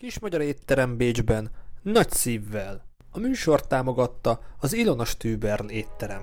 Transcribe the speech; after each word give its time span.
Kis 0.00 0.18
magyar 0.18 0.40
étterem 0.40 0.96
Bécsben, 0.96 1.50
nagy 1.82 2.10
szívvel. 2.10 2.84
A 3.10 3.18
műsort 3.18 3.68
támogatta 3.68 4.40
az 4.58 4.72
Ilona 4.72 5.04
Stüberl 5.04 5.66
étterem. 5.66 6.22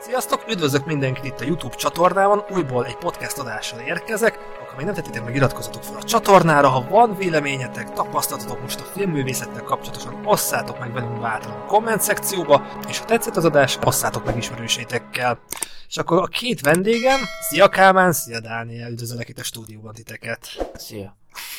Sziasztok, 0.00 0.44
üdvözlök 0.48 0.86
mindenkit 0.86 1.24
itt 1.24 1.40
a 1.40 1.44
YouTube 1.44 1.74
csatornában, 1.74 2.44
újból 2.50 2.86
egy 2.86 2.96
podcast 2.96 3.38
adással 3.38 3.80
érkezek. 3.80 4.38
Ha 4.70 4.76
még 4.76 4.84
nem 4.84 4.94
tettétek 4.94 5.24
meg, 5.24 5.34
iratkozzatok 5.34 5.82
fel 5.82 5.96
a 5.96 6.02
csatornára, 6.02 6.68
ha 6.68 6.88
van 6.88 7.16
véleményetek, 7.16 7.92
tapasztalatotok 7.92 8.60
most 8.60 8.80
a 8.80 8.84
filmművészettel 8.84 9.62
kapcsolatosan, 9.62 10.26
osszátok 10.26 10.78
meg 10.78 10.92
velünk 10.92 11.20
bátran 11.20 11.60
a 11.60 11.64
komment 11.64 12.00
szekcióba, 12.00 12.66
és 12.88 12.98
ha 12.98 13.04
tetszett 13.04 13.36
az 13.36 13.44
adás, 13.44 13.78
osszátok 13.84 14.24
meg 14.24 14.36
ismerősétekkel. 14.36 15.38
És 15.88 15.96
akkor 15.96 16.22
a 16.22 16.26
két 16.26 16.60
vendégem, 16.60 17.20
szia 17.40 17.68
Kálmán, 17.68 18.12
szia 18.12 18.40
Dániel, 18.40 18.90
üdvözöllek 18.90 19.28
itt 19.28 19.38
a 19.38 19.42
stúdióban 19.42 19.94
titeket. 19.94 20.70
Szia. 20.74 21.16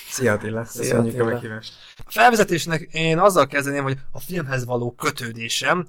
Szia 0.09 0.34
Attila, 0.34 0.66
köszönjük 0.75 1.21
a 1.21 1.25
meghívást. 1.25 1.74
A 1.97 2.11
felvezetésnek 2.11 2.82
én 2.82 3.20
azzal 3.20 3.47
kezdeném, 3.47 3.84
hogy 3.84 3.97
a 4.11 4.20
filmhez 4.20 4.65
való 4.65 4.92
kötődésem. 4.92 5.86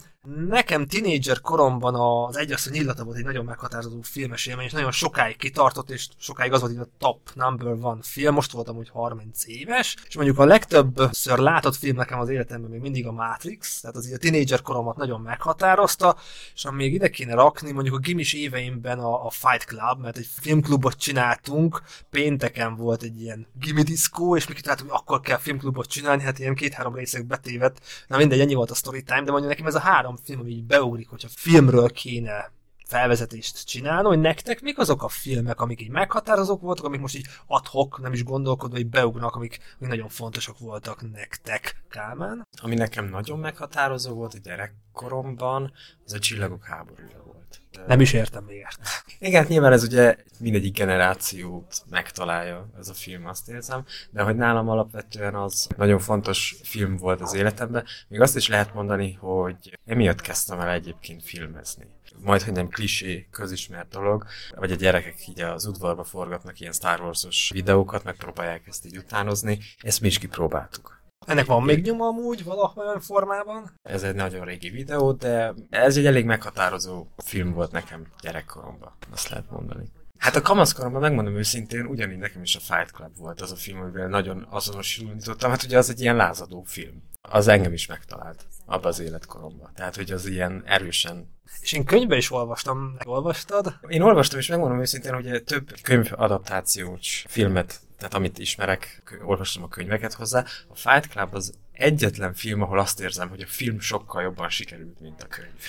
Nekem 0.48 0.86
tinédzser 0.86 1.40
koromban 1.40 1.94
az 1.94 2.36
Egyasszony 2.36 2.74
illata 2.74 3.04
volt 3.04 3.16
egy 3.16 3.24
nagyon 3.24 3.44
meghatározó 3.44 3.98
filmes 4.02 4.46
élmény, 4.46 4.64
és 4.64 4.72
nagyon 4.72 4.92
sokáig 4.92 5.36
kitartott, 5.36 5.90
és 5.90 6.08
sokáig 6.18 6.52
az 6.52 6.60
volt 6.60 6.76
hogy 6.76 6.86
a 6.86 6.96
top 6.98 7.18
number 7.34 7.72
one 7.72 8.00
film. 8.02 8.34
Most 8.34 8.52
voltam 8.52 8.76
úgy 8.76 8.88
30 8.88 9.46
éves, 9.46 9.96
és 10.08 10.16
mondjuk 10.16 10.38
a 10.38 10.44
legtöbbször 10.44 11.38
látott 11.38 11.76
film 11.76 11.96
nekem 11.96 12.20
az 12.20 12.28
életemben 12.28 12.70
még 12.70 12.80
mindig 12.80 13.06
a 13.06 13.12
Matrix, 13.12 13.80
tehát 13.80 13.96
az 13.96 14.06
így 14.06 14.14
a 14.14 14.18
tinédzser 14.18 14.62
koromat 14.62 14.96
nagyon 14.96 15.20
meghatározta, 15.20 16.16
és 16.54 16.64
ami 16.64 16.76
még 16.76 16.92
ide 16.92 17.08
kéne 17.08 17.34
rakni, 17.34 17.72
mondjuk 17.72 17.94
a 17.94 18.00
gimis 18.30 18.32
éveimben 18.32 18.98
a, 18.98 19.26
a 19.26 19.30
Fight 19.30 19.64
Club, 19.64 20.00
mert 20.00 20.16
egy 20.16 20.28
filmklubot 20.40 20.94
csináltunk, 20.94 21.82
pénteken 22.10 22.76
volt 22.76 23.02
egy 23.02 23.20
ilyen 23.20 23.46
gimi 23.60 23.82
diszkó, 23.82 24.36
és 24.36 24.48
mi 24.48 24.54
kitaláltuk, 24.54 24.90
hogy 24.90 24.98
akkor 25.00 25.20
kell 25.20 25.38
filmklubot 25.38 25.88
csinálni, 25.88 26.22
hát 26.22 26.38
ilyen 26.38 26.54
két-három 26.54 26.94
részek 26.94 27.26
betévet. 27.26 27.80
Na 28.06 28.16
mindegy, 28.16 28.40
ennyi 28.40 28.54
volt 28.54 28.70
a 28.70 28.74
story 28.74 29.02
time, 29.02 29.22
de 29.22 29.30
mondjuk 29.30 29.50
nekem 29.50 29.66
ez 29.66 29.74
a 29.74 29.80
három 29.80 30.16
film, 30.24 30.40
ami 30.40 30.50
így 30.50 30.64
beugrik, 30.64 31.08
hogyha 31.08 31.28
filmről 31.30 31.90
kéne 31.90 32.52
felvezetést 32.84 33.66
csinálni, 33.66 34.08
hogy 34.08 34.20
nektek 34.20 34.60
mik 34.60 34.78
azok 34.78 35.02
a 35.02 35.08
filmek, 35.08 35.60
amik 35.60 35.80
így 35.80 35.90
meghatározók 35.90 36.60
voltak, 36.60 36.84
amik 36.84 37.00
most 37.00 37.16
így 37.16 37.26
adhok, 37.46 38.00
nem 38.00 38.12
is 38.12 38.24
gondolkodva, 38.24 38.76
hogy 38.76 38.86
beugnak, 38.86 39.34
amik, 39.34 39.58
amik 39.78 39.90
nagyon 39.90 40.08
fontosak 40.08 40.58
voltak 40.58 41.10
nektek, 41.12 41.82
Kálmán? 41.88 42.46
Ami 42.62 42.74
nekem 42.74 43.04
nagyon 43.04 43.38
meghatározó 43.38 44.14
volt 44.14 44.34
a 44.34 44.38
gyerekkoromban, 44.38 45.72
az 46.04 46.12
a 46.12 46.18
Csillagok 46.18 46.64
háborúja 46.64 47.22
volt. 47.24 47.39
Nem 47.86 48.00
is 48.00 48.12
értem 48.12 48.44
még 48.44 48.64
ezt. 48.66 49.04
Igen, 49.18 49.46
nyilván 49.48 49.72
ez 49.72 49.82
ugye 49.82 50.16
mindegyik 50.38 50.76
generációt 50.76 51.82
megtalálja 51.90 52.70
ez 52.78 52.88
a 52.88 52.94
film, 52.94 53.26
azt 53.26 53.48
érzem, 53.48 53.84
de 54.10 54.22
hogy 54.22 54.36
nálam 54.36 54.68
alapvetően 54.68 55.34
az 55.34 55.68
nagyon 55.76 55.98
fontos 55.98 56.56
film 56.62 56.96
volt 56.96 57.20
az 57.20 57.34
életemben. 57.34 57.84
Még 58.08 58.20
azt 58.20 58.36
is 58.36 58.48
lehet 58.48 58.74
mondani, 58.74 59.12
hogy 59.12 59.78
emiatt 59.86 60.20
kezdtem 60.20 60.60
el 60.60 60.70
egyébként 60.70 61.22
filmezni. 61.22 61.86
Majd, 62.22 62.42
hogy 62.42 62.52
nem 62.52 62.68
klisé, 62.68 63.28
közismert 63.30 63.88
dolog, 63.88 64.26
vagy 64.56 64.72
a 64.72 64.74
gyerekek 64.74 65.28
így 65.28 65.40
az 65.40 65.66
udvarba 65.66 66.04
forgatnak 66.04 66.60
ilyen 66.60 66.72
Star 66.72 67.00
Wars-os 67.00 67.50
videókat, 67.52 68.04
megpróbálják 68.04 68.66
ezt 68.66 68.86
így 68.86 68.96
utánozni. 68.96 69.58
Ezt 69.80 70.00
mi 70.00 70.06
is 70.06 70.18
kipróbáltuk. 70.18 70.99
Ennek 71.26 71.46
van 71.46 71.62
még 71.62 71.84
nyoma 71.84 72.06
amúgy 72.06 72.44
valahol 72.44 73.00
formában? 73.00 73.72
Ez 73.82 74.02
egy 74.02 74.14
nagyon 74.14 74.44
régi 74.44 74.70
videó, 74.70 75.12
de 75.12 75.54
ez 75.70 75.96
egy 75.96 76.06
elég 76.06 76.24
meghatározó 76.24 77.06
film 77.16 77.52
volt 77.52 77.72
nekem 77.72 78.06
gyerekkoromban, 78.20 78.92
azt 79.12 79.28
lehet 79.28 79.50
mondani. 79.50 79.90
Hát 80.18 80.36
a 80.36 80.42
kamaszkoromban 80.42 81.00
megmondom 81.00 81.36
őszintén, 81.36 81.86
ugyanígy 81.86 82.18
nekem 82.18 82.42
is 82.42 82.56
a 82.56 82.60
Fight 82.60 82.90
Club 82.90 83.16
volt 83.16 83.40
az 83.40 83.52
a 83.52 83.56
film, 83.56 83.80
amivel 83.80 84.08
nagyon 84.08 84.46
azonosulítottam. 84.50 85.50
Hát 85.50 85.62
ugye 85.62 85.78
az 85.78 85.90
egy 85.90 86.00
ilyen 86.00 86.16
lázadó 86.16 86.62
film. 86.62 87.02
Az 87.22 87.48
engem 87.48 87.72
is 87.72 87.86
megtalált 87.86 88.46
abba 88.66 88.88
az 88.88 89.00
életkoromban. 89.00 89.70
Tehát, 89.74 89.96
hogy 89.96 90.10
az 90.10 90.26
ilyen 90.26 90.62
erősen 90.66 91.38
és 91.60 91.72
én 91.72 91.84
könyvbe 91.84 92.16
is 92.16 92.32
olvastam, 92.32 92.96
olvastad? 93.04 93.78
Én 93.88 94.02
olvastam, 94.02 94.38
és 94.38 94.46
megmondom 94.46 94.80
őszintén, 94.80 95.14
hogy 95.14 95.42
több 95.44 95.72
könyvadaptációs 95.82 97.24
filmet, 97.28 97.80
tehát 97.98 98.14
amit 98.14 98.38
ismerek, 98.38 99.02
olvastam 99.24 99.62
a 99.62 99.68
könyveket 99.68 100.12
hozzá. 100.12 100.44
A 100.68 100.74
Fight 100.74 101.08
Club 101.08 101.34
az 101.34 101.54
egyetlen 101.72 102.34
film, 102.34 102.62
ahol 102.62 102.78
azt 102.78 103.00
érzem, 103.00 103.28
hogy 103.28 103.40
a 103.40 103.46
film 103.46 103.80
sokkal 103.80 104.22
jobban 104.22 104.48
sikerült, 104.48 105.00
mint 105.00 105.22
a 105.22 105.26
könyv. 105.26 105.64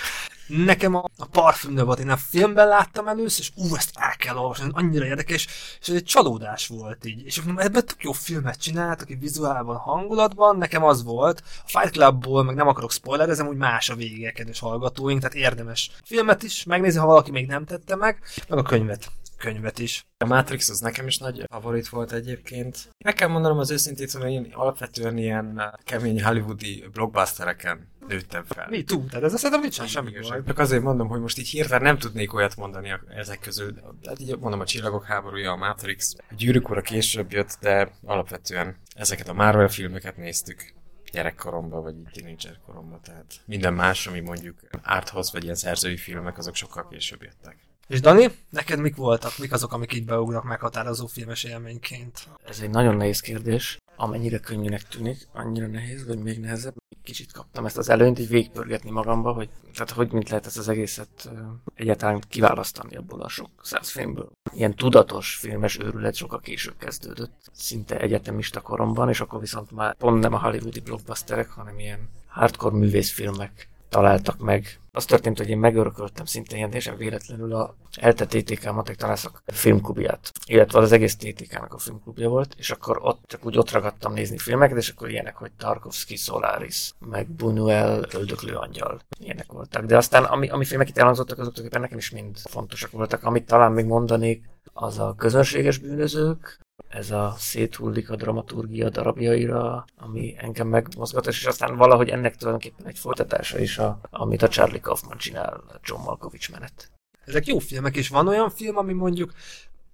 Nekem 0.57 0.95
a, 0.95 1.03
a 1.17 1.25
parfümnő 1.25 1.83
volt, 1.83 1.99
én 1.99 2.09
a 2.09 2.17
filmben 2.17 2.67
láttam 2.67 3.07
először, 3.07 3.39
és 3.39 3.51
ú, 3.55 3.75
ezt 3.75 3.91
el 3.93 4.15
kell 4.17 4.35
olvasni, 4.35 4.69
annyira 4.71 5.05
érdekes, 5.05 5.47
és 5.81 5.89
ez 5.89 5.95
egy 5.95 6.03
csalódás 6.03 6.67
volt 6.67 7.05
így. 7.05 7.25
És 7.25 7.41
ebben 7.57 7.85
tök 7.85 8.03
jó 8.03 8.11
filmet 8.11 8.61
csináltak, 8.61 9.09
egy 9.09 9.19
vizuálban, 9.19 9.75
hangulatban, 9.75 10.57
nekem 10.57 10.83
az 10.83 11.03
volt. 11.03 11.43
A 11.65 11.79
Fight 11.79 11.91
Clubból, 11.91 12.43
meg 12.43 12.55
nem 12.55 12.67
akarok 12.67 12.91
spoilerezem, 12.91 13.47
úgy 13.47 13.57
más 13.57 13.89
a 13.89 13.95
vége, 13.95 14.31
kedves 14.31 14.59
hallgatóink, 14.59 15.19
tehát 15.19 15.35
érdemes 15.35 15.91
filmet 16.03 16.43
is 16.43 16.63
megnézni, 16.63 16.99
ha 16.99 17.05
valaki 17.05 17.31
még 17.31 17.47
nem 17.47 17.65
tette 17.65 17.95
meg, 17.95 18.19
meg 18.47 18.59
a 18.59 18.63
könyvet 18.63 19.11
könyvet 19.41 19.79
is. 19.79 20.05
A 20.17 20.25
Matrix 20.25 20.69
az 20.69 20.79
nekem 20.79 21.07
is 21.07 21.17
nagy 21.17 21.43
favorit 21.49 21.89
volt 21.89 22.11
egyébként. 22.11 22.89
Meg 23.03 23.13
kell 23.13 23.27
mondanom 23.27 23.57
az 23.57 23.71
őszintét, 23.71 24.11
hogy 24.11 24.31
én 24.31 24.47
alapvetően 24.53 25.17
ilyen 25.17 25.61
kemény 25.83 26.23
hollywoodi 26.23 26.83
blockbustereken 26.91 27.87
nőttem 28.07 28.43
fel. 28.43 28.67
Mi 28.69 28.83
túl? 28.83 29.05
Tehát 29.05 29.23
ez 29.23 29.33
szerintem 29.33 29.61
nincs 29.61 29.81
semmi 29.81 30.11
baj. 30.11 30.41
Csak 30.45 30.59
azért 30.59 30.83
mondom, 30.83 31.07
hogy 31.07 31.19
most 31.21 31.37
így 31.37 31.47
hirtelen 31.47 31.81
nem 31.81 31.97
tudnék 31.97 32.33
olyat 32.33 32.55
mondani 32.55 32.93
ezek 33.15 33.39
közül. 33.39 33.73
Tehát 34.01 34.19
így 34.19 34.37
mondom, 34.39 34.59
a 34.59 34.65
Csillagok 34.65 35.05
háborúja, 35.05 35.51
a 35.51 35.55
Matrix, 35.55 36.15
a 36.29 36.33
Gyűrűk 36.37 36.69
ura 36.69 36.81
később 36.81 37.31
jött, 37.31 37.57
de 37.61 37.91
alapvetően 38.03 38.75
ezeket 38.95 39.27
a 39.27 39.33
Marvel 39.33 39.67
filmeket 39.67 40.17
néztük 40.17 40.73
gyerekkoromban, 41.11 41.83
vagy 41.83 41.95
tínédzser 42.11 42.59
koromban, 42.65 42.99
tehát 43.01 43.41
minden 43.45 43.73
más, 43.73 44.07
ami 44.07 44.19
mondjuk 44.19 44.59
arthoz, 44.83 45.31
vagy 45.31 45.43
ilyen 45.43 45.55
szerzői 45.55 45.97
filmek, 45.97 46.37
azok 46.37 46.55
sokkal 46.55 46.87
később 46.87 47.23
jöttek. 47.23 47.57
És 47.91 48.01
Dani, 48.01 48.31
neked 48.49 48.79
mik 48.79 48.95
voltak, 48.95 49.37
mik 49.37 49.53
azok, 49.53 49.73
amik 49.73 49.93
így 49.93 50.05
beugrak 50.05 50.43
meghatározó 50.43 51.07
filmes 51.07 51.43
élményként? 51.43 52.27
Ez 52.45 52.59
egy 52.59 52.69
nagyon 52.69 52.95
nehéz 52.95 53.19
kérdés. 53.19 53.77
Amennyire 53.95 54.37
könnyűnek 54.37 54.87
tűnik, 54.87 55.27
annyira 55.33 55.67
nehéz, 55.67 56.07
vagy 56.07 56.19
még 56.19 56.39
nehezebb. 56.39 56.75
Kicsit 57.03 57.31
kaptam 57.31 57.65
ezt 57.65 57.77
az 57.77 57.89
előnyt, 57.89 58.19
így 58.19 58.27
végigpörgetni 58.27 58.91
magamba, 58.91 59.31
hogy, 59.31 59.49
tehát 59.73 59.89
hogy 59.89 60.11
mint 60.11 60.29
lehet 60.29 60.45
ezt 60.45 60.57
az 60.57 60.69
egészet 60.69 61.29
egyáltalán 61.75 62.21
kiválasztani 62.29 62.95
abból 62.95 63.21
a 63.21 63.29
sok 63.29 63.49
száz 63.61 63.89
filmből. 63.89 64.31
Ilyen 64.53 64.75
tudatos 64.75 65.35
filmes 65.35 65.79
őrület 65.79 66.15
sokkal 66.15 66.39
később 66.39 66.77
kezdődött, 66.77 67.49
szinte 67.51 67.99
egyetemista 67.99 68.61
koromban, 68.61 69.09
és 69.09 69.21
akkor 69.21 69.39
viszont 69.39 69.71
már 69.71 69.95
pont 69.95 70.21
nem 70.21 70.33
a 70.33 70.39
hollywoodi 70.39 70.79
blockbusterek, 70.79 71.49
hanem 71.49 71.79
ilyen 71.79 72.09
hardcore 72.27 72.75
művészfilmek 72.75 73.69
találtak 73.91 74.39
meg. 74.39 74.79
Az 74.91 75.05
történt, 75.05 75.37
hogy 75.37 75.49
én 75.49 75.57
megörököltem 75.57 76.25
szinte 76.25 76.55
ilyen 76.55 76.67
teljesen 76.67 76.97
véletlenül 76.97 77.53
a 77.53 77.75
ELTE 77.99 78.25
TTK 78.25 78.71
Matek 78.71 78.95
Tanászak 78.95 79.43
filmklubját, 79.45 80.31
illetve 80.45 80.79
az 80.79 80.91
egész 80.91 81.15
TTK-nak 81.15 81.73
a 81.73 81.77
filmklubja 81.77 82.29
volt, 82.29 82.55
és 82.57 82.69
akkor 82.69 82.99
ott 83.01 83.23
csak 83.27 83.45
úgy 83.45 83.57
ott 83.57 83.71
ragadtam 83.71 84.13
nézni 84.13 84.37
filmeket, 84.37 84.77
és 84.77 84.89
akkor 84.89 85.09
ilyenek, 85.09 85.35
hogy 85.35 85.51
Tarkovsky, 85.57 86.15
Solaris, 86.15 86.91
meg 86.99 87.27
Buñuel, 87.37 88.13
Öldöklő 88.13 88.55
Angyal, 88.55 88.99
ilyenek 89.19 89.51
voltak. 89.51 89.85
De 89.85 89.97
aztán, 89.97 90.23
ami, 90.23 90.49
ami 90.49 90.65
filmek 90.65 90.89
itt 90.89 90.97
elhangzottak, 90.97 91.39
azok 91.39 91.69
nekem 91.69 91.97
is 91.97 92.09
mind 92.09 92.37
fontosak 92.37 92.91
voltak. 92.91 93.23
Amit 93.23 93.45
talán 93.45 93.71
még 93.71 93.85
mondanék, 93.85 94.49
az 94.73 94.99
a 94.99 95.15
közönséges 95.17 95.77
bűnözők, 95.77 96.59
ez 96.91 97.11
a 97.11 97.35
széthullik 97.37 98.09
a 98.09 98.15
dramaturgia 98.15 98.89
darabjaira, 98.89 99.85
ami 99.97 100.35
engem 100.37 100.67
megmozgat, 100.67 101.27
és 101.27 101.45
aztán 101.45 101.75
valahogy 101.75 102.09
ennek 102.09 102.35
tulajdonképpen 102.35 102.87
egy 102.87 102.97
folytatása 102.97 103.59
is, 103.59 103.77
a, 103.77 103.99
amit 104.09 104.41
a 104.41 104.47
Charlie 104.47 104.79
Kaufman 104.79 105.17
csinál, 105.17 105.53
a 105.53 105.79
John 105.83 106.01
Malkovich 106.01 106.51
menet. 106.51 106.91
Ezek 107.25 107.47
jó 107.47 107.59
filmek, 107.59 107.95
és 107.95 108.09
van 108.09 108.27
olyan 108.27 108.49
film, 108.49 108.77
ami 108.77 108.93
mondjuk 108.93 109.33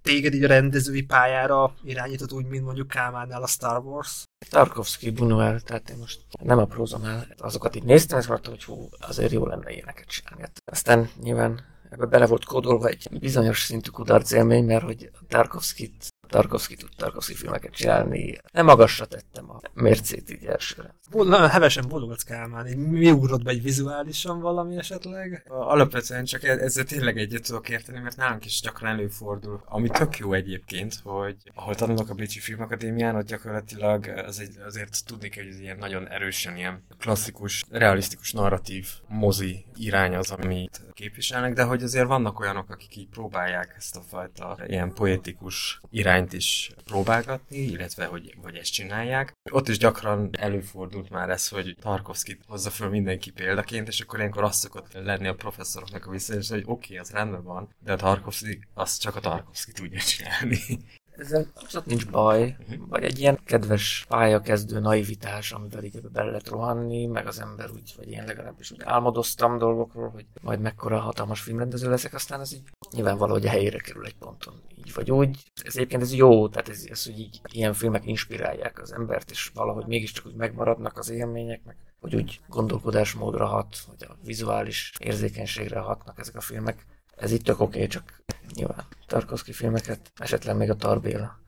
téged 0.02 0.34
így 0.34 0.44
a 0.44 0.46
rendezői 0.46 1.02
pályára 1.02 1.74
irányított 1.84 2.32
úgy, 2.32 2.46
mint 2.46 2.64
mondjuk 2.64 2.88
Kálmánnál 2.88 3.42
a 3.42 3.46
Star 3.46 3.84
Wars? 3.84 4.24
Tarkovsky, 4.50 5.10
Buñuel, 5.10 5.60
tehát 5.60 5.90
én 5.90 5.96
most 5.96 6.20
nem 6.42 6.58
aprózom 6.58 7.04
el. 7.04 7.26
Azokat 7.38 7.76
így 7.76 7.84
néztem, 7.84 8.18
és 8.18 8.26
mondtam, 8.26 8.52
hogy 8.52 8.64
hú, 8.64 8.88
azért 9.00 9.32
jó 9.32 9.46
lenne 9.46 9.72
ilyeneket 9.72 10.06
csinálni. 10.06 10.44
Aztán 10.64 11.10
nyilván 11.22 11.60
ebbe 11.90 12.06
bele 12.06 12.26
volt 12.26 12.44
kódolva 12.44 12.88
egy 12.88 13.08
bizonyos 13.20 13.62
szintű 13.62 13.90
kudarc 13.90 14.32
élmény, 14.32 14.64
mert 14.64 14.84
hogy 14.84 15.10
Tarkovskit 15.28 16.08
Tarkovsky 16.28 16.76
tud 16.76 16.88
Tarkovsky 16.96 17.34
filmeket 17.34 17.72
csinálni. 17.72 18.38
Nem 18.52 18.64
magasra 18.64 19.06
tettem 19.06 19.50
a 19.50 19.60
mércét 19.74 20.30
így 20.30 20.44
elsőre. 20.44 20.94
Nagyon 21.10 21.48
hevesen 21.48 21.88
bologatsz 21.88 22.22
Kálmán, 22.22 22.66
mi 22.76 23.10
ugrott 23.10 23.42
be 23.42 23.50
egy 23.50 23.62
vizuálisan 23.62 24.40
valami 24.40 24.76
esetleg? 24.76 25.44
Alapvetően 25.48 26.24
csak 26.24 26.44
e- 26.44 26.58
ezzel 26.58 26.84
tényleg 26.84 27.18
egyet 27.18 27.42
tudok 27.42 27.68
érteni, 27.68 27.98
mert 27.98 28.16
nálunk 28.16 28.44
is 28.44 28.60
gyakran 28.60 28.90
előfordul. 28.90 29.62
Ami 29.64 29.88
tök 29.88 30.18
jó 30.18 30.32
egyébként, 30.32 31.00
hogy 31.02 31.36
ahol 31.54 31.74
tanulok 31.74 32.10
a 32.10 32.14
Bécsi 32.14 32.38
Filmakadémián, 32.38 33.16
ott 33.16 33.26
gyakorlatilag 33.26 34.06
az 34.26 34.40
egy, 34.40 34.56
azért 34.66 35.04
tudni 35.06 35.28
kell, 35.28 35.44
hogy 35.44 35.52
ez 35.52 35.60
ilyen 35.60 35.78
nagyon 35.78 36.08
erősen 36.08 36.56
ilyen 36.56 36.86
klasszikus, 36.98 37.64
realisztikus, 37.70 38.32
narratív 38.32 38.88
mozi 39.08 39.64
irány 39.74 40.14
az, 40.14 40.30
amit 40.30 40.84
képviselnek, 40.92 41.52
de 41.52 41.62
hogy 41.62 41.82
azért 41.82 42.06
vannak 42.06 42.40
olyanok, 42.40 42.70
akik 42.70 42.96
így 42.96 43.08
próbálják 43.08 43.74
ezt 43.76 43.96
a 43.96 44.00
fajta 44.00 44.58
ilyen 44.66 44.92
poetikus 44.92 45.80
irány 45.90 46.17
irányt 46.18 46.32
is 46.32 46.70
próbálgatni, 46.84 47.58
illetve 47.58 48.04
hogy, 48.04 48.34
hogy 48.42 48.56
ezt 48.56 48.72
csinálják. 48.72 49.32
Ott 49.50 49.68
is 49.68 49.78
gyakran 49.78 50.30
előfordult 50.32 51.10
már 51.10 51.30
ez, 51.30 51.48
hogy 51.48 51.76
Tarkovskit 51.80 52.42
hozza 52.46 52.70
föl 52.70 52.88
mindenki 52.88 53.30
példaként, 53.30 53.88
és 53.88 54.00
akkor 54.00 54.18
ilyenkor 54.18 54.44
azt 54.44 54.58
szokott 54.58 54.92
lenni 54.92 55.28
a 55.28 55.34
professzoroknak 55.34 56.06
a 56.06 56.10
visszajelzés, 56.10 56.50
hogy 56.50 56.62
oké, 56.66 56.72
okay, 56.72 56.98
az 56.98 57.10
rendben 57.10 57.42
van, 57.42 57.74
de 57.78 57.92
a 57.92 57.96
Tarkovsky, 57.96 58.60
azt 58.74 59.00
csak 59.00 59.16
a 59.16 59.20
Tarkovsky 59.20 59.72
tudja 59.72 60.00
csinálni. 60.00 60.58
Ezzel 61.18 61.46
abszolút 61.54 61.86
nincs 61.86 62.10
baj, 62.10 62.56
vagy 62.88 63.04
egy 63.04 63.18
ilyen 63.18 63.38
kedves 63.44 64.04
pályakezdő 64.08 64.78
naivitás, 64.78 65.52
amivel 65.52 65.84
így 65.84 66.00
bele 66.12 66.26
lehet 66.26 66.48
rohanni, 66.48 67.06
meg 67.06 67.26
az 67.26 67.40
ember 67.40 67.70
úgy, 67.70 67.94
vagy 67.96 68.10
én 68.10 68.24
legalábbis 68.24 68.70
úgy 68.70 68.82
álmodoztam 68.84 69.58
dolgokról, 69.58 70.08
hogy 70.08 70.26
majd 70.42 70.60
mekkora 70.60 70.98
hatalmas 70.98 71.40
filmrendező 71.40 71.90
leszek, 71.90 72.14
aztán 72.14 72.40
ez 72.40 72.52
így 72.52 72.62
nyilvánvaló, 72.90 73.32
hogy 73.32 73.46
a 73.46 73.50
helyére 73.50 73.78
kerül 73.78 74.04
egy 74.04 74.16
ponton. 74.16 74.54
Így 74.76 74.94
vagy 74.94 75.10
úgy. 75.10 75.52
Ez 75.64 75.76
egyébként 75.76 76.02
ez 76.02 76.14
jó, 76.14 76.48
tehát 76.48 76.68
ez, 76.68 76.84
ez 76.90 77.04
hogy 77.04 77.18
így 77.18 77.40
ilyen 77.52 77.72
filmek 77.72 78.06
inspirálják 78.06 78.80
az 78.80 78.92
embert, 78.92 79.30
és 79.30 79.50
valahogy 79.54 79.86
mégiscsak 79.86 80.26
úgy 80.26 80.34
megmaradnak 80.34 80.98
az 80.98 81.10
élmények, 81.10 81.60
meg 81.64 81.76
hogy 82.00 82.14
úgy 82.14 82.40
gondolkodásmódra 82.48 83.46
hat, 83.46 83.76
vagy 83.86 84.06
a 84.08 84.16
vizuális 84.24 84.92
érzékenységre 84.98 85.78
hatnak 85.78 86.18
ezek 86.18 86.36
a 86.36 86.40
filmek. 86.40 86.86
Ez 87.18 87.32
itt 87.32 87.44
tök 87.44 87.60
oké, 87.60 87.86
csak 87.86 88.22
nyilván 88.54 88.86
Tarkovsky 89.06 89.52
filmeket, 89.52 90.12
esetleg 90.16 90.56
még 90.56 90.70
a 90.70 90.76
Tarbéla. 90.76 91.38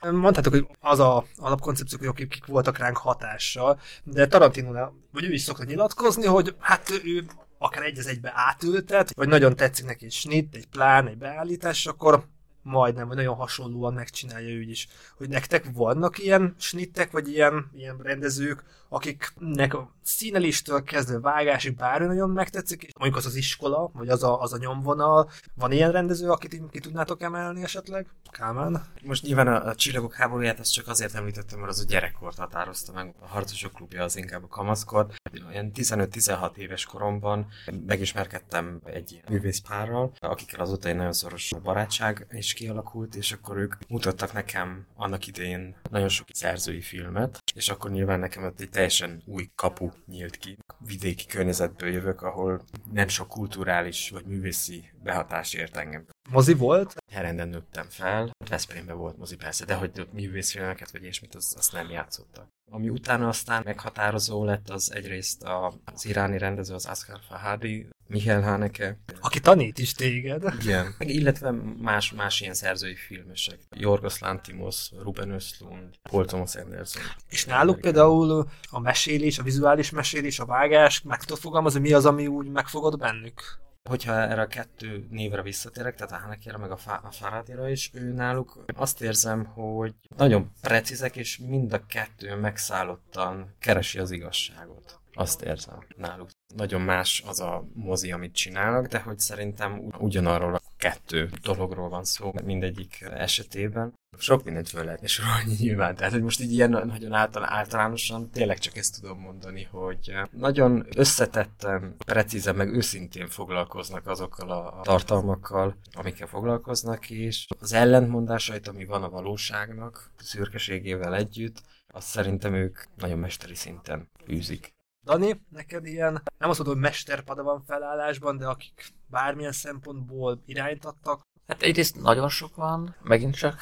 Mondhatok, 0.10 0.52
hogy 0.52 0.66
az 0.80 0.98
a 0.98 1.24
alapkoncepció, 1.36 1.98
hogy 1.98 2.06
akik 2.06 2.28
kik 2.28 2.46
voltak 2.46 2.78
ránk 2.78 2.96
hatással, 2.96 3.80
de 4.04 4.26
Tarantino, 4.26 4.90
vagy 5.12 5.24
ő 5.24 5.32
is 5.32 5.42
szokta 5.42 5.64
nyilatkozni, 5.64 6.26
hogy 6.26 6.54
hát 6.58 6.90
ő 7.04 7.24
akár 7.58 7.82
egy 7.82 7.98
az 7.98 8.06
egybe 8.06 8.32
átültet, 8.34 9.14
vagy 9.14 9.28
nagyon 9.28 9.56
tetszik 9.56 9.86
neki 9.86 10.04
egy 10.04 10.12
snit, 10.12 10.54
egy 10.54 10.66
plán, 10.66 11.06
egy 11.06 11.18
beállítás, 11.18 11.86
akkor 11.86 12.24
majdnem, 12.62 13.08
vagy 13.08 13.16
nagyon 13.16 13.34
hasonlóan 13.34 13.94
megcsinálja 13.94 14.48
ő 14.48 14.60
is. 14.60 14.88
Hogy 15.16 15.28
nektek 15.28 15.64
vannak 15.72 16.18
ilyen 16.18 16.54
snittek, 16.58 17.10
vagy 17.10 17.28
ilyen, 17.28 17.70
ilyen 17.74 17.96
rendezők, 18.02 18.64
akiknek 18.92 19.74
a 19.74 19.90
színeléstől 20.02 20.82
kezdve 20.82 21.18
vágásig 21.18 21.76
bármi 21.76 22.06
nagyon 22.06 22.30
megtetszik, 22.30 22.92
mondjuk 22.98 23.18
az 23.20 23.26
az 23.26 23.34
iskola, 23.34 23.90
vagy 23.92 24.08
az 24.08 24.22
a, 24.22 24.40
az 24.40 24.52
a 24.52 24.58
nyomvonal. 24.58 25.30
Van 25.54 25.72
ilyen 25.72 25.92
rendező, 25.92 26.30
akit 26.30 26.62
ki 26.70 26.80
tudnátok 26.80 27.22
emelni 27.22 27.62
esetleg? 27.62 28.06
Kálmán? 28.30 28.84
Most 29.02 29.22
nyilván 29.22 29.46
a, 29.48 29.66
a 29.66 29.74
Csillagok 29.74 30.14
háborúját 30.14 30.58
ezt 30.58 30.72
csak 30.72 30.88
azért 30.88 31.14
említettem, 31.14 31.58
mert 31.58 31.70
az 31.70 31.80
a 31.80 31.84
gyerekkort 31.88 32.38
határozta 32.38 32.92
meg. 32.92 33.14
A 33.20 33.26
Harcosok 33.26 33.72
klubja 33.72 34.04
az 34.04 34.16
inkább 34.16 34.44
a 34.44 34.48
kamaszkor. 34.48 35.06
Olyan 35.48 35.70
15-16 35.74 36.56
éves 36.56 36.84
koromban 36.84 37.46
megismerkedtem 37.86 38.80
egy 38.84 39.22
művészpárral, 39.28 40.12
akikkel 40.18 40.60
azóta 40.60 40.88
egy 40.88 40.96
nagyon 40.96 41.12
szoros 41.12 41.52
barátság 41.62 42.26
is 42.32 42.52
kialakult, 42.52 43.14
és 43.14 43.32
akkor 43.32 43.56
ők 43.56 43.74
mutattak 43.88 44.32
nekem 44.32 44.86
annak 44.96 45.26
idején 45.26 45.74
nagyon 45.90 46.08
sok 46.08 46.26
szerzői 46.32 46.80
filmet, 46.80 47.38
és 47.54 47.68
akkor 47.68 47.90
nyilván 47.90 48.18
nekem 48.18 48.44
ott 48.44 48.60
egy 48.60 48.68
teljesen 48.80 49.22
új 49.26 49.50
kapu 49.54 49.90
nyílt 50.06 50.36
ki. 50.36 50.58
Vidéki 50.78 51.26
környezetből 51.26 51.90
jövök, 51.90 52.22
ahol 52.22 52.64
nem 52.92 53.08
sok 53.08 53.28
kulturális 53.28 54.10
vagy 54.10 54.24
művészi 54.24 54.84
behatás 55.02 55.54
ért 55.54 55.76
engem. 55.76 56.06
Mozi 56.30 56.54
volt? 56.54 56.94
Herenden 57.12 57.48
nőttem 57.48 57.86
fel, 57.88 58.30
Veszprémben 58.48 58.96
volt 58.96 59.18
mozi 59.18 59.36
persze, 59.36 59.64
de 59.64 59.74
hogy 59.74 60.08
művészfilmeket 60.12 60.90
vagy 60.90 61.02
ilyesmit, 61.02 61.34
az, 61.34 61.54
azt 61.56 61.72
nem 61.72 61.90
játszottak. 61.90 62.48
Ami 62.70 62.88
utána 62.88 63.28
aztán 63.28 63.62
meghatározó 63.64 64.44
lett, 64.44 64.70
az 64.70 64.92
egyrészt 64.92 65.42
az 65.84 66.04
iráni 66.04 66.38
rendező, 66.38 66.74
az 66.74 66.86
Asghar 66.86 67.20
Fahadi, 67.28 67.88
Michael 68.10 68.42
Haneke. 68.42 68.98
Aki 69.20 69.40
tanít 69.40 69.78
is 69.78 69.92
téged. 69.92 70.42
Igen. 70.60 70.94
Meg 70.98 71.08
illetve 71.08 71.50
más, 71.80 72.12
más 72.12 72.40
ilyen 72.40 72.54
szerzői 72.54 72.94
filmesek. 72.94 73.58
Jorgos 73.76 74.18
Lantimos, 74.18 74.90
Ruben 75.02 75.30
Östlund, 75.30 75.94
Paul 76.10 76.24
Thomas 76.24 76.54
Anderson. 76.54 77.02
És 77.28 77.44
náluk 77.44 77.80
például 77.80 78.48
a 78.70 78.80
mesélés, 78.80 79.38
a 79.38 79.42
vizuális 79.42 79.90
mesélés, 79.90 80.38
a 80.38 80.44
vágás, 80.44 81.02
meg 81.02 81.18
tudod 81.18 81.38
fogalmazni, 81.38 81.80
mi 81.80 81.92
az, 81.92 82.06
ami 82.06 82.26
úgy 82.26 82.48
megfogod 82.48 82.98
bennük? 82.98 83.42
Hogyha 83.88 84.12
erre 84.12 84.40
a 84.40 84.46
kettő 84.46 85.06
névre 85.10 85.42
visszatérek, 85.42 85.94
tehát 85.94 86.12
a 86.12 86.18
Hanekére 86.18 86.56
meg 86.56 86.70
a, 86.70 86.76
Fá- 86.76 87.04
a 87.04 87.10
Faradira 87.10 87.68
is, 87.68 87.90
ő 87.94 88.12
náluk 88.12 88.64
azt 88.76 89.02
érzem, 89.02 89.44
hogy 89.44 89.94
nagyon 90.16 90.50
precízek, 90.60 91.16
és 91.16 91.38
mind 91.38 91.72
a 91.72 91.86
kettő 91.86 92.36
megszállottan 92.36 93.54
keresi 93.58 93.98
az 93.98 94.10
igazságot. 94.10 95.00
Azt 95.12 95.42
érzem 95.42 95.86
náluk. 95.96 96.28
Nagyon 96.54 96.80
más 96.80 97.22
az 97.26 97.40
a 97.40 97.64
mozi, 97.74 98.12
amit 98.12 98.34
csinálnak, 98.34 98.86
de 98.86 99.00
hogy 99.00 99.18
szerintem 99.18 99.82
ugyanarról 99.98 100.54
a 100.54 100.62
kettő 100.76 101.30
dologról 101.42 101.88
van 101.88 102.04
szó 102.04 102.32
mindegyik 102.44 103.00
esetében. 103.00 103.94
Sok 104.18 104.44
mindent 104.44 104.68
föl 104.68 104.84
lehetne 104.84 105.06
sorolni 105.06 105.54
nyilván, 105.58 105.94
tehát 105.94 106.12
hogy 106.12 106.22
most 106.22 106.40
így 106.40 106.52
ilyen 106.52 106.70
nagyon 106.70 107.12
általánosan 107.42 108.30
tényleg 108.30 108.58
csak 108.58 108.76
ezt 108.76 109.00
tudom 109.00 109.20
mondani, 109.20 109.62
hogy 109.70 110.14
nagyon 110.30 110.86
összetetten, 110.96 111.94
precízen, 112.04 112.54
meg 112.54 112.74
őszintén 112.74 113.28
foglalkoznak 113.28 114.06
azokkal 114.06 114.50
a 114.50 114.80
tartalmakkal, 114.82 115.76
amikkel 115.92 116.26
foglalkoznak, 116.26 117.10
és 117.10 117.46
az 117.60 117.72
ellentmondásait, 117.72 118.68
ami 118.68 118.84
van 118.84 119.02
a 119.02 119.10
valóságnak, 119.10 120.10
szürkeségével 120.18 121.14
együtt, 121.14 121.62
azt 121.88 122.06
szerintem 122.06 122.54
ők 122.54 122.78
nagyon 122.96 123.18
mesteri 123.18 123.54
szinten 123.54 124.08
űzik. 124.28 124.74
Dani, 125.04 125.40
neked 125.48 125.86
ilyen, 125.86 126.12
nem 126.38 126.50
azt 126.50 126.58
mondom, 126.58 126.74
hogy 126.74 126.84
mesterpada 126.90 127.42
van 127.42 127.62
felállásban, 127.62 128.36
de 128.36 128.46
akik 128.46 128.92
bármilyen 129.06 129.52
szempontból 129.52 130.42
irányt 130.46 130.84
adtak, 130.84 131.22
Hát 131.50 131.62
egyrészt 131.62 132.00
nagyon 132.00 132.28
sok 132.28 132.56
van, 132.56 132.96
megint 133.02 133.36
csak. 133.36 133.60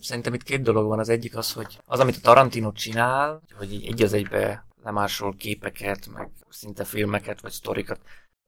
Szerintem 0.00 0.34
itt 0.34 0.42
két 0.42 0.62
dolog 0.62 0.86
van. 0.86 0.98
Az 0.98 1.08
egyik 1.08 1.36
az, 1.36 1.52
hogy 1.52 1.80
az, 1.84 2.00
amit 2.00 2.16
a 2.16 2.20
Tarantino 2.20 2.72
csinál, 2.72 3.42
hogy 3.56 3.72
így 3.72 3.86
egy 3.86 4.02
az 4.02 4.12
egybe 4.12 4.66
lemásol 4.82 5.34
képeket, 5.36 6.06
meg 6.06 6.30
szinte 6.48 6.84
filmeket, 6.84 7.40
vagy 7.40 7.52
sztorikat, 7.52 8.00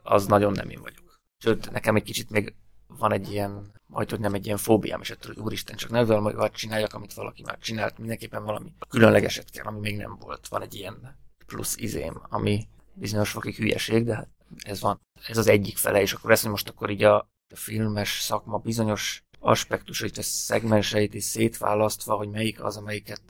az 0.02 0.26
nagyon 0.26 0.52
nem 0.52 0.70
én 0.70 0.81
vagyok. 0.81 1.20
Sőt, 1.42 1.70
nekem 1.70 1.96
egy 1.96 2.02
kicsit 2.02 2.31
még 2.31 2.54
van 2.87 3.12
egy 3.12 3.32
ilyen, 3.32 3.72
majd 3.87 4.10
hogy 4.10 4.20
nem 4.20 4.34
egy 4.34 4.46
ilyen 4.46 4.56
fóbiám, 4.56 5.00
ettől, 5.02 5.34
hogy 5.34 5.42
úristen, 5.44 5.76
csak 5.76 5.90
ne 5.90 6.04
vagy 6.04 6.50
csináljak, 6.50 6.94
amit 6.94 7.14
valaki 7.14 7.42
már 7.42 7.58
csinált, 7.58 7.98
mindenképpen 7.98 8.44
valami 8.44 8.72
különlegeset 8.88 9.50
kell, 9.50 9.64
ami 9.64 9.78
még 9.78 9.96
nem 9.96 10.16
volt. 10.20 10.48
Van 10.48 10.62
egy 10.62 10.75
ilyen 10.75 11.19
plusz 11.46 11.76
izém, 11.76 12.22
ami 12.28 12.69
bizonyos 12.92 13.31
fokig 13.31 13.56
hülyeség, 13.56 14.04
de 14.04 14.14
hát 14.14 14.28
ez 14.58 14.81
van. 14.81 15.00
Ez 15.26 15.38
az 15.38 15.46
egyik 15.46 15.76
fele, 15.76 16.00
és 16.00 16.12
akkor 16.12 16.31
ezt 16.31 16.48
most 16.48 16.69
akkor 16.69 16.90
így 16.90 17.02
a, 17.02 17.28
a 17.50 17.56
filmes 17.56 18.20
szakma 18.20 18.58
bizonyos 18.58 19.23
aspektusait, 19.41 20.19
a 20.19 20.23
szegmenseit 20.23 21.14
is 21.14 21.25
szétválasztva, 21.25 22.14
hogy 22.14 22.29
melyik 22.29 22.64
az, 22.64 22.76
amelyiket 22.76 23.23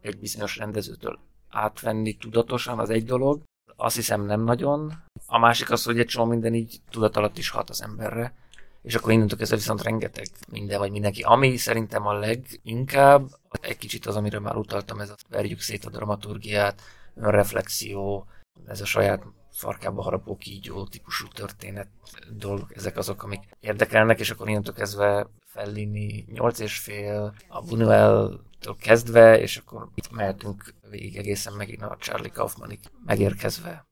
egy 0.00 0.18
bizonyos 0.18 0.56
rendezőtől 0.56 1.18
átvenni 1.50 2.14
tudatosan, 2.14 2.78
az 2.78 2.90
egy 2.90 3.04
dolog. 3.04 3.42
Azt 3.76 3.96
hiszem 3.96 4.24
nem 4.24 4.40
nagyon. 4.40 4.92
A 5.26 5.38
másik 5.38 5.70
az, 5.70 5.84
hogy 5.84 5.98
egy 5.98 6.06
csomó 6.06 6.30
minden 6.30 6.54
így 6.54 6.80
tudat 6.90 7.16
alatt 7.16 7.38
is 7.38 7.48
hat 7.48 7.70
az 7.70 7.82
emberre. 7.82 8.34
És 8.82 8.94
akkor 8.94 9.12
innentől 9.12 9.38
kezdve 9.38 9.56
viszont 9.56 9.82
rengeteg 9.82 10.26
minden, 10.48 10.78
vagy 10.78 10.90
mindenki. 10.90 11.22
Ami 11.22 11.56
szerintem 11.56 12.06
a 12.06 12.12
leginkább, 12.12 13.28
egy 13.60 13.76
kicsit 13.76 14.06
az, 14.06 14.16
amire 14.16 14.38
már 14.38 14.56
utaltam, 14.56 15.00
ez 15.00 15.10
a 15.10 15.16
verjük 15.28 15.60
szét 15.60 15.84
a 15.84 15.90
dramaturgiát, 15.90 16.82
önreflexió, 17.14 18.26
ez 18.66 18.80
a 18.80 18.84
saját 18.84 19.22
farkába 19.54 20.02
harapó 20.02 20.36
kígyó 20.36 20.86
típusú 20.86 21.28
történet 21.28 21.88
dolgok, 22.30 22.76
ezek 22.76 22.96
azok, 22.96 23.22
amik 23.22 23.40
érdekelnek, 23.60 24.20
és 24.20 24.30
akkor 24.30 24.48
innentől 24.48 24.74
kezdve 24.74 25.26
Fellini 25.46 26.24
8 26.32 26.58
és 26.58 26.78
fél, 26.78 27.34
a 27.48 27.60
Buñuel-től 27.60 28.76
kezdve, 28.80 29.40
és 29.40 29.56
akkor 29.56 29.88
itt 29.94 30.10
mehetünk 30.10 30.74
végig 30.90 31.16
egészen 31.16 31.52
megint 31.52 31.82
a 31.82 31.96
Charlie 32.00 32.30
Kaufmanig 32.30 32.78
megérkezve. 33.04 33.86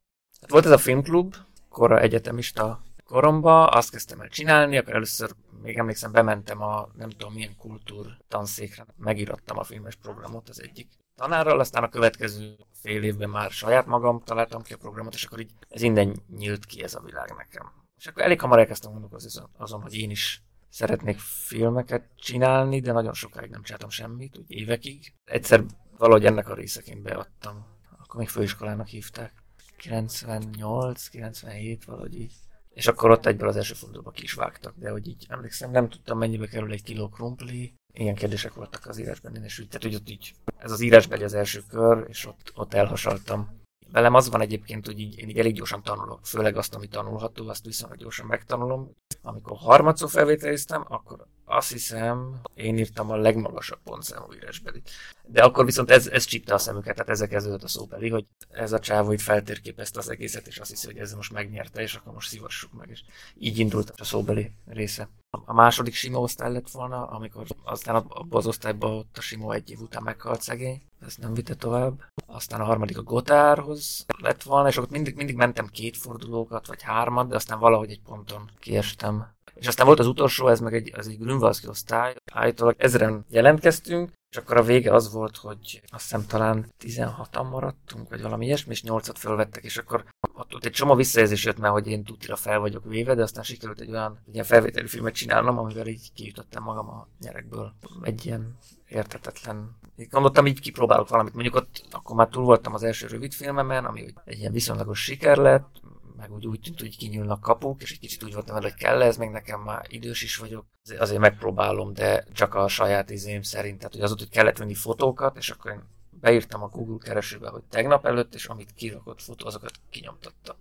Volt 0.49 0.65
ez 0.65 0.71
a 0.71 0.79
filmklub, 0.79 1.35
korra 1.69 2.01
egyetemista 2.01 2.83
koromba, 3.05 3.67
azt 3.67 3.91
kezdtem 3.91 4.21
el 4.21 4.29
csinálni, 4.29 4.79
akkor 4.79 4.95
először 4.95 5.31
még 5.63 5.79
emlékszem, 5.79 6.13
bementem 6.13 6.63
a 6.63 6.89
nem 6.97 7.11
tudom 7.11 7.33
milyen 7.33 7.57
kultúr 7.57 8.07
tanszékre, 8.29 8.87
megírattam 8.97 9.59
a 9.59 9.65
filmes 9.65 9.95
programot 9.95 10.49
az 10.49 10.63
egyik 10.63 10.89
tanárral, 11.23 11.61
aztán 11.61 11.83
a 11.83 11.89
következő 11.89 12.57
fél 12.73 13.03
évben 13.03 13.31
már 13.31 13.51
saját 13.51 13.87
magam 13.87 14.23
találtam 14.25 14.63
ki 14.63 14.73
a 14.73 14.77
programot, 14.77 15.15
és 15.15 15.25
akkor 15.25 15.41
így 15.41 15.53
ez 15.69 15.83
innen 15.83 16.23
nyílt 16.37 16.65
ki 16.65 16.83
ez 16.83 16.95
a 16.95 17.01
világ 17.01 17.35
nekem. 17.37 17.73
És 17.97 18.07
akkor 18.07 18.23
elég 18.23 18.41
hamar 18.41 18.59
elkezdtem 18.59 18.91
gondolkozni 18.91 19.43
azon, 19.57 19.83
hogy 19.83 19.95
én 19.95 20.11
is 20.11 20.43
szeretnék 20.69 21.19
filmeket 21.19 22.09
csinálni, 22.17 22.81
de 22.81 22.93
nagyon 22.93 23.13
sokáig 23.13 23.51
nem 23.51 23.63
csináltam 23.63 23.91
semmit, 23.91 24.39
úgy 24.39 24.51
évekig. 24.51 25.15
Egyszer 25.25 25.65
valahogy 25.97 26.25
ennek 26.27 26.49
a 26.49 26.55
részeként 26.55 27.03
beadtam. 27.03 27.67
Akkor 27.99 28.21
még 28.21 28.29
főiskolának 28.29 28.87
hívták. 28.87 29.33
98, 29.77 31.09
97, 31.09 31.85
valahogy 31.85 32.15
így. 32.15 32.35
És 32.71 32.87
akkor 32.87 33.11
ott 33.11 33.27
egyből 33.27 33.49
az 33.49 33.57
első 33.57 33.75
fordulóba 33.75 34.11
ki 34.11 34.23
is 34.23 34.33
vágtak, 34.33 34.75
de 34.77 34.91
hogy 34.91 35.09
így 35.09 35.27
emlékszem, 35.29 35.71
nem 35.71 35.89
tudtam 35.89 36.19
mennyibe 36.19 36.47
kerül 36.47 36.73
egy 36.73 36.83
kiló 36.83 37.09
krumpli. 37.09 37.75
Ilyen 37.95 38.15
kérdések 38.15 38.55
voltak 38.55 38.87
az 38.87 38.99
írásban, 38.99 39.35
én 39.35 39.43
úgy, 39.43 39.69
tehát 39.69 39.83
hogy 39.83 39.95
ott 39.95 40.09
így, 40.09 40.35
ez 40.57 40.71
az 40.71 40.81
írásbeli 40.81 41.25
az 41.25 41.35
első 41.35 41.63
kör, 41.69 42.05
és 42.09 42.27
ott, 42.27 42.53
ott 42.55 42.75
elhasaltam. 42.75 43.61
Velem 43.93 44.15
az 44.15 44.31
van 44.31 44.41
egyébként, 44.41 44.87
hogy 44.87 44.99
így, 44.99 45.19
én 45.19 45.29
így 45.29 45.39
elég 45.39 45.55
gyorsan 45.55 45.83
tanulok, 45.83 46.27
főleg 46.27 46.57
azt, 46.57 46.75
ami 46.75 46.87
tanulható, 46.87 47.49
azt 47.49 47.65
viszonylag 47.65 47.99
gyorsan 47.99 48.27
megtanulom. 48.27 48.91
Amikor 49.23 49.57
harmadszor 49.57 50.11
felvételiztem, 50.11 50.85
akkor 50.89 51.27
azt 51.45 51.73
hiszem, 51.73 52.41
én 52.55 52.79
írtam 52.79 53.11
a 53.11 53.17
legmagasabb 53.17 53.79
pontszámú 53.85 54.33
írásbelit. 54.33 54.91
De 55.27 55.43
akkor 55.43 55.65
viszont 55.65 55.91
ez, 55.91 56.07
ez 56.07 56.25
csípte 56.25 56.55
a 56.55 56.59
szemüket, 56.59 56.95
tehát 56.95 57.11
ezek 57.11 57.29
kezdődött 57.29 57.63
a 57.63 57.69
szóbeli, 57.69 58.09
hogy 58.09 58.27
ez 58.51 58.73
a 58.73 58.79
csávó 58.79 59.13
itt 59.13 59.21
feltérképezte 59.21 59.99
az 59.99 60.11
egészet, 60.11 60.47
és 60.47 60.59
azt 60.59 60.71
hiszi, 60.71 60.87
hogy 60.87 60.99
ez 60.99 61.15
most 61.15 61.33
megnyerte, 61.33 61.83
és 61.83 61.95
akkor 61.95 62.13
most 62.13 62.29
szívassuk 62.29 62.73
meg, 62.73 62.89
és 62.91 63.03
így 63.39 63.59
indult 63.59 63.93
a 63.97 64.05
szóbeli 64.05 64.53
része. 64.67 65.09
A 65.45 65.55
második 65.55 65.95
sima 65.95 66.19
osztály 66.19 66.53
lett 66.53 66.71
volna, 66.71 67.07
amikor 67.07 67.47
aztán 67.65 67.95
abban 67.95 68.39
az 68.39 68.47
osztályban 68.47 68.93
ott 68.93 69.19
a 69.19 69.21
sima 69.21 69.55
egy 69.55 69.71
év 69.71 69.81
után 69.81 70.03
meghalt 70.03 70.43
szegény, 70.43 70.83
ezt 71.07 71.19
nem 71.19 71.35
vitte 71.35 71.55
tovább. 71.55 72.03
Aztán 72.27 72.61
a 72.61 72.65
harmadik 72.65 72.99
a 72.99 73.03
Gotárhoz 73.03 74.07
lett 74.19 74.43
volna, 74.43 74.69
és 74.69 74.77
ott 74.77 74.91
mindig, 74.91 75.15
mindig 75.15 75.37
mentem 75.37 75.67
két 75.67 75.97
fordulókat, 75.97 76.67
vagy 76.67 76.83
hármat, 76.83 77.29
de 77.29 77.35
aztán 77.35 77.59
valahogy 77.59 77.91
egy 77.91 78.01
ponton 78.01 78.51
kiestem. 78.59 79.27
És 79.55 79.67
aztán 79.67 79.87
volt 79.87 79.99
az 79.99 80.07
utolsó, 80.07 80.49
ez 80.49 80.61
meg 80.61 80.75
egy, 80.75 80.93
az 80.97 81.09
egy 81.09 81.19
Grünwalski 81.19 81.69
osztály. 81.69 82.15
Állítólag 82.33 82.75
ezeren 82.79 83.25
jelentkeztünk, 83.29 84.11
és 84.33 84.39
akkor 84.39 84.57
a 84.57 84.63
vége 84.63 84.93
az 84.93 85.13
volt, 85.13 85.37
hogy 85.37 85.83
azt 85.87 86.03
hiszem 86.03 86.27
talán 86.27 86.73
16-an 86.81 87.51
maradtunk, 87.51 88.09
vagy 88.09 88.23
valami 88.23 88.47
ilyesmi, 88.47 88.73
és 88.73 88.83
8-at 88.87 89.15
felvettek, 89.15 89.65
és 89.65 89.77
akkor 89.77 90.05
ott, 90.35 90.55
ott 90.55 90.65
egy 90.65 90.73
csomó 90.73 90.95
visszajelzés 90.95 91.45
jött 91.45 91.59
már, 91.59 91.71
hogy 91.71 91.87
én 91.87 92.05
tutira 92.05 92.37
fel 92.37 92.59
vagyok 92.59 92.85
véve, 92.85 93.15
de 93.15 93.23
aztán 93.23 93.45
sikerült 93.45 93.81
egy 93.81 93.91
olyan 93.91 94.19
egy 94.27 94.33
ilyen 94.33 94.45
felvételi 94.45 94.87
filmet 94.87 95.15
csinálnom, 95.15 95.59
amivel 95.59 95.87
így 95.87 96.13
kijutottam 96.13 96.63
magam 96.63 96.89
a 96.89 97.09
nyerekből. 97.21 97.75
Egy 98.03 98.27
ilyen 98.27 98.59
értetetlen. 98.89 99.77
Így 99.97 100.09
gondoltam, 100.09 100.47
így 100.47 100.61
kipróbálok 100.61 101.09
valamit. 101.09 101.35
Mondjuk 101.35 101.55
ott 101.55 101.87
akkor 101.91 102.17
már 102.17 102.29
túl 102.29 102.45
voltam 102.45 102.75
az 102.75 102.83
első 102.83 103.07
rövid 103.07 103.33
filmemen, 103.33 103.85
ami 103.85 104.15
egy 104.25 104.39
ilyen 104.39 104.53
viszonylagos 104.53 105.03
siker 105.03 105.37
lett, 105.37 105.82
meg 106.17 106.33
úgy, 106.33 106.47
úgy 106.47 106.61
tűnt, 106.61 106.81
hogy 106.81 106.97
kinyílnak 106.97 107.41
kapuk, 107.41 107.83
és 107.83 107.93
egy 107.93 107.99
kicsit 107.99 108.25
úgy 108.25 108.35
voltam 108.35 108.63
hogy 108.63 108.75
kell 108.75 109.03
ez, 109.03 109.17
meg 109.17 109.31
nekem 109.31 109.61
már 109.61 109.87
idős 109.89 110.23
is 110.23 110.37
vagyok, 110.37 110.65
azért 110.99 111.21
megpróbálom, 111.21 111.93
de 111.93 112.25
csak 112.33 112.55
a 112.55 112.69
saját 112.69 113.11
izém 113.11 113.43
szerint, 113.43 113.79
tehát 113.79 113.93
hogy 113.93 114.03
az 114.03 114.13
ott, 114.13 114.19
hogy 114.19 114.29
kellett 114.29 114.59
venni 114.59 114.75
fotókat, 114.75 115.37
és 115.37 115.51
akkor 115.51 115.71
én 115.71 115.83
beírtam 116.21 116.63
a 116.63 116.69
Google 116.69 116.99
keresőbe, 116.99 117.49
hogy 117.49 117.63
tegnap 117.63 118.07
előtt, 118.07 118.35
és 118.35 118.47
amit 118.47 118.75
kirakott 118.75 119.23
fotó, 119.23 119.47
azokat 119.47 119.73
kinyomtatta. 119.91 120.57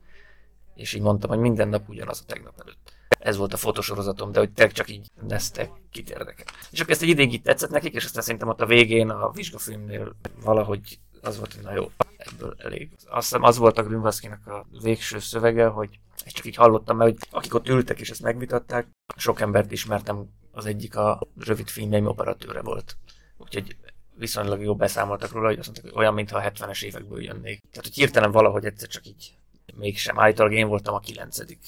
És 0.76 0.94
így 0.94 1.02
mondtam, 1.02 1.30
hogy 1.30 1.40
minden 1.40 1.68
nap 1.68 1.90
ugyanaz 1.90 2.22
a 2.24 2.32
tegnap 2.34 2.60
előtt. 2.62 2.94
Ez 3.20 3.38
volt 3.38 3.54
a 3.54 3.58
fotosorozatom, 3.58 4.32
de 4.32 4.40
hogy 4.40 4.52
te 4.52 4.68
csak 4.68 4.90
így 4.90 5.08
neztek, 5.28 5.72
kit 5.92 6.10
érdekel. 6.10 6.46
És 6.72 6.80
akkor 6.80 6.92
ezt 6.92 7.02
egy 7.02 7.10
ideig 7.10 7.34
így 7.34 7.42
tetszett 7.42 7.70
nekik, 7.70 7.94
és 7.94 8.06
aztán 8.06 8.24
szerintem 8.24 8.50
ott 8.50 8.62
a 8.62 8.66
végén 8.66 9.10
a 9.10 9.32
vizsgafilmnél 9.32 10.16
valahogy 10.44 11.00
az 11.22 11.38
volt, 11.38 11.54
hogy 11.54 11.64
na 11.64 11.74
jó, 11.74 11.92
ebből 12.18 12.56
elég. 12.58 12.90
Azt 13.06 13.28
hiszem 13.28 13.44
az 13.44 13.58
volt 13.58 13.78
a 13.78 13.84
Grünwalskinak 13.84 14.48
a 14.48 14.66
végső 14.82 15.20
szövege, 15.20 15.66
hogy 15.68 16.00
ezt 16.26 16.36
csak 16.36 16.46
így 16.46 16.56
hallottam, 16.56 16.98
mert 16.98 17.12
hogy 17.12 17.28
akik 17.32 17.54
ott 17.54 17.68
ültek 17.68 18.00
és 18.00 18.10
ezt 18.10 18.22
megvitatták, 18.22 18.88
sok 19.16 19.42
embert 19.42 19.72
ismertem, 19.72 20.30
az 20.52 20.66
egyik 20.66 20.96
a 20.96 21.28
rövid 21.38 21.68
filmjeim 21.68 22.06
operatőre 22.06 22.62
volt. 22.62 22.98
Úgyhogy 23.38 23.78
viszonylag 24.16 24.62
jó 24.62 24.76
beszámoltak 24.76 25.32
róla, 25.32 25.48
hogy 25.48 25.58
azt 25.58 25.68
mondták, 25.68 25.92
hogy 25.92 26.02
olyan, 26.02 26.14
mintha 26.14 26.38
a 26.38 26.52
70-es 26.52 26.84
évekből 26.84 27.24
jönnék. 27.24 27.60
Tehát, 27.60 27.86
hogy 27.86 27.96
hirtelen 27.96 28.32
valahogy 28.32 28.66
egyszer 28.66 28.88
csak 28.88 29.06
így 29.06 29.36
mégsem. 29.76 30.20
Állítólag 30.20 30.54
én 30.54 30.68
voltam 30.68 30.94
a 30.94 31.00
kilencedik, 31.00 31.60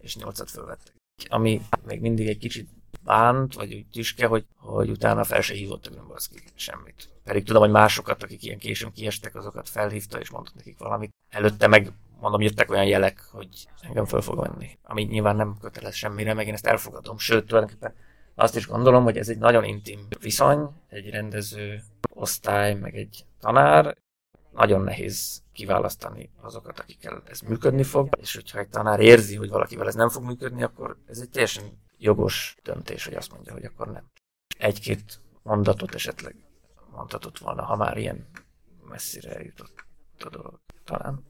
és 0.00 0.16
nyolcat 0.16 0.50
fölvettek. 0.50 0.94
Ami 1.28 1.60
még 1.84 2.00
mindig 2.00 2.28
egy 2.28 2.38
kicsit 2.38 2.68
bánt, 3.04 3.54
vagy 3.54 3.74
úgy 3.74 3.86
tüske, 3.92 4.26
hogy, 4.26 4.44
hogy 4.56 4.90
utána 4.90 5.24
fel 5.24 5.40
se 5.40 5.54
hívott 5.54 5.86
a 5.86 5.90
Grünwalski 5.90 6.42
semmit. 6.54 7.08
Pedig 7.24 7.44
tudom, 7.44 7.62
hogy 7.62 7.70
másokat, 7.70 8.22
akik 8.22 8.42
ilyen 8.42 8.58
későn 8.58 8.92
kiestek, 8.92 9.34
azokat 9.34 9.68
felhívta, 9.68 10.20
és 10.20 10.30
mondott 10.30 10.54
nekik 10.54 10.78
valamit. 10.78 11.14
Előtte 11.28 11.66
meg 11.66 11.92
mondom, 12.20 12.40
jöttek 12.40 12.70
olyan 12.70 12.86
jelek, 12.86 13.28
hogy 13.30 13.68
engem 13.80 14.04
föl 14.04 14.20
fog 14.20 14.40
venni. 14.40 14.78
Ami 14.82 15.02
nyilván 15.02 15.36
nem 15.36 15.56
kötelez 15.60 15.94
semmire, 15.94 16.34
meg 16.34 16.46
én 16.46 16.54
ezt 16.54 16.66
elfogadom. 16.66 17.18
Sőt, 17.18 17.46
tulajdonképpen 17.46 17.94
azt 18.34 18.56
is 18.56 18.66
gondolom, 18.66 19.04
hogy 19.04 19.16
ez 19.16 19.28
egy 19.28 19.38
nagyon 19.38 19.64
intim 19.64 20.06
viszony, 20.20 20.68
egy 20.88 21.10
rendező 21.10 21.82
osztály, 22.10 22.74
meg 22.74 22.96
egy 22.96 23.24
tanár. 23.40 23.96
Nagyon 24.52 24.80
nehéz 24.80 25.42
kiválasztani 25.52 26.30
azokat, 26.40 26.78
akikkel 26.78 27.22
ez 27.26 27.40
működni 27.40 27.82
fog, 27.82 28.08
és 28.20 28.34
hogyha 28.34 28.58
egy 28.58 28.68
tanár 28.68 29.00
érzi, 29.00 29.36
hogy 29.36 29.48
valakivel 29.48 29.86
ez 29.86 29.94
nem 29.94 30.08
fog 30.08 30.24
működni, 30.24 30.62
akkor 30.62 30.96
ez 31.06 31.18
egy 31.18 31.30
teljesen 31.30 31.64
jogos 31.98 32.56
döntés, 32.62 33.04
hogy 33.04 33.14
azt 33.14 33.32
mondja, 33.32 33.52
hogy 33.52 33.64
akkor 33.64 33.90
nem. 33.90 34.10
Egy-két 34.58 35.20
mondatot 35.42 35.94
esetleg 35.94 36.36
mondhatott 36.90 37.38
volna, 37.38 37.64
ha 37.64 37.76
már 37.76 37.96
ilyen 37.96 38.26
messzire 38.88 39.42
jutott 39.42 39.84
a 40.18 40.28
dolog. 40.28 40.60
Talán. 40.84 41.24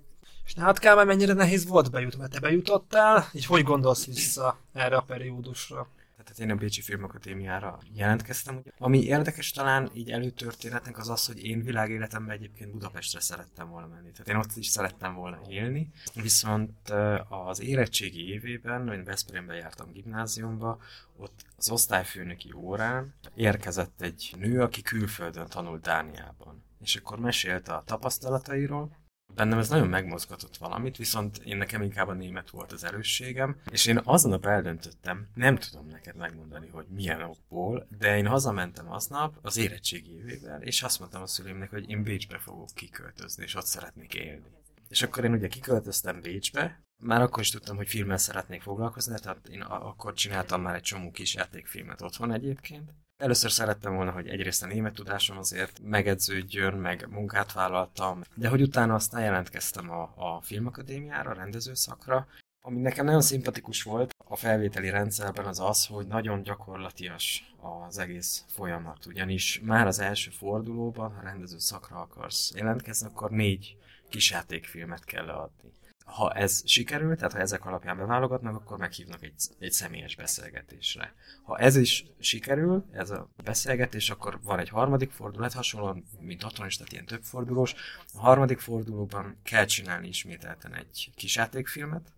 És 0.44 0.54
hát 0.54 0.78
Kálmán 0.78 1.06
mennyire 1.06 1.32
nehéz 1.32 1.66
volt 1.66 1.90
bejutni, 1.90 2.18
mert 2.18 2.32
te 2.32 2.40
bejutottál, 2.40 3.28
így 3.32 3.46
hogy 3.46 3.62
gondolsz 3.62 4.06
vissza 4.06 4.58
erre 4.72 4.96
a 4.96 5.02
periódusra? 5.02 5.88
Tehát 6.28 6.42
én 6.52 6.56
a 6.56 6.61
Bécsi 6.61 6.80
Filmakadémiára 6.80 7.78
jelentkeztem. 7.92 8.56
Ugye. 8.56 8.70
Ami 8.78 9.02
érdekes 9.02 9.50
talán 9.50 9.90
így 9.94 10.11
előtörténetnek 10.11 10.99
az 10.99 11.08
az, 11.08 11.26
hogy 11.26 11.44
én 11.44 11.62
világéletemben 11.62 12.37
egyébként 12.37 12.70
Budapestre 12.70 13.20
szerettem 13.20 13.68
volna 13.68 13.87
menni. 13.87 14.11
Tehát 14.11 14.28
én 14.28 14.37
ott 14.37 14.56
is 14.56 14.66
szerettem 14.66 15.14
volna 15.14 15.40
élni, 15.49 15.90
viszont 16.14 16.90
az 17.28 17.61
érettségi 17.61 18.28
évében, 18.28 18.92
én 18.92 19.04
Veszprémben 19.04 19.56
jártam 19.56 19.92
gimnáziumba, 19.92 20.80
ott 21.16 21.44
az 21.56 21.70
osztályfőnöki 21.70 22.52
órán 22.52 23.14
érkezett 23.35 24.00
egy 24.00 24.35
nő, 24.38 24.61
aki 24.61 24.82
külföldön 24.82 25.47
tanult 25.47 25.82
Dániában. 25.82 26.62
És 26.80 26.97
akkor 26.97 27.18
mesélte 27.18 27.73
a 27.73 27.82
tapasztalatairól, 27.87 28.97
bennem 29.35 29.58
ez 29.58 29.68
nagyon 29.68 29.88
megmozgatott 29.88 30.56
valamit, 30.56 30.97
viszont 30.97 31.38
én 31.38 31.56
nekem 31.56 31.82
inkább 31.82 32.08
a 32.08 32.12
német 32.12 32.50
volt 32.50 32.73
az 32.73 32.85
erősségem, 32.85 33.56
és 33.70 33.87
én 33.87 34.00
aznap 34.04 34.47
eldöntöttem, 34.47 35.28
nem 35.35 35.56
tudom 35.56 35.87
neked 35.87 36.16
megmondani, 36.16 36.68
hogy 36.68 36.87
milyen 36.88 37.23
okból, 37.23 37.87
de 37.99 38.16
én 38.16 38.26
hazamentem 38.26 38.92
aznap 38.92 39.38
az 39.42 39.56
érettségi 39.56 40.14
évével, 40.14 40.62
és 40.62 40.82
azt 40.82 40.99
mondtam 40.99 41.23
a 41.23 41.26
szüleimnek, 41.26 41.70
hogy 41.70 41.90
én 41.90 42.02
Bécsbe 42.02 42.38
fogok 42.38 42.68
kiköltözni, 42.75 43.42
és 43.42 43.54
ott 43.54 43.66
szeretnék 43.66 44.14
élni. 44.14 44.47
És 44.88 45.02
akkor 45.02 45.25
én 45.25 45.32
ugye 45.32 45.49
kiköltöztem 45.49 46.20
Bécsbe, 46.20 46.82
már 46.97 47.20
akkor 47.23 47.42
is 47.42 47.50
tudtam, 47.50 47.76
hogy 47.76 47.88
filmmel 47.88 48.16
szeretnék 48.16 48.62
foglalkozni, 48.62 49.14
tehát 49.20 49.49
én 49.49 49.61
akkor 49.61 50.12
csináltam 50.12 50.62
már 50.62 50.75
egy 50.75 50.82
csomó 50.82 51.11
kis 51.11 51.35
játékfilmet 51.35 52.02
otthon 52.02 52.32
egyébként, 52.32 52.94
Először 53.18 53.50
szerettem 53.50 53.94
volna, 53.94 54.10
hogy 54.10 54.28
egyrészt 54.28 54.62
a 54.62 54.66
német 54.66 54.94
tudásom 54.94 55.38
azért 55.38 55.80
megedződjön, 55.82 56.75
meg 56.75 57.06
munkát 57.10 57.52
vállaltam, 57.52 58.22
de 58.34 58.48
hogy 58.48 58.62
utána 58.62 58.94
aztán 58.94 59.22
jelentkeztem 59.22 59.90
a, 59.90 60.02
a 60.16 60.40
filmakadémiára, 60.42 61.30
a 61.30 61.34
rendezőszakra, 61.34 62.26
ami 62.60 62.80
nekem 62.80 63.04
nagyon 63.04 63.20
szimpatikus 63.20 63.82
volt 63.82 64.14
a 64.25 64.37
felvételi 64.37 64.90
rendszerben 64.90 65.46
az 65.46 65.60
az, 65.60 65.87
hogy 65.87 66.06
nagyon 66.06 66.42
gyakorlatias 66.42 67.54
az 67.87 67.98
egész 67.98 68.44
folyamat, 68.48 69.06
ugyanis 69.06 69.60
már 69.64 69.87
az 69.87 69.98
első 69.98 70.30
fordulóban, 70.30 71.14
ha 71.14 71.22
rendező 71.22 71.58
szakra 71.58 72.00
akarsz 72.00 72.52
jelentkezni, 72.54 73.06
akkor 73.06 73.30
négy 73.30 73.76
kisjátékfilmet 74.08 75.04
kell 75.04 75.25
leadni 75.25 75.72
ha 76.08 76.32
ez 76.32 76.62
sikerül, 76.64 77.16
tehát 77.16 77.32
ha 77.32 77.38
ezek 77.38 77.66
alapján 77.66 77.96
beválogatnak, 77.96 78.54
akkor 78.54 78.78
meghívnak 78.78 79.22
egy, 79.22 79.32
egy 79.58 79.72
személyes 79.72 80.16
beszélgetésre. 80.16 81.14
Ha 81.42 81.58
ez 81.58 81.76
is 81.76 82.04
sikerül, 82.18 82.84
ez 82.92 83.10
a 83.10 83.28
beszélgetés, 83.44 84.10
akkor 84.10 84.38
van 84.42 84.58
egy 84.58 84.68
harmadik 84.68 85.10
fordulat, 85.10 85.52
hasonlóan, 85.52 86.04
mint 86.20 86.44
otthon 86.44 86.66
is, 86.66 86.76
tehát 86.76 86.92
ilyen 86.92 87.04
több 87.04 87.22
fordulós. 87.22 87.74
A 88.14 88.20
harmadik 88.20 88.58
fordulóban 88.58 89.36
kell 89.42 89.64
csinálni 89.64 90.08
ismételten 90.08 90.74
egy 90.74 91.10
kis 91.14 91.36
játékfilmet, 91.36 92.12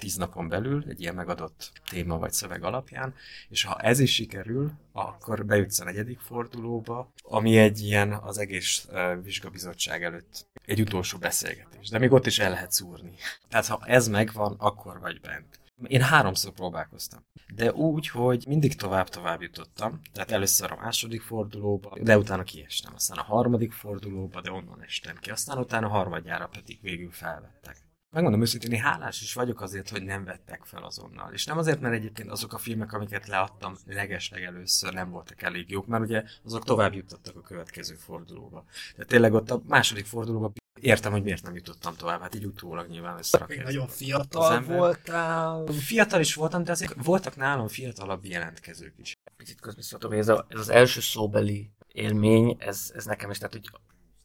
tíz 0.00 0.16
napon 0.16 0.48
belül, 0.48 0.84
egy 0.88 1.00
ilyen 1.00 1.14
megadott 1.14 1.72
téma 1.90 2.18
vagy 2.18 2.32
szöveg 2.32 2.64
alapján, 2.64 3.14
és 3.48 3.64
ha 3.64 3.78
ez 3.78 3.98
is 3.98 4.14
sikerül, 4.14 4.72
akkor 4.92 5.46
bejutsz 5.46 5.80
a 5.80 5.84
negyedik 5.84 6.18
fordulóba, 6.18 7.12
ami 7.22 7.58
egy 7.58 7.80
ilyen 7.80 8.12
az 8.12 8.38
egész 8.38 8.88
vizsgabizottság 9.22 10.04
előtt 10.04 10.48
egy 10.64 10.80
utolsó 10.80 11.18
beszélgetés. 11.18 11.88
De 11.88 11.98
még 11.98 12.12
ott 12.12 12.26
is 12.26 12.38
el 12.38 12.50
lehet 12.50 12.72
szúrni. 12.72 13.12
Tehát 13.48 13.66
ha 13.66 13.80
ez 13.84 14.08
megvan, 14.08 14.54
akkor 14.58 15.00
vagy 15.00 15.20
bent. 15.20 15.58
Én 15.86 16.02
háromszor 16.02 16.52
próbálkoztam. 16.52 17.24
De 17.54 17.72
úgy, 17.72 18.08
hogy 18.08 18.44
mindig 18.48 18.76
tovább-tovább 18.76 19.42
jutottam. 19.42 20.00
Tehát 20.12 20.30
először 20.30 20.72
a 20.72 20.78
második 20.80 21.22
fordulóba, 21.22 21.98
de 22.02 22.18
utána 22.18 22.42
kiestem. 22.42 22.92
Aztán 22.94 23.18
a 23.18 23.22
harmadik 23.22 23.72
fordulóba, 23.72 24.40
de 24.40 24.50
onnan 24.50 24.82
estem 24.82 25.16
ki. 25.16 25.30
Aztán 25.30 25.58
utána 25.58 25.86
a 25.86 25.90
harmadjára 25.90 26.46
pedig 26.46 26.78
végül 26.82 27.10
felvettek. 27.10 27.76
Megmondom 28.12 28.40
őszintén, 28.40 28.72
én 28.72 28.80
hálás 28.80 29.22
is 29.22 29.34
vagyok 29.34 29.60
azért, 29.60 29.88
hogy 29.88 30.02
nem 30.02 30.24
vettek 30.24 30.64
fel 30.64 30.82
azonnal. 30.82 31.32
És 31.32 31.44
nem 31.44 31.58
azért, 31.58 31.80
mert 31.80 31.94
egyébként 31.94 32.30
azok 32.30 32.52
a 32.52 32.58
filmek, 32.58 32.92
amiket 32.92 33.26
leadtam 33.26 33.74
legesleg 33.86 34.42
először 34.42 34.92
nem 34.92 35.10
voltak 35.10 35.42
elég 35.42 35.70
jók, 35.70 35.86
mert 35.86 36.04
ugye 36.04 36.22
azok 36.44 36.64
tovább 36.64 36.94
jutottak 36.94 37.36
a 37.36 37.40
következő 37.40 37.94
fordulóba. 37.94 38.64
Tehát 38.92 39.08
tényleg 39.08 39.32
ott 39.32 39.50
a 39.50 39.62
második 39.66 40.06
fordulóba 40.06 40.52
értem, 40.80 41.12
hogy 41.12 41.22
miért 41.22 41.42
nem 41.42 41.54
jutottam 41.54 41.94
tovább. 41.96 42.20
Hát 42.20 42.34
így 42.34 42.46
utólag 42.46 42.88
nyilván 42.88 43.18
összerakja. 43.18 43.62
Nagyon 43.62 43.86
fiatal 43.88 44.62
voltál. 44.62 45.66
Fiatal 45.66 46.20
is 46.20 46.34
voltam, 46.34 46.64
de 46.64 46.70
azért 46.70 47.04
voltak 47.04 47.36
nálam 47.36 47.68
fiatalabb 47.68 48.24
jelentkezők 48.24 48.94
is. 48.98 49.12
Picit 49.36 49.60
közbeszóltam, 49.60 50.10
hogy 50.10 50.18
ez, 50.18 50.28
a, 50.28 50.46
ez 50.48 50.58
az 50.58 50.68
első 50.68 51.00
szóbeli 51.00 51.70
élmény, 51.92 52.56
ez, 52.58 52.90
ez 52.94 53.04
nekem 53.04 53.30
is, 53.30 53.38
tehát 53.38 53.52
hogy 53.52 53.70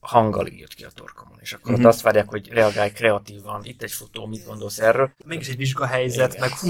hanggal 0.06 0.48
jött 0.48 0.74
ki 0.74 0.84
a 0.84 0.88
torkomon, 0.94 1.38
és 1.40 1.52
akkor 1.52 1.72
Mhm. 1.72 1.80
ott 1.80 1.86
azt 1.86 2.00
várják, 2.00 2.28
hogy 2.28 2.48
reagálj 2.48 2.90
kreatívan, 2.92 3.60
itt 3.64 3.82
egy 3.82 3.92
futó, 3.92 4.26
mit 4.26 4.46
gondolsz 4.46 4.78
erről? 4.78 5.10
Mégis 5.24 5.48
egy 5.48 5.56
vizsgahelyzet, 5.56 6.34
Igen. 6.34 6.48
meg 6.48 6.58
hú, 6.58 6.68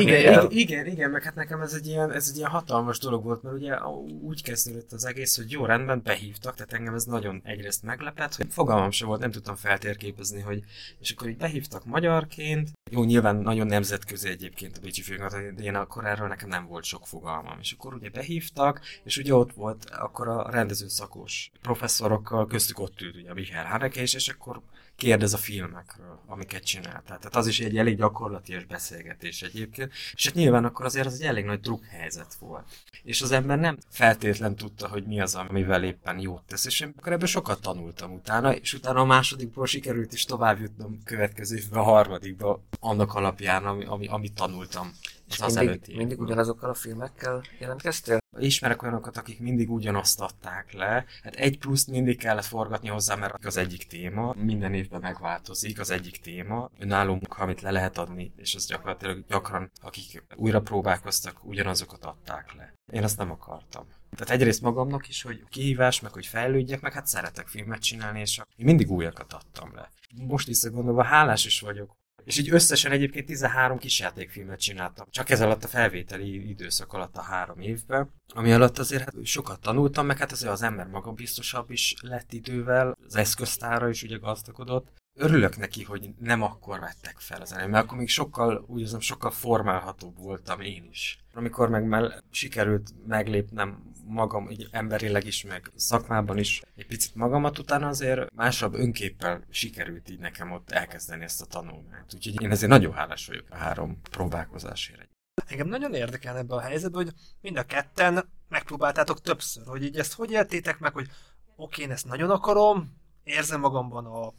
Igen, 0.00 0.32
el. 0.34 0.50
igen, 0.50 0.50
igen, 0.50 0.86
igen, 0.86 1.10
meg 1.10 1.22
hát 1.22 1.34
nekem 1.34 1.60
ez 1.60 1.72
egy, 1.72 1.86
ilyen, 1.86 2.12
ez 2.12 2.28
egy 2.30 2.36
ilyen 2.36 2.50
hatalmas 2.50 2.98
dolog 2.98 3.24
volt, 3.24 3.42
mert 3.42 3.56
ugye 3.56 3.76
úgy 4.22 4.42
kezdődött 4.42 4.92
az 4.92 5.04
egész, 5.04 5.36
hogy 5.36 5.50
jó 5.50 5.64
rendben 5.64 6.00
behívtak, 6.04 6.54
tehát 6.54 6.72
engem 6.72 6.94
ez 6.94 7.04
nagyon 7.04 7.40
egyrészt 7.44 7.82
meglepett, 7.82 8.34
hogy 8.34 8.46
fogalmam 8.50 8.90
sem 8.90 9.08
volt, 9.08 9.20
nem 9.20 9.30
tudtam 9.30 9.56
feltérképezni, 9.56 10.40
hogy 10.40 10.62
és 10.98 11.10
akkor 11.10 11.28
így 11.28 11.36
behívtak 11.36 11.84
magyarként, 11.84 12.68
jó, 12.90 13.04
nyilván 13.04 13.36
nagyon 13.36 13.66
nemzetközi 13.66 14.28
egyébként 14.28 14.76
a 14.76 14.80
Bécsi 14.80 15.02
Főngat, 15.02 15.54
de 15.54 15.62
én 15.62 15.74
akkor 15.74 16.06
erről 16.06 16.28
nekem 16.28 16.48
nem 16.48 16.66
volt 16.66 16.84
sok 16.84 17.06
fogalmam, 17.06 17.58
és 17.60 17.72
akkor 17.72 17.94
ugye 17.94 18.08
behívtak, 18.10 18.80
és 19.04 19.16
ugye 19.16 19.34
ott 19.34 19.52
volt 19.52 19.90
akkor 19.90 20.28
a 20.28 20.50
rendező 20.50 20.88
szakos 20.88 21.50
professzorokkal, 21.62 22.46
köztük 22.70 22.78
ott 22.78 23.00
ült 23.00 23.16
ugye 23.16 23.30
a 23.30 23.34
Michael 23.34 23.66
Haneke 23.66 24.02
is, 24.02 24.14
és 24.14 24.28
akkor 24.28 24.60
kérdez 24.96 25.32
a 25.32 25.36
filmekről, 25.36 26.20
amiket 26.26 26.64
csinál. 26.64 27.02
Tehát 27.06 27.36
az 27.36 27.46
is 27.46 27.60
egy 27.60 27.78
elég 27.78 27.96
gyakorlatias 27.96 28.64
beszélgetés 28.64 29.42
egyébként, 29.42 29.92
és 30.14 30.24
hát 30.24 30.34
nyilván 30.34 30.64
akkor 30.64 30.84
azért 30.84 31.06
az 31.06 31.14
egy 31.14 31.26
elég 31.26 31.44
nagy 31.44 31.60
drughelyzet 31.60 32.34
volt. 32.34 32.64
És 33.02 33.22
az 33.22 33.32
ember 33.32 33.58
nem 33.58 33.78
feltétlen 33.88 34.56
tudta, 34.56 34.88
hogy 34.88 35.06
mi 35.06 35.20
az, 35.20 35.34
amivel 35.34 35.84
éppen 35.84 36.18
jót 36.18 36.42
tesz, 36.42 36.64
és 36.64 36.80
én 36.80 36.94
akkor 36.98 37.12
ebből 37.12 37.26
sokat 37.26 37.60
tanultam 37.60 38.12
utána, 38.12 38.54
és 38.54 38.72
utána 38.72 39.00
a 39.00 39.04
másodikból 39.04 39.66
sikerült 39.66 40.12
is 40.12 40.24
tovább 40.24 40.60
jutnom 40.60 41.02
következő 41.04 41.56
évben 41.56 41.80
a 41.80 41.82
harmadikba, 41.82 42.62
annak 42.80 43.14
alapján, 43.14 43.64
ami, 43.66 43.84
ami, 43.84 44.06
amit 44.06 44.34
tanultam. 44.34 44.92
És 45.30 45.40
Az 45.40 45.54
mindig, 45.54 45.68
előtti 45.68 45.96
mindig 45.96 46.20
ugyanazokkal 46.20 46.70
a 46.70 46.74
filmekkel 46.74 47.42
jelentkeztél? 47.58 48.18
Ismerek 48.38 48.82
olyanokat, 48.82 49.16
akik 49.16 49.40
mindig 49.40 49.70
ugyanazt 49.70 50.20
adták 50.20 50.72
le. 50.72 51.04
Hát 51.22 51.34
egy 51.34 51.58
pluszt 51.58 51.88
mindig 51.88 52.18
kellett 52.18 52.44
forgatni 52.44 52.88
hozzá, 52.88 53.14
mert 53.14 53.44
az 53.44 53.56
egyik 53.56 53.86
téma 53.86 54.34
minden 54.38 54.74
évben 54.74 55.00
megváltozik, 55.00 55.80
az 55.80 55.90
egyik 55.90 56.16
téma. 56.16 56.70
Nálunk, 56.78 57.38
amit 57.38 57.60
le 57.60 57.70
lehet 57.70 57.98
adni, 57.98 58.32
és 58.36 58.54
az 58.54 58.66
gyakorlatilag 58.66 59.24
gyakran, 59.28 59.70
akik 59.82 60.24
újra 60.36 60.60
próbálkoztak, 60.60 61.44
ugyanazokat 61.44 62.04
adták 62.04 62.54
le. 62.56 62.74
Én 62.92 63.04
azt 63.04 63.18
nem 63.18 63.30
akartam. 63.30 63.86
Tehát 64.16 64.30
egyrészt 64.34 64.62
magamnak 64.62 65.08
is, 65.08 65.22
hogy 65.22 65.44
kihívás, 65.48 66.00
meg 66.00 66.12
hogy 66.12 66.26
fejlődjek, 66.26 66.80
meg 66.80 66.92
hát 66.92 67.06
szeretek 67.06 67.48
filmet 67.48 67.80
csinálni, 67.80 68.20
és 68.20 68.40
én 68.56 68.64
mindig 68.64 68.90
újakat 68.90 69.32
adtam 69.32 69.74
le. 69.74 69.90
Most 70.26 70.46
visszagondolva 70.46 71.02
hálás 71.02 71.44
is 71.44 71.60
vagyok, 71.60 71.96
és 72.24 72.38
így 72.38 72.52
összesen 72.52 72.92
egyébként 72.92 73.26
13 73.26 73.78
kisjátékfilmet 73.78 74.60
csináltam. 74.60 75.06
Csak 75.10 75.30
ez 75.30 75.40
alatt 75.40 75.64
a 75.64 75.68
felvételi 75.68 76.48
időszak 76.48 76.92
alatt 76.92 77.16
a 77.16 77.22
három 77.22 77.60
évben. 77.60 78.10
Ami 78.34 78.52
alatt 78.52 78.78
azért 78.78 79.02
hát 79.04 79.14
sokat 79.24 79.60
tanultam, 79.60 80.06
meg 80.06 80.18
hát 80.18 80.32
azért 80.32 80.52
az 80.52 80.62
ember 80.62 80.86
magabiztosabb 80.86 81.70
is 81.70 81.94
lett 82.00 82.32
idővel, 82.32 82.96
az 83.06 83.16
eszköztára 83.16 83.88
is 83.88 84.02
ugye 84.02 84.16
gazdagodott. 84.16 84.88
Örülök 85.14 85.56
neki, 85.56 85.82
hogy 85.82 86.10
nem 86.18 86.42
akkor 86.42 86.80
vettek 86.80 87.18
fel 87.18 87.40
az 87.40 87.52
elején, 87.52 87.70
mert 87.70 87.84
akkor 87.84 87.98
még 87.98 88.08
sokkal, 88.08 88.64
úgy 88.66 88.80
érzem, 88.80 89.00
sokkal 89.00 89.30
formálhatóbb 89.30 90.18
voltam 90.18 90.60
én 90.60 90.88
is. 90.90 91.18
Amikor 91.34 91.68
meg 91.68 91.84
mell- 91.84 92.24
sikerült 92.30 92.90
meglépnem 93.06 93.89
magam, 94.10 94.50
így 94.50 94.68
emberileg 94.70 95.26
is, 95.26 95.44
meg 95.44 95.70
szakmában 95.76 96.38
is 96.38 96.62
egy 96.76 96.86
picit 96.86 97.14
magamat, 97.14 97.58
utána 97.58 97.88
azért 97.88 98.34
másabb 98.34 98.74
önképpel 98.74 99.44
sikerült 99.50 100.10
így 100.10 100.18
nekem 100.18 100.52
ott 100.52 100.70
elkezdeni 100.70 101.24
ezt 101.24 101.42
a 101.42 101.46
tanulmányt. 101.46 102.14
Úgyhogy 102.14 102.42
én 102.42 102.50
ezért 102.50 102.70
nagyon 102.70 102.92
hálás 102.92 103.26
vagyok 103.26 103.46
a 103.50 103.56
három 103.56 104.00
próbálkozásért. 104.10 105.08
Engem 105.46 105.68
nagyon 105.68 105.94
érdekel 105.94 106.36
ebben 106.36 106.58
a 106.58 106.60
helyzetben, 106.60 107.04
hogy 107.04 107.12
mind 107.40 107.56
a 107.56 107.62
ketten 107.62 108.28
megpróbáltátok 108.48 109.20
többször, 109.20 109.66
hogy 109.66 109.84
így 109.84 109.96
ezt 109.96 110.12
hogy 110.12 110.30
értétek 110.30 110.78
meg, 110.78 110.92
hogy 110.92 111.08
oké, 111.56 111.82
én 111.82 111.90
ezt 111.90 112.06
nagyon 112.06 112.30
akarom, 112.30 112.98
érzem 113.24 113.60
magamban 113.60 114.06
a, 114.06 114.32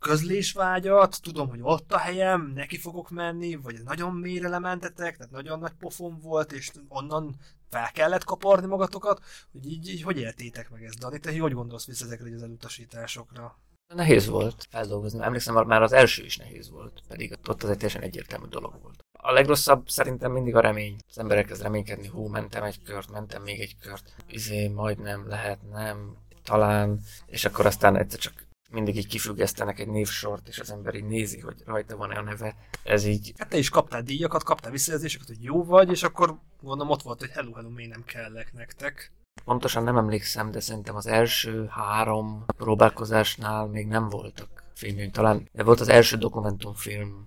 a 0.00 0.06
közlésvágyat, 0.06 1.22
tudom, 1.22 1.48
hogy 1.48 1.58
ott 1.62 1.92
a 1.92 1.98
helyem, 1.98 2.52
neki 2.54 2.78
fogok 2.78 3.10
menni, 3.10 3.56
vagy 3.56 3.82
nagyon 3.84 4.14
mélyre 4.14 4.48
lementetek, 4.48 5.16
tehát 5.16 5.32
nagyon 5.32 5.58
nagy 5.58 5.72
pofon 5.78 6.18
volt, 6.20 6.52
és 6.52 6.70
onnan 6.88 7.36
fel 7.70 7.90
kellett 7.92 8.24
kaparni 8.24 8.66
magatokat, 8.66 9.22
hogy 9.52 9.66
így, 9.66 9.88
így 9.88 10.02
hogy 10.02 10.18
éltétek 10.18 10.70
meg 10.70 10.84
ezt, 10.84 10.98
Dani? 10.98 11.18
Te 11.18 11.40
hogy 11.40 11.52
gondolsz 11.52 11.86
vissza 11.86 12.04
ezekre 12.04 12.34
az 12.34 12.42
elutasításokra? 12.42 13.58
Nehéz 13.94 14.26
volt 14.26 14.66
feldolgozni. 14.70 15.22
Emlékszem, 15.22 15.66
már- 15.66 15.82
az 15.82 15.92
első 15.92 16.24
is 16.24 16.36
nehéz 16.36 16.70
volt, 16.70 17.02
pedig 17.08 17.38
ott 17.48 17.62
az 17.62 17.70
egy 17.70 17.76
teljesen 17.76 18.02
egyértelmű 18.02 18.46
dolog 18.46 18.74
volt. 18.82 18.98
A 19.20 19.32
legrosszabb 19.32 19.88
szerintem 19.88 20.32
mindig 20.32 20.54
a 20.54 20.60
remény. 20.60 20.96
Az 21.08 21.18
ember 21.18 21.36
elkezd 21.36 21.62
reménykedni, 21.62 22.06
hú, 22.06 22.26
mentem 22.26 22.62
egy 22.62 22.82
kört, 22.82 23.10
mentem 23.10 23.42
még 23.42 23.60
egy 23.60 23.76
kört, 23.80 24.14
izé, 24.26 24.68
majdnem, 24.68 25.28
lehet, 25.28 25.58
nem, 25.70 26.16
talán, 26.42 27.00
és 27.26 27.44
akkor 27.44 27.66
aztán 27.66 27.96
egyszer 27.96 28.18
csak 28.18 28.47
mindig 28.70 28.96
így 28.96 29.06
kifüggesztenek 29.06 29.78
egy 29.78 29.88
névsort, 29.88 30.48
és 30.48 30.58
az 30.58 30.70
ember 30.70 30.94
így 30.94 31.04
nézi, 31.04 31.40
hogy 31.40 31.62
rajta 31.64 31.96
van-e 31.96 32.18
a 32.18 32.22
neve. 32.22 32.56
Ez 32.84 33.04
így 33.04 33.32
Hát 33.36 33.48
te 33.48 33.58
is 33.58 33.68
kaptál 33.68 34.02
díjakat, 34.02 34.42
kaptál 34.42 34.70
visszajelzéseket, 34.70 35.26
hogy 35.26 35.42
jó 35.42 35.64
vagy, 35.64 35.90
és 35.90 36.02
akkor 36.02 36.38
gondolom 36.60 36.92
ott 36.92 37.02
volt, 37.02 37.20
hogy 37.20 37.30
hello, 37.30 37.52
hello, 37.52 37.68
még 37.68 37.88
nem 37.88 38.04
kellek 38.04 38.52
nektek. 38.52 39.12
Pontosan 39.44 39.84
nem 39.84 39.96
emlékszem, 39.96 40.50
de 40.50 40.60
szerintem 40.60 40.96
az 40.96 41.06
első 41.06 41.66
három 41.70 42.44
próbálkozásnál 42.56 43.66
még 43.66 43.86
nem 43.86 44.08
voltak 44.08 44.58
filmjeim. 44.74 45.10
Talán 45.10 45.48
de 45.52 45.62
volt 45.62 45.80
az 45.80 45.88
első 45.88 46.16
dokumentumfilm, 46.16 47.26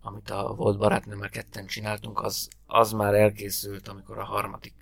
amit 0.00 0.30
a 0.30 0.54
volt 0.54 0.78
barátnőmmel 0.78 1.28
ketten 1.28 1.66
csináltunk, 1.66 2.20
az, 2.20 2.48
az 2.66 2.92
már 2.92 3.14
elkészült, 3.14 3.88
amikor 3.88 4.18
a 4.18 4.24
harmadik 4.24 4.74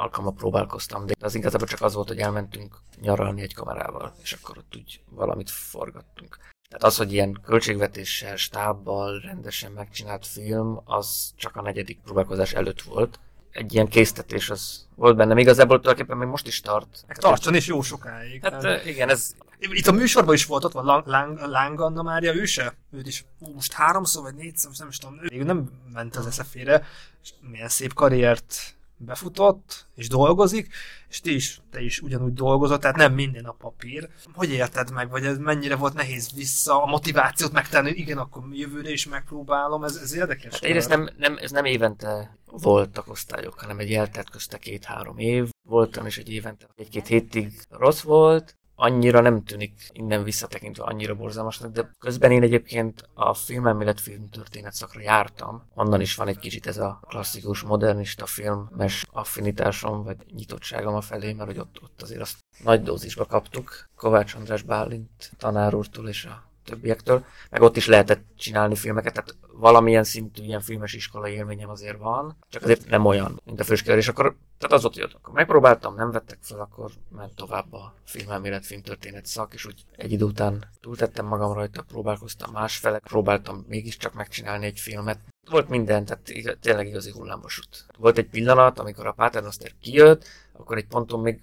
alkalommal 0.00 0.34
próbálkoztam, 0.34 1.06
de 1.06 1.14
az 1.20 1.34
igazából 1.34 1.66
csak 1.66 1.82
az 1.82 1.94
volt, 1.94 2.08
hogy 2.08 2.18
elmentünk 2.18 2.76
nyaralni 3.00 3.42
egy 3.42 3.54
kamerával, 3.54 4.12
és 4.22 4.32
akkor 4.32 4.58
ott 4.58 4.76
úgy 4.76 5.00
valamit 5.10 5.50
forgattunk. 5.50 6.38
Tehát 6.68 6.84
az, 6.84 6.96
hogy 6.96 7.12
ilyen 7.12 7.40
költségvetéssel, 7.44 8.36
stábbal 8.36 9.18
rendesen 9.18 9.72
megcsinált 9.72 10.26
film, 10.26 10.80
az 10.84 11.32
csak 11.36 11.56
a 11.56 11.62
negyedik 11.62 12.00
próbálkozás 12.04 12.52
előtt 12.52 12.82
volt. 12.82 13.18
Egy 13.50 13.74
ilyen 13.74 13.88
késztetés 13.88 14.50
az 14.50 14.86
volt 14.94 15.16
bennem. 15.16 15.38
Igazából 15.38 15.80
tulajdonképpen 15.80 16.18
még 16.18 16.28
most 16.28 16.46
is 16.46 16.60
tart. 16.60 17.04
Meg 17.06 17.16
tartson 17.16 17.54
is 17.54 17.66
jó 17.66 17.82
sokáig. 17.82 18.42
Hát 18.42 18.64
ö, 18.64 18.76
igen, 18.84 19.08
ez 19.08 19.34
Itt 19.58 19.86
a 19.86 19.92
műsorban 19.92 20.34
is 20.34 20.46
volt, 20.46 20.64
ott 20.64 20.72
van 20.72 20.84
Lang, 20.84 21.06
Lang, 21.06 21.38
Lang 21.38 21.80
Anna 21.80 22.02
Mária, 22.02 22.34
ő 22.34 22.44
se? 22.44 22.74
Őt 22.90 23.06
is, 23.06 23.24
hú, 23.38 23.52
most 23.52 23.72
háromszor 23.72 24.22
vagy 24.22 24.34
négyszer, 24.34 24.68
most 24.68 24.80
nem 24.80 24.88
is 24.88 24.98
tudom, 24.98 25.18
ő 25.30 25.42
nem 25.42 25.70
ment 25.92 26.16
az 26.16 26.26
eszefére, 26.26 26.86
és 27.22 27.32
milyen 27.40 27.68
szép 27.68 27.94
karriert 27.94 28.74
befutott, 29.04 29.86
és 29.94 30.08
dolgozik, 30.08 30.72
és 31.08 31.20
ti 31.20 31.34
is, 31.34 31.60
te 31.70 31.82
is 31.82 32.00
ugyanúgy 32.00 32.32
dolgozott, 32.32 32.80
tehát 32.80 32.96
nem 32.96 33.12
minden 33.12 33.44
a 33.44 33.52
papír. 33.52 34.08
Hogy 34.34 34.50
érted 34.50 34.92
meg, 34.92 35.10
vagy 35.10 35.24
ez 35.24 35.38
mennyire 35.38 35.76
volt 35.76 35.94
nehéz 35.94 36.32
vissza 36.34 36.82
a 36.82 36.86
motivációt 36.86 37.52
megtenni, 37.52 37.90
igen, 37.90 38.18
akkor 38.18 38.42
jövőre 38.52 38.90
is 38.90 39.06
megpróbálom, 39.06 39.84
ez, 39.84 39.96
ez 39.96 40.14
érdekes. 40.14 40.52
Hát 40.52 40.62
egyrészt 40.62 40.88
nem, 40.88 41.08
nem, 41.16 41.36
ez 41.36 41.50
nem 41.50 41.64
évente 41.64 42.38
voltak 42.46 43.08
osztályok, 43.08 43.60
hanem 43.60 43.78
egy 43.78 43.92
eltelt 43.92 44.30
közte 44.30 44.58
két-három 44.58 45.18
év. 45.18 45.50
Voltam 45.68 46.06
is 46.06 46.18
egy 46.18 46.32
évente, 46.32 46.66
egy-két 46.76 47.06
hétig 47.06 47.52
rossz 47.68 48.00
volt, 48.00 48.56
annyira 48.80 49.20
nem 49.20 49.44
tűnik 49.44 49.72
innen 49.92 50.22
visszatekintve 50.22 50.84
annyira 50.84 51.14
borzalmasnak, 51.14 51.72
de 51.72 51.90
közben 51.98 52.30
én 52.30 52.42
egyébként 52.42 53.08
a 53.14 53.34
filmelmélet 53.34 54.00
filmtörténet 54.00 54.72
szakra 54.72 55.00
jártam. 55.00 55.62
Onnan 55.74 56.00
is 56.00 56.14
van 56.14 56.28
egy 56.28 56.38
kicsit 56.38 56.66
ez 56.66 56.78
a 56.78 57.00
klasszikus, 57.08 57.62
modernista 57.62 58.26
filmes 58.26 59.06
affinitásom, 59.10 60.02
vagy 60.02 60.16
nyitottságom 60.34 60.94
a 60.94 61.00
felé, 61.00 61.32
mert 61.32 61.48
hogy 61.48 61.58
ott, 61.58 61.82
ott 61.82 62.02
azért 62.02 62.20
azt 62.20 62.38
nagy 62.64 62.82
dózisba 62.82 63.24
kaptuk. 63.24 63.88
Kovács 63.96 64.34
András 64.34 64.62
Bálint 64.62 65.32
tanár 65.38 65.74
úrtól 65.74 66.08
és 66.08 66.24
a 66.24 66.49
többiektől, 66.70 67.24
meg 67.50 67.62
ott 67.62 67.76
is 67.76 67.86
lehetett 67.86 68.22
csinálni 68.36 68.74
filmeket, 68.74 69.12
tehát 69.12 69.36
valamilyen 69.52 70.04
szintű 70.04 70.42
ilyen 70.42 70.60
filmes 70.60 70.92
iskolai 70.92 71.32
élményem 71.32 71.70
azért 71.70 71.98
van, 71.98 72.36
csak 72.48 72.62
azért 72.62 72.88
nem 72.88 73.06
olyan, 73.06 73.40
mint 73.44 73.60
a 73.60 73.64
főskér, 73.64 73.96
és 73.96 74.08
akkor 74.08 74.36
tehát 74.58 74.76
az 74.76 74.84
ott 74.84 74.96
jött, 74.96 75.14
akkor 75.14 75.34
megpróbáltam, 75.34 75.94
nem 75.94 76.10
vettek 76.10 76.38
fel, 76.40 76.60
akkor 76.60 76.90
ment 77.08 77.34
tovább 77.34 77.72
a 77.72 77.94
filmelmélet, 78.04 78.66
filmtörténet 78.66 79.26
szak, 79.26 79.54
és 79.54 79.66
úgy 79.66 79.84
egy 79.96 80.12
idő 80.12 80.24
után 80.24 80.64
túltettem 80.80 81.26
magam 81.26 81.52
rajta, 81.52 81.82
próbálkoztam 81.82 82.52
másfele, 82.52 82.98
próbáltam 82.98 83.64
mégiscsak 83.68 84.14
megcsinálni 84.14 84.66
egy 84.66 84.80
filmet. 84.80 85.18
Volt 85.50 85.68
minden, 85.68 86.04
tehát 86.04 86.28
igaz, 86.28 86.56
tényleg 86.60 86.86
igazi 86.86 87.10
hullámvasút. 87.10 87.86
Volt 87.98 88.18
egy 88.18 88.28
pillanat, 88.28 88.78
amikor 88.78 89.06
a 89.06 89.12
Paternoster 89.12 89.72
kijött, 89.80 90.24
akkor 90.52 90.76
egy 90.76 90.86
ponton 90.86 91.20
még 91.20 91.40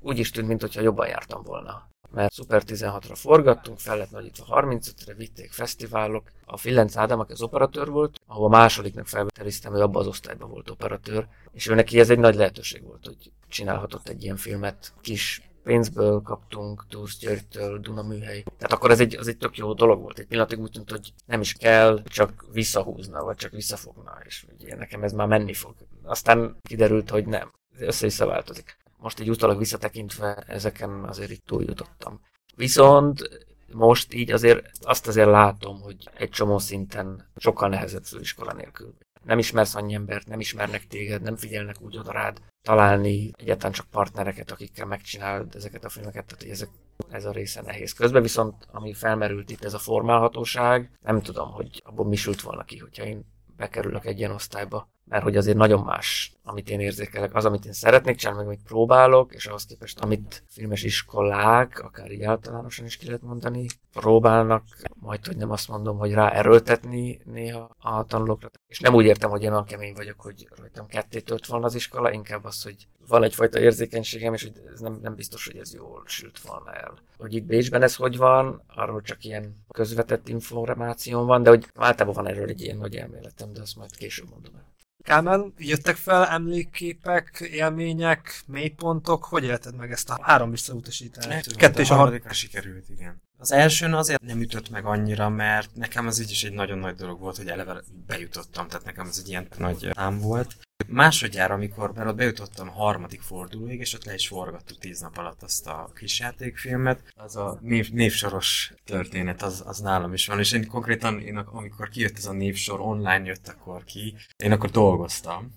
úgy 0.00 0.18
is 0.18 0.30
tűnt, 0.30 0.48
mintha 0.48 0.80
jobban 0.80 1.08
jártam 1.08 1.42
volna 1.42 1.88
mert 2.16 2.32
Super 2.32 2.62
16-ra 2.66 3.14
forgattunk, 3.14 3.78
fel 3.78 3.96
lett 3.96 4.10
nagyítva 4.10 4.60
35-re, 4.60 5.14
vitték 5.14 5.52
fesztiválok. 5.52 6.30
A 6.44 6.56
Fillenc 6.56 6.96
Ádám, 6.96 7.20
aki 7.20 7.32
az 7.32 7.42
operatőr 7.42 7.88
volt, 7.88 8.20
ahol 8.26 8.44
a 8.44 8.48
másodiknak 8.48 9.06
felvételiztem, 9.06 9.74
ő 9.74 9.80
abban 9.80 10.00
az 10.02 10.08
osztályban 10.08 10.50
volt 10.50 10.70
operatőr, 10.70 11.26
és 11.52 11.66
ő 11.66 11.74
neki 11.74 11.98
ez 12.00 12.10
egy 12.10 12.18
nagy 12.18 12.34
lehetőség 12.34 12.82
volt, 12.82 13.06
hogy 13.06 13.32
csinálhatott 13.48 14.08
egy 14.08 14.22
ilyen 14.22 14.36
filmet. 14.36 14.92
Kis 15.00 15.42
pénzből 15.62 16.20
kaptunk, 16.22 16.86
Túrsz 16.88 17.18
Györgytől, 17.18 17.78
Duna 17.78 18.02
műhely. 18.02 18.42
Tehát 18.42 18.72
akkor 18.72 18.90
ez 18.90 19.00
egy, 19.00 19.16
az 19.16 19.28
egy 19.28 19.38
tök 19.38 19.56
jó 19.56 19.72
dolog 19.72 20.00
volt. 20.00 20.18
Egy 20.18 20.26
pillanatig 20.26 20.58
úgy 20.58 20.70
tűnt, 20.70 20.90
hogy 20.90 21.12
nem 21.26 21.40
is 21.40 21.52
kell, 21.52 22.02
csak 22.04 22.44
visszahúzna, 22.52 23.24
vagy 23.24 23.36
csak 23.36 23.50
visszafogna, 23.50 24.18
és 24.24 24.46
ugye 24.58 24.76
nekem 24.76 25.02
ez 25.02 25.12
már 25.12 25.26
menni 25.26 25.52
fog. 25.52 25.74
Aztán 26.02 26.56
kiderült, 26.62 27.10
hogy 27.10 27.26
nem. 27.26 27.52
Össze-vissza 27.78 28.26
változik 28.26 28.76
most 28.98 29.20
egy 29.20 29.30
utólag 29.30 29.58
visszatekintve 29.58 30.34
ezeken 30.34 31.04
azért 31.04 31.30
itt 31.30 31.46
túljutottam. 31.46 32.20
Viszont 32.56 33.46
most 33.72 34.14
így 34.14 34.30
azért 34.30 34.70
azt 34.80 35.06
azért 35.06 35.30
látom, 35.30 35.80
hogy 35.80 36.08
egy 36.14 36.30
csomó 36.30 36.58
szinten 36.58 37.28
sokkal 37.36 37.68
nehezebb 37.68 38.04
főiskola 38.04 38.52
nélkül. 38.52 38.94
Nem 39.24 39.38
ismersz 39.38 39.74
annyi 39.74 39.94
embert, 39.94 40.26
nem 40.26 40.40
ismernek 40.40 40.86
téged, 40.86 41.22
nem 41.22 41.36
figyelnek 41.36 41.76
úgy 41.80 41.98
oda 41.98 42.12
rád, 42.12 42.40
találni 42.62 43.30
egyáltalán 43.36 43.72
csak 43.72 43.86
partnereket, 43.90 44.50
akikkel 44.50 44.86
megcsinálod 44.86 45.54
ezeket 45.54 45.84
a 45.84 45.88
filmeket, 45.88 46.26
tehát 46.26 46.42
hogy 46.42 46.50
ezek, 46.50 46.68
ez 47.10 47.24
a 47.24 47.30
része 47.30 47.62
nehéz. 47.62 47.92
Közben 47.92 48.22
viszont, 48.22 48.68
ami 48.72 48.92
felmerült 48.92 49.50
itt, 49.50 49.64
ez 49.64 49.74
a 49.74 49.78
formálhatóság, 49.78 50.90
nem 51.02 51.22
tudom, 51.22 51.50
hogy 51.50 51.82
abból 51.84 52.06
mi 52.06 52.16
sült 52.16 52.40
volna 52.40 52.64
ki, 52.64 52.78
hogyha 52.78 53.04
én 53.04 53.24
bekerülök 53.56 54.04
egy 54.04 54.18
ilyen 54.18 54.30
osztályba, 54.30 54.88
mert 55.08 55.22
hogy 55.22 55.36
azért 55.36 55.56
nagyon 55.56 55.84
más, 55.84 56.32
amit 56.42 56.70
én 56.70 56.80
érzékelek, 56.80 57.34
az, 57.34 57.44
amit 57.44 57.64
én 57.64 57.72
szeretnék 57.72 58.16
csinálni, 58.16 58.38
meg 58.38 58.48
amit 58.48 58.66
próbálok, 58.66 59.34
és 59.34 59.46
ahhoz 59.46 59.66
képest, 59.66 60.00
amit 60.00 60.44
filmes 60.48 60.82
iskolák, 60.82 61.80
akár 61.84 62.10
így 62.10 62.22
általánosan 62.22 62.84
is 62.84 62.96
ki 62.96 63.06
lehet 63.06 63.22
mondani, 63.22 63.66
próbálnak, 63.92 64.64
majd 65.00 65.26
hogy 65.26 65.36
nem 65.36 65.50
azt 65.50 65.68
mondom, 65.68 65.98
hogy 65.98 66.12
rá 66.12 66.28
erőltetni 66.28 67.20
néha 67.24 67.76
a 67.78 68.04
tanulókra. 68.04 68.50
És 68.66 68.80
nem 68.80 68.94
úgy 68.94 69.04
értem, 69.04 69.30
hogy 69.30 69.42
én 69.42 69.50
olyan 69.50 69.64
kemény 69.64 69.94
vagyok, 69.94 70.20
hogy 70.20 70.48
rajtam 70.56 70.86
ketté 70.86 71.20
tölt 71.20 71.46
volna 71.46 71.66
az 71.66 71.74
iskola, 71.74 72.12
inkább 72.12 72.44
az, 72.44 72.62
hogy 72.62 72.86
van 73.08 73.22
egyfajta 73.22 73.60
érzékenységem, 73.60 74.34
és 74.34 74.42
hogy 74.42 74.62
ez 74.72 74.80
nem, 74.80 74.98
nem 75.02 75.14
biztos, 75.14 75.46
hogy 75.46 75.56
ez 75.56 75.74
jól 75.74 76.02
sült 76.06 76.40
volna 76.40 76.72
el. 76.72 76.94
Hogy 77.18 77.34
itt 77.34 77.44
Bécsben 77.44 77.82
ez 77.82 77.96
hogy 77.96 78.16
van, 78.16 78.62
arról 78.74 79.00
csak 79.00 79.24
ilyen 79.24 79.64
közvetett 79.72 80.28
információ 80.28 81.24
van, 81.24 81.42
de 81.42 81.50
hogy 81.50 81.66
általában 81.74 82.22
van 82.22 82.32
erről 82.32 82.48
egy 82.48 82.60
ilyen 82.60 82.76
nagy 82.76 82.96
elméletem, 82.96 83.52
de 83.52 83.60
azt 83.60 83.76
majd 83.76 83.96
később 83.96 84.28
mondom 84.30 84.54
el. 84.54 84.74
Kálmán, 85.06 85.54
jöttek 85.58 85.96
fel 85.96 86.26
emlékképek, 86.26 87.48
élmények, 87.52 88.42
mélypontok? 88.46 89.24
Hogy 89.24 89.44
élted 89.44 89.76
meg 89.76 89.90
ezt 89.90 90.10
a 90.10 90.18
három 90.22 90.50
visszautasítást? 90.50 91.56
Kettő 91.56 91.80
és 91.80 91.90
a 91.90 91.94
harmadikra 91.94 92.32
sikerült, 92.32 92.88
igen. 92.88 93.22
Az 93.38 93.52
elsőn 93.52 93.94
azért 93.94 94.20
nem 94.20 94.40
ütött 94.40 94.70
meg 94.70 94.84
annyira, 94.84 95.28
mert 95.28 95.74
nekem 95.74 96.06
az 96.06 96.20
így 96.20 96.30
is 96.30 96.44
egy 96.44 96.52
nagyon 96.52 96.78
nagy 96.78 96.94
dolog 96.94 97.20
volt, 97.20 97.36
hogy 97.36 97.48
eleve 97.48 97.82
bejutottam, 98.06 98.68
tehát 98.68 98.84
nekem 98.84 99.06
ez 99.06 99.18
egy 99.22 99.28
ilyen 99.28 99.48
nagy 99.58 99.88
szám 99.94 100.18
volt. 100.18 100.56
Másodjára, 100.86 101.54
amikor 101.54 101.92
mert 101.92 102.08
ott 102.08 102.16
bejutottam 102.16 102.68
harmadik 102.68 103.20
fordulóig, 103.20 103.80
és 103.80 103.94
ott 103.94 104.04
le 104.04 104.14
is 104.14 104.28
forgattuk 104.28 104.78
tíz 104.78 105.00
nap 105.00 105.18
alatt 105.18 105.42
azt 105.42 105.66
a 105.66 105.90
kis 105.94 106.20
játékfilmet, 106.20 107.12
az 107.14 107.36
a 107.36 107.58
név, 107.62 107.90
névsoros 107.90 108.72
történet, 108.84 109.42
az, 109.42 109.62
az 109.66 109.78
nálam 109.78 110.12
is 110.12 110.26
van, 110.26 110.38
és 110.38 110.52
én 110.52 110.66
konkrétan, 110.66 111.20
én, 111.20 111.36
amikor 111.36 111.88
kijött 111.88 112.16
ez 112.16 112.26
a 112.26 112.32
névsor, 112.32 112.80
online 112.80 113.24
jött 113.24 113.48
akkor 113.48 113.84
ki, 113.84 114.14
én 114.36 114.52
akkor 114.52 114.70
dolgoztam, 114.70 115.54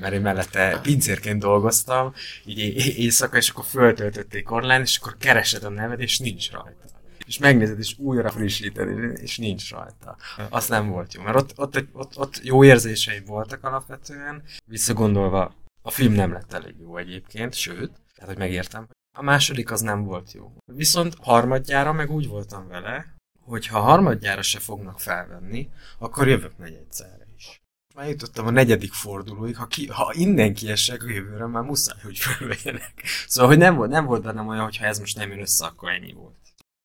mert 0.00 0.14
én 0.14 0.20
mellette 0.20 0.80
pincérként 0.82 1.40
dolgoztam, 1.40 2.14
így 2.44 2.58
éjszaka, 2.98 3.36
és 3.36 3.48
akkor 3.48 3.64
föltöltötték 3.64 4.50
online, 4.50 4.80
és 4.80 4.98
akkor 4.98 5.16
keresed 5.16 5.64
a 5.64 5.68
neved, 5.68 6.00
és 6.00 6.18
nincs 6.18 6.50
rajta 6.50 6.83
és 7.26 7.38
megnézed, 7.38 7.78
és 7.78 7.98
újra 7.98 8.30
frissíted, 8.30 9.18
és 9.18 9.38
nincs 9.38 9.70
rajta. 9.70 10.16
Az 10.50 10.68
nem 10.68 10.88
volt 10.88 11.14
jó, 11.14 11.22
mert 11.22 11.36
ott, 11.36 11.52
ott, 11.56 11.84
ott, 11.92 12.18
ott 12.18 12.40
jó 12.42 12.64
érzései 12.64 13.20
voltak 13.26 13.64
alapvetően, 13.64 14.42
visszagondolva 14.66 15.54
a 15.82 15.90
film 15.90 16.12
nem 16.12 16.32
lett 16.32 16.52
elég 16.52 16.74
jó 16.80 16.96
egyébként, 16.96 17.54
sőt, 17.54 17.92
tehát 18.14 18.30
hogy 18.30 18.38
megértem. 18.38 18.88
A 19.16 19.22
második 19.22 19.70
az 19.70 19.80
nem 19.80 20.04
volt 20.04 20.32
jó. 20.32 20.52
Viszont 20.72 21.14
harmadjára 21.20 21.92
meg 21.92 22.10
úgy 22.10 22.28
voltam 22.28 22.68
vele, 22.68 23.14
hogy 23.40 23.66
ha 23.66 23.80
harmadjára 23.80 24.42
se 24.42 24.58
fognak 24.58 25.00
felvenni, 25.00 25.68
akkor 25.98 26.28
jövök 26.28 26.58
negyedszerre 26.58 27.26
is. 27.36 27.62
Már 27.94 28.08
jutottam 28.08 28.46
a 28.46 28.50
negyedik 28.50 28.92
fordulóig, 28.92 29.56
ha, 29.56 29.66
ki, 29.66 29.86
ha 29.86 30.12
innen 30.16 30.54
kiesek 30.54 31.02
a 31.02 31.08
jövőre, 31.08 31.46
már 31.46 31.62
muszáj, 31.62 32.00
hogy 32.02 32.18
felvegyenek. 32.18 33.02
Szóval, 33.26 33.50
hogy 33.50 33.58
nem 33.58 33.74
volt, 33.74 33.90
nem 33.90 34.04
volt 34.04 34.22
bennem 34.22 34.48
olyan, 34.48 34.64
hogy 34.64 34.76
ha 34.76 34.84
ez 34.84 34.98
most 34.98 35.16
nem 35.16 35.30
jön 35.30 35.40
össze, 35.40 35.66
akkor 35.66 35.90
ennyi 35.90 36.12
volt 36.12 36.43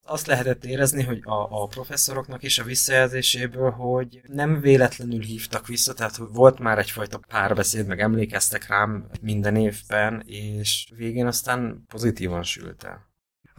azt 0.09 0.27
lehetett 0.27 0.65
érezni, 0.65 1.03
hogy 1.03 1.19
a, 1.23 1.61
a 1.61 1.67
professzoroknak 1.67 2.43
is 2.43 2.59
a 2.59 2.63
visszajelzéséből, 2.63 3.71
hogy 3.71 4.21
nem 4.27 4.61
véletlenül 4.61 5.21
hívtak 5.21 5.67
vissza, 5.67 5.93
tehát 5.93 6.15
hogy 6.15 6.27
volt 6.31 6.59
már 6.59 6.77
egyfajta 6.77 7.19
párbeszéd, 7.27 7.87
meg 7.87 7.99
emlékeztek 7.99 8.67
rám 8.67 9.09
minden 9.21 9.55
évben, 9.55 10.23
és 10.25 10.91
végén 10.95 11.27
aztán 11.27 11.83
pozitívan 11.87 12.43
sült 12.43 12.83
el 12.83 13.08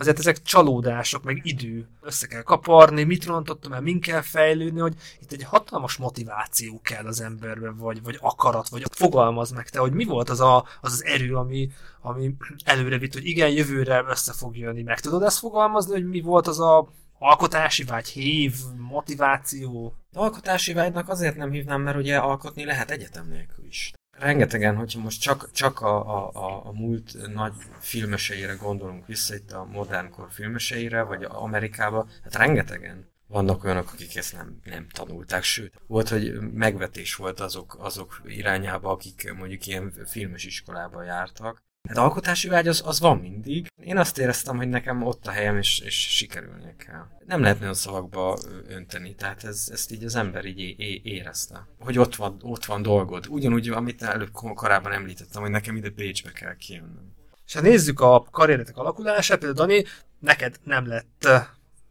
azért 0.01 0.19
ezek 0.19 0.43
csalódások, 0.43 1.23
meg 1.23 1.41
idő. 1.43 1.89
Össze 2.01 2.27
kell 2.27 2.43
kaparni, 2.43 3.03
mit 3.03 3.25
rontottam 3.25 3.73
el, 3.73 3.81
min 3.81 4.01
kell 4.01 4.21
fejlődni, 4.21 4.81
hogy 4.81 4.95
itt 5.21 5.33
egy 5.33 5.43
hatalmas 5.43 5.97
motiváció 5.97 6.81
kell 6.83 7.07
az 7.07 7.21
emberben, 7.21 7.77
vagy, 7.77 8.03
vagy 8.03 8.19
akarat, 8.21 8.69
vagy 8.69 8.83
fogalmaz 8.91 9.51
meg 9.51 9.69
te, 9.69 9.79
hogy 9.79 9.93
mi 9.93 10.05
volt 10.05 10.31
az 10.31 10.41
a, 10.41 10.57
az, 10.57 10.93
az 10.93 11.05
erő, 11.05 11.35
ami, 11.37 11.71
ami 12.01 12.35
előre 12.65 12.99
vitt, 12.99 13.13
hogy 13.13 13.27
igen, 13.27 13.51
jövőre 13.51 14.05
össze 14.09 14.33
fog 14.33 14.57
jönni. 14.57 14.83
Meg 14.83 15.01
tudod 15.01 15.23
ezt 15.23 15.39
fogalmazni, 15.39 15.93
hogy 15.93 16.09
mi 16.09 16.21
volt 16.21 16.47
az 16.47 16.61
a 16.61 16.89
alkotási 17.19 17.85
vágy, 17.85 18.09
hív, 18.09 18.55
motiváció? 18.77 19.95
Alkotási 20.13 20.73
vágynak 20.73 21.09
azért 21.09 21.37
nem 21.37 21.51
hívnám, 21.51 21.83
mert 21.83 21.97
ugye 21.97 22.17
alkotni 22.17 22.65
lehet 22.65 22.91
egyetem 22.91 23.29
nélkül 23.29 23.65
is 23.65 23.93
rengetegen, 24.21 24.77
hogyha 24.77 25.01
most 25.01 25.21
csak, 25.21 25.51
csak 25.53 25.81
a, 25.81 26.29
a, 26.33 26.67
a 26.67 26.73
múlt 26.73 27.33
nagy 27.35 27.53
filmeseire 27.79 28.55
gondolunk 28.55 29.07
vissza, 29.07 29.35
itt 29.35 29.53
a 29.53 29.65
modernkor 29.65 30.27
filmeseire, 30.31 31.03
vagy 31.03 31.23
Amerikába, 31.29 32.09
hát 32.23 32.35
rengetegen 32.35 33.09
vannak 33.27 33.65
olyanok, 33.65 33.93
akik 33.93 34.17
ezt 34.17 34.37
nem, 34.37 34.61
nem 34.65 34.87
tanulták, 34.89 35.43
sőt, 35.43 35.73
volt, 35.87 36.09
hogy 36.09 36.41
megvetés 36.41 37.15
volt 37.15 37.41
azok, 37.41 37.77
azok 37.79 38.21
irányába, 38.25 38.91
akik 38.91 39.33
mondjuk 39.37 39.67
ilyen 39.67 39.93
filmes 40.07 40.45
iskolába 40.45 41.03
jártak, 41.03 41.63
Hát 41.89 41.99
alkotási 41.99 42.49
vágy 42.49 42.69
az, 42.69 42.83
az 42.85 43.01
van 43.01 43.19
mindig. 43.19 43.67
Én 43.85 43.97
azt 43.97 44.19
éreztem, 44.19 44.57
hogy 44.57 44.69
nekem 44.69 45.03
ott 45.03 45.27
a 45.27 45.31
helyem, 45.31 45.57
és, 45.57 45.79
és 45.79 46.17
sikerülnie 46.17 46.75
kell. 46.77 47.07
Nem 47.27 47.41
lehet 47.41 47.59
nagyon 47.59 47.75
szavakba 47.75 48.39
önteni, 48.69 49.15
tehát 49.15 49.45
ez, 49.45 49.69
ezt 49.73 49.93
így 49.93 50.05
az 50.05 50.15
ember 50.15 50.45
így 50.45 50.59
é, 50.59 51.01
érezte. 51.05 51.67
Hogy 51.79 51.99
ott 51.99 52.17
van, 52.17 52.37
ott 52.43 52.65
van 52.65 52.83
dolgod. 52.83 53.27
Ugyanúgy, 53.29 53.69
amit 53.69 54.03
előbb 54.03 54.33
korábban 54.33 54.93
említettem, 54.93 55.43
hogy 55.43 55.51
nekem 55.51 55.77
ide 55.77 55.91
Bécsbe 55.91 56.31
kell 56.31 56.57
kijönnöm. 56.57 57.13
És 57.47 57.55
ha 57.55 57.61
nézzük 57.61 58.01
a 58.01 58.23
karrieretek 58.31 58.77
alakulását, 58.77 59.39
például 59.39 59.67
Dani, 59.67 59.85
neked 60.19 60.57
nem 60.65 60.87
lett 60.87 61.29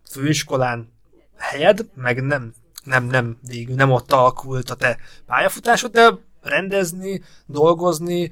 főiskolán 0.10 0.94
helyed, 1.38 1.90
meg 1.96 2.24
nem, 2.24 2.54
nem, 2.84 3.06
nem, 3.06 3.38
végül 3.48 3.76
nem 3.76 3.92
ott 3.92 4.12
alakult 4.12 4.70
a 4.70 4.76
te 4.76 4.98
pályafutásod, 5.26 5.92
de 5.92 6.18
rendezni, 6.42 7.24
dolgozni, 7.46 8.32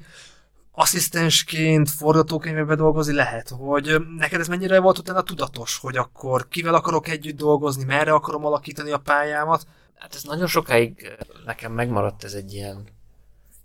asszisztensként, 0.78 1.90
forgatókönyvebe 1.90 2.74
dolgozni 2.74 3.14
lehet, 3.14 3.48
hogy 3.48 3.96
neked 4.16 4.40
ez 4.40 4.48
mennyire 4.48 4.80
volt 4.80 4.98
utána 4.98 5.22
tudatos, 5.22 5.76
hogy 5.76 5.96
akkor 5.96 6.48
kivel 6.48 6.74
akarok 6.74 7.08
együtt 7.08 7.36
dolgozni, 7.36 7.84
merre 7.84 8.12
akarom 8.12 8.44
alakítani 8.44 8.90
a 8.90 8.98
pályámat? 8.98 9.66
Hát 9.94 10.14
ez 10.14 10.22
nagyon 10.22 10.46
sokáig 10.46 11.16
nekem 11.44 11.72
megmaradt 11.72 12.24
ez 12.24 12.32
egy 12.32 12.52
ilyen 12.52 12.88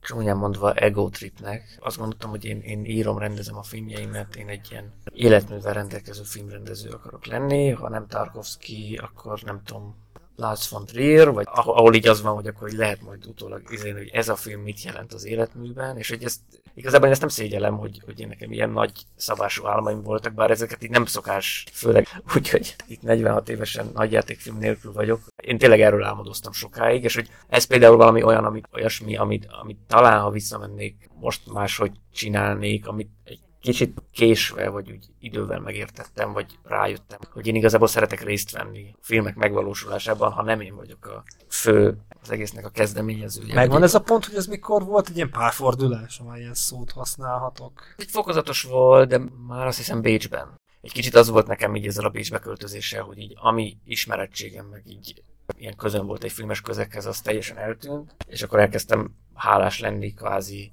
csúnyán 0.01 0.37
mondva 0.37 0.73
ego 0.73 1.09
tripnek. 1.09 1.77
Azt 1.79 1.97
gondoltam, 1.97 2.29
hogy 2.29 2.45
én, 2.45 2.59
én 2.61 2.85
írom, 2.85 3.17
rendezem 3.17 3.57
a 3.57 3.63
filmjeimet, 3.63 4.35
én 4.35 4.47
egy 4.47 4.67
ilyen 4.71 4.93
életművel 5.13 5.73
rendelkező 5.73 6.23
filmrendező 6.23 6.89
akarok 6.89 7.25
lenni. 7.25 7.69
Ha 7.69 7.89
nem 7.89 8.07
Tarkovsky, 8.07 8.99
akkor 9.01 9.41
nem 9.41 9.61
tudom, 9.65 9.95
Lars 10.35 10.69
von 10.69 10.85
Trier, 10.85 11.31
vagy 11.31 11.45
ahol 11.49 11.93
így 11.93 12.07
az 12.07 12.21
van, 12.21 12.35
hogy 12.35 12.47
akkor 12.47 12.69
lehet 12.69 13.01
majd 13.01 13.25
utólag 13.25 13.61
izélni, 13.69 13.99
hogy 13.99 14.09
ez 14.13 14.29
a 14.29 14.35
film 14.35 14.61
mit 14.61 14.83
jelent 14.83 15.13
az 15.13 15.25
életműben, 15.25 15.97
és 15.97 16.09
hogy 16.09 16.23
ezt 16.23 16.39
igazából 16.73 17.05
én 17.05 17.11
ezt 17.11 17.21
nem 17.21 17.29
szégyellem, 17.29 17.77
hogy, 17.77 18.01
hogy 18.05 18.19
én 18.19 18.27
nekem 18.27 18.51
ilyen 18.51 18.69
nagy 18.69 18.91
szabású 19.15 19.67
álmaim 19.67 20.01
voltak, 20.01 20.33
bár 20.33 20.51
ezeket 20.51 20.83
így 20.83 20.89
nem 20.89 21.05
szokás, 21.05 21.65
főleg 21.71 22.07
úgy, 22.35 22.49
hogy 22.49 22.75
itt 22.87 23.01
46 23.01 23.49
évesen 23.49 23.89
nagyjátékfilm 23.93 24.57
nélkül 24.57 24.91
vagyok. 24.91 25.21
Én 25.43 25.57
tényleg 25.57 25.81
erről 25.81 26.03
álmodoztam 26.03 26.51
sokáig, 26.51 27.03
és 27.03 27.15
hogy 27.15 27.29
ez 27.47 27.63
például 27.63 27.97
valami 27.97 28.23
olyan, 28.23 28.45
amit, 28.45 28.67
olyasmi, 28.73 29.17
amit, 29.17 29.47
amit 29.61 29.79
talán, 29.87 30.21
ha 30.21 30.29
visszamennék, 30.29 31.09
most 31.19 31.51
máshogy 31.53 31.91
csinálnék, 32.11 32.87
amit 32.87 33.09
egy 33.23 33.42
kicsit 33.63 34.03
késve, 34.11 34.69
vagy 34.69 34.91
úgy 34.91 35.05
idővel 35.19 35.59
megértettem, 35.59 36.33
vagy 36.33 36.59
rájöttem, 36.63 37.19
hogy 37.31 37.47
én 37.47 37.55
igazából 37.55 37.87
szeretek 37.87 38.23
részt 38.23 38.51
venni 38.51 38.89
a 38.93 38.97
filmek 39.01 39.35
megvalósulásában, 39.35 40.31
ha 40.31 40.41
nem 40.41 40.61
én 40.61 40.75
vagyok 40.75 41.05
a 41.05 41.23
fő 41.47 41.97
az 42.21 42.31
egésznek 42.31 42.65
a 42.65 42.69
kezdeményezője. 42.69 43.53
Megvan 43.53 43.83
ez 43.83 43.95
a 43.95 44.01
pont, 44.01 44.25
hogy 44.25 44.35
ez 44.35 44.45
mikor 44.45 44.83
volt 44.83 45.09
egy 45.09 45.15
ilyen 45.15 45.29
párfordulás, 45.29 46.19
amely 46.19 46.39
ilyen 46.39 46.53
szót 46.53 46.91
használhatok? 46.91 47.81
Egy 47.97 48.09
fokozatos 48.09 48.63
volt, 48.63 49.09
de 49.09 49.21
már 49.47 49.67
azt 49.67 49.77
hiszem 49.77 50.01
Bécsben. 50.01 50.61
Egy 50.81 50.91
kicsit 50.91 51.15
az 51.15 51.29
volt 51.29 51.47
nekem 51.47 51.75
így 51.75 51.87
ezzel 51.87 52.05
a 52.05 52.09
Bécsbe 52.09 52.39
költözéssel, 52.39 53.03
hogy 53.03 53.17
így 53.17 53.33
ami 53.35 53.77
ismerettségem, 53.85 54.65
meg 54.65 54.83
így 54.85 55.23
ilyen 55.57 55.75
közön 55.75 56.05
volt 56.05 56.23
egy 56.23 56.31
filmes 56.31 56.61
közekhez, 56.61 57.05
az 57.05 57.21
teljesen 57.21 57.57
eltűnt, 57.57 58.15
és 58.27 58.41
akkor 58.41 58.59
elkezdtem 58.59 59.15
hálás 59.33 59.79
lenni 59.79 60.13
kvázi 60.13 60.71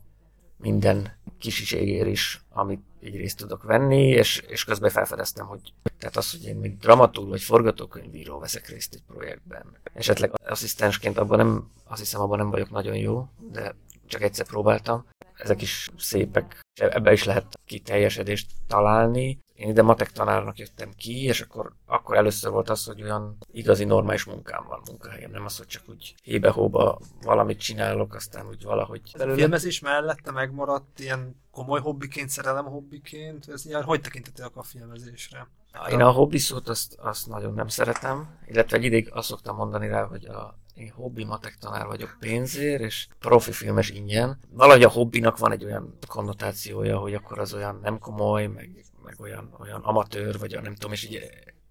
minden 0.57 1.19
kisiségér 1.41 2.07
is, 2.07 2.41
amit 2.49 2.81
így 3.03 3.17
részt 3.17 3.37
tudok 3.37 3.63
venni, 3.63 4.09
és, 4.09 4.39
és 4.49 4.65
közben 4.65 4.91
felfedeztem, 4.91 5.47
hogy 5.47 5.73
tehát 5.99 6.17
az, 6.17 6.31
hogy 6.31 6.45
én 6.45 6.57
mint 6.57 6.79
dramaturg 6.79 7.29
vagy 7.29 7.43
forgatókönyvíró 7.43 8.39
veszek 8.39 8.69
részt 8.69 8.95
egy 8.95 9.03
projektben. 9.07 9.77
Esetleg 9.93 10.33
asszisztensként 10.45 11.19
abban 11.19 11.39
nem, 11.39 11.71
azt 11.85 12.01
hiszem 12.01 12.21
abban 12.21 12.39
nem 12.39 12.51
vagyok 12.51 12.71
nagyon 12.71 12.97
jó, 12.97 13.29
de 13.53 13.75
csak 14.07 14.23
egyszer 14.23 14.47
próbáltam. 14.47 15.07
Ezek 15.35 15.63
is 15.63 15.89
szépek, 15.97 16.61
ebbe 16.81 17.13
is 17.13 17.25
lehet 17.25 17.59
kiteljesedést 17.65 18.51
találni. 18.67 19.39
Én 19.61 19.69
ide 19.69 19.83
matek 19.83 20.11
tanárnak 20.11 20.59
jöttem 20.59 20.91
ki, 20.97 21.25
és 21.25 21.41
akkor, 21.41 21.73
akkor 21.87 22.17
először 22.17 22.51
volt 22.51 22.71
az, 22.71 22.85
hogy 22.85 23.03
olyan 23.03 23.37
igazi 23.53 23.85
normális 23.85 24.25
munkám 24.25 24.65
van 24.69 24.81
munkahelyem, 24.89 25.31
nem 25.31 25.45
az, 25.45 25.57
hogy 25.57 25.67
csak 25.67 25.83
úgy 25.89 26.15
hébe-hóba 26.23 27.01
valamit 27.23 27.59
csinálok, 27.59 28.15
aztán 28.15 28.47
úgy 28.47 28.63
valahogy... 28.63 29.01
A 29.19 29.33
filmezés 29.33 29.81
mellette 29.81 30.31
megmaradt 30.31 30.99
ilyen 30.99 31.41
komoly 31.51 31.81
hobbiként, 31.81 32.29
szerelem 32.29 32.65
hobbiként? 32.65 33.49
Ez 33.49 33.67
ilyen, 33.67 33.83
hogy 33.83 34.01
tekintettek 34.01 34.57
a 34.57 34.63
filmezésre? 34.63 35.49
Én 35.91 36.01
a 36.01 36.11
hobbi 36.11 36.39
szót 36.39 36.69
azt, 36.69 36.95
azt 36.99 37.27
nagyon 37.27 37.55
nem 37.55 37.69
szeretem, 37.69 38.39
illetve 38.47 38.77
egy 38.77 38.85
ideig 38.85 39.11
azt 39.13 39.29
szoktam 39.29 39.57
mondani 39.57 39.89
rá, 39.89 40.03
hogy 40.05 40.25
a, 40.25 40.59
én 40.75 40.93
hobbi 40.97 41.25
matek 41.25 41.57
tanár 41.61 41.87
vagyok 41.87 42.17
pénzért, 42.21 42.83
és 42.83 43.09
profi 43.19 43.53
filmes 43.53 43.91
ingyen. 43.91 44.39
Valahogy 44.51 44.83
a 44.83 44.89
hobbinak 44.89 45.39
van 45.39 45.53
egy 45.53 45.65
olyan 45.65 45.99
konnotációja, 46.07 46.99
hogy 46.99 47.15
akkor 47.15 47.39
az 47.39 47.55
olyan 47.55 47.79
nem 47.83 47.99
komoly, 47.99 48.47
meg, 48.47 48.85
meg 49.11 49.21
olyan, 49.21 49.55
olyan 49.59 49.81
amatőr, 49.81 50.39
vagy 50.39 50.59
nem 50.63 50.75
tudom, 50.75 50.93
és 50.93 51.05
így 51.05 51.31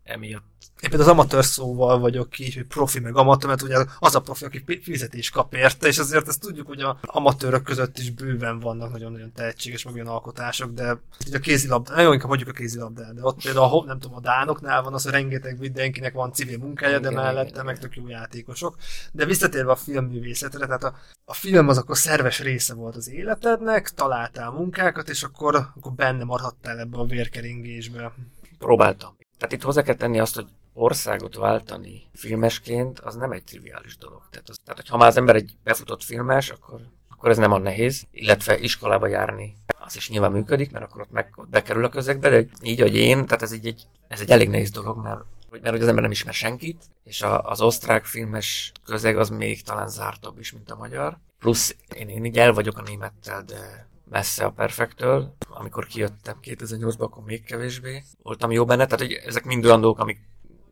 emiatt. 0.10 0.44
Én 0.82 0.90
például 0.90 1.10
az 1.10 1.16
amatőr 1.16 1.46
szóval 1.46 2.00
vagyok 2.00 2.40
így, 2.40 2.56
hogy 2.56 2.66
profi 2.66 3.00
meg 3.00 3.18
amatőr, 3.18 3.50
mert 3.50 3.62
ugye 3.62 3.86
az 4.00 4.16
a 4.16 4.22
profi, 4.22 4.46
aki 4.46 4.82
fizetés 4.82 5.30
kap 5.30 5.54
érte, 5.54 5.88
és 5.88 5.98
azért 5.98 6.28
ezt 6.28 6.40
tudjuk, 6.40 6.68
hogy 6.68 6.82
a 6.82 7.00
amatőrök 7.02 7.64
között 7.64 7.98
is 7.98 8.10
bőven 8.12 8.60
vannak 8.60 8.92
nagyon-nagyon 8.92 9.32
tehetséges, 9.34 9.84
meg 9.84 9.94
olyan 9.94 10.08
alkotások, 10.08 10.72
de 10.72 11.00
így 11.28 11.34
a 11.36 11.40
kézilabda, 11.40 11.96
nagyon 11.96 12.14
inkább 12.14 12.30
hagyjuk 12.30 12.50
a 12.50 12.52
kézilabdát, 12.52 13.14
de 13.14 13.24
ott 13.24 13.42
például, 13.42 13.86
nem 13.86 14.00
tudom, 14.00 14.18
a 14.18 14.20
Dánoknál 14.20 14.82
van 14.82 14.94
az, 14.94 15.04
hogy 15.04 15.12
rengeteg 15.12 15.60
mindenkinek 15.60 16.14
van 16.14 16.34
civil 16.34 16.58
munkája, 16.58 17.00
de 17.00 17.10
mellette 17.10 17.64
meg 17.64 17.80
tök 17.80 17.96
jó 17.96 18.08
játékosok. 18.08 18.76
De 19.12 19.26
visszatérve 19.26 19.72
a 19.72 19.76
filmművészetre, 19.76 20.66
tehát 20.66 20.84
a, 20.84 20.96
a 21.26 21.34
film 21.34 21.68
az 21.68 21.78
akkor 21.78 21.98
szerves 21.98 22.40
része 22.40 22.74
volt 22.74 22.96
az 22.96 23.10
életednek, 23.10 23.90
találtál 23.90 24.52
munkákat, 24.52 25.10
és 25.10 25.24
akkor, 25.24 25.56
akkor 25.56 25.92
benne 25.92 26.24
maradtál 26.24 26.80
ebbe 26.80 26.98
a 26.98 27.06
vérkeringésbe. 27.06 28.14
Próbáltam. 28.58 29.19
Tehát 29.40 29.54
itt 29.54 29.62
hozzá 29.62 29.82
kell 29.82 29.96
tenni 29.96 30.20
azt, 30.20 30.36
hogy 30.36 30.48
országot 30.74 31.36
váltani 31.36 32.10
filmesként, 32.14 33.00
az 33.00 33.16
nem 33.16 33.32
egy 33.32 33.44
triviális 33.44 33.98
dolog. 33.98 34.22
Tehát, 34.30 34.50
az, 34.50 34.58
tehát 34.66 34.88
ha 34.88 34.98
már 34.98 35.08
az 35.08 35.18
ember 35.18 35.36
egy 35.36 35.54
befutott 35.64 36.04
filmes, 36.04 36.50
akkor, 36.50 36.80
akkor 37.10 37.30
ez 37.30 37.38
nem 37.38 37.52
a 37.52 37.58
nehéz, 37.58 38.08
illetve 38.12 38.58
iskolába 38.58 39.08
járni 39.08 39.56
az 39.90 39.96
is 39.96 40.10
nyilván 40.10 40.32
működik, 40.32 40.72
mert 40.72 40.86
akkor 40.86 41.02
ott, 41.02 41.12
meg, 41.12 41.34
ott 41.36 41.50
bekerül 41.50 41.86
a 41.86 41.90
közegbe, 41.90 42.30
de 42.30 42.46
így, 42.62 42.80
hogy 42.80 42.96
én, 42.96 43.26
tehát 43.26 43.42
ez 43.42 43.52
egy, 43.52 43.68
egy, 43.68 43.84
ez 44.08 44.20
egy 44.20 44.30
elég 44.30 44.50
nehéz 44.50 44.72
dolog, 44.72 45.04
mert, 45.04 45.20
mert 45.50 45.70
hogy 45.70 45.82
az 45.82 45.88
ember 45.88 46.02
nem 46.02 46.12
ismer 46.12 46.34
senkit, 46.34 46.84
és 47.04 47.22
a, 47.22 47.42
az 47.42 47.62
osztrák 47.62 48.06
filmes 48.06 48.72
közeg 48.86 49.18
az 49.18 49.30
még 49.30 49.64
talán 49.64 49.90
zártabb 49.90 50.40
is, 50.40 50.52
mint 50.52 50.72
a 50.72 50.76
magyar. 50.76 51.18
Plusz 51.40 51.76
én, 51.96 52.10
én 52.10 52.26
így 52.26 52.38
el 52.38 52.54
vagyok 52.54 52.78
a 52.78 52.82
némettel, 52.82 53.44
de 53.44 53.89
messze 54.10 54.46
a 54.46 54.52
perfektől. 54.52 55.36
Amikor 55.50 55.86
kijöttem 55.86 56.38
2008-ban, 56.42 57.00
akkor 57.00 57.24
még 57.24 57.44
kevésbé 57.44 58.04
voltam 58.24 58.52
jó 58.52 58.66
benne. 58.66 58.86
Tehát 58.86 59.00
hogy 59.00 59.14
ezek 59.14 59.44
mind 59.44 59.66
olyan 59.66 59.82
dolgok, 59.82 60.00
amik 60.00 60.20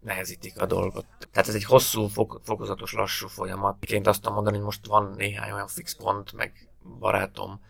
nehezítik 0.01 0.61
a 0.61 0.65
dolgot. 0.65 1.05
Tehát 1.31 1.47
ez 1.47 1.55
egy 1.55 1.63
hosszú, 1.63 2.07
fokozatos, 2.43 2.93
lassú 2.93 3.27
folyamat. 3.27 3.77
Ként 3.79 4.07
azt 4.07 4.19
tudom 4.19 4.33
mondani, 4.33 4.55
hogy 4.55 4.65
most 4.65 4.85
van 4.85 5.13
néhány 5.17 5.51
olyan 5.51 5.67
fix 5.67 5.95
pont, 5.95 6.33
meg 6.33 6.69
barátom, 6.99 7.61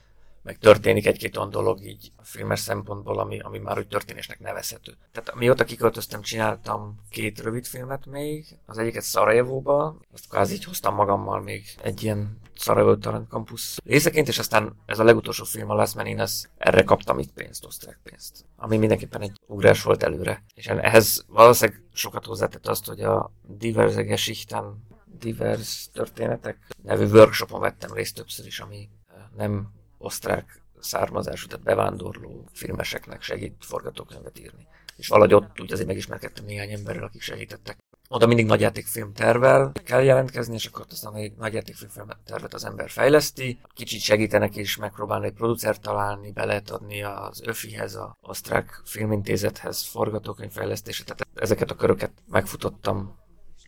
meg 0.47 0.57
történik 0.57 1.07
egy-két 1.07 1.37
olyan 1.37 1.49
dolog 1.49 1.85
így 1.85 2.11
a 2.15 2.23
filmes 2.23 2.59
szempontból, 2.59 3.19
ami, 3.19 3.39
ami 3.39 3.57
már 3.57 3.77
úgy 3.77 3.87
történésnek 3.87 4.39
nevezhető. 4.39 4.97
Tehát 5.11 5.35
mióta 5.35 5.63
kiköltöztem, 5.63 6.21
csináltam 6.21 6.99
két 7.09 7.39
rövid 7.39 7.65
filmet 7.65 8.05
még, 8.05 8.57
az 8.65 8.77
egyiket 8.77 9.03
Szarajevóba, 9.03 9.97
azt 10.13 10.29
kvázi 10.29 10.53
így 10.53 10.63
hoztam 10.63 10.95
magammal 10.95 11.41
még 11.41 11.65
egy 11.83 12.03
ilyen 12.03 12.39
Szarajevó 12.55 12.95
Talent 12.95 13.29
Campus 13.29 13.77
részeként, 13.85 14.27
és 14.27 14.39
aztán 14.39 14.75
ez 14.85 14.99
a 14.99 15.03
legutolsó 15.03 15.43
film 15.43 15.69
a 15.69 15.73
Last 15.73 15.95
Man 15.95 16.05
In 16.05 16.21
Us, 16.21 16.43
erre 16.57 16.83
kaptam 16.83 17.19
itt 17.19 17.33
pénzt, 17.33 17.65
osztrák 17.65 17.99
pénzt, 18.03 18.45
ami 18.55 18.77
mindenképpen 18.77 19.21
egy 19.21 19.39
ugrás 19.47 19.83
volt 19.83 20.03
előre. 20.03 20.43
És 20.53 20.67
ehhez 20.67 21.25
valószínűleg 21.27 21.83
sokat 21.93 22.25
hozzátett 22.25 22.67
azt, 22.67 22.85
hogy 22.85 23.01
a 23.01 23.31
Diverse 23.41 24.01
Geschichten 24.01 24.85
divers 25.19 25.89
történetek 25.93 26.57
nevű 26.83 27.05
workshopon 27.05 27.59
vettem 27.59 27.93
részt 27.93 28.15
többször 28.15 28.45
is, 28.45 28.59
ami 28.59 28.89
nem 29.35 29.75
osztrák 29.97 30.61
származású, 30.79 31.47
tehát 31.47 31.65
bevándorló 31.65 32.49
filmeseknek 32.53 33.21
segít 33.21 33.55
forgatókönyvet 33.59 34.39
írni. 34.39 34.67
És 34.95 35.07
valahogy 35.07 35.33
ott 35.33 35.61
úgy 35.61 35.71
azért 35.71 35.87
megismerkedtem 35.87 36.45
néhány 36.45 36.71
emberrel, 36.71 37.03
akik 37.03 37.21
segítettek. 37.21 37.77
Oda 38.09 38.27
mindig 38.27 38.45
nagyjátékfilm 38.45 39.13
tervel 39.13 39.71
kell 39.83 40.03
jelentkezni, 40.03 40.53
és 40.53 40.65
akkor 40.65 40.85
aztán 40.89 41.15
egy 41.15 41.33
nagyjátékfilm 41.35 42.07
tervet 42.25 42.53
az 42.53 42.65
ember 42.65 42.89
fejleszti. 42.89 43.59
Kicsit 43.73 44.01
segítenek 44.01 44.55
is 44.55 44.77
megpróbálni 44.77 45.25
egy 45.25 45.33
producert 45.33 45.81
találni, 45.81 46.31
be 46.31 46.45
lehet 46.45 46.69
adni 46.69 47.03
az 47.03 47.41
ÖFI-hez, 47.45 47.95
az 47.95 48.09
osztrák 48.21 48.81
filmintézethez 48.85 49.85
forgatókönyvfejlesztésre. 49.85 51.03
Tehát 51.03 51.27
ezeket 51.33 51.71
a 51.71 51.75
köröket 51.75 52.11
megfutottam 52.27 53.19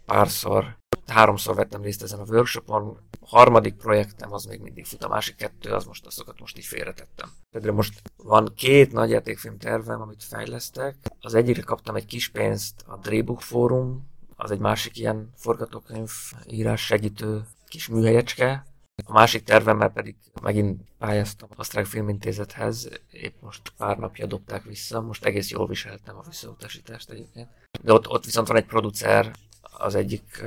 párszor, 0.06 0.78
háromszor 1.10 1.56
vettem 1.56 1.82
részt 1.82 2.04
ezen 2.04 2.20
a 2.20 2.26
workshopon, 2.28 2.98
a 3.22 3.28
harmadik 3.28 3.76
projektem 3.76 4.34
az 4.34 4.46
még 4.46 4.60
mindig 4.60 4.86
fut, 4.86 5.04
a 5.04 5.08
másik 5.08 5.36
kettő, 5.36 5.72
az 5.72 5.86
most 5.86 6.06
azokat 6.06 6.40
most 6.40 6.58
így 6.58 6.66
félretettem. 6.66 7.30
Például 7.52 7.76
most 7.76 8.02
van 8.18 8.54
két 8.56 8.92
nagy 8.92 9.10
játékfilm 9.10 9.58
tervem, 9.58 10.02
amit 10.02 10.24
fejlesztek. 10.24 10.96
Az 11.20 11.34
egyikre 11.34 11.62
kaptam 11.62 11.96
egy 11.96 12.06
kis 12.06 12.30
pénzt 12.30 12.84
a 12.88 12.98
Drehbuch 12.98 13.42
Fórum, 13.42 14.08
az 14.36 14.52
egy 14.52 14.60
másik 14.60 14.98
ilyen 14.98 15.34
forgatókönyv 15.36 16.12
írás 16.48 16.86
segítő 16.86 17.42
kis 17.68 17.88
műhelyecske. 17.88 18.66
A 19.06 19.12
másik 19.12 19.44
tervemmel 19.44 19.90
pedig 19.90 20.16
megint 20.42 20.82
pályáztam 20.98 21.50
a 21.52 21.56
Osztrák 21.58 21.86
Filmintézethez, 21.86 22.90
épp 23.12 23.42
most 23.42 23.74
pár 23.78 23.98
napja 23.98 24.26
dobták 24.26 24.64
vissza, 24.64 25.02
most 25.02 25.26
egész 25.26 25.50
jól 25.50 25.68
viseltem 25.68 26.18
a 26.18 26.24
visszautasítást 26.28 27.10
egyébként. 27.10 27.50
De 27.82 27.94
ott, 27.94 28.08
ott 28.08 28.26
viszont 28.26 28.48
van 28.48 28.58
egy 28.58 28.66
producer, 28.66 29.36
az 29.62 29.96
egyik 29.96 30.44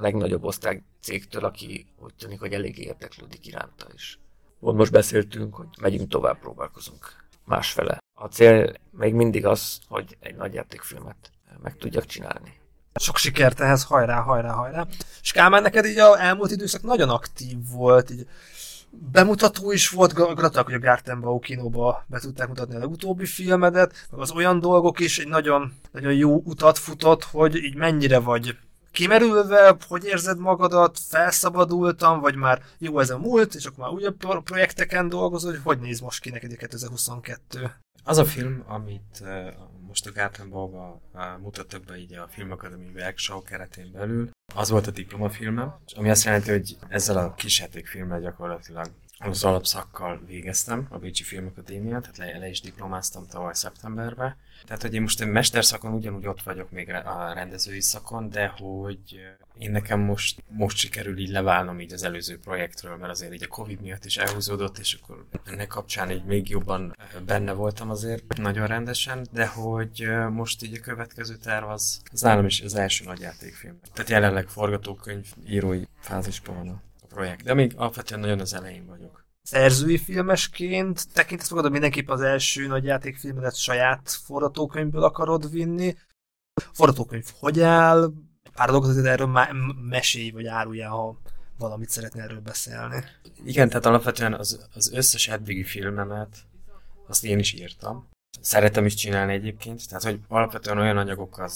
legnagyobb 0.00 0.44
osztály 0.44 0.82
cégtől, 1.00 1.44
aki 1.44 1.86
úgy 1.98 2.14
tűnik, 2.14 2.40
hogy 2.40 2.52
elég 2.52 2.78
érdeklődik 2.78 3.46
iránta 3.46 3.86
is. 3.94 4.18
Ott 4.60 4.76
most 4.76 4.92
beszéltünk, 4.92 5.54
hogy 5.54 5.68
megyünk 5.80 6.08
tovább, 6.08 6.38
próbálkozunk 6.38 7.26
másfele. 7.44 7.98
A 8.14 8.26
cél 8.26 8.72
még 8.90 9.14
mindig 9.14 9.46
az, 9.46 9.78
hogy 9.88 10.16
egy 10.20 10.36
nagy 10.36 10.54
játékfilmet 10.54 11.30
meg 11.62 11.76
tudjak 11.76 12.06
csinálni. 12.06 12.60
Sok 12.94 13.16
sikert 13.16 13.60
ehhez, 13.60 13.84
hajrá, 13.84 14.20
hajrá, 14.20 14.52
hajrá. 14.52 14.86
És 15.22 15.32
Kálmán, 15.32 15.62
neked 15.62 15.86
így 15.86 15.98
a 15.98 16.20
elmúlt 16.20 16.50
időszak 16.50 16.82
nagyon 16.82 17.08
aktív 17.08 17.56
volt, 17.72 18.10
így 18.10 18.26
bemutató 18.90 19.72
is 19.72 19.88
volt, 19.88 20.12
gratulálok, 20.12 20.64
hogy 20.64 20.74
a 20.74 20.78
Gartenbau 20.78 21.38
kinóba 21.38 22.04
be 22.06 22.18
tudták 22.18 22.48
mutatni 22.48 22.74
a 22.74 22.78
legutóbbi 22.78 23.26
filmedet, 23.26 24.06
meg 24.10 24.20
az 24.20 24.30
olyan 24.30 24.60
dolgok 24.60 25.00
is 25.00 25.18
egy 25.18 25.28
nagyon, 25.28 25.72
nagyon 25.92 26.12
jó 26.12 26.40
utat 26.44 26.78
futott, 26.78 27.24
hogy 27.24 27.56
így 27.56 27.74
mennyire 27.74 28.18
vagy 28.18 28.56
kimerülve, 28.98 29.76
hogy 29.88 30.04
érzed 30.04 30.38
magadat, 30.38 30.98
felszabadultam, 30.98 32.20
vagy 32.20 32.34
már 32.34 32.62
jó 32.78 32.98
ez 32.98 33.10
a 33.10 33.18
múlt, 33.18 33.54
és 33.54 33.66
akkor 33.66 33.84
már 33.84 33.92
újabb 33.92 34.42
projekteken 34.44 35.08
dolgozol, 35.08 35.50
hogy 35.50 35.60
hogy 35.64 35.78
néz 35.78 36.00
most 36.00 36.20
ki 36.20 36.30
neked 36.30 36.56
2022? 36.56 37.70
Az 38.04 38.18
a 38.18 38.24
film, 38.24 38.64
amit 38.66 39.24
most 39.86 40.06
a 40.06 40.12
Gartenbauba 40.12 41.00
uh, 41.14 41.20
mutattak 41.40 41.84
be 41.84 41.96
így 41.96 42.14
a 42.14 42.28
Filmakadémi 42.28 42.90
Workshop 42.94 43.46
keretén 43.46 43.92
belül, 43.92 44.30
az 44.54 44.70
volt 44.70 44.86
a 44.86 44.90
diplomafilmem, 44.90 45.74
ami 45.96 46.10
azt 46.10 46.24
jelenti, 46.24 46.50
hogy 46.50 46.76
ezzel 46.88 47.16
a 47.16 47.34
kis 47.34 47.60
játékfilmmel 47.60 48.20
gyakorlatilag 48.20 48.86
az 49.18 49.44
alapszakkal 49.44 50.20
végeztem 50.26 50.86
a 50.90 50.98
Bécsi 50.98 51.22
Filmakadémiát, 51.22 52.00
tehát 52.00 52.16
le, 52.32 52.38
le 52.38 52.48
is 52.48 52.60
diplomáztam 52.60 53.26
tavaly 53.26 53.54
szeptemberben. 53.54 54.36
Tehát, 54.64 54.82
hogy 54.82 54.94
én 54.94 55.00
most 55.02 55.20
egy 55.20 55.28
mesterszakon 55.28 55.92
ugyanúgy 55.92 56.26
ott 56.26 56.42
vagyok 56.42 56.70
még 56.70 56.90
a 56.90 57.32
rendezői 57.34 57.80
szakon, 57.80 58.30
de 58.30 58.46
hogy 58.46 59.20
én 59.58 59.70
nekem 59.70 60.00
most, 60.00 60.42
most 60.48 60.76
sikerül 60.76 61.18
így 61.18 61.28
leválnom 61.28 61.80
így 61.80 61.92
az 61.92 62.02
előző 62.02 62.38
projektről, 62.38 62.96
mert 62.96 63.10
azért 63.10 63.34
így 63.34 63.42
a 63.42 63.48
Covid 63.48 63.80
miatt 63.80 64.04
is 64.04 64.16
elhúzódott, 64.16 64.78
és 64.78 64.98
akkor 65.02 65.26
ennek 65.44 65.66
kapcsán 65.66 66.10
így 66.10 66.24
még 66.24 66.48
jobban 66.48 66.96
benne 67.26 67.52
voltam 67.52 67.90
azért 67.90 68.36
nagyon 68.36 68.66
rendesen, 68.66 69.26
de 69.32 69.46
hogy 69.46 70.08
most 70.30 70.62
így 70.62 70.76
a 70.76 70.80
következő 70.80 71.36
terv 71.36 71.68
az, 71.68 72.00
az 72.12 72.20
nálam 72.20 72.46
is 72.46 72.60
az 72.60 72.74
első 72.74 73.04
nagy 73.04 73.20
játékfilm. 73.20 73.78
Tehát 73.92 74.10
jelenleg 74.10 74.48
forgatókönyv 74.48 75.26
írói 75.46 75.82
fázisban 76.00 76.56
van 76.56 76.86
projekt, 77.18 77.42
de 77.42 77.54
még 77.54 77.72
alapvetően 77.76 78.20
nagyon 78.20 78.40
az 78.40 78.54
elején 78.54 78.86
vagyok. 78.86 79.24
Szerzői 79.42 79.98
filmesként 79.98 81.12
tekintesz 81.12 81.50
magad, 81.50 81.70
mindenképp 81.70 82.08
az 82.08 82.20
első 82.20 82.66
nagy 82.66 82.84
játékfilmedet 82.84 83.56
saját 83.56 84.10
forgatókönyvből 84.10 85.02
akarod 85.02 85.50
vinni. 85.50 85.96
A 86.54 86.70
forgatókönyv 86.72 87.24
hogy 87.38 87.60
áll? 87.60 88.12
Pár 88.54 88.68
dolgot 88.68 88.90
azért 88.90 89.06
erről 89.06 89.26
má- 89.26 89.52
mesélj, 89.88 90.30
vagy 90.30 90.46
áruljál, 90.46 90.90
ha 90.90 91.20
valamit 91.58 91.90
szeretnél 91.90 92.22
erről 92.22 92.40
beszélni. 92.40 93.04
Igen, 93.44 93.68
tehát 93.68 93.86
alapvetően 93.86 94.34
az, 94.34 94.68
az 94.74 94.92
összes 94.92 95.28
eddigi 95.28 95.64
filmemet 95.64 96.36
azt 97.06 97.24
én 97.24 97.38
is 97.38 97.52
írtam. 97.52 98.08
Szeretem 98.40 98.86
is 98.86 98.94
csinálni 98.94 99.32
egyébként, 99.32 99.88
tehát 99.88 100.04
hogy 100.04 100.20
alapvetően 100.28 100.78
olyan 100.78 100.96
anyagokat, 100.96 101.52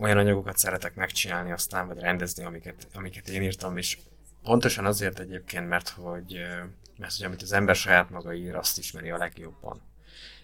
olyan 0.00 0.18
anyagokat 0.18 0.56
szeretek 0.56 0.94
megcsinálni 0.94 1.52
aztán, 1.52 1.86
vagy 1.86 1.98
rendezni, 1.98 2.44
amiket, 2.44 2.88
amiket 2.94 3.28
én 3.28 3.42
írtam, 3.42 3.76
és 3.76 3.98
Pontosan 4.44 4.84
azért 4.86 5.18
egyébként, 5.18 5.68
mert 5.68 5.88
hogy, 5.88 6.38
mert 6.98 7.16
hogy 7.16 7.26
amit 7.26 7.42
az 7.42 7.52
ember 7.52 7.74
saját 7.76 8.10
maga 8.10 8.34
ír, 8.34 8.54
azt 8.54 8.78
ismeri 8.78 9.10
a 9.10 9.16
legjobban. 9.16 9.80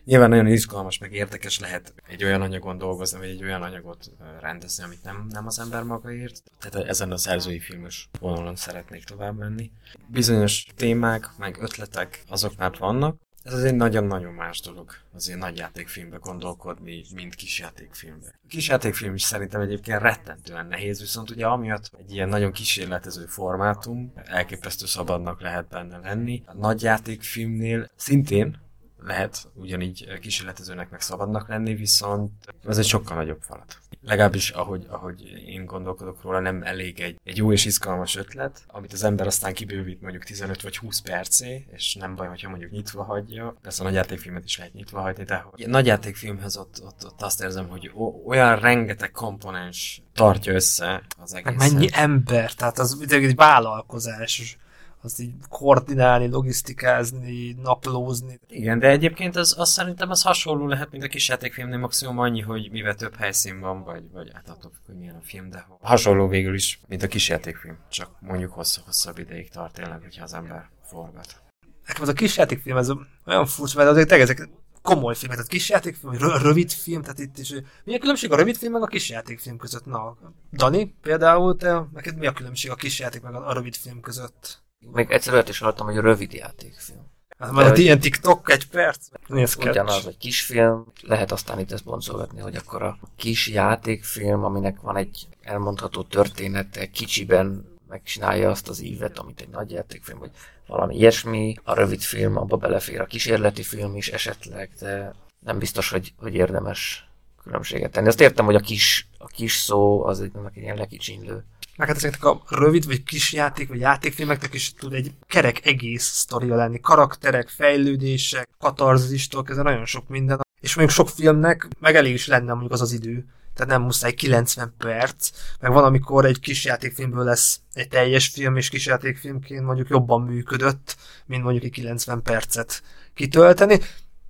Nyilván 0.04 0.28
nagyon 0.28 0.46
izgalmas, 0.46 0.98
meg 0.98 1.12
érdekes 1.12 1.58
lehet 1.58 1.94
egy 2.08 2.24
olyan 2.24 2.42
anyagon 2.42 2.78
dolgozni, 2.78 3.18
vagy 3.18 3.28
egy 3.28 3.42
olyan 3.42 3.62
anyagot 3.62 4.10
rendezni, 4.40 4.84
amit 4.84 5.02
nem, 5.02 5.26
nem 5.28 5.46
az 5.46 5.58
ember 5.58 5.82
maga 5.82 6.12
írt. 6.12 6.42
Tehát 6.58 6.88
ezen 6.88 7.12
a 7.12 7.16
szerzői 7.16 7.60
filmes 7.60 8.08
vonalon 8.20 8.56
szeretnék 8.56 9.04
tovább 9.04 9.38
menni. 9.38 9.70
Bizonyos 10.06 10.66
témák, 10.76 11.26
meg 11.38 11.56
ötletek, 11.60 12.22
azok 12.28 12.56
már 12.56 12.76
vannak, 12.78 13.20
ez 13.42 13.52
azért 13.52 13.76
nagyon-nagyon 13.76 14.32
más 14.32 14.60
dolog 14.60 14.90
azért 15.14 15.38
nagy 15.38 15.56
játékfilmbe 15.56 16.16
gondolkodni, 16.16 17.04
mint 17.14 17.34
kis 17.34 17.58
játékfilmbe. 17.58 18.26
A 18.26 18.46
kis 18.48 18.68
játékfilm 18.68 19.14
is 19.14 19.22
szerintem 19.22 19.60
egyébként 19.60 20.00
rettentően 20.00 20.66
nehéz, 20.66 21.00
viszont 21.00 21.30
ugye 21.30 21.46
amiatt 21.46 21.90
egy 21.98 22.12
ilyen 22.12 22.28
nagyon 22.28 22.52
kísérletező 22.52 23.26
formátum, 23.26 24.12
elképesztő 24.24 24.86
szabadnak 24.86 25.40
lehet 25.40 25.68
benne 25.68 25.98
lenni. 25.98 26.42
A 26.46 26.54
nagy 26.54 26.82
játékfilmnél 26.82 27.90
szintén 27.96 28.58
lehet 29.02 29.48
ugyanígy 29.54 30.18
kísérletezőnek 30.20 30.90
meg 30.90 31.00
szabadnak 31.00 31.48
lenni, 31.48 31.74
viszont 31.74 32.32
ez 32.68 32.78
egy 32.78 32.86
sokkal 32.86 33.16
nagyobb 33.16 33.40
falat. 33.40 33.78
Legalábbis 34.02 34.50
ahogy, 34.50 34.86
ahogy 34.88 35.22
én 35.46 35.64
gondolkodok 35.64 36.22
róla, 36.22 36.40
nem 36.40 36.62
elég 36.62 37.00
egy, 37.00 37.20
egy 37.24 37.36
jó 37.36 37.52
és 37.52 37.64
izgalmas 37.64 38.16
ötlet, 38.16 38.64
amit 38.66 38.92
az 38.92 39.04
ember 39.04 39.26
aztán 39.26 39.54
kibővít 39.54 40.00
mondjuk 40.00 40.24
15 40.24 40.62
vagy 40.62 40.76
20 40.76 41.00
percé, 41.00 41.66
és 41.72 41.94
nem 41.94 42.14
baj, 42.14 42.28
hogyha 42.28 42.48
mondjuk 42.48 42.70
nyitva 42.70 43.02
hagyja. 43.02 43.56
Persze 43.62 43.82
a 43.82 43.84
nagyjátékfilmet 43.84 44.44
is 44.44 44.58
lehet 44.58 44.72
nyitva 44.72 45.00
hagyni, 45.00 45.24
de 45.24 45.36
hogy 45.36 45.68
nagyjátékfilmhez 45.68 46.56
ott, 46.56 46.82
ott, 46.84 47.04
ott 47.04 47.22
azt 47.22 47.42
érzem, 47.42 47.68
hogy 47.68 47.92
olyan 48.26 48.58
rengeteg 48.58 49.10
komponens 49.10 50.02
tartja 50.14 50.52
össze 50.52 51.02
az 51.18 51.34
egészet. 51.34 51.58
mennyi 51.58 51.88
ember, 51.92 52.52
tehát 52.54 52.78
az 52.78 53.06
egy 53.08 53.34
vállalkozás 53.34 54.58
azt 55.02 55.20
így 55.20 55.34
koordinálni, 55.48 56.28
logisztikázni, 56.28 57.52
naplózni. 57.62 58.40
Igen, 58.48 58.78
de 58.78 58.88
egyébként 58.88 59.36
az, 59.36 59.54
az 59.58 59.70
szerintem 59.70 60.10
az 60.10 60.22
hasonló 60.22 60.66
lehet, 60.66 60.90
mint 60.90 61.04
a 61.04 61.08
kis 61.08 61.28
játékfilmnél, 61.28 61.78
maximum 61.78 62.18
annyi, 62.18 62.40
hogy 62.40 62.70
mivel 62.70 62.94
több 62.94 63.16
helyszín 63.16 63.60
van, 63.60 63.82
vagy, 63.82 64.10
vagy 64.12 64.30
hát 64.32 64.48
attól 64.48 64.72
hogy 64.86 64.98
milyen 64.98 65.16
a 65.16 65.22
film, 65.22 65.50
de 65.50 65.66
hasonló 65.80 66.28
végül 66.28 66.54
is, 66.54 66.80
mint 66.88 67.02
a 67.02 67.06
kis 67.06 67.28
játékfilm, 67.28 67.78
csak 67.90 68.10
mondjuk 68.20 68.52
hosszabb, 68.52 68.84
hosszabb 68.84 69.18
ideig 69.18 69.50
tart 69.50 69.74
tényleg, 69.74 70.00
hogyha 70.02 70.24
az 70.24 70.34
ember 70.34 70.70
forgat. 70.82 71.42
Nekem 71.86 72.02
az 72.02 72.08
a 72.08 72.12
kis 72.12 72.36
játékfilm, 72.36 72.76
ez 72.76 72.90
olyan 73.26 73.46
furcsa, 73.46 73.78
mert 73.78 73.90
azért 73.90 74.12
ezek 74.12 74.48
komoly 74.82 75.14
filmek, 75.14 75.36
tehát 75.36 75.50
kis 75.50 75.68
játékfilm, 75.68 76.12
vagy 76.12 76.42
rövid 76.42 76.70
film, 76.70 77.02
tehát 77.02 77.18
itt 77.18 77.38
is. 77.38 77.54
Mi 77.84 77.94
a 77.94 77.98
különbség 77.98 78.32
a 78.32 78.36
rövid 78.36 78.56
film 78.56 78.72
meg 78.72 78.82
a 78.82 78.86
kis 78.86 79.10
játékfilm 79.10 79.56
között? 79.56 79.84
Na, 79.84 80.16
Dani, 80.52 80.94
például 81.02 81.56
te, 81.56 81.88
neked 81.92 82.18
mi 82.18 82.26
a 82.26 82.32
különbség 82.32 82.70
a 82.70 82.74
kis 82.74 82.98
játék 82.98 83.22
meg 83.22 83.34
a 83.34 83.52
rövid 83.52 83.74
film 83.74 84.00
között? 84.00 84.62
Még 84.92 85.10
egyszer 85.10 85.32
olyat 85.32 85.48
is 85.48 85.58
hallottam, 85.58 85.86
hogy 85.86 85.96
a 85.96 86.00
rövid 86.00 86.32
játékfilm. 86.32 87.08
Hát 87.38 87.50
már 87.50 87.78
ilyen 87.78 88.00
TikTok 88.00 88.50
egy 88.50 88.68
perc. 88.68 89.08
Nézd 89.26 89.64
Ugyanaz, 89.64 90.06
egy 90.06 90.16
kisfilm, 90.16 90.92
lehet 91.02 91.32
aztán 91.32 91.58
itt 91.58 91.72
ezt 91.72 91.84
boncolgatni, 91.84 92.40
hogy 92.40 92.56
akkor 92.56 92.82
a 92.82 92.98
kis 93.16 93.48
játékfilm, 93.48 94.44
aminek 94.44 94.80
van 94.80 94.96
egy 94.96 95.26
elmondható 95.42 96.02
története, 96.02 96.90
kicsiben 96.90 97.78
megcsinálja 97.88 98.50
azt 98.50 98.68
az 98.68 98.82
ívet, 98.82 99.18
amit 99.18 99.40
egy 99.40 99.48
nagy 99.48 99.70
játékfilm, 99.70 100.18
vagy 100.18 100.30
valami 100.66 100.96
ilyesmi. 100.96 101.56
A 101.64 101.74
rövid 101.74 102.00
film, 102.00 102.36
abba 102.36 102.56
belefér 102.56 103.00
a 103.00 103.06
kísérleti 103.06 103.62
film 103.62 103.96
is 103.96 104.08
esetleg, 104.08 104.70
de 104.78 105.14
nem 105.38 105.58
biztos, 105.58 105.90
hogy, 105.90 106.12
hogy 106.16 106.34
érdemes 106.34 107.09
különbséget 107.42 107.90
tenni. 107.90 108.08
Azt 108.08 108.20
értem, 108.20 108.44
hogy 108.44 108.54
a 108.54 108.60
kis, 108.60 109.08
a 109.18 109.26
kis 109.26 109.56
szó 109.56 110.04
az 110.04 110.20
egy, 110.20 110.32
egy 110.54 110.62
ilyen 110.62 110.76
lekicsinlő 110.76 111.44
meg 111.80 111.88
hát 111.88 111.96
ezeknek 111.96 112.24
a 112.24 112.42
rövid 112.48 112.86
vagy 112.86 113.02
kis 113.02 113.32
játék 113.32 113.68
vagy 113.68 113.80
játékfilmeknek 113.80 114.54
is 114.54 114.74
tud 114.74 114.92
egy 114.92 115.12
kerek 115.26 115.66
egész 115.66 116.04
sztoria 116.04 116.56
lenni. 116.56 116.80
Karakterek, 116.80 117.48
fejlődések, 117.48 118.48
katarzistól 118.58 119.44
ez 119.46 119.56
nagyon 119.56 119.86
sok 119.86 120.08
minden. 120.08 120.40
És 120.60 120.74
mondjuk 120.74 120.96
sok 120.96 121.08
filmnek 121.08 121.68
meg 121.78 121.96
elég 121.96 122.12
is 122.12 122.26
lenne 122.26 122.50
mondjuk 122.50 122.72
az 122.72 122.80
az 122.80 122.92
idő. 122.92 123.24
Tehát 123.54 123.72
nem 123.72 123.82
muszáj 123.82 124.12
90 124.12 124.74
perc, 124.78 125.30
meg 125.60 125.72
van, 125.72 125.84
amikor 125.84 126.24
egy 126.24 126.40
kis 126.40 126.64
játékfilmből 126.64 127.24
lesz 127.24 127.60
egy 127.72 127.88
teljes 127.88 128.28
film, 128.28 128.56
és 128.56 128.68
kis 128.68 128.86
játékfilmként 128.86 129.64
mondjuk 129.64 129.88
jobban 129.88 130.20
működött, 130.20 130.96
mint 131.26 131.42
mondjuk 131.42 131.64
egy 131.64 131.70
90 131.70 132.22
percet 132.22 132.82
kitölteni. 133.14 133.80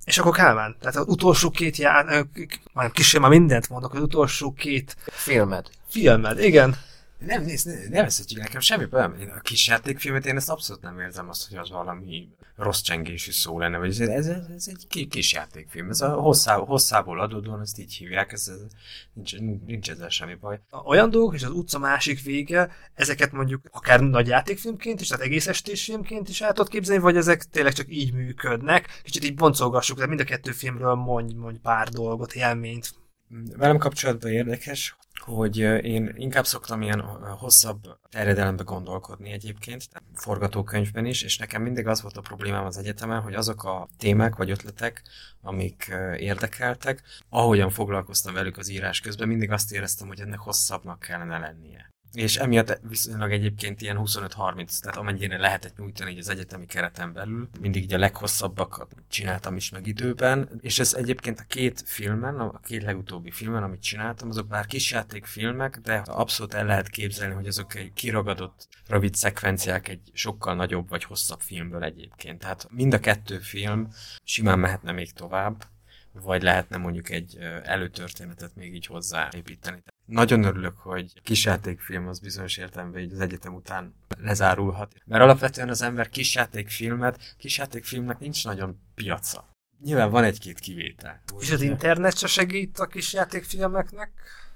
És 0.05 0.17
akkor 0.17 0.35
Kálmán, 0.35 0.75
tehát 0.79 0.95
az 0.95 1.05
utolsó 1.07 1.49
két 1.49 1.77
já... 1.77 2.05
már 2.73 2.91
kicsit 2.91 3.19
már 3.19 3.29
mindent 3.29 3.69
mondok, 3.69 3.93
az 3.93 4.01
utolsó 4.01 4.53
két... 4.53 4.95
Filmed. 5.05 5.65
Filmed, 5.89 6.39
igen. 6.39 6.75
Nem, 7.25 7.43
nézd, 7.43 7.67
ne, 7.67 7.87
ne 7.89 8.01
veszetjük 8.01 8.39
nekem 8.39 8.59
semmi 8.59 8.85
bajom. 8.85 9.13
A 9.37 9.39
kis 9.39 9.67
játékfilmet 9.67 10.25
én 10.25 10.35
ezt 10.35 10.49
abszolút 10.49 10.81
nem 10.81 10.99
érzem 10.99 11.29
azt, 11.29 11.49
hogy 11.49 11.57
az 11.57 11.69
valami 11.69 12.29
rossz 12.55 12.81
csengésű 12.81 13.31
szó 13.31 13.59
lenne, 13.59 13.77
vagy 13.77 13.89
ez, 13.89 13.99
ez, 13.99 14.27
ez 14.27 14.67
egy 14.67 15.07
kis 15.09 15.33
játékfilm. 15.33 15.89
Ez 15.89 16.01
a 16.01 16.13
hosszá, 16.13 16.55
hosszából 16.55 17.19
adódóan, 17.19 17.61
ezt 17.61 17.79
így 17.79 17.93
hívják, 17.93 18.31
ez, 18.31 18.47
ez 18.47 18.59
nincs, 19.13 19.35
nincs 19.65 19.89
ezzel 19.89 20.09
semmi 20.09 20.35
baj. 20.35 20.59
Olyan 20.85 21.09
dolgok, 21.09 21.33
és 21.33 21.43
az 21.43 21.51
utca 21.51 21.79
másik 21.79 22.21
vége, 22.21 22.71
ezeket 22.93 23.31
mondjuk 23.31 23.61
akár 23.71 23.99
nagy 23.99 24.27
játékfilmként 24.27 25.01
is, 25.01 25.07
tehát 25.07 25.25
egész 25.25 25.47
estésfilmként 25.47 26.29
is 26.29 26.41
el 26.41 26.53
tudod 26.53 26.71
képzelni, 26.71 27.01
vagy 27.01 27.17
ezek 27.17 27.43
tényleg 27.43 27.73
csak 27.73 27.85
így 27.89 28.13
működnek. 28.13 29.01
Kicsit 29.03 29.23
így 29.23 29.35
boncolgassuk, 29.35 29.97
de 29.97 30.05
mind 30.05 30.19
a 30.19 30.23
kettő 30.23 30.51
filmről 30.51 30.95
mondj, 30.95 31.33
mondj 31.33 31.59
pár 31.59 31.89
dolgot, 31.89 32.33
élményt. 32.33 32.93
Velem 33.57 33.77
kapcsolatban 33.77 34.31
érdekes, 34.31 34.95
hogy 35.21 35.57
én 35.57 36.13
inkább 36.15 36.45
szoktam 36.45 36.81
ilyen 36.81 37.01
hosszabb 37.37 37.97
terjedelembe 38.09 38.63
gondolkodni 38.63 39.31
egyébként, 39.31 39.87
forgatókönyvben 40.15 41.05
is, 41.05 41.21
és 41.21 41.37
nekem 41.37 41.61
mindig 41.61 41.87
az 41.87 42.01
volt 42.01 42.17
a 42.17 42.21
problémám 42.21 42.65
az 42.65 42.77
egyetemen, 42.77 43.21
hogy 43.21 43.33
azok 43.33 43.63
a 43.63 43.87
témák 43.97 44.35
vagy 44.35 44.49
ötletek, 44.49 45.01
amik 45.41 45.93
érdekeltek, 46.17 47.03
ahogyan 47.29 47.69
foglalkoztam 47.69 48.33
velük 48.33 48.57
az 48.57 48.69
írás 48.69 48.99
közben, 48.99 49.27
mindig 49.27 49.51
azt 49.51 49.71
éreztem, 49.71 50.07
hogy 50.07 50.19
ennek 50.19 50.39
hosszabbnak 50.39 50.99
kellene 50.99 51.37
lennie 51.37 51.90
és 52.13 52.37
emiatt 52.37 52.79
viszonylag 52.87 53.31
egyébként 53.31 53.81
ilyen 53.81 53.99
25-30, 53.99 54.79
tehát 54.79 54.97
amennyire 54.97 55.37
lehetett 55.37 55.77
nyújtani 55.77 56.17
az 56.17 56.29
egyetemi 56.29 56.65
kereten 56.65 57.13
belül, 57.13 57.49
mindig 57.59 57.83
így 57.83 57.93
a 57.93 57.97
leghosszabbakat 57.97 58.95
csináltam 59.09 59.55
is 59.55 59.69
meg 59.69 59.87
időben, 59.87 60.49
és 60.61 60.79
ez 60.79 60.93
egyébként 60.93 61.39
a 61.39 61.45
két 61.47 61.83
filmen, 61.85 62.39
a 62.39 62.59
két 62.59 62.83
legutóbbi 62.83 63.31
filmen, 63.31 63.63
amit 63.63 63.81
csináltam, 63.81 64.29
azok 64.29 64.47
bár 64.47 64.65
kisjátékfilmek, 64.65 65.77
de 65.77 66.01
abszolút 66.05 66.53
el 66.53 66.65
lehet 66.65 66.89
képzelni, 66.89 67.33
hogy 67.33 67.47
azok 67.47 67.75
egy 67.75 67.93
kiragadott 67.93 68.67
rövid 68.87 69.15
szekvenciák 69.15 69.87
egy 69.87 70.01
sokkal 70.13 70.55
nagyobb 70.55 70.89
vagy 70.89 71.03
hosszabb 71.03 71.41
filmből 71.41 71.83
egyébként. 71.83 72.39
Tehát 72.39 72.67
mind 72.69 72.93
a 72.93 72.99
kettő 72.99 73.39
film 73.39 73.87
simán 74.23 74.59
mehetne 74.59 74.91
még 74.91 75.11
tovább, 75.11 75.65
vagy 76.13 76.43
lehetne 76.43 76.77
mondjuk 76.77 77.09
egy 77.09 77.37
előtörténetet 77.63 78.55
még 78.55 78.75
így 78.75 78.85
hozzáépíteni. 78.85 79.83
Nagyon 80.05 80.43
örülök, 80.43 80.77
hogy 80.77 81.21
kisjátékfilm 81.21 82.07
az 82.07 82.19
bizonyos 82.19 82.57
értelemben 82.57 83.01
így 83.01 83.11
az 83.11 83.19
egyetem 83.19 83.53
után 83.53 83.95
lezárulhat. 84.17 84.93
Mert 85.05 85.23
alapvetően 85.23 85.69
az 85.69 85.81
ember 85.81 86.09
kisjátékfilmet, 86.09 87.35
kisjátékfilmnek 87.37 88.19
nincs 88.19 88.45
nagyon 88.45 88.81
piaca. 88.95 89.49
Nyilván 89.83 90.09
van 90.09 90.23
egy-két 90.23 90.59
kivétel. 90.59 91.21
És 91.39 91.51
az 91.51 91.61
internet 91.61 92.17
se 92.17 92.27
segít 92.27 92.79
a 92.79 92.85
kisjátékfilmeknek? 92.85 94.11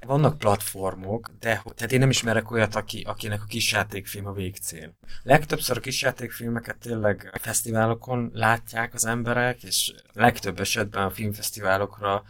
Vannak 0.05 0.37
platformok, 0.37 1.29
de 1.39 1.63
tehát 1.75 1.91
én 1.91 1.99
nem 1.99 2.09
ismerek 2.09 2.51
olyat, 2.51 2.75
aki, 2.75 3.01
akinek 3.01 3.41
a 3.41 3.45
kisjátékfilm 3.45 4.25
a 4.25 4.33
végcél. 4.33 4.95
Legtöbbször 5.23 5.77
a 5.77 5.79
kisjátékfilmeket 5.79 6.77
tényleg 6.77 7.39
fesztiválokon 7.41 8.29
látják 8.33 8.93
az 8.93 9.05
emberek, 9.05 9.63
és 9.63 9.93
legtöbb 10.13 10.59
esetben 10.59 11.03
a 11.03 11.09
filmfesztiválokra 11.09 12.23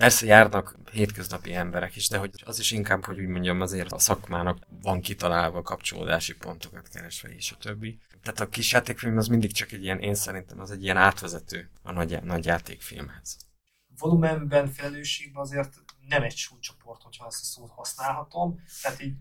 Persze 0.00 0.26
járnak 0.26 0.76
hétköznapi 0.92 1.54
emberek 1.54 1.96
is, 1.96 2.08
de 2.08 2.18
hogy 2.18 2.30
az 2.44 2.58
is 2.58 2.70
inkább, 2.70 3.04
hogy 3.04 3.20
úgy 3.20 3.26
mondjam, 3.26 3.60
azért 3.60 3.92
a 3.92 3.98
szakmának 3.98 4.58
van 4.82 5.00
kitalálva 5.00 5.62
kapcsolódási 5.62 6.34
pontokat 6.34 6.88
keresve, 6.88 7.28
és 7.28 7.52
a 7.52 7.56
többi. 7.56 7.98
Tehát 8.22 8.40
a 8.40 8.48
kis 8.48 8.72
játékfilm 8.72 9.16
az 9.16 9.26
mindig 9.26 9.52
csak 9.52 9.72
egy 9.72 9.82
ilyen, 9.82 9.98
én 9.98 10.14
szerintem 10.14 10.60
az 10.60 10.70
egy 10.70 10.82
ilyen 10.82 10.96
átvezető 10.96 11.70
a 11.82 11.92
nagy, 11.92 12.22
nagy 12.22 12.44
játékfilmhez. 12.44 13.36
Volumenben, 13.98 14.68
felelősségben 14.68 15.42
azért 15.42 15.74
nem 16.10 16.22
egy 16.22 16.36
súlycsoport, 16.36 17.02
hogyha 17.02 17.26
ezt 17.26 17.42
a 17.42 17.44
szót 17.44 17.70
használhatom. 17.70 18.60
Tehát 18.82 19.02
így 19.02 19.14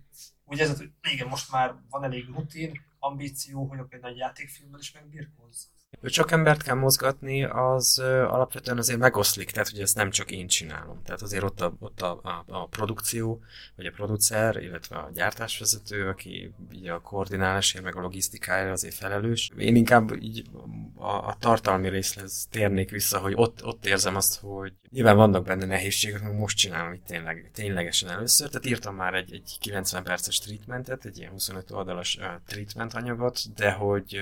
úgy 0.45 0.59
ez, 0.59 0.77
hogy 0.77 0.91
igen, 1.11 1.27
most 1.27 1.51
már 1.51 1.75
van 1.89 2.03
elég 2.03 2.25
rutin, 2.25 2.81
ambíció, 2.99 3.65
hogy 3.65 3.79
egy 3.89 4.01
nagy 4.01 4.17
játékfilmmel 4.17 4.79
is 4.79 4.91
megbirkózz. 4.91 5.63
Hogy 5.99 6.11
sok 6.11 6.31
embert 6.31 6.63
kell 6.63 6.75
mozgatni, 6.75 7.43
az 7.43 7.99
alapvetően 7.99 8.77
azért 8.77 8.99
megoszlik, 8.99 9.51
tehát 9.51 9.69
hogy 9.69 9.79
ezt 9.79 9.95
nem 9.95 10.09
csak 10.09 10.31
én 10.31 10.47
csinálom. 10.47 11.01
Tehát 11.03 11.21
azért 11.21 11.43
ott 11.43 11.61
a, 11.61 11.75
ott 11.79 12.01
a, 12.01 12.19
a, 12.23 12.43
a 12.47 12.67
produkció, 12.67 13.43
vagy 13.75 13.85
a 13.85 13.91
producer, 13.91 14.55
illetve 14.55 14.97
a 14.97 15.09
gyártásvezető, 15.13 16.07
aki 16.07 16.53
így 16.71 16.87
a 16.87 17.01
koordinálásért, 17.01 17.83
meg 17.83 17.95
a 17.95 18.01
logisztikája 18.01 18.71
azért 18.71 18.95
felelős. 18.95 19.51
Én 19.57 19.75
inkább 19.75 20.21
így 20.21 20.49
a, 20.95 21.27
a 21.27 21.35
tartalmi 21.39 21.89
részhez 21.89 22.47
térnék 22.49 22.89
vissza, 22.89 23.19
hogy 23.19 23.33
ott, 23.35 23.65
ott 23.65 23.85
érzem 23.85 24.15
azt, 24.15 24.39
hogy 24.39 24.73
Nyilván 24.91 25.15
vannak 25.15 25.45
benne 25.45 25.65
nehézségek, 25.65 26.21
meg 26.21 26.37
most 26.37 26.57
csinálom 26.57 26.93
itt 26.93 27.05
tényleg, 27.05 27.49
ténylegesen 27.53 28.09
először, 28.09 28.49
tehát 28.49 28.65
írtam 28.65 28.95
már 28.95 29.13
egy, 29.13 29.33
egy 29.33 29.57
90 29.59 30.03
perces 30.03 30.39
treatmentet, 30.39 31.05
egy 31.05 31.17
ilyen 31.17 31.31
25 31.31 31.71
oldalas 31.71 32.19
treatment 32.45 32.93
anyagot, 32.93 33.53
de 33.55 33.71
hogy 33.71 34.19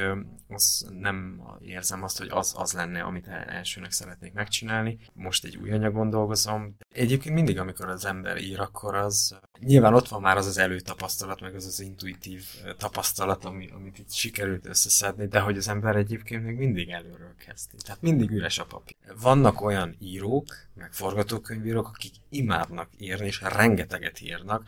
az 0.47 0.87
nem 0.99 1.41
érzem 1.59 2.03
azt, 2.03 2.17
hogy 2.17 2.27
az 2.31 2.53
az 2.57 2.73
lenne, 2.73 3.01
amit 3.01 3.27
elsőnek 3.27 3.91
szeretnék 3.91 4.33
megcsinálni. 4.33 4.99
Most 5.13 5.45
egy 5.45 5.57
új 5.57 5.71
anyagon 5.71 6.09
dolgozom. 6.09 6.77
Egyébként 6.89 7.35
mindig, 7.35 7.59
amikor 7.59 7.89
az 7.89 8.05
ember 8.05 8.37
ír, 8.37 8.59
akkor 8.59 8.95
az 8.95 9.39
nyilván 9.59 9.93
ott 9.93 10.07
van 10.07 10.21
már 10.21 10.37
az 10.37 10.45
az 10.45 10.57
előtapasztalat, 10.57 11.41
meg 11.41 11.55
az 11.55 11.65
az 11.65 11.79
intuitív 11.79 12.43
tapasztalat, 12.77 13.45
ami, 13.45 13.69
amit 13.73 13.99
itt 13.99 14.11
sikerült 14.11 14.65
összeszedni, 14.65 15.27
de 15.27 15.39
hogy 15.39 15.57
az 15.57 15.67
ember 15.67 15.95
egyébként 15.95 16.43
még 16.43 16.55
mindig 16.55 16.89
előről 16.89 17.35
kezdi. 17.45 17.77
Tehát 17.85 18.01
mindig 18.01 18.31
üres 18.31 18.59
a 18.59 18.65
papír. 18.65 18.96
Vannak 19.21 19.61
olyan 19.61 19.95
írók, 19.99 20.45
meg 20.73 20.93
forgatókönyvírók, 20.93 21.87
akik 21.87 22.13
imádnak 22.29 22.89
írni, 22.97 23.25
és 23.25 23.41
rengeteget 23.41 24.21
írnak. 24.21 24.63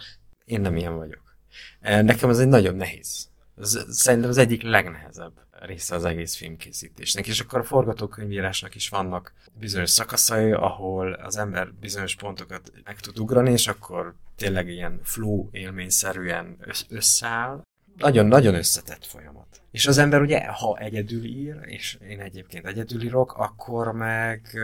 Én 0.45 0.61
nem 0.61 0.75
ilyen 0.75 0.95
vagyok. 0.95 1.35
Nekem 1.79 2.29
ez 2.29 2.39
egy 2.39 2.47
nagyon 2.47 2.75
nehéz. 2.75 3.29
Ez 3.57 3.85
szerintem 3.89 4.29
az 4.29 4.37
egyik 4.37 4.61
legnehezebb 4.61 5.33
része 5.51 5.95
az 5.95 6.05
egész 6.05 6.35
filmkészítésnek. 6.35 7.27
És 7.27 7.39
akkor 7.39 7.59
a 7.59 7.63
forgatókönyvírásnak 7.63 8.75
is 8.75 8.89
vannak 8.89 9.33
bizonyos 9.53 9.89
szakaszai, 9.89 10.51
ahol 10.51 11.13
az 11.13 11.37
ember 11.37 11.73
bizonyos 11.73 12.15
pontokat 12.15 12.71
meg 12.83 12.99
tud 12.99 13.19
ugrani, 13.19 13.51
és 13.51 13.67
akkor 13.67 14.15
tényleg 14.35 14.67
ilyen 14.67 14.99
flow 15.03 15.47
élményszerűen 15.51 16.57
összeáll. 16.89 17.61
Nagyon-nagyon 17.99 18.55
összetett 18.55 19.05
folyamat. 19.05 19.61
És 19.71 19.87
az 19.87 19.97
ember 19.97 20.21
ugye, 20.21 20.47
ha 20.47 20.77
egyedül 20.77 21.23
ír, 21.23 21.55
és 21.61 21.97
én 22.09 22.19
egyébként 22.19 22.65
egyedül 22.65 23.03
írok, 23.03 23.33
akkor 23.33 23.91
meg 23.91 24.59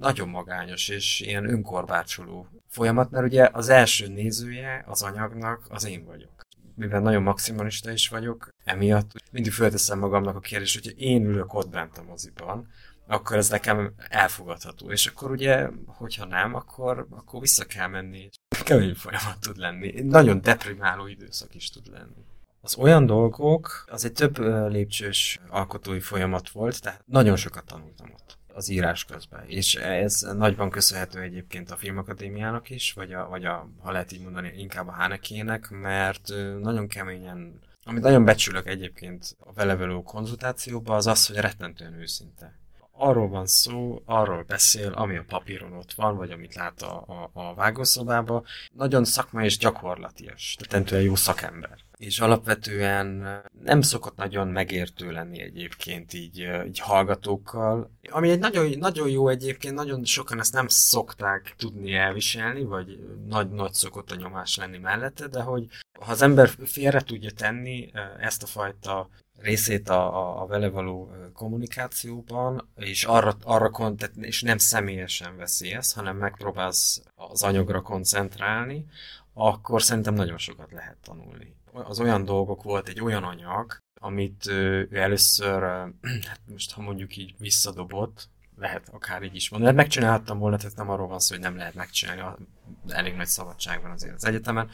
nagyon 0.00 0.28
magányos 0.28 0.88
és 0.88 1.20
ilyen 1.20 1.48
önkorbácsoló 1.50 2.48
folyamat, 2.68 3.10
mert 3.10 3.24
ugye 3.24 3.48
az 3.52 3.68
első 3.68 4.08
nézője 4.08 4.84
az 4.86 5.02
anyagnak 5.02 5.66
az 5.68 5.86
én 5.86 6.04
vagyok. 6.04 6.30
Mivel 6.74 7.00
nagyon 7.00 7.22
maximalista 7.22 7.90
is 7.90 8.08
vagyok, 8.08 8.48
emiatt 8.64 9.10
mindig 9.30 9.52
fölteszem 9.52 9.98
magamnak 9.98 10.36
a 10.36 10.40
kérdést, 10.40 10.84
hogy 10.84 11.00
én 11.00 11.24
ülök 11.24 11.54
ott 11.54 11.68
bent 11.68 11.98
a 11.98 12.02
moziban, 12.02 12.68
akkor 13.06 13.36
ez 13.36 13.48
nekem 13.48 13.94
elfogadható. 14.08 14.90
És 14.90 15.06
akkor 15.06 15.30
ugye, 15.30 15.68
hogyha 15.86 16.24
nem, 16.26 16.54
akkor, 16.54 17.06
akkor 17.10 17.40
vissza 17.40 17.64
kell 17.64 17.88
menni. 17.88 18.28
Kemény 18.64 18.94
folyamat 18.94 19.40
tud 19.40 19.56
lenni. 19.56 20.00
Nagyon 20.02 20.40
deprimáló 20.40 21.06
időszak 21.06 21.54
is 21.54 21.70
tud 21.70 21.86
lenni. 21.92 22.24
Az 22.64 22.76
olyan 22.76 23.06
dolgok, 23.06 23.84
az 23.86 24.04
egy 24.04 24.12
több 24.12 24.38
lépcsős 24.68 25.40
alkotói 25.48 26.00
folyamat 26.00 26.50
volt, 26.50 26.80
tehát 26.80 27.02
nagyon 27.06 27.36
sokat 27.36 27.64
tanultam 27.64 28.10
ott 28.12 28.38
az 28.54 28.68
írás 28.68 29.04
közben. 29.04 29.44
És 29.46 29.74
ez 29.74 30.20
nagyban 30.20 30.70
köszönhető 30.70 31.20
egyébként 31.20 31.70
a 31.70 31.76
Filmakadémiának 31.76 32.70
is, 32.70 32.92
vagy, 32.92 33.12
a, 33.12 33.28
vagy 33.28 33.44
a, 33.44 33.68
ha 33.80 33.92
lehet 33.92 34.12
így 34.12 34.22
mondani, 34.22 34.52
inkább 34.56 34.88
a 34.88 34.92
Hánekének, 34.92 35.70
mert 35.70 36.28
nagyon 36.60 36.88
keményen, 36.88 37.58
amit 37.84 38.02
nagyon 38.02 38.24
becsülök 38.24 38.66
egyébként 38.66 39.36
a 39.38 39.52
vele 39.52 39.76
való 39.76 40.02
konzultációban, 40.02 40.96
az 40.96 41.06
az, 41.06 41.26
hogy 41.26 41.36
rettentően 41.36 41.94
őszinte 41.94 42.60
arról 42.94 43.28
van 43.28 43.46
szó, 43.46 44.02
arról 44.04 44.42
beszél, 44.42 44.92
ami 44.92 45.16
a 45.16 45.24
papíron 45.28 45.72
ott 45.72 45.92
van, 45.92 46.16
vagy 46.16 46.30
amit 46.30 46.54
lát 46.54 46.82
a, 46.82 47.04
a, 47.06 47.30
a 47.32 47.54
vágószobába. 47.54 48.42
Nagyon 48.72 49.04
szakmai 49.04 49.44
és 49.44 49.58
gyakorlatias, 49.58 50.56
tehát 50.68 50.90
jó 50.90 51.14
szakember 51.14 51.78
és 52.02 52.20
alapvetően 52.20 53.40
nem 53.64 53.80
szokott 53.80 54.16
nagyon 54.16 54.48
megértő 54.48 55.10
lenni 55.10 55.40
egyébként 55.40 56.12
így, 56.12 56.48
így 56.66 56.78
hallgatókkal. 56.78 57.90
Ami 58.10 58.30
egy 58.30 58.38
nagyon, 58.38 58.78
nagyon 58.78 59.08
jó 59.08 59.28
egyébként, 59.28 59.74
nagyon 59.74 60.04
sokan 60.04 60.38
ezt 60.38 60.52
nem 60.52 60.68
szokták 60.68 61.54
tudni 61.56 61.94
elviselni, 61.94 62.64
vagy 62.64 62.98
nagy-nagy 63.26 63.72
szokott 63.72 64.10
a 64.10 64.16
nyomás 64.16 64.56
lenni 64.56 64.78
mellette, 64.78 65.26
de 65.26 65.40
hogy 65.42 65.66
ha 66.00 66.10
az 66.10 66.22
ember 66.22 66.50
félre 66.64 67.00
tudja 67.00 67.30
tenni 67.30 67.90
ezt 68.20 68.42
a 68.42 68.46
fajta 68.46 69.08
részét 69.38 69.88
a, 69.88 70.16
a, 70.16 70.42
a 70.42 70.46
vele 70.46 70.68
való 70.68 71.10
kommunikációban, 71.34 72.68
és 72.76 73.04
arra, 73.04 73.36
arra 73.42 73.70
kontent, 73.70 74.16
és 74.16 74.42
nem 74.42 74.58
személyesen 74.58 75.36
veszi 75.36 75.72
ezt, 75.72 75.94
hanem 75.94 76.16
megpróbálsz 76.16 77.02
az 77.14 77.42
anyagra 77.42 77.80
koncentrálni, 77.80 78.86
akkor 79.34 79.82
szerintem 79.82 80.14
nagyon 80.14 80.38
sokat 80.38 80.72
lehet 80.72 80.96
tanulni 81.02 81.60
az 81.72 82.00
olyan 82.00 82.24
dolgok 82.24 82.62
volt, 82.62 82.88
egy 82.88 83.00
olyan 83.00 83.24
anyag, 83.24 83.76
amit 84.00 84.46
ő 84.46 84.88
először, 84.92 85.62
hát 86.28 86.40
most 86.50 86.72
ha 86.72 86.82
mondjuk 86.82 87.16
így 87.16 87.34
visszadobott, 87.38 88.28
lehet 88.56 88.88
akár 88.92 89.22
így 89.22 89.34
is 89.34 89.48
mondani. 89.48 89.74
Hát 89.74 89.82
megcsinálhattam 89.82 90.38
volna, 90.38 90.56
tehát 90.56 90.76
nem 90.76 90.90
arról 90.90 91.06
van 91.06 91.18
szó, 91.18 91.34
hogy 91.34 91.44
nem 91.44 91.56
lehet 91.56 91.74
megcsinálni, 91.74 92.44
elég 92.88 93.14
nagy 93.14 93.26
szabadság 93.26 93.82
van 93.82 93.90
azért 93.90 94.14
az 94.14 94.24
egyetemen, 94.24 94.70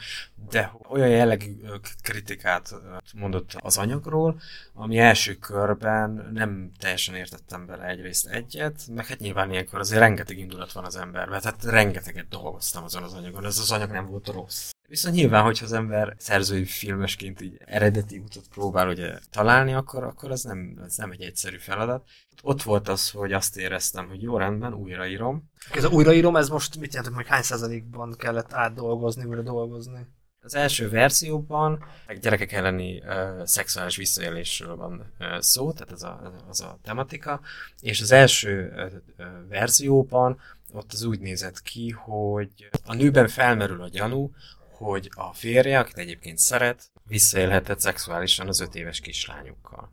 de 0.49 0.71
olyan 0.89 1.09
jellegű 1.09 1.55
kritikát 2.03 2.75
mondott 3.13 3.55
az 3.57 3.77
anyagról, 3.77 4.39
ami 4.73 4.97
első 4.97 5.35
körben 5.35 6.29
nem 6.33 6.71
teljesen 6.79 7.15
értettem 7.15 7.65
bele 7.65 7.85
egyrészt 7.85 8.27
egyet, 8.27 8.87
meg 8.87 9.05
hát 9.05 9.19
nyilván 9.19 9.51
ilyenkor 9.51 9.79
azért 9.79 9.99
rengeteg 9.99 10.37
indulat 10.37 10.71
van 10.71 10.85
az 10.85 10.95
emberben, 10.95 11.41
tehát 11.41 11.63
rengeteget 11.63 12.27
dolgoztam 12.27 12.83
azon 12.83 13.03
az 13.03 13.13
anyagon, 13.13 13.45
ez 13.45 13.57
az 13.57 13.71
anyag 13.71 13.91
nem 13.91 14.05
volt 14.05 14.27
rossz. 14.27 14.71
Viszont 14.89 15.15
nyilván, 15.15 15.43
hogyha 15.43 15.65
az 15.65 15.73
ember 15.73 16.15
szerzői 16.17 16.65
filmesként 16.65 17.41
így 17.41 17.57
eredeti 17.65 18.17
utat 18.17 18.47
próbál 18.47 18.87
ugye 18.87 19.19
találni, 19.31 19.73
akkor, 19.73 20.03
akkor 20.03 20.31
az 20.31 20.43
nem, 20.43 20.79
az 20.85 20.95
nem 20.95 21.11
egy 21.11 21.21
egyszerű 21.21 21.57
feladat. 21.57 22.07
Ott 22.41 22.61
volt 22.61 22.87
az, 22.87 23.09
hogy 23.09 23.33
azt 23.33 23.57
éreztem, 23.57 24.07
hogy 24.07 24.21
jó 24.21 24.37
rendben, 24.37 24.73
újraírom. 24.73 25.49
Ez 25.71 25.83
a 25.83 25.89
újraírom, 25.89 26.35
ez 26.35 26.49
most 26.49 26.79
mit 26.79 26.93
jelent, 26.93 27.15
hogy 27.15 27.27
hány 27.27 27.41
százalékban 27.41 28.15
kellett 28.17 28.53
átdolgozni, 28.53 29.25
újra 29.25 29.41
dolgozni? 29.41 30.07
Az 30.41 30.55
első 30.55 30.89
verzióban 30.89 31.85
gyerekek 32.21 32.51
elleni 32.51 32.97
uh, 32.97 33.43
szexuális 33.43 33.95
visszaélésről 33.95 34.75
van 34.75 35.13
uh, 35.19 35.39
szó, 35.39 35.71
tehát 35.71 35.91
ez 35.91 36.03
a, 36.03 36.43
az 36.49 36.61
a 36.61 36.79
tematika, 36.83 37.41
és 37.81 38.01
az 38.01 38.11
első 38.11 38.73
uh, 39.17 39.25
verzióban 39.49 40.39
ott 40.71 40.93
az 40.93 41.03
úgy 41.03 41.19
nézett 41.19 41.61
ki, 41.61 41.89
hogy 41.89 42.69
a 42.85 42.93
nőben 42.93 43.27
felmerül 43.27 43.81
a 43.81 43.87
gyanú, 43.87 44.31
hogy 44.79 45.09
a 45.13 45.33
férje, 45.33 45.79
akit 45.79 45.97
egyébként 45.97 46.37
szeret, 46.37 46.91
visszaélhetett 47.07 47.79
szexuálisan 47.79 48.47
az 48.47 48.59
öt 48.59 48.75
éves 48.75 48.99
kislányukkal. 48.99 49.91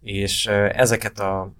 És 0.00 0.46
ezeket 0.46 1.18
a 1.18 1.52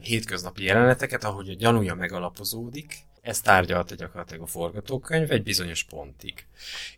hétköznapi 0.00 0.62
jeleneteket, 0.62 1.24
ahogy 1.24 1.48
a 1.48 1.54
gyanúja 1.54 1.94
megalapozódik, 1.94 2.94
ezt 3.20 3.44
tárgyalta 3.44 3.94
gyakorlatilag 3.94 4.42
a 4.42 4.46
forgatókönyv 4.46 5.30
egy 5.30 5.42
bizonyos 5.42 5.84
pontig. 5.84 6.46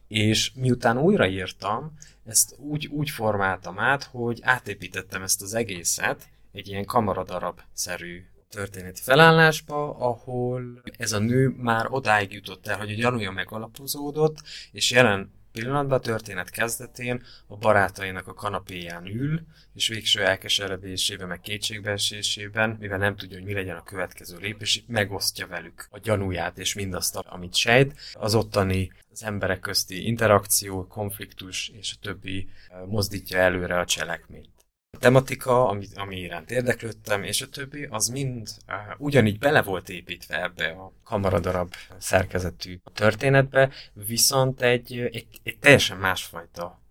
És 0.09 0.53
miután 0.55 0.99
újraírtam, 0.99 1.99
ezt 2.27 2.55
úgy, 2.59 2.87
úgy 2.87 3.11
formáltam 3.11 3.79
át, 3.79 4.03
hogy 4.05 4.41
átépítettem 4.43 5.23
ezt 5.23 5.43
az 5.43 5.55
egészet 5.55 6.29
egy 6.53 6.69
ilyen 6.69 6.85
kamaradarab-szerű 6.85 8.25
történeti 8.51 9.01
felállásba, 9.03 9.96
ahol 9.99 10.82
ez 10.99 11.12
a 11.12 11.18
nő 11.18 11.49
már 11.49 11.86
odáig 11.90 12.32
jutott 12.32 12.66
el, 12.66 12.78
hogy 12.78 12.90
a 12.90 12.94
gyanúja 12.94 13.30
megalapozódott, 13.30 14.36
és 14.72 14.90
jelen 14.90 15.36
pillanatban 15.53 15.99
a 15.99 16.01
történet 16.01 16.51
kezdetén 16.51 17.22
a 17.46 17.57
barátainak 17.57 18.26
a 18.26 18.34
kanapéján 18.34 19.07
ül, 19.07 19.40
és 19.74 19.88
végső 19.88 20.24
elkeseredésében, 20.24 21.28
meg 21.28 21.40
kétségbeesésében, 21.40 22.76
mivel 22.80 22.99
nem 22.99 23.16
tudja, 23.16 23.36
hogy 23.36 23.46
mi 23.46 23.53
legyen 23.53 23.76
a 23.76 23.82
következő 23.82 24.36
lépés, 24.36 24.84
megosztja 24.86 25.46
velük 25.46 25.86
a 25.90 25.99
gyanúját 25.99 26.59
és 26.59 26.74
mindazt, 26.74 27.16
amit 27.16 27.55
sejt. 27.55 27.94
Az 28.14 28.34
ottani 28.34 28.92
az 29.11 29.22
emberek 29.22 29.61
közti 29.61 30.07
interakció, 30.07 30.86
konfliktus 30.86 31.68
és 31.68 31.94
a 31.96 32.01
többi 32.03 32.49
eh, 32.68 32.78
mozdítja 32.86 33.38
előre 33.38 33.78
a 33.78 33.84
cselekményt 33.84 34.57
tematika, 34.99 35.68
ami, 35.68 35.86
ami 35.94 36.16
iránt 36.16 36.51
érdeklődtem, 36.51 37.22
és 37.22 37.42
a 37.42 37.49
többi, 37.49 37.86
az 37.90 38.09
mind 38.09 38.49
uh, 38.66 38.74
ugyanígy 38.99 39.38
bele 39.38 39.62
volt 39.62 39.88
építve 39.88 40.42
ebbe 40.42 40.68
a 40.68 40.92
kamaradarab 41.05 41.74
szerkezetű 41.99 42.80
történetbe, 42.94 43.70
viszont 43.92 44.62
egy, 44.62 44.99
egy, 44.99 45.26
egy 45.42 45.59
teljesen 45.59 45.96
másfajta 45.96 46.82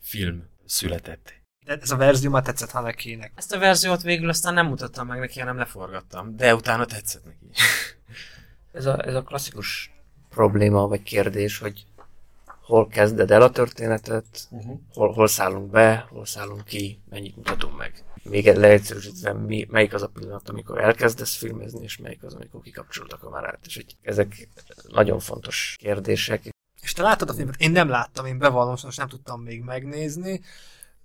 film 0.00 0.48
született. 0.66 1.32
De 1.64 1.78
ez 1.80 1.90
a 1.90 1.96
verzió 1.96 2.30
már 2.30 2.42
tetszett 2.42 2.70
Hanekének. 2.70 3.32
Ezt 3.34 3.52
a 3.52 3.58
verziót 3.58 4.02
végül 4.02 4.28
aztán 4.28 4.54
nem 4.54 4.66
mutattam 4.66 5.06
meg 5.06 5.18
neki, 5.18 5.38
hanem 5.38 5.56
leforgattam, 5.56 6.36
de 6.36 6.54
utána 6.54 6.84
tetszett 6.84 7.24
neki. 7.24 7.46
ez, 8.72 8.86
a, 8.86 9.06
ez 9.06 9.14
a 9.14 9.22
klasszikus 9.22 9.90
probléma 10.28 10.88
vagy 10.88 11.02
kérdés, 11.02 11.58
hogy 11.58 11.86
hol 12.70 12.86
kezded 12.86 13.30
el 13.30 13.42
a 13.42 13.50
történetet, 13.50 14.48
uh-huh. 14.50 14.78
hol, 14.92 15.12
hol 15.12 15.26
szállunk 15.26 15.70
be, 15.70 16.06
hol 16.08 16.26
szállunk 16.26 16.64
ki, 16.64 17.00
mennyit 17.08 17.36
mutatunk 17.36 17.76
meg. 17.76 18.04
Még 18.22 18.46
leegyszerűsítve, 18.46 19.32
mi, 19.32 19.66
melyik 19.70 19.94
az 19.94 20.02
a 20.02 20.06
pillanat, 20.06 20.48
amikor 20.48 20.80
elkezdesz 20.80 21.34
filmezni, 21.34 21.82
és 21.82 21.98
melyik 21.98 22.22
az, 22.22 22.34
amikor 22.34 22.62
kikapcsolod 22.62 23.12
a 23.12 23.18
kamerát. 23.18 23.58
És 23.66 23.74
hogy 23.74 23.96
ezek 24.02 24.48
nagyon 24.88 25.18
fontos 25.18 25.76
kérdések. 25.78 26.48
És 26.82 26.92
te 26.92 27.02
láttad 27.02 27.28
a 27.28 27.34
filmet? 27.34 27.60
Én 27.60 27.70
nem 27.70 27.88
láttam, 27.88 28.26
én 28.26 28.38
bevallom, 28.38 28.76
most 28.82 28.98
nem 28.98 29.08
tudtam 29.08 29.40
még 29.40 29.62
megnézni. 29.62 30.40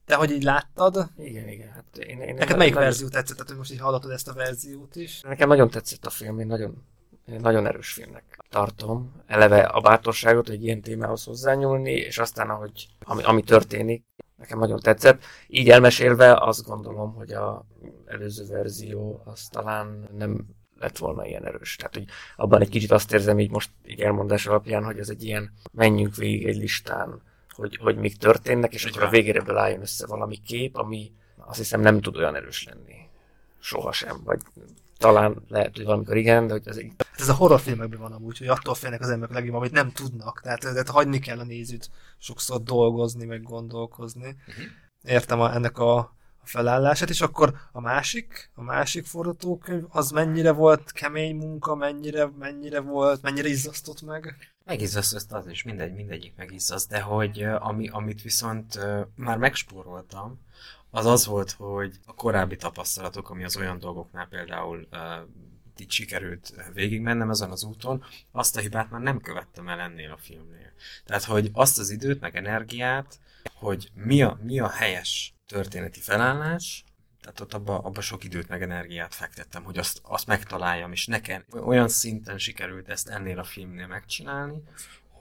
De 0.05 0.16
hogy 0.16 0.32
így 0.32 0.43
láttad? 0.43 1.09
Igen, 1.18 1.47
igen. 1.47 1.72
Hát 1.72 1.97
én, 1.97 2.22
én 2.22 2.36
Neked 2.36 2.57
melyik 2.57 2.74
verzió 2.74 3.07
tetszett? 3.07 3.36
Tehát, 3.36 3.47
hogy 3.47 3.57
most 3.57 3.72
így 3.72 3.80
hallottad 3.80 4.11
ezt 4.11 4.28
a 4.28 4.34
verziót 4.34 4.95
is? 4.95 5.22
Nekem 5.22 5.47
nagyon 5.47 5.70
tetszett 5.70 6.05
a 6.05 6.09
film, 6.09 6.39
én 6.39 6.47
nagyon 6.47 6.84
nagyon 7.26 7.68
erős 7.68 7.92
filmnek 7.92 8.24
tartom. 8.50 9.24
Eleve 9.28 9.62
a 9.62 9.82
bátorságot, 9.82 10.48
hogy 10.48 10.64
ilyen 10.64 10.82
témához 10.82 11.24
hozzányúlni, 11.24 11.92
és 11.92 12.18
aztán, 12.18 12.50
ahogy, 12.50 12.88
ami, 13.04 13.24
ami 13.24 13.42
történik, 13.42 14.04
nekem 14.38 14.60
nagyon 14.60 14.80
tetszett. 14.80 15.24
Így 15.48 15.70
elmesélve 15.70 16.34
azt 16.34 16.66
gondolom, 16.66 17.14
hogy 17.14 17.32
a 17.32 17.66
előző 18.06 18.46
verzió 18.46 19.22
az 19.26 19.48
talán 19.48 20.10
nem 20.18 20.46
lett 20.80 20.98
volna 20.98 21.26
ilyen 21.26 21.46
erős. 21.46 21.76
Tehát, 21.76 21.94
hogy 21.94 22.06
abban 22.36 22.62
egy 22.62 22.70
kicsit 22.70 22.92
azt 22.92 23.14
érzem 23.14 23.40
így 23.40 23.52
most 23.52 23.70
így 23.86 24.02
elmondás 24.02 24.46
alapján, 24.46 24.84
hogy 24.84 25.00
ez 25.00 25.10
egy 25.10 25.24
ilyen 25.24 25.54
menjünk 25.72 26.16
végig 26.16 26.48
egy 26.48 26.58
listán, 26.58 27.22
hogy, 27.50 27.78
hogy 27.82 27.98
mik 27.98 28.18
történnek, 28.18 28.74
és 28.74 28.86
akkor 28.86 29.04
a 29.04 29.10
végére 29.10 29.60
álljon 29.60 29.82
össze 29.82 30.06
valami 30.08 30.38
kép, 30.38 30.76
ami 30.76 31.12
azt 31.38 31.58
hiszem 31.58 31.82
nem 31.82 32.02
tud 32.02 32.18
olyan 32.18 32.36
erős 32.36 32.64
lenni. 32.64 32.96
Sohasem. 33.60 34.22
Vagy 34.24 34.42
talán 34.98 35.43
lehet, 35.48 35.76
hogy 35.76 35.86
valamikor 35.86 36.18
igen, 36.18 36.48
de 36.48 36.54
hogy 36.54 36.68
ez 36.68 36.78
egy... 36.78 36.91
Hát 36.98 37.20
ez 37.20 37.30
a 37.30 37.34
horrorfilmekben 37.34 38.00
van 38.00 38.12
amúgy, 38.12 38.38
hogy 38.38 38.48
attól 38.48 38.76
félnek 38.76 39.02
az 39.02 39.10
emberek 39.10 39.36
legjobban, 39.36 39.60
amit 39.60 39.72
nem 39.72 39.91
tudnak. 39.91 40.41
Tehát, 40.41 40.60
tehát 40.60 40.89
hagyni 40.89 41.20
kell 41.20 41.39
a 41.39 41.43
nézőt 41.43 41.89
sokszor 42.18 42.64
dolgozni, 42.64 43.26
meg 43.26 43.43
gondolkozni. 43.43 44.36
Uh-huh. 44.48 44.66
Értem 45.04 45.39
a, 45.39 45.54
ennek 45.54 45.78
a, 45.78 46.16
felállását, 46.46 47.10
és 47.10 47.22
akkor 47.22 47.54
a 47.72 47.80
másik, 47.80 48.52
a 48.56 48.62
másik 48.62 49.06
forgatókönyv, 49.06 49.84
az 49.89 50.12
mennyire 50.12 50.52
volt 50.52 50.91
kemény 50.91 51.36
munka, 51.36 51.76
mennyire, 51.76 52.32
mennyire 52.39 52.80
volt, 52.80 53.22
mennyire 53.22 53.48
izzasztott 53.48 54.02
meg? 54.02 54.36
Megizzaszt 54.66 55.32
az 55.32 55.48
is, 55.48 55.64
mindegy, 55.64 55.93
mindegyik 55.93 56.36
megizzaszt, 56.36 56.89
de 56.89 57.02
hogy 57.02 57.43
ami, 57.60 57.88
amit 57.88 58.22
viszont 58.22 58.80
már 59.16 59.38
megspóroltam, 59.38 60.39
az 60.96 61.06
az 61.06 61.26
volt, 61.26 61.52
hogy 61.52 62.00
a 62.06 62.14
korábbi 62.14 62.56
tapasztalatok, 62.56 63.30
ami 63.30 63.43
az 63.43 63.58
olyan 63.58 63.80
dolgoknál 63.80 64.28
például 64.28 64.88
uh, 64.91 65.00
így 65.78 65.91
sikerült 65.91 66.54
végigmennem 66.74 67.30
ezen 67.30 67.52
az 67.52 67.64
úton, 67.64 68.04
azt 68.32 68.58
a 68.58 68.60
hibát 68.60 68.89
már 68.89 69.02
nem 69.02 69.22
követtem 69.22 69.70
el 69.70 69.80
ennél 69.80 70.12
a 70.12 70.18
filmnél. 70.18 70.72
Tehát, 71.06 71.24
hogy 71.24 71.50
azt 71.54 71.80
az 71.80 71.89
időt, 71.89 72.20
meg 72.20 72.36
energiát, 72.36 73.20
hogy 73.54 73.91
mi 73.93 74.22
a, 74.22 74.39
mi 74.41 74.60
a 74.60 74.70
helyes 74.70 75.36
történeti 75.48 76.00
felállás, 76.00 76.84
tehát 77.22 77.39
ott 77.39 77.54
abba, 77.54 77.78
abba 77.78 78.02
sok 78.02 78.24
időt 78.24 78.48
meg 78.48 78.62
energiát 78.62 79.16
fektettem, 79.16 79.64
hogy 79.64 79.78
azt, 79.78 80.00
azt 80.04 80.28
megtaláljam, 80.28 80.91
és 80.91 81.08
nekem 81.08 81.46
olyan 81.52 81.88
szinten 81.88 82.38
sikerült 82.38 82.89
ezt 82.89 83.10
ennél 83.10 83.39
a 83.39 83.43
filmnél 83.43 83.88
megcsinálni, 83.88 84.64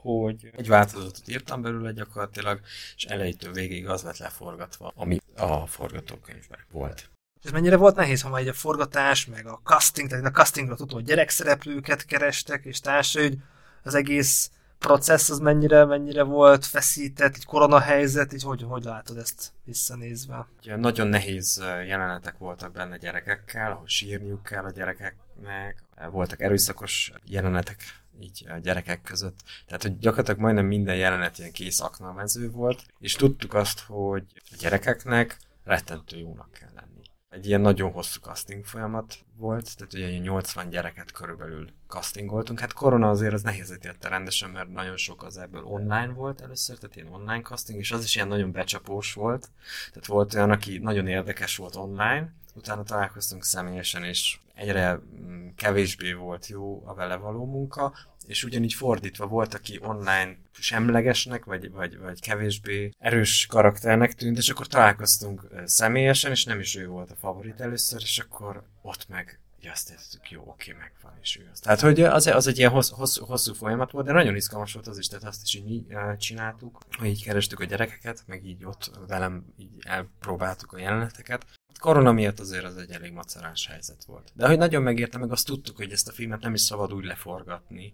hogy 0.05 0.51
egy 0.55 0.67
változatot 0.67 1.27
írtam 1.27 1.61
belőle 1.61 1.91
gyakorlatilag, 1.91 2.59
és 2.95 3.03
elejétől 3.03 3.53
végig 3.53 3.87
az 3.87 4.03
lett 4.03 4.17
leforgatva, 4.17 4.91
ami 4.95 5.19
a 5.35 5.67
forgatókönyvben 5.67 6.59
volt. 6.71 7.09
És 7.39 7.45
ez 7.45 7.51
mennyire 7.51 7.77
volt 7.77 7.95
nehéz, 7.95 8.21
ha 8.21 8.29
majd 8.29 8.47
a 8.47 8.53
forgatás, 8.53 9.25
meg 9.25 9.47
a 9.47 9.59
casting, 9.63 10.09
tehát 10.09 10.25
a 10.25 10.31
castingra 10.31 10.75
tudom, 10.75 10.97
hogy 10.97 11.07
gyerekszereplőket 11.07 12.05
kerestek, 12.05 12.65
és 12.65 12.79
társai, 12.79 13.23
hogy 13.23 13.37
az 13.83 13.95
egész 13.95 14.51
processz 14.79 15.29
az 15.29 15.39
mennyire, 15.39 15.85
mennyire 15.85 16.23
volt 16.23 16.65
feszített, 16.65 17.35
egy 17.35 17.45
koronahelyzet, 17.45 18.33
így 18.33 18.43
hogy, 18.43 18.63
hogy 18.67 18.83
látod 18.83 19.17
ezt 19.17 19.51
visszanézve? 19.63 20.47
Ugye, 20.59 20.75
nagyon 20.75 21.07
nehéz 21.07 21.63
jelenetek 21.87 22.37
voltak 22.37 22.71
benne 22.71 22.97
gyerekekkel, 22.97 23.71
ahol 23.71 23.87
sírniuk 23.87 24.43
kell 24.43 24.63
a 24.63 24.71
gyerekeknek, 24.71 25.83
voltak 26.11 26.41
erőszakos 26.41 27.11
jelenetek 27.25 28.04
így 28.19 28.45
a 28.49 28.57
gyerekek 28.57 29.01
között. 29.01 29.39
Tehát, 29.65 29.81
hogy 29.81 29.97
gyakorlatilag 29.97 30.39
majdnem 30.39 30.65
minden 30.65 30.95
jelenet 30.95 31.37
ilyen 31.39 31.51
kész 31.51 31.79
aknamező 31.79 32.49
volt, 32.49 32.85
és 32.99 33.13
tudtuk 33.13 33.53
azt, 33.53 33.79
hogy 33.79 34.23
a 34.35 34.55
gyerekeknek 34.59 35.37
rettentő 35.63 36.17
jónak 36.17 36.51
kell 36.51 36.71
lenni. 36.75 37.01
Egy 37.29 37.47
ilyen 37.47 37.61
nagyon 37.61 37.91
hosszú 37.91 38.19
casting 38.19 38.65
folyamat 38.65 39.17
volt, 39.37 39.77
tehát 39.77 39.93
ugye 39.93 40.17
80 40.17 40.69
gyereket 40.69 41.11
körülbelül 41.11 41.69
castingoltunk. 41.87 42.59
Hát 42.59 42.73
korona 42.73 43.09
azért 43.09 43.33
az 43.33 43.41
nehéz 43.41 43.77
érte 43.83 44.09
rendesen, 44.09 44.49
mert 44.49 44.71
nagyon 44.71 44.97
sok 44.97 45.23
az 45.23 45.37
ebből 45.37 45.63
online 45.63 46.13
volt 46.13 46.41
először, 46.41 46.77
tehát 46.77 46.95
ilyen 46.95 47.13
online 47.13 47.41
casting, 47.41 47.79
és 47.79 47.91
az 47.91 48.03
is 48.03 48.15
ilyen 48.15 48.27
nagyon 48.27 48.51
becsapós 48.51 49.13
volt. 49.13 49.49
Tehát 49.89 50.05
volt 50.05 50.33
olyan, 50.33 50.51
aki 50.51 50.77
nagyon 50.77 51.07
érdekes 51.07 51.57
volt 51.57 51.75
online, 51.75 52.33
utána 52.55 52.83
találkoztunk 52.83 53.43
személyesen, 53.43 54.03
és 54.03 54.37
egyre 54.53 54.99
mm, 55.19 55.47
kevésbé 55.55 56.13
volt 56.13 56.47
jó 56.47 56.83
a 56.85 56.93
vele 56.93 57.15
való 57.15 57.45
munka, 57.45 57.93
és 58.27 58.43
ugyanígy 58.43 58.73
fordítva 58.73 59.27
volt, 59.27 59.53
aki 59.53 59.79
online 59.81 60.37
semlegesnek, 60.51 61.45
vagy, 61.45 61.71
vagy, 61.71 61.97
vagy 61.97 62.21
kevésbé 62.21 62.91
erős 62.99 63.45
karakternek 63.45 64.13
tűnt, 64.13 64.37
és 64.37 64.49
akkor 64.49 64.67
találkoztunk 64.67 65.47
személyesen, 65.65 66.31
és 66.31 66.43
nem 66.43 66.59
is 66.59 66.75
ő 66.75 66.87
volt 66.87 67.11
a 67.11 67.15
favorit 67.15 67.59
először, 67.59 68.01
és 68.01 68.19
akkor 68.19 68.63
ott 68.81 69.07
meg 69.09 69.39
ja, 69.65 69.71
azt 69.71 69.89
értettük, 69.89 70.29
jó, 70.31 70.43
oké, 70.45 70.71
megvan, 70.71 71.17
és 71.21 71.37
ő 71.37 71.49
az. 71.53 71.59
Tehát, 71.59 71.79
hogy 71.79 72.01
az, 72.01 72.27
az 72.27 72.47
egy 72.47 72.57
ilyen 72.57 72.71
hosszú, 72.71 72.95
hosszú, 72.95 73.25
hosszú 73.25 73.53
folyamat 73.53 73.91
volt, 73.91 74.05
de 74.05 74.11
nagyon 74.11 74.35
izgalmas 74.35 74.73
volt 74.73 74.87
az 74.87 74.97
is, 74.97 75.07
tehát 75.07 75.23
azt 75.23 75.43
is 75.43 75.55
így 75.55 75.85
csináltuk, 76.17 76.79
hogy 76.97 77.07
így 77.07 77.23
kerestük 77.23 77.59
a 77.59 77.65
gyerekeket, 77.65 78.23
meg 78.25 78.45
így 78.45 78.65
ott 78.65 78.91
velem 79.07 79.45
így 79.57 79.71
elpróbáltuk 79.79 80.73
a 80.73 80.79
jeleneteket, 80.79 81.45
Korona 81.79 82.11
miatt 82.11 82.39
azért 82.39 82.63
az 82.63 82.77
egy 82.77 82.91
elég 82.91 83.11
macerás 83.11 83.67
helyzet 83.67 84.03
volt. 84.05 84.31
De 84.33 84.47
hogy 84.47 84.57
nagyon 84.57 84.83
megérte, 84.83 85.17
meg 85.17 85.31
azt 85.31 85.45
tudtuk, 85.45 85.75
hogy 85.75 85.91
ezt 85.91 86.07
a 86.07 86.11
filmet 86.11 86.41
nem 86.41 86.53
is 86.53 86.61
szabad 86.61 86.93
úgy 86.93 87.05
leforgatni, 87.05 87.93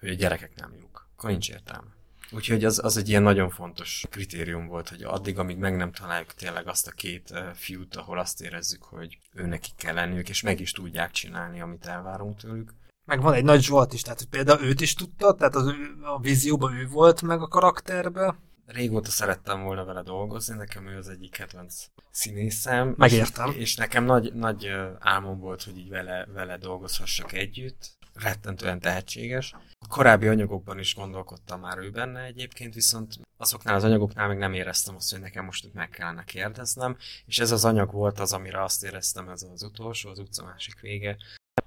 hogy 0.00 0.08
a 0.08 0.14
gyerekek 0.14 0.54
nem 0.54 0.74
jók. 0.80 1.08
Akkor 1.16 1.30
nincs 1.30 1.50
értelme. 1.50 1.96
Úgyhogy 2.30 2.64
az, 2.64 2.84
az 2.84 2.96
egy 2.96 3.08
ilyen 3.08 3.22
nagyon 3.22 3.50
fontos 3.50 4.06
kritérium 4.10 4.66
volt, 4.66 4.88
hogy 4.88 5.02
addig, 5.02 5.38
amíg 5.38 5.56
meg 5.56 5.76
nem 5.76 5.92
találjuk 5.92 6.34
tényleg 6.34 6.68
azt 6.68 6.86
a 6.86 6.90
két 6.90 7.34
fiút, 7.54 7.96
ahol 7.96 8.18
azt 8.18 8.40
érezzük, 8.40 8.82
hogy 8.82 9.18
ő 9.34 9.46
nekik 9.46 9.74
kell 9.76 9.94
lenniük, 9.94 10.28
és 10.28 10.42
meg 10.42 10.60
is 10.60 10.72
tudják 10.72 11.10
csinálni, 11.10 11.60
amit 11.60 11.86
elvárunk 11.86 12.38
tőlük. 12.38 12.74
Meg 13.04 13.20
van 13.20 13.34
egy 13.34 13.44
nagy 13.44 13.62
Zsolt 13.62 13.92
is, 13.92 14.02
tehát 14.02 14.24
például 14.30 14.62
őt 14.62 14.80
is 14.80 14.94
tudta, 14.94 15.34
tehát 15.34 15.54
az, 15.54 15.66
a 16.02 16.20
vízióban 16.20 16.74
ő 16.74 16.86
volt 16.86 17.22
meg 17.22 17.40
a 17.40 17.48
karakterbe 17.48 18.36
régóta 18.68 19.10
szerettem 19.10 19.62
volna 19.62 19.84
vele 19.84 20.02
dolgozni, 20.02 20.56
nekem 20.56 20.86
ő 20.86 20.96
az 20.96 21.08
egyik 21.08 21.30
kedvenc 21.30 21.84
színészem. 22.10 22.94
Megértem. 22.96 23.50
És, 23.50 23.56
és 23.56 23.76
nekem 23.76 24.04
nagy, 24.04 24.34
nagy 24.34 24.70
álmom 24.98 25.38
volt, 25.38 25.62
hogy 25.62 25.78
így 25.78 25.88
vele, 25.88 26.26
vele 26.32 26.56
dolgozhassak 26.56 27.32
együtt. 27.32 27.96
Rettentően 28.14 28.80
tehetséges. 28.80 29.54
A 29.78 29.86
korábbi 29.88 30.26
anyagokban 30.26 30.78
is 30.78 30.94
gondolkodtam 30.94 31.60
már 31.60 31.78
ő 31.78 31.90
benne 31.90 32.20
egyébként, 32.20 32.74
viszont 32.74 33.14
azoknál 33.36 33.74
az 33.74 33.84
anyagoknál 33.84 34.28
még 34.28 34.38
nem 34.38 34.52
éreztem 34.52 34.94
azt, 34.94 35.10
hogy 35.10 35.20
nekem 35.20 35.44
most 35.44 35.64
itt 35.64 35.74
meg 35.74 35.88
kellene 35.88 36.24
kérdeznem, 36.24 36.96
és 37.26 37.38
ez 37.38 37.50
az 37.50 37.64
anyag 37.64 37.92
volt 37.92 38.18
az, 38.20 38.32
amire 38.32 38.62
azt 38.62 38.84
éreztem, 38.84 39.28
ez 39.28 39.42
az 39.42 39.62
utolsó, 39.62 40.10
az 40.10 40.18
utca 40.18 40.44
másik 40.44 40.80
vége, 40.80 41.16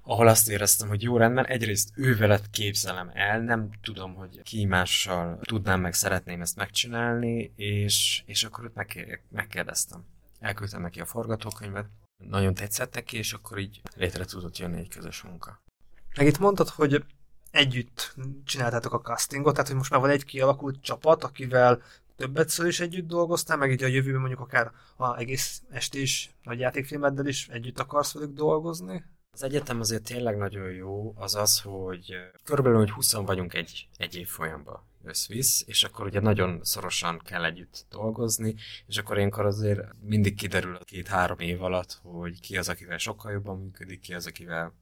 ahol 0.02 0.28
azt 0.28 0.48
éreztem, 0.48 0.88
hogy 0.88 1.02
jó 1.02 1.16
rendben, 1.16 1.46
egyrészt 1.46 1.90
ő 1.94 2.16
veled 2.16 2.50
képzelem 2.50 3.10
el, 3.14 3.40
nem 3.40 3.70
tudom, 3.82 4.14
hogy 4.14 4.42
ki 4.42 4.64
mással 4.64 5.38
tudnám 5.42 5.80
meg, 5.80 5.94
szeretném 5.94 6.40
ezt 6.40 6.56
megcsinálni, 6.56 7.52
és, 7.56 8.22
és 8.26 8.44
akkor 8.44 8.64
őt 8.64 9.24
megkérdeztem. 9.30 10.04
Elküldtem 10.40 10.80
neki 10.80 11.00
a 11.00 11.06
forgatókönyvet, 11.06 11.86
nagyon 12.28 12.54
tetszett 12.54 12.94
neki, 12.94 13.16
és 13.16 13.32
akkor 13.32 13.58
így 13.58 13.80
létre 13.96 14.24
tudott 14.24 14.58
jönni 14.58 14.78
egy 14.78 14.88
közös 14.88 15.22
munka. 15.22 15.62
Meg 16.16 16.26
itt 16.26 16.38
mondtad, 16.38 16.68
hogy 16.68 17.04
együtt 17.50 18.14
csináltátok 18.44 18.92
a 18.92 19.00
castingot, 19.00 19.52
tehát 19.52 19.68
hogy 19.68 19.76
most 19.76 19.90
már 19.90 20.00
van 20.00 20.10
egy 20.10 20.24
kialakult 20.24 20.82
csapat, 20.82 21.24
akivel 21.24 21.82
többet 22.16 22.58
is 22.64 22.80
együtt 22.80 23.06
dolgoztál, 23.06 23.56
meg 23.56 23.70
így 23.70 23.82
a 23.82 23.86
jövőben 23.86 24.20
mondjuk 24.20 24.40
akár 24.40 24.72
a 24.96 25.16
egész 25.16 25.62
estés 25.70 26.30
nagy 26.42 26.58
játékfilmeddel 26.58 27.26
is 27.26 27.48
együtt 27.48 27.78
akarsz 27.78 28.12
velük 28.14 28.32
dolgozni? 28.32 29.04
Az 29.34 29.42
egyetem 29.42 29.80
azért 29.80 30.02
tényleg 30.02 30.36
nagyon 30.36 30.70
jó, 30.70 31.14
az 31.16 31.34
az, 31.34 31.60
hogy 31.60 32.14
körülbelül 32.44 32.78
hogy 32.78 32.90
20 32.90 33.12
vagyunk 33.12 33.54
egy, 33.54 33.88
egy 33.96 34.16
év 34.16 34.28
folyamban 34.28 34.82
összvisz, 35.04 35.64
és 35.66 35.84
akkor 35.84 36.06
ugye 36.06 36.20
nagyon 36.20 36.60
szorosan 36.62 37.20
kell 37.24 37.44
együtt 37.44 37.86
dolgozni, 37.90 38.54
és 38.86 38.96
akkor 38.98 39.16
ilyenkor 39.16 39.46
azért 39.46 39.80
mindig 40.00 40.34
kiderül 40.34 40.76
a 40.76 40.84
két-három 40.84 41.38
év 41.38 41.62
alatt, 41.62 42.00
hogy 42.02 42.40
ki 42.40 42.56
az, 42.56 42.68
akivel 42.68 42.98
sokkal 42.98 43.32
jobban 43.32 43.58
működik, 43.58 44.00
ki 44.00 44.14
az, 44.14 44.26
akivel 44.26 44.74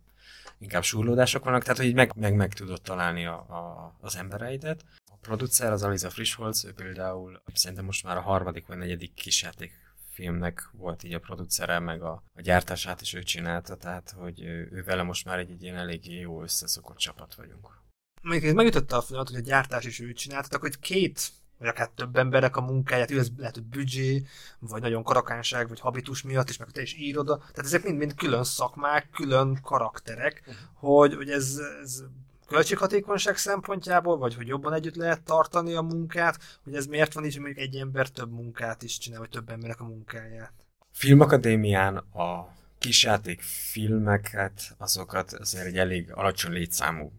inkább 0.59 0.83
súrlódások 0.83 1.45
vannak, 1.45 1.63
tehát 1.63 1.79
hogy 1.79 1.87
így 1.87 1.95
meg, 1.95 2.13
meg, 2.17 2.35
meg 2.35 2.55
tudod 2.55 2.83
találni 2.83 3.27
a, 3.27 3.35
a, 3.35 3.95
az 4.01 4.17
embereidet. 4.17 4.85
A 5.13 5.17
producer, 5.21 5.73
az 5.73 5.83
Aliza 5.83 6.11
Frischholz, 6.11 6.65
ő 6.65 6.73
például 6.73 7.43
szerintem 7.55 7.85
most 7.85 8.05
már 8.05 8.17
a 8.17 8.21
harmadik 8.21 8.67
vagy 8.67 8.77
negyedik 8.77 9.15
kisjáték 9.15 9.73
filmnek 10.21 10.71
volt 10.73 11.03
így 11.03 11.15
a 11.15 11.19
producere, 11.19 11.79
meg 11.79 12.03
a, 12.03 12.23
a 12.35 12.41
gyártását 12.41 13.01
is 13.01 13.15
ő 13.15 13.23
csinálta, 13.23 13.77
tehát 13.77 14.11
hogy 14.11 14.43
ő, 14.43 14.69
ő 14.73 14.83
vele 14.83 15.03
most 15.03 15.25
már 15.25 15.39
egy, 15.39 15.51
egy 15.51 15.63
ilyen 15.63 15.77
eléggé 15.77 16.19
jó 16.19 16.43
összeszokott 16.43 16.97
csapat 16.97 17.35
vagyunk. 17.35 17.79
Még 18.23 18.45
ez 18.45 18.53
megütötte 18.53 18.97
a 18.97 19.01
folyamat, 19.01 19.29
hogy 19.29 19.39
a 19.39 19.43
gyártás 19.43 19.85
is 19.85 20.01
ő 20.01 20.13
csinálta, 20.13 20.59
hogy 20.59 20.79
két 20.79 21.29
vagy 21.59 21.69
akár 21.69 21.89
több 21.89 22.17
emberek 22.17 22.57
a 22.57 22.61
munkáját, 22.61 23.11
ez 23.11 23.29
lehet, 23.37 23.55
hogy 23.55 23.65
büdzsé, 23.65 24.27
vagy 24.59 24.81
nagyon 24.81 25.03
karakánság, 25.03 25.69
vagy 25.69 25.81
habitus 25.81 26.23
miatt 26.23 26.49
is, 26.49 26.57
meg 26.57 26.71
te 26.71 26.83
is 26.83 26.95
írod. 26.95 27.27
Tehát 27.27 27.59
ezek 27.59 27.85
mind-mind 27.85 28.15
külön 28.15 28.45
szakmák, 28.45 29.11
külön 29.11 29.59
karakterek, 29.63 30.43
uh-huh. 30.47 30.55
hogy, 30.75 31.15
hogy 31.15 31.31
ez, 31.31 31.61
ez 31.83 32.03
költséghatékonyság 32.51 33.37
szempontjából, 33.37 34.19
vagy 34.19 34.35
hogy 34.35 34.47
jobban 34.47 34.73
együtt 34.73 34.95
lehet 34.95 35.23
tartani 35.23 35.75
a 35.75 35.81
munkát, 35.81 36.59
hogy 36.65 36.75
ez 36.75 36.87
miért 36.87 37.13
van 37.13 37.25
így, 37.25 37.33
hogy 37.33 37.43
mondjuk 37.43 37.67
egy 37.67 37.77
ember 37.77 38.09
több 38.09 38.31
munkát 38.31 38.83
is 38.83 38.99
csinál, 38.99 39.19
vagy 39.19 39.29
több 39.29 39.51
emberek 39.51 39.81
a 39.81 39.85
munkáját? 39.85 40.53
Filmakadémián 40.93 41.97
a 41.97 42.55
kisjáték 42.79 43.41
filmeket, 43.43 44.75
azokat 44.79 45.33
azért 45.33 45.67
egy 45.67 45.79
elég 45.79 46.13
alacsony 46.13 46.53
létszámú 46.53 47.13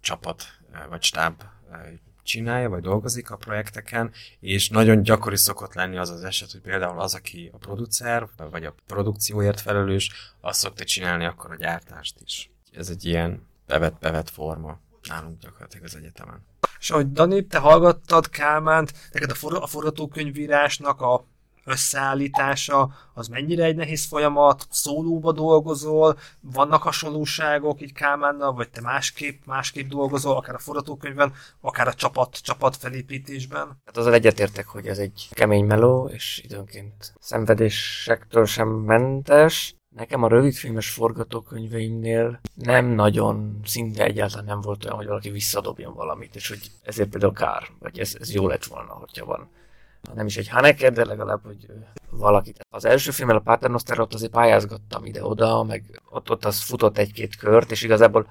csapat 0.00 0.44
vagy 0.88 1.02
stáb 1.02 1.42
csinálja, 2.22 2.68
vagy 2.68 2.82
dolgozik 2.82 3.30
a 3.30 3.36
projekteken, 3.36 4.12
és 4.40 4.68
nagyon 4.68 5.02
gyakori 5.02 5.36
szokott 5.36 5.74
lenni 5.74 5.96
az 5.96 6.10
az 6.10 6.24
eset, 6.24 6.50
hogy 6.50 6.60
például 6.60 7.00
az, 7.00 7.14
aki 7.14 7.50
a 7.52 7.56
producer, 7.56 8.28
vagy 8.50 8.64
a 8.64 8.74
produkcióért 8.86 9.60
felelős, 9.60 10.10
azt 10.40 10.60
szokta 10.60 10.84
csinálni 10.84 11.24
akkor 11.24 11.50
a 11.50 11.56
gyártást 11.56 12.20
is. 12.24 12.50
Ez 12.72 12.88
egy 12.88 13.04
ilyen 13.04 13.48
bevet, 13.70 13.98
bevet 13.98 14.30
forma 14.30 14.78
nálunk 15.08 15.40
gyakorlatilag 15.40 15.84
az 15.84 15.96
egyetemen. 15.96 16.46
És 16.78 16.90
ahogy 16.90 17.12
Dani, 17.12 17.46
te 17.46 17.58
hallgattad 17.58 18.28
Kálmánt, 18.28 18.92
neked 19.12 19.30
a, 19.30 19.34
for- 19.34 19.62
a 19.62 19.66
forgatókönyvírásnak 19.66 21.00
a 21.00 21.24
összeállítása, 21.64 22.92
az 23.14 23.28
mennyire 23.28 23.64
egy 23.64 23.76
nehéz 23.76 24.04
folyamat, 24.04 24.66
szólóba 24.70 25.32
dolgozol, 25.32 26.18
vannak 26.40 26.82
hasonlóságok 26.82 27.80
így 27.80 27.92
Kálmánnal, 27.92 28.52
vagy 28.52 28.70
te 28.70 28.80
másképp, 28.80 29.44
másképp 29.46 29.88
dolgozol, 29.88 30.36
akár 30.36 30.54
a 30.54 30.58
forgatókönyvben, 30.58 31.32
akár 31.60 31.88
a 31.88 31.94
csapat, 31.94 32.36
csapat 32.42 32.76
felépítésben? 32.76 33.80
Hát 33.84 33.96
azzal 33.96 34.14
egyetértek, 34.14 34.66
hogy 34.66 34.86
ez 34.86 34.98
egy 34.98 35.28
kemény 35.30 35.64
meló, 35.64 36.08
és 36.08 36.40
időnként 36.44 37.12
szenvedésektől 37.20 38.46
sem 38.46 38.68
mentes. 38.68 39.74
Nekem 39.96 40.22
a 40.22 40.28
rövidfilmes 40.28 40.90
forgatókönyveimnél 40.90 42.40
nem 42.54 42.86
nagyon, 42.86 43.60
szinte 43.64 44.04
egyáltalán 44.04 44.44
nem 44.44 44.60
volt 44.60 44.84
olyan, 44.84 44.96
hogy 44.96 45.06
valaki 45.06 45.30
visszadobjon 45.30 45.94
valamit, 45.94 46.34
és 46.34 46.48
hogy 46.48 46.70
ezért 46.82 47.08
például 47.08 47.32
kár, 47.32 47.62
vagy 47.78 47.98
ez, 47.98 48.16
ez 48.20 48.34
jó 48.34 48.46
lett 48.48 48.64
volna, 48.64 48.92
hogyha 48.92 49.24
van 49.24 49.50
nem 50.14 50.26
is 50.26 50.36
egy 50.36 50.48
Haneke, 50.48 50.90
de 50.90 51.04
legalább, 51.04 51.44
hogy 51.44 51.66
valaki. 52.10 52.52
Az 52.68 52.84
első 52.84 53.10
filmmel 53.10 53.36
a 53.36 53.40
Paternosterot 53.40 54.14
azért 54.14 54.32
pályázgattam 54.32 55.04
ide-oda, 55.04 55.62
meg 55.62 56.02
ott, 56.10 56.30
ott 56.30 56.44
az 56.44 56.60
futott 56.60 56.98
egy-két 56.98 57.36
kört, 57.36 57.70
és 57.70 57.82
igazából 57.82 58.26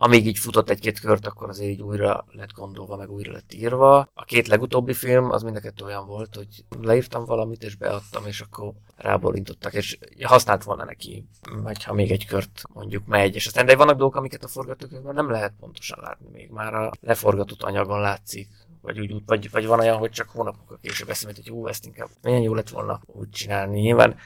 amíg 0.00 0.26
így 0.26 0.38
futott 0.38 0.70
egy-két 0.70 1.00
kört, 1.00 1.26
akkor 1.26 1.48
azért 1.48 1.70
így 1.70 1.82
újra 1.82 2.24
lett 2.30 2.52
gondolva, 2.52 2.96
meg 2.96 3.10
újra 3.10 3.32
lett 3.32 3.52
írva. 3.52 3.98
A 4.14 4.24
két 4.24 4.46
legutóbbi 4.46 4.92
film 4.92 5.30
az 5.30 5.42
mind 5.42 5.72
olyan 5.84 6.06
volt, 6.06 6.34
hogy 6.34 6.64
leírtam 6.80 7.24
valamit, 7.24 7.62
és 7.62 7.74
beadtam, 7.74 8.26
és 8.26 8.40
akkor 8.40 8.72
ráborintottak, 8.96 9.74
és 9.74 9.98
használt 10.22 10.62
volna 10.62 10.84
neki, 10.84 11.28
vagy 11.62 11.84
ha 11.84 11.92
még 11.92 12.10
egy 12.10 12.26
kört 12.26 12.62
mondjuk 12.74 13.06
megy. 13.06 13.34
És 13.34 13.46
aztán 13.46 13.66
de 13.66 13.76
vannak 13.76 13.96
dolgok, 13.96 14.16
amiket 14.16 14.44
a 14.44 14.48
forgatókönyvben 14.48 15.14
nem 15.14 15.30
lehet 15.30 15.52
pontosan 15.60 15.98
látni 16.02 16.28
még. 16.32 16.50
Már 16.50 16.74
a 16.74 16.92
leforgatott 17.00 17.62
anyagon 17.62 18.00
látszik, 18.00 18.48
vagy, 18.80 19.00
úgy, 19.00 19.22
vagy, 19.26 19.50
vagy 19.50 19.66
van 19.66 19.80
olyan, 19.80 19.96
hogy 19.96 20.10
csak 20.10 20.28
hónapokkal 20.28 20.78
később 20.82 21.08
eszembe, 21.08 21.36
hogy 21.36 21.48
hú, 21.48 21.66
ezt 21.66 21.86
inkább 21.86 22.08
milyen 22.22 22.42
jó 22.42 22.54
lett 22.54 22.68
volna 22.68 23.00
úgy 23.06 23.30
csinálni. 23.30 23.80
Nyilván, 23.80 24.16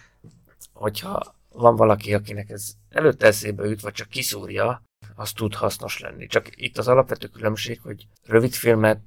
hogyha 0.73 1.35
van 1.53 1.77
valaki, 1.77 2.15
akinek 2.15 2.51
ez 2.51 2.73
előtte 2.89 3.27
eszébe 3.27 3.69
jut, 3.69 3.81
vagy 3.81 3.93
csak 3.93 4.09
kiszúrja, 4.09 4.83
az 5.23 5.33
tud 5.33 5.55
hasznos 5.55 5.99
lenni. 5.99 6.27
Csak 6.27 6.49
itt 6.55 6.79
az 6.79 6.89
alapvető 6.89 7.27
különbség, 7.27 7.81
hogy 7.83 8.07
rövid 8.27 8.53
filmet, 8.53 9.01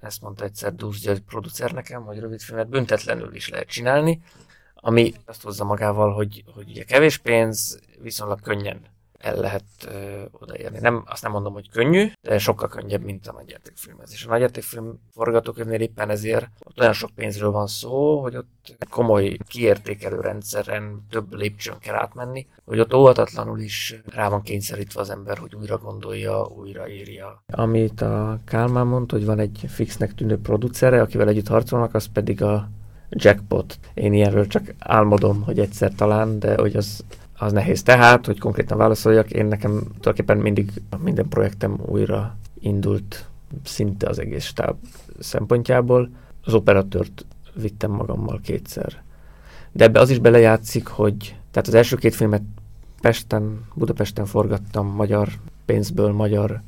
ezt 0.00 0.20
mondta 0.20 0.44
egyszer 0.44 0.74
Dúsz 0.74 1.00
György 1.00 1.20
producer 1.22 1.72
nekem, 1.72 2.02
hogy 2.02 2.18
rövid 2.18 2.40
filmet 2.40 2.68
büntetlenül 2.68 3.34
is 3.34 3.48
lehet 3.48 3.68
csinálni, 3.68 4.22
ami 4.74 5.14
azt 5.24 5.42
hozza 5.42 5.64
magával, 5.64 6.12
hogy, 6.12 6.44
hogy 6.54 6.68
ugye 6.68 6.84
kevés 6.84 7.18
pénz, 7.18 7.80
viszonylag 7.98 8.40
könnyen 8.40 8.80
el 9.20 9.36
lehet 9.36 9.64
ö, 9.86 10.22
odaérni. 10.30 10.78
Nem, 10.78 11.02
azt 11.06 11.22
nem 11.22 11.32
mondom, 11.32 11.52
hogy 11.52 11.70
könnyű, 11.70 12.12
de 12.22 12.38
sokkal 12.38 12.68
könnyebb, 12.68 13.02
mint 13.02 13.26
a 13.26 13.32
nagyjátékfilmhez. 13.32 14.12
És 14.12 14.24
a 14.24 14.28
nagyjátékfilm 14.28 15.00
forgatókönyvnél 15.12 15.80
éppen 15.80 16.10
ezért 16.10 16.48
ott 16.64 16.80
olyan 16.80 16.92
sok 16.92 17.10
pénzről 17.14 17.50
van 17.50 17.66
szó, 17.66 18.20
hogy 18.20 18.36
ott 18.36 18.76
komoly 18.90 19.36
kiértékelő 19.48 20.20
rendszeren 20.20 21.06
több 21.10 21.34
lépcsőn 21.34 21.78
kell 21.78 21.94
átmenni, 21.94 22.46
hogy 22.64 22.80
ott 22.80 22.94
óvatatlanul 22.94 23.58
is 23.58 24.00
rá 24.14 24.28
van 24.28 24.42
kényszerítve 24.42 25.00
az 25.00 25.10
ember, 25.10 25.38
hogy 25.38 25.54
újra 25.54 25.78
gondolja, 25.78 26.46
újra 26.46 26.88
írja. 26.88 27.42
Amit 27.46 28.00
a 28.00 28.38
Kálmán 28.44 28.86
mondta, 28.86 29.16
hogy 29.16 29.24
van 29.24 29.38
egy 29.38 29.64
fixnek 29.68 30.14
tűnő 30.14 30.38
producere, 30.38 31.00
akivel 31.00 31.28
együtt 31.28 31.48
harcolnak, 31.48 31.94
az 31.94 32.06
pedig 32.12 32.42
a 32.42 32.68
jackpot. 33.10 33.78
Én 33.94 34.12
ilyenről 34.12 34.46
csak 34.46 34.74
álmodom, 34.78 35.42
hogy 35.42 35.58
egyszer 35.58 35.92
talán, 35.94 36.38
de 36.38 36.54
hogy 36.54 36.76
az 36.76 37.04
az 37.40 37.52
nehéz. 37.52 37.82
Tehát, 37.82 38.26
hogy 38.26 38.38
konkrétan 38.38 38.78
válaszoljak, 38.78 39.30
én 39.30 39.46
nekem 39.46 39.70
tulajdonképpen 39.70 40.36
mindig 40.38 40.72
minden 40.98 41.28
projektem 41.28 41.78
újra 41.86 42.36
indult 42.60 43.28
szinte 43.64 44.08
az 44.08 44.18
egész 44.18 44.44
stáb 44.44 44.76
szempontjából. 45.18 46.10
Az 46.44 46.54
operatőrt 46.54 47.26
vittem 47.54 47.90
magammal 47.90 48.40
kétszer. 48.42 49.02
De 49.72 49.84
ebbe 49.84 50.00
az 50.00 50.10
is 50.10 50.18
belejátszik, 50.18 50.86
hogy 50.86 51.36
tehát 51.50 51.68
az 51.68 51.74
első 51.74 51.96
két 51.96 52.14
filmet 52.14 52.42
Pesten, 53.00 53.64
Budapesten 53.74 54.26
forgattam 54.26 54.86
magyar 54.86 55.28
pénzből, 55.64 56.12
magyar 56.12 56.62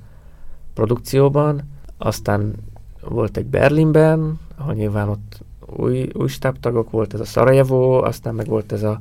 produkcióban, 0.75 1.63
aztán 1.99 2.55
volt 3.01 3.37
egy 3.37 3.47
Berlinben, 3.47 4.41
ahol 4.57 4.75
nyilván 4.75 5.09
ott 5.09 5.41
új, 5.77 6.09
új 6.13 6.29
stábtagok 6.29 6.91
volt, 6.91 7.15
ez 7.15 7.21
a 7.21 7.25
Sarajevo, 7.25 8.03
aztán 8.05 8.35
meg 8.35 8.47
volt 8.47 8.73
ez 8.73 8.83
a 8.83 8.99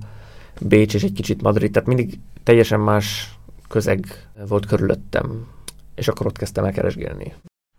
Bécs 0.59 0.93
és 0.93 1.03
egy 1.03 1.13
kicsit 1.13 1.41
Madrid, 1.41 1.71
tehát 1.71 1.87
mindig 1.87 2.19
teljesen 2.43 2.79
más 2.79 3.37
közeg 3.67 4.05
volt 4.47 4.65
körülöttem, 4.65 5.47
és 5.95 6.07
akkor 6.07 6.25
ott 6.25 6.37
kezdtem 6.37 6.65
el 6.65 6.71
keresgélni. 6.71 7.33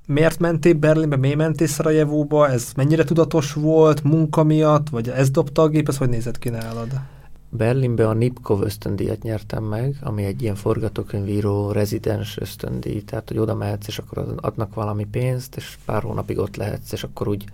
Miért 0.07 0.39
mentél 0.39 0.75
Berlinbe, 0.75 1.17
miért 1.17 1.37
mentél 1.37 1.67
Szarajevóba? 1.67 2.49
Ez 2.49 2.73
mennyire 2.77 3.05
tudatos 3.05 3.53
volt, 3.53 4.03
munka 4.03 4.43
miatt, 4.43 4.89
vagy 4.89 5.09
ez 5.09 5.31
dobta 5.31 5.63
a 5.63 5.69
gép, 5.69 5.89
ez 5.89 5.97
hogy 5.97 6.09
nézett 6.09 6.39
ki 6.39 6.49
nálad? 6.49 7.01
Berlinbe 7.49 8.09
a 8.09 8.13
Nipkov 8.13 8.63
ösztöndíjat 8.63 9.23
nyertem 9.23 9.65
meg, 9.65 9.97
ami 10.01 10.25
egy 10.25 10.43
ilyen 10.43 10.55
forgatókönyvíró 10.55 11.71
rezidens 11.71 12.39
ösztöndíj, 12.39 13.03
tehát 13.03 13.29
hogy 13.29 13.39
oda 13.39 13.55
mehetsz, 13.55 13.87
és 13.87 13.99
akkor 13.99 14.35
adnak 14.37 14.75
valami 14.75 15.05
pénzt, 15.05 15.57
és 15.57 15.77
pár 15.85 16.03
hónapig 16.03 16.39
ott 16.39 16.57
lehetsz, 16.57 16.93
és 16.93 17.03
akkor 17.05 17.29
úgy 17.29 17.45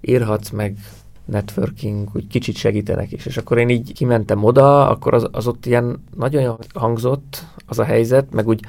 írhatsz 0.00 0.50
meg 0.50 0.76
networking 1.28 2.08
úgy 2.14 2.26
kicsit 2.26 2.56
segítenek 2.56 3.12
is. 3.12 3.26
És 3.26 3.36
akkor 3.36 3.58
én 3.58 3.68
így 3.68 3.92
kimentem 3.92 4.44
oda, 4.44 4.88
akkor 4.88 5.14
az, 5.14 5.28
az 5.32 5.46
ott 5.46 5.66
ilyen 5.66 6.04
nagyon 6.16 6.58
hangzott 6.74 7.44
az 7.66 7.78
a 7.78 7.84
helyzet, 7.84 8.32
meg 8.32 8.48
úgy, 8.48 8.60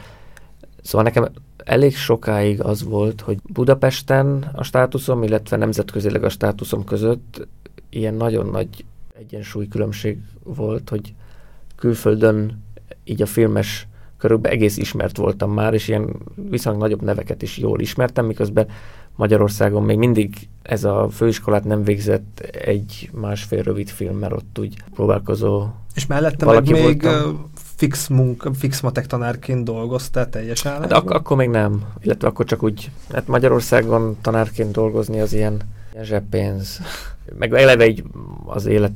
szóval 0.82 1.04
nekem 1.04 1.28
elég 1.58 1.96
sokáig 1.96 2.62
az 2.62 2.84
volt, 2.84 3.22
hogy 3.22 3.38
Budapesten 3.44 4.50
a 4.54 4.64
státuszom, 4.64 5.24
illetve 5.24 5.58
nemzetközileg 5.58 6.24
a 6.24 6.30
státuszom 6.30 6.84
között 6.84 7.48
ilyen 7.90 8.14
nagyon 8.14 8.46
nagy 8.46 8.86
egyensúlykülönbség 9.20 10.18
volt, 10.44 10.90
hogy 10.90 11.14
külföldön 11.76 12.64
így 13.04 13.22
a 13.22 13.26
filmes 13.26 13.88
körülbelül 14.18 14.58
egész 14.58 14.78
ismert 14.78 15.18
voltam 15.18 15.52
már, 15.52 15.74
és 15.74 15.88
ilyen 15.88 16.16
viszonylag 16.50 16.82
nagyobb 16.82 17.02
neveket 17.02 17.42
is 17.42 17.58
jól 17.58 17.80
ismertem, 17.80 18.26
miközben 18.26 18.68
Magyarországon 19.20 19.84
még 19.84 19.98
mindig 19.98 20.48
ez 20.62 20.84
a 20.84 21.08
főiskolát 21.12 21.64
nem 21.64 21.84
végzett 21.84 22.40
egy 22.52 23.10
másfél 23.14 23.62
rövid 23.64 23.90
film, 23.90 24.18
mert 24.18 24.34
ott 24.34 24.60
úgy 24.60 24.84
próbálkozó 24.94 25.68
És 25.96 26.06
mellette 26.06 26.46
meg 26.46 26.70
még 26.70 27.02
voltam. 27.02 27.50
fix 27.76 28.08
munka, 28.08 28.54
fix 28.54 28.82
matek 28.82 29.08
tanárként 29.08 29.64
dolgoztál 29.64 30.30
teljesen? 30.30 30.72
Hát 30.72 30.92
ak- 30.92 31.12
akkor 31.12 31.38
még 31.38 31.50
nem, 31.50 31.84
illetve 32.02 32.28
akkor 32.28 32.46
csak 32.46 32.64
úgy, 32.64 32.92
hát 33.12 33.28
Magyarországon 33.28 34.18
tanárként 34.22 34.72
dolgozni 34.72 35.20
az 35.20 35.34
ilyen, 35.34 35.58
ilyen 35.94 36.06
zseppénz. 36.06 36.80
Meg 37.40 37.54
eleve 37.54 37.88
így 37.88 38.04
az 38.46 38.66
élet 38.66 38.94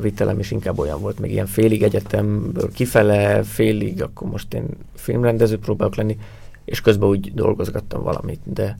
vitelem 0.00 0.38
is 0.38 0.50
inkább 0.50 0.78
olyan 0.78 1.00
volt, 1.00 1.18
még 1.18 1.30
ilyen 1.30 1.46
félig 1.46 1.82
egyetemből 1.82 2.72
kifele, 2.72 3.42
félig, 3.42 4.02
akkor 4.02 4.28
most 4.28 4.54
én 4.54 4.66
filmrendező 4.94 5.58
próbálok 5.58 5.94
lenni, 5.94 6.18
és 6.64 6.80
közben 6.80 7.08
úgy 7.08 7.34
dolgozgattam 7.34 8.02
valamit, 8.02 8.40
de 8.44 8.78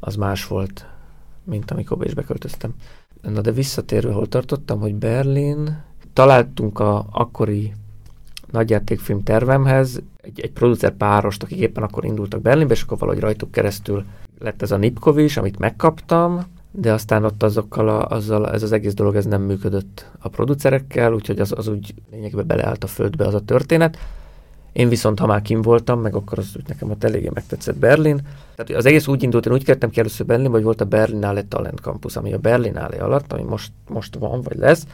az 0.00 0.16
más 0.16 0.46
volt, 0.46 0.86
mint 1.44 1.70
amikor 1.70 1.96
Bécsbe 1.96 2.22
költöztem. 2.22 2.74
Na 3.22 3.40
de 3.40 3.50
visszatérve, 3.50 4.12
hol 4.12 4.28
tartottam, 4.28 4.80
hogy 4.80 4.94
Berlin, 4.94 5.82
találtunk 6.12 6.78
a 6.78 7.06
akkori 7.10 7.72
nagyjátékfilm 8.50 9.22
tervemhez 9.22 10.02
egy, 10.16 10.40
egy 10.40 10.52
producer 10.52 10.92
párost, 10.92 11.42
akik 11.42 11.58
éppen 11.58 11.82
akkor 11.82 12.04
indultak 12.04 12.40
Berlinbe, 12.40 12.74
és 12.74 12.82
akkor 12.82 12.98
valahogy 12.98 13.20
rajtuk 13.20 13.50
keresztül 13.50 14.04
lett 14.38 14.62
ez 14.62 14.70
a 14.70 14.76
Nipkovics, 14.76 15.36
amit 15.36 15.58
megkaptam, 15.58 16.46
de 16.70 16.92
aztán 16.92 17.24
ott 17.24 17.42
azokkal 17.42 17.88
a, 17.88 18.06
azzal 18.06 18.50
ez 18.50 18.62
az 18.62 18.72
egész 18.72 18.94
dolog 18.94 19.16
ez 19.16 19.24
nem 19.24 19.42
működött 19.42 20.10
a 20.18 20.28
producerekkel, 20.28 21.14
úgyhogy 21.14 21.40
az, 21.40 21.52
az 21.56 21.68
úgy 21.68 21.94
lényegében 22.10 22.46
beleállt 22.46 22.84
a 22.84 22.86
földbe 22.86 23.26
az 23.26 23.34
a 23.34 23.40
történet. 23.40 23.98
Én 24.78 24.88
viszont, 24.88 25.18
ha 25.18 25.26
már 25.26 25.42
kim 25.42 25.62
voltam, 25.62 26.00
meg 26.00 26.14
akkor 26.14 26.38
az 26.38 26.52
úgy 26.56 26.68
nekem 26.68 26.90
ott 26.90 27.04
eléggé 27.04 27.30
megtetszett 27.34 27.76
Berlin. 27.76 28.20
Tehát 28.56 28.80
az 28.80 28.86
egész 28.86 29.06
úgy 29.06 29.22
indult, 29.22 29.46
én 29.46 29.52
úgy 29.52 29.64
kertem 29.64 29.90
ki 29.90 29.98
először 29.98 30.26
Berlin, 30.26 30.50
hogy 30.50 30.62
volt 30.62 30.80
a 30.80 30.84
Berlinale 30.84 31.42
Talent 31.42 31.78
Campus, 31.78 32.16
ami 32.16 32.32
a 32.32 32.38
Berlinale 32.38 32.96
alatt, 32.96 33.32
ami 33.32 33.42
most, 33.42 33.72
most 33.88 34.16
van, 34.16 34.42
vagy 34.42 34.56
lesz, 34.56 34.86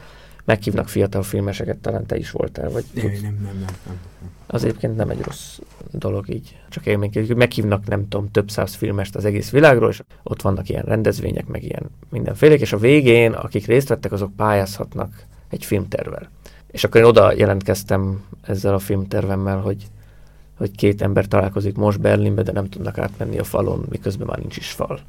meghívnak 0.45 0.89
fiatal 0.89 1.23
filmeseket, 1.23 1.77
talán 1.77 2.05
te 2.05 2.17
is 2.17 2.31
voltál, 2.31 2.69
vagy 2.69 2.83
nem, 2.93 3.05
nem, 3.05 3.21
nem, 3.21 3.39
nem, 3.43 3.75
nem. 3.85 3.99
Az 4.47 4.63
egyébként 4.63 4.95
nem 4.95 5.09
egy 5.09 5.21
rossz 5.21 5.59
dolog 5.91 6.29
így, 6.29 6.57
csak 6.69 6.85
élményként. 6.85 7.35
Meghívnak, 7.35 7.87
nem 7.87 8.07
tudom, 8.07 8.31
több 8.31 8.49
száz 8.49 8.73
filmest 8.73 9.15
az 9.15 9.25
egész 9.25 9.49
világról, 9.49 9.89
és 9.89 10.01
ott 10.23 10.41
vannak 10.41 10.69
ilyen 10.69 10.83
rendezvények, 10.83 11.47
meg 11.47 11.63
ilyen 11.63 11.89
mindenfélék, 12.09 12.61
és 12.61 12.73
a 12.73 12.77
végén, 12.77 13.31
akik 13.31 13.65
részt 13.65 13.87
vettek, 13.87 14.11
azok 14.11 14.35
pályázhatnak 14.35 15.25
egy 15.49 15.65
filmtervel 15.65 16.29
És 16.75 16.83
akkor 16.83 17.01
én 17.01 17.07
oda 17.07 17.33
jelentkeztem 17.33 18.23
ezzel 18.41 18.73
a 18.73 18.79
filmtervemmel, 18.79 19.59
hogy, 19.59 19.87
hogy 20.57 20.75
két 20.75 21.01
ember 21.01 21.25
találkozik 21.25 21.75
most 21.75 22.01
Berlinbe, 22.01 22.43
de 22.43 22.51
nem 22.51 22.69
tudnak 22.69 22.97
átmenni 22.97 23.39
a 23.39 23.43
falon, 23.43 23.85
miközben 23.89 24.27
már 24.27 24.37
nincs 24.37 24.57
is 24.57 24.71
fal. 24.71 24.99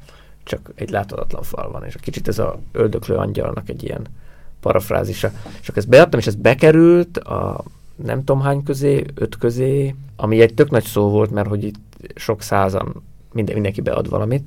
Csak 0.43 0.71
egy 0.75 0.89
láthatatlan 0.89 1.43
fal 1.43 1.71
van, 1.71 1.83
és 1.83 1.95
a 1.95 1.99
kicsit 1.99 2.27
ez 2.27 2.39
a 2.39 2.59
öldöklő 2.71 3.15
angyalnak 3.15 3.69
egy 3.69 3.83
ilyen 3.83 4.07
parafrázisa. 4.59 5.31
És 5.61 5.67
akkor 5.67 5.77
ezt 5.77 5.89
beadtam, 5.89 6.19
és 6.19 6.27
ez 6.27 6.35
bekerült 6.35 7.17
a 7.17 7.63
nem 7.95 8.23
tudom 8.23 8.41
hány 8.41 8.63
közé, 8.63 9.05
öt 9.15 9.37
közé, 9.37 9.95
ami 10.15 10.41
egy 10.41 10.53
tök 10.53 10.69
nagy 10.69 10.83
szó 10.83 11.09
volt, 11.09 11.31
mert 11.31 11.47
hogy 11.47 11.63
itt 11.63 11.79
sok 12.15 12.41
százan 12.41 13.03
minden, 13.31 13.53
mindenki 13.53 13.81
bead 13.81 14.09
valamit, 14.09 14.43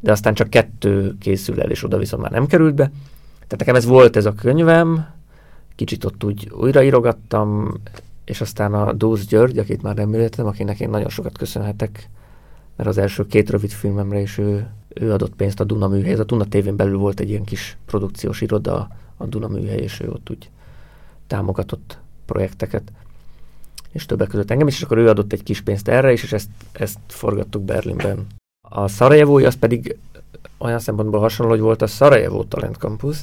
de 0.00 0.12
aztán 0.12 0.34
csak 0.34 0.50
kettő 0.50 1.16
készül 1.20 1.60
el, 1.60 1.70
és 1.70 1.84
oda 1.84 1.98
viszont 1.98 2.22
már 2.22 2.30
nem 2.30 2.46
került 2.46 2.74
be. 2.74 2.84
Tehát 3.32 3.58
nekem 3.58 3.74
ez 3.74 3.84
volt 3.84 4.16
ez 4.16 4.26
a 4.26 4.32
könyvem, 4.32 5.20
kicsit 5.74 6.04
ott 6.04 6.24
úgy 6.24 6.50
újraírogattam, 6.54 7.74
és 8.24 8.40
aztán 8.40 8.74
a 8.74 8.92
Dóz 8.92 9.26
György, 9.26 9.58
akit 9.58 9.82
már 9.82 9.98
említettem, 9.98 10.46
akinek 10.46 10.80
én 10.80 10.90
nagyon 10.90 11.08
sokat 11.08 11.38
köszönhetek, 11.38 12.08
mert 12.76 12.88
az 12.88 12.98
első 12.98 13.26
két 13.26 13.50
rövid 13.50 13.70
filmemre 13.70 14.20
is 14.20 14.38
ő, 14.38 14.70
ő 14.88 15.12
adott 15.12 15.34
pénzt 15.34 15.60
a 15.60 15.64
Duna 15.64 15.88
műhely. 15.88 16.12
Ez 16.12 16.18
a 16.18 16.24
Duna 16.24 16.44
tévén 16.44 16.76
belül 16.76 16.98
volt 16.98 17.20
egy 17.20 17.28
ilyen 17.28 17.44
kis 17.44 17.76
produkciós 17.86 18.40
iroda, 18.40 18.88
a 19.16 19.26
Duna 19.26 19.48
műhely, 19.48 19.78
és 19.78 20.00
ő 20.00 20.10
ott 20.10 20.30
úgy 20.30 20.50
támogatott 21.26 21.98
projekteket, 22.24 22.92
és 23.92 24.06
többek 24.06 24.28
között 24.28 24.50
engem 24.50 24.66
is, 24.66 24.76
és 24.76 24.82
akkor 24.82 24.98
ő 24.98 25.08
adott 25.08 25.32
egy 25.32 25.42
kis 25.42 25.60
pénzt 25.60 25.88
erre 25.88 26.12
is, 26.12 26.22
és 26.22 26.32
ezt, 26.32 26.48
ezt 26.72 26.98
forgattuk 27.06 27.62
Berlinben. 27.62 28.26
A 28.68 28.88
Szarajevói 28.88 29.44
az 29.44 29.54
pedig 29.54 29.96
olyan 30.58 30.78
szempontból 30.78 31.20
hasonló, 31.20 31.52
hogy 31.52 31.60
volt 31.60 31.82
a 31.82 31.86
Szarajevó 31.86 32.44
Talent 32.44 32.76
Campus, 32.76 33.16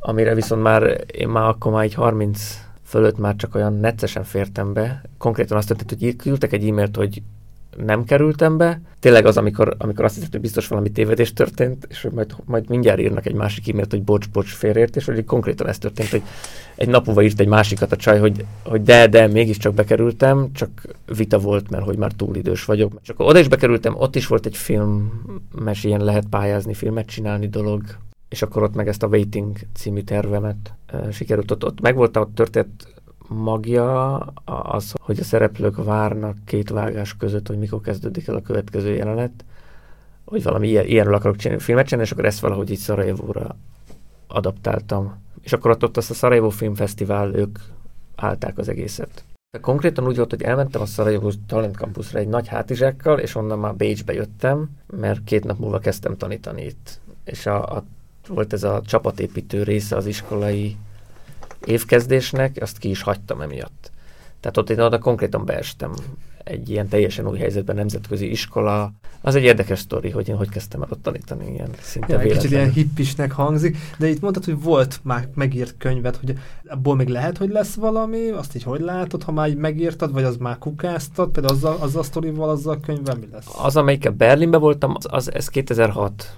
amire 0.00 0.34
viszont 0.34 0.62
már 0.62 1.04
én 1.12 1.28
már 1.28 1.48
akkor 1.48 1.72
már 1.72 1.84
egy 1.84 1.94
30 1.94 2.60
fölött 2.84 3.18
már 3.18 3.36
csak 3.36 3.54
olyan 3.54 3.74
neccesen 3.74 4.24
fértem 4.24 4.72
be. 4.72 5.02
Konkrétan 5.18 5.56
azt 5.56 5.68
történt, 5.68 6.00
hogy 6.00 6.16
küldtek 6.16 6.52
egy 6.52 6.68
e-mailt, 6.68 6.96
hogy 6.96 7.22
nem 7.84 8.04
kerültem 8.04 8.56
be. 8.56 8.80
Tényleg 9.00 9.26
az, 9.26 9.36
amikor, 9.36 9.74
amikor 9.78 10.04
azt 10.04 10.14
hiszem, 10.14 10.28
hogy 10.30 10.40
biztos 10.40 10.68
valami 10.68 10.90
tévedés 10.90 11.32
történt, 11.32 11.86
és 11.90 12.02
hogy 12.02 12.12
majd, 12.12 12.34
majd 12.44 12.68
mindjárt 12.68 13.00
írnak 13.00 13.26
egy 13.26 13.34
másik 13.34 13.68
e-mailt, 13.68 13.90
hogy 13.90 14.02
bocs, 14.02 14.30
bocs, 14.30 14.54
félreértés, 14.54 15.04
hogy 15.04 15.24
konkrétan 15.24 15.68
ez 15.68 15.78
történt, 15.78 16.08
hogy 16.08 16.22
egy 16.76 16.88
nap 16.88 17.20
írt 17.22 17.40
egy 17.40 17.48
másikat 17.48 17.92
a 17.92 17.96
csaj, 17.96 18.18
hogy, 18.18 18.44
hogy 18.64 18.82
de, 18.82 19.06
de, 19.06 19.26
mégiscsak 19.26 19.74
bekerültem, 19.74 20.48
csak 20.52 20.70
vita 21.16 21.38
volt, 21.38 21.70
mert 21.70 21.84
hogy 21.84 21.96
már 21.96 22.12
túl 22.12 22.36
idős 22.36 22.64
vagyok. 22.64 22.92
Csak 23.02 23.20
oda 23.20 23.38
is 23.38 23.48
bekerültem, 23.48 23.94
ott 23.96 24.16
is 24.16 24.26
volt 24.26 24.46
egy 24.46 24.56
filmes, 24.56 25.84
ilyen 25.84 26.04
lehet 26.04 26.26
pályázni, 26.30 26.74
filmet 26.74 27.06
csinálni 27.06 27.48
dolog, 27.48 27.82
és 28.28 28.42
akkor 28.42 28.62
ott 28.62 28.74
meg 28.74 28.88
ezt 28.88 29.02
a 29.02 29.06
Waiting 29.06 29.56
című 29.74 30.02
tervemet 30.02 30.74
uh, 30.92 31.10
sikerült. 31.10 31.50
Ott, 31.50 31.64
ott 31.64 31.80
meg 31.80 31.94
volt 31.94 32.16
a 32.16 32.30
történet 32.34 33.00
magja 33.28 34.16
az, 34.44 34.94
hogy 35.00 35.18
a 35.18 35.24
szereplők 35.24 35.84
várnak 35.84 36.36
két 36.44 36.70
vágás 36.70 37.16
között, 37.16 37.46
hogy 37.46 37.58
mikor 37.58 37.80
kezdődik 37.80 38.26
el 38.26 38.34
a 38.34 38.42
következő 38.42 38.94
jelenet, 38.94 39.44
hogy 40.24 40.42
valami 40.42 40.68
ilyen, 40.68 40.86
ilyenről 40.86 41.14
akarok 41.14 41.36
csinálni, 41.36 41.62
filmet 41.62 41.86
csinálni, 41.86 42.06
és 42.06 42.12
akkor 42.12 42.24
ezt 42.24 42.40
valahogy 42.40 42.70
így 42.70 42.78
Szarajevóra 42.78 43.56
adaptáltam. 44.26 45.22
És 45.42 45.52
akkor 45.52 45.70
ott, 45.70 45.84
ott 45.84 45.96
azt 45.96 46.10
a 46.10 46.14
Szarajevó 46.14 46.48
Filmfesztivál, 46.48 47.34
ők 47.34 47.58
állták 48.16 48.58
az 48.58 48.68
egészet. 48.68 49.24
De 49.50 49.60
konkrétan 49.60 50.06
úgy 50.06 50.16
volt, 50.16 50.30
hogy 50.30 50.42
elmentem 50.42 50.80
a 50.80 50.86
Szarajevó 50.86 51.32
Talent 51.46 51.74
Campusra 51.74 52.18
egy 52.18 52.28
nagy 52.28 52.48
hátizsákkal, 52.48 53.18
és 53.18 53.34
onnan 53.34 53.58
már 53.58 53.74
Bécsbe 53.74 54.12
jöttem, 54.12 54.70
mert 54.86 55.24
két 55.24 55.44
nap 55.44 55.58
múlva 55.58 55.78
kezdtem 55.78 56.16
tanítani 56.16 56.64
itt. 56.64 57.00
És 57.24 57.46
a, 57.46 57.76
a, 57.76 57.84
volt 58.28 58.52
ez 58.52 58.62
a 58.62 58.82
csapatépítő 58.86 59.62
része 59.62 59.96
az 59.96 60.06
iskolai 60.06 60.76
évkezdésnek, 61.64 62.56
azt 62.60 62.78
ki 62.78 62.90
is 62.90 63.02
hagytam 63.02 63.40
emiatt. 63.40 63.90
Tehát 64.40 64.56
ott 64.56 64.70
én 64.70 64.80
oda 64.80 64.98
konkrétan 64.98 65.44
beestem 65.44 65.92
egy 66.48 66.70
ilyen 66.70 66.88
teljesen 66.88 67.28
új 67.28 67.38
helyzetben, 67.38 67.76
nemzetközi 67.76 68.30
iskola. 68.30 68.92
Az 69.20 69.34
egy 69.34 69.42
érdekes 69.42 69.78
sztori, 69.78 70.10
hogy 70.10 70.28
én 70.28 70.36
hogy 70.36 70.48
kezdtem 70.48 70.82
el 70.82 70.88
ott 70.90 71.02
tanítani 71.02 71.52
ilyen 71.52 71.70
szinte 71.80 72.12
ja, 72.12 72.32
Kicsit 72.32 72.50
ilyen 72.50 72.72
hippisnek 72.72 73.32
hangzik, 73.32 73.76
de 73.98 74.08
itt 74.08 74.20
mondtad, 74.20 74.44
hogy 74.44 74.62
volt 74.62 75.00
már 75.02 75.28
megírt 75.34 75.74
könyved, 75.78 76.16
hogy 76.16 76.38
abból 76.66 76.96
még 76.96 77.08
lehet, 77.08 77.38
hogy 77.38 77.48
lesz 77.48 77.74
valami, 77.74 78.28
azt 78.28 78.56
így 78.56 78.62
hogy 78.62 78.80
látod, 78.80 79.22
ha 79.22 79.32
már 79.32 79.54
megírtad, 79.54 80.12
vagy 80.12 80.24
az 80.24 80.36
már 80.36 80.58
kukáztad, 80.58 81.30
például 81.30 81.54
azzal, 81.54 81.76
azzal 81.80 82.00
a 82.00 82.04
sztorival, 82.04 82.50
azzal 82.50 82.74
a 82.74 82.80
könyvvel 82.80 83.16
mi 83.16 83.28
lesz? 83.32 83.46
Az, 83.62 83.76
amelyik 83.76 84.12
Berlinben 84.12 84.60
voltam, 84.60 84.94
az, 84.94 85.06
az 85.10 85.32
ez 85.32 85.48
2006, 85.48 86.36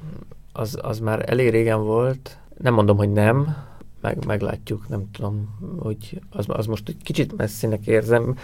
az, 0.53 0.79
az 0.83 0.99
már 0.99 1.31
elég 1.31 1.51
régen 1.51 1.83
volt, 1.83 2.39
nem 2.59 2.75
mondom, 2.75 2.97
hogy 2.97 3.13
nem, 3.13 3.57
meg, 4.01 4.25
meglátjuk, 4.27 4.89
nem 4.89 5.11
tudom, 5.13 5.59
hogy 5.79 6.21
az, 6.31 6.45
az 6.49 6.67
most 6.67 6.89
egy 6.89 7.03
kicsit 7.03 7.37
messzinek 7.37 7.87
érzem. 7.87 8.37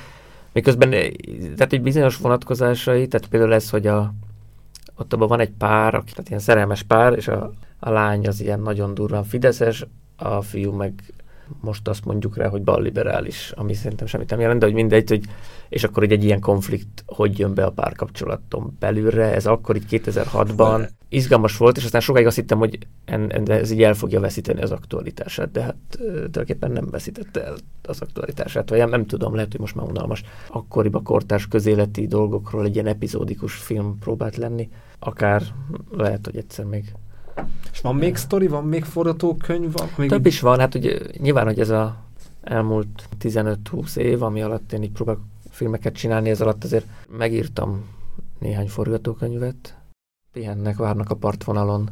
Miközben, 0.52 0.90
tehát 0.90 1.72
egy 1.72 1.82
bizonyos 1.82 2.16
vonatkozásai, 2.16 3.08
tehát 3.08 3.28
például 3.28 3.54
ez, 3.54 3.70
hogy 3.70 3.86
a, 3.86 4.14
ott 4.96 5.12
abban 5.12 5.28
van 5.28 5.40
egy 5.40 5.52
pár, 5.58 5.94
aki, 5.94 6.10
tehát 6.10 6.28
ilyen 6.28 6.40
szerelmes 6.40 6.82
pár, 6.82 7.12
és 7.12 7.28
a, 7.28 7.52
a 7.78 7.90
lány 7.90 8.26
az 8.26 8.40
ilyen 8.40 8.60
nagyon 8.60 8.94
durván 8.94 9.24
fideszes, 9.24 9.86
a 10.16 10.42
fiú 10.42 10.72
meg 10.72 11.02
most 11.60 11.88
azt 11.88 12.04
mondjuk 12.04 12.36
rá, 12.36 12.48
hogy 12.48 12.62
balliberális, 12.62 13.52
ami 13.56 13.74
szerintem 13.74 14.06
semmit 14.06 14.30
nem 14.30 14.40
jelent, 14.40 14.60
de 14.60 14.66
hogy 14.66 14.74
mindegy, 14.74 15.08
hogy, 15.08 15.24
és 15.68 15.84
akkor 15.84 16.02
egy, 16.02 16.12
egy 16.12 16.24
ilyen 16.24 16.40
konflikt 16.40 17.04
hogy 17.06 17.38
jön 17.38 17.54
be 17.54 17.64
a 17.64 17.70
párkapcsolaton 17.70 18.76
belülre, 18.78 19.34
ez 19.34 19.46
akkor 19.46 19.76
így 19.76 20.02
2006-ban 20.04 20.88
izgalmas 21.08 21.56
volt, 21.56 21.76
és 21.76 21.84
aztán 21.84 22.00
sokáig 22.00 22.26
azt 22.26 22.36
hittem, 22.36 22.58
hogy 22.58 22.78
en, 23.04 23.32
en, 23.32 23.50
ez 23.50 23.70
így 23.70 23.82
el 23.82 23.94
fogja 23.94 24.20
veszíteni 24.20 24.62
az 24.62 24.70
aktualitását, 24.70 25.50
de 25.50 25.62
hát 25.62 25.76
tulajdonképpen 25.90 26.70
nem 26.70 26.90
veszítette 26.90 27.44
el 27.44 27.56
az 27.82 28.00
aktualitását, 28.00 28.68
vagy 28.68 28.78
nem, 28.78 28.88
nem 28.88 29.06
tudom, 29.06 29.34
lehet, 29.34 29.50
hogy 29.50 29.60
most 29.60 29.74
már 29.74 29.86
unalmas. 29.86 30.22
Akkoriban 30.48 31.02
kortárs 31.02 31.48
közéleti 31.48 32.06
dolgokról 32.06 32.64
egy 32.64 32.74
ilyen 32.74 32.86
epizódikus 32.86 33.54
film 33.54 33.98
próbált 33.98 34.36
lenni, 34.36 34.68
akár 34.98 35.42
lehet, 35.90 36.24
hogy 36.24 36.36
egyszer 36.36 36.64
még 36.64 36.92
és 37.72 37.80
van 37.80 37.94
még 37.94 38.16
sztori, 38.16 38.46
van 38.46 38.64
még 38.64 38.84
forgatókönyv? 38.84 39.74
Még 39.96 40.08
Több 40.08 40.26
is 40.26 40.40
van, 40.40 40.58
hát 40.58 40.74
ugye 40.74 40.98
nyilván, 41.18 41.44
hogy 41.44 41.60
ez 41.60 41.70
a 41.70 41.96
elmúlt 42.42 43.08
15-20 43.20 43.96
év, 43.96 44.22
ami 44.22 44.42
alatt 44.42 44.72
én 44.72 44.82
így 44.82 44.92
próbálok 44.92 45.20
filmeket 45.50 45.94
csinálni, 45.94 46.30
ez 46.30 46.40
alatt 46.40 46.64
azért 46.64 46.86
megírtam 47.08 47.84
néhány 48.38 48.68
forgatókönyvet, 48.68 49.76
pihennek, 50.32 50.76
várnak 50.76 51.10
a 51.10 51.14
partvonalon, 51.14 51.90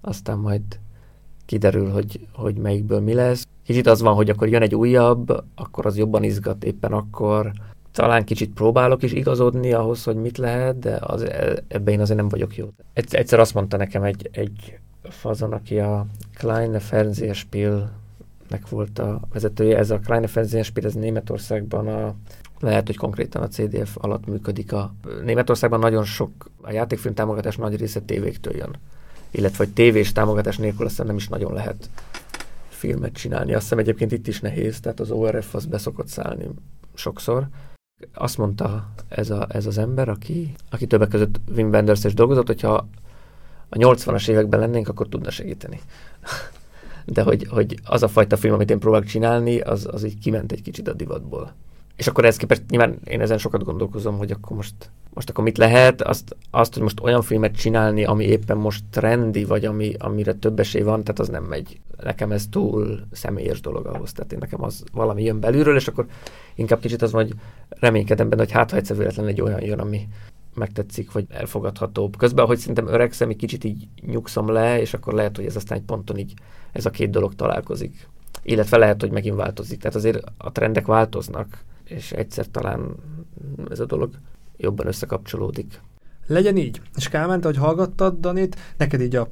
aztán 0.00 0.38
majd 0.38 0.62
kiderül, 1.46 1.90
hogy, 1.90 2.28
hogy 2.32 2.56
melyikből 2.56 3.00
mi 3.00 3.14
lesz. 3.14 3.46
Kicsit 3.64 3.86
az 3.86 4.00
van, 4.00 4.14
hogy 4.14 4.30
akkor 4.30 4.48
jön 4.48 4.62
egy 4.62 4.74
újabb, 4.74 5.44
akkor 5.54 5.86
az 5.86 5.96
jobban 5.96 6.22
izgat 6.22 6.64
éppen 6.64 6.92
akkor. 6.92 7.52
Talán 7.94 8.24
kicsit 8.24 8.52
próbálok 8.52 9.02
is 9.02 9.12
igazodni 9.12 9.72
ahhoz, 9.72 10.04
hogy 10.04 10.16
mit 10.16 10.38
lehet, 10.38 10.78
de 10.78 10.98
az, 11.00 11.26
ebben 11.68 11.94
én 11.94 12.00
azért 12.00 12.18
nem 12.18 12.28
vagyok 12.28 12.56
jó. 12.56 12.68
Egyszer 12.92 13.40
azt 13.40 13.54
mondta 13.54 13.76
nekem 13.76 14.02
egy, 14.02 14.28
egy 14.32 14.78
fazon, 15.02 15.52
aki 15.52 15.78
a 15.78 16.06
Kleine 16.36 16.78
Fernsehspielnek 16.78 18.68
volt 18.68 18.98
a 18.98 19.20
vezetője. 19.32 19.78
Ez 19.78 19.90
a 19.90 19.98
Kleine 19.98 20.26
Fernsehspiel, 20.26 20.86
ez 20.86 20.94
Németországban 20.94 21.88
a 21.88 22.14
lehet, 22.60 22.86
hogy 22.86 22.96
konkrétan 22.96 23.42
a 23.42 23.48
CDF 23.48 23.96
alatt 24.00 24.26
működik. 24.26 24.72
A 24.72 24.94
Németországban 25.24 25.78
nagyon 25.78 26.04
sok, 26.04 26.30
a 26.62 26.70
játékfilm 26.70 27.14
támogatás 27.14 27.56
nagy 27.56 27.76
része 27.76 28.00
tévéktől 28.00 28.56
jön. 28.56 28.76
Illetve, 29.30 29.64
hogy 29.64 29.72
tévés 29.72 30.12
támogatás 30.12 30.56
nélkül 30.56 30.86
aztán 30.86 31.06
nem 31.06 31.16
is 31.16 31.28
nagyon 31.28 31.52
lehet 31.52 31.90
filmet 32.68 33.12
csinálni. 33.12 33.52
Azt 33.52 33.62
hiszem 33.62 33.78
egyébként 33.78 34.12
itt 34.12 34.26
is 34.26 34.40
nehéz, 34.40 34.80
tehát 34.80 35.00
az 35.00 35.10
ORF 35.10 35.54
az 35.54 35.66
beszokott 35.66 36.08
szállni 36.08 36.48
sokszor. 36.94 37.48
Azt 38.14 38.38
mondta 38.38 38.90
ez, 39.08 39.30
a, 39.30 39.46
ez 39.48 39.66
az 39.66 39.78
ember, 39.78 40.08
aki, 40.08 40.54
aki 40.70 40.86
többek 40.86 41.08
között 41.08 41.40
Wim 41.54 41.68
Wenders 41.68 42.04
is 42.04 42.14
dolgozott, 42.14 42.46
hogyha 42.46 42.88
a 43.68 43.76
80-as 43.76 44.28
években 44.28 44.60
lennénk, 44.60 44.88
akkor 44.88 45.08
tudna 45.08 45.30
segíteni. 45.30 45.80
De 47.06 47.22
hogy, 47.22 47.46
hogy 47.50 47.80
az 47.84 48.02
a 48.02 48.08
fajta 48.08 48.36
film, 48.36 48.54
amit 48.54 48.70
én 48.70 48.78
próbálok 48.78 49.06
csinálni, 49.06 49.60
az, 49.60 49.88
az 49.90 50.04
így 50.04 50.18
kiment 50.18 50.52
egy 50.52 50.62
kicsit 50.62 50.88
a 50.88 50.92
divatból. 50.92 51.52
És 51.96 52.06
akkor 52.06 52.24
ez 52.24 52.36
képest 52.36 52.62
nyilván 52.68 52.98
én 53.04 53.20
ezen 53.20 53.38
sokat 53.38 53.64
gondolkozom, 53.64 54.18
hogy 54.18 54.30
akkor 54.30 54.56
most, 54.56 54.74
most 55.14 55.30
akkor 55.30 55.44
mit 55.44 55.58
lehet, 55.58 56.02
azt, 56.02 56.36
azt, 56.50 56.72
hogy 56.72 56.82
most 56.82 57.00
olyan 57.00 57.22
filmet 57.22 57.56
csinálni, 57.56 58.04
ami 58.04 58.24
éppen 58.24 58.56
most 58.56 58.84
trendi, 58.90 59.44
vagy 59.44 59.64
ami, 59.64 59.94
amire 59.98 60.32
több 60.32 60.58
esély 60.58 60.82
van, 60.82 61.04
tehát 61.04 61.18
az 61.18 61.28
nem 61.28 61.44
megy. 61.44 61.80
Nekem 62.02 62.32
ez 62.32 62.46
túl 62.50 63.00
személyes 63.12 63.60
dolog 63.60 63.86
ahhoz, 63.86 64.12
tehát 64.12 64.32
én 64.32 64.38
nekem 64.40 64.62
az 64.62 64.84
valami 64.92 65.22
jön 65.22 65.40
belülről, 65.40 65.76
és 65.76 65.88
akkor 65.88 66.06
inkább 66.54 66.80
kicsit 66.80 67.02
az, 67.02 67.10
hogy 67.10 67.32
reménykedem 67.68 68.28
benne, 68.28 68.42
hogy 68.42 68.52
hát 68.52 68.70
ha 68.70 68.76
egyszer 68.76 68.96
véletlenül 68.96 69.30
egy 69.30 69.40
olyan 69.40 69.62
jön, 69.62 69.78
ami 69.78 70.08
megtetszik, 70.54 71.12
vagy 71.12 71.26
elfogadhatóbb. 71.28 72.16
Közben, 72.16 72.44
ahogy 72.44 72.58
szerintem 72.58 72.86
öregszem, 72.86 73.28
egy 73.28 73.36
kicsit 73.36 73.64
így 73.64 73.88
nyugszom 74.06 74.48
le, 74.48 74.80
és 74.80 74.94
akkor 74.94 75.12
lehet, 75.12 75.36
hogy 75.36 75.46
ez 75.46 75.56
aztán 75.56 75.78
egy 75.78 75.84
ponton 75.84 76.18
így 76.18 76.34
ez 76.72 76.86
a 76.86 76.90
két 76.90 77.10
dolog 77.10 77.34
találkozik. 77.34 78.08
Illetve 78.42 78.76
lehet, 78.76 79.00
hogy 79.00 79.10
megint 79.10 79.36
változik. 79.36 79.78
Tehát 79.78 79.96
azért 79.96 80.24
a 80.36 80.52
trendek 80.52 80.86
változnak 80.86 81.64
és 81.84 82.12
egyszer 82.12 82.46
talán 82.46 82.94
ez 83.70 83.80
a 83.80 83.84
dolog 83.84 84.14
jobban 84.56 84.86
összekapcsolódik. 84.86 85.80
Legyen 86.26 86.56
így. 86.56 86.80
És 86.96 87.08
Kálmán, 87.08 87.40
te, 87.40 87.46
hogy 87.46 87.56
hallgattad 87.56 88.20
Danit, 88.20 88.56
neked 88.76 89.00
így 89.00 89.16
a 89.16 89.28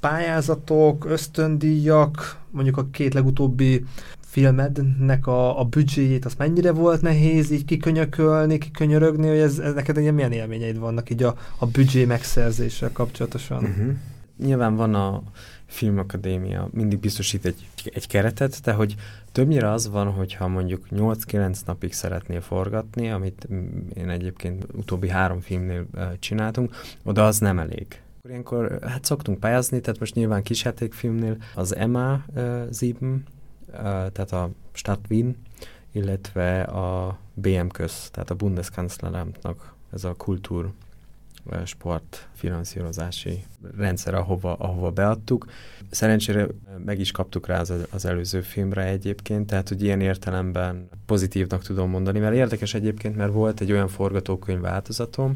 pályázatok, 0.00 1.04
ösztöndíjak, 1.04 2.38
mondjuk 2.50 2.76
a 2.76 2.86
két 2.90 3.14
legutóbbi 3.14 3.84
filmednek 4.20 5.26
a, 5.26 5.60
a 5.60 5.64
büdzséjét, 5.64 6.24
az 6.24 6.34
mennyire 6.38 6.72
volt 6.72 7.02
nehéz 7.02 7.50
így 7.50 7.64
kikönyökölni, 7.64 8.58
kikönyörögni, 8.58 9.28
hogy 9.28 9.38
ez, 9.38 9.58
ez 9.58 9.74
neked 9.74 9.96
ilyen 9.96 10.14
milyen 10.14 10.32
élményeid 10.32 10.78
vannak 10.78 11.10
így 11.10 11.22
a, 11.22 11.36
a 11.58 11.66
büdzsé 11.66 12.04
megszerzéssel 12.04 12.92
kapcsolatosan? 12.92 13.64
Uh-huh. 13.64 13.92
Nyilván 14.38 14.76
van 14.76 14.94
a 14.94 15.22
filmakadémia, 15.66 16.68
mindig 16.72 16.98
biztosít 16.98 17.44
egy, 17.44 17.68
egy 17.84 18.06
keretet, 18.06 18.60
de 18.64 18.72
hogy 18.72 18.94
többnyire 19.32 19.70
az 19.70 19.90
van, 19.90 20.12
hogyha 20.12 20.48
mondjuk 20.48 20.86
8-9 20.90 21.66
napig 21.66 21.92
szeretnél 21.92 22.40
forgatni, 22.40 23.10
amit 23.10 23.48
én 23.94 24.08
egyébként 24.08 24.66
utóbbi 24.72 25.08
három 25.08 25.40
filmnél 25.40 25.86
csináltunk, 26.18 26.74
oda 27.04 27.26
az 27.26 27.38
nem 27.38 27.58
elég. 27.58 28.02
Ilyenkor 28.28 28.78
hát 28.82 29.04
szoktunk 29.04 29.40
pályázni, 29.40 29.80
tehát 29.80 30.00
most 30.00 30.14
nyilván 30.14 30.42
kisjátékfilmnél 30.42 31.36
az 31.54 31.76
Emma 31.76 32.24
uh, 32.34 32.62
Zibn, 32.70 33.14
tehát 33.72 34.32
a 34.32 34.50
Stadt 34.72 35.06
Wien, 35.10 35.36
illetve 35.92 36.62
a 36.62 37.18
BM 37.34 37.66
köz, 37.66 38.10
tehát 38.10 38.30
a 38.30 38.34
Bundeskanzleramtnak 38.34 39.74
ez 39.92 40.04
a 40.04 40.14
kultúr 40.14 40.70
sport 41.64 42.28
finanszírozási 42.34 43.44
rendszer, 43.76 44.14
ahova, 44.14 44.54
ahova 44.54 44.90
beadtuk. 44.90 45.46
Szerencsére 45.90 46.46
meg 46.84 47.00
is 47.00 47.10
kaptuk 47.10 47.46
rá 47.46 47.60
az, 47.60 47.72
az 47.90 48.04
előző 48.04 48.40
filmre 48.40 48.84
egyébként, 48.84 49.46
tehát 49.46 49.68
hogy 49.68 49.82
ilyen 49.82 50.00
értelemben 50.00 50.88
pozitívnak 51.06 51.62
tudom 51.62 51.90
mondani, 51.90 52.18
mert 52.18 52.34
érdekes 52.34 52.74
egyébként, 52.74 53.16
mert 53.16 53.32
volt 53.32 53.60
egy 53.60 53.72
olyan 53.72 53.88
forgatókönyv 53.88 54.60
változatom, 54.60 55.34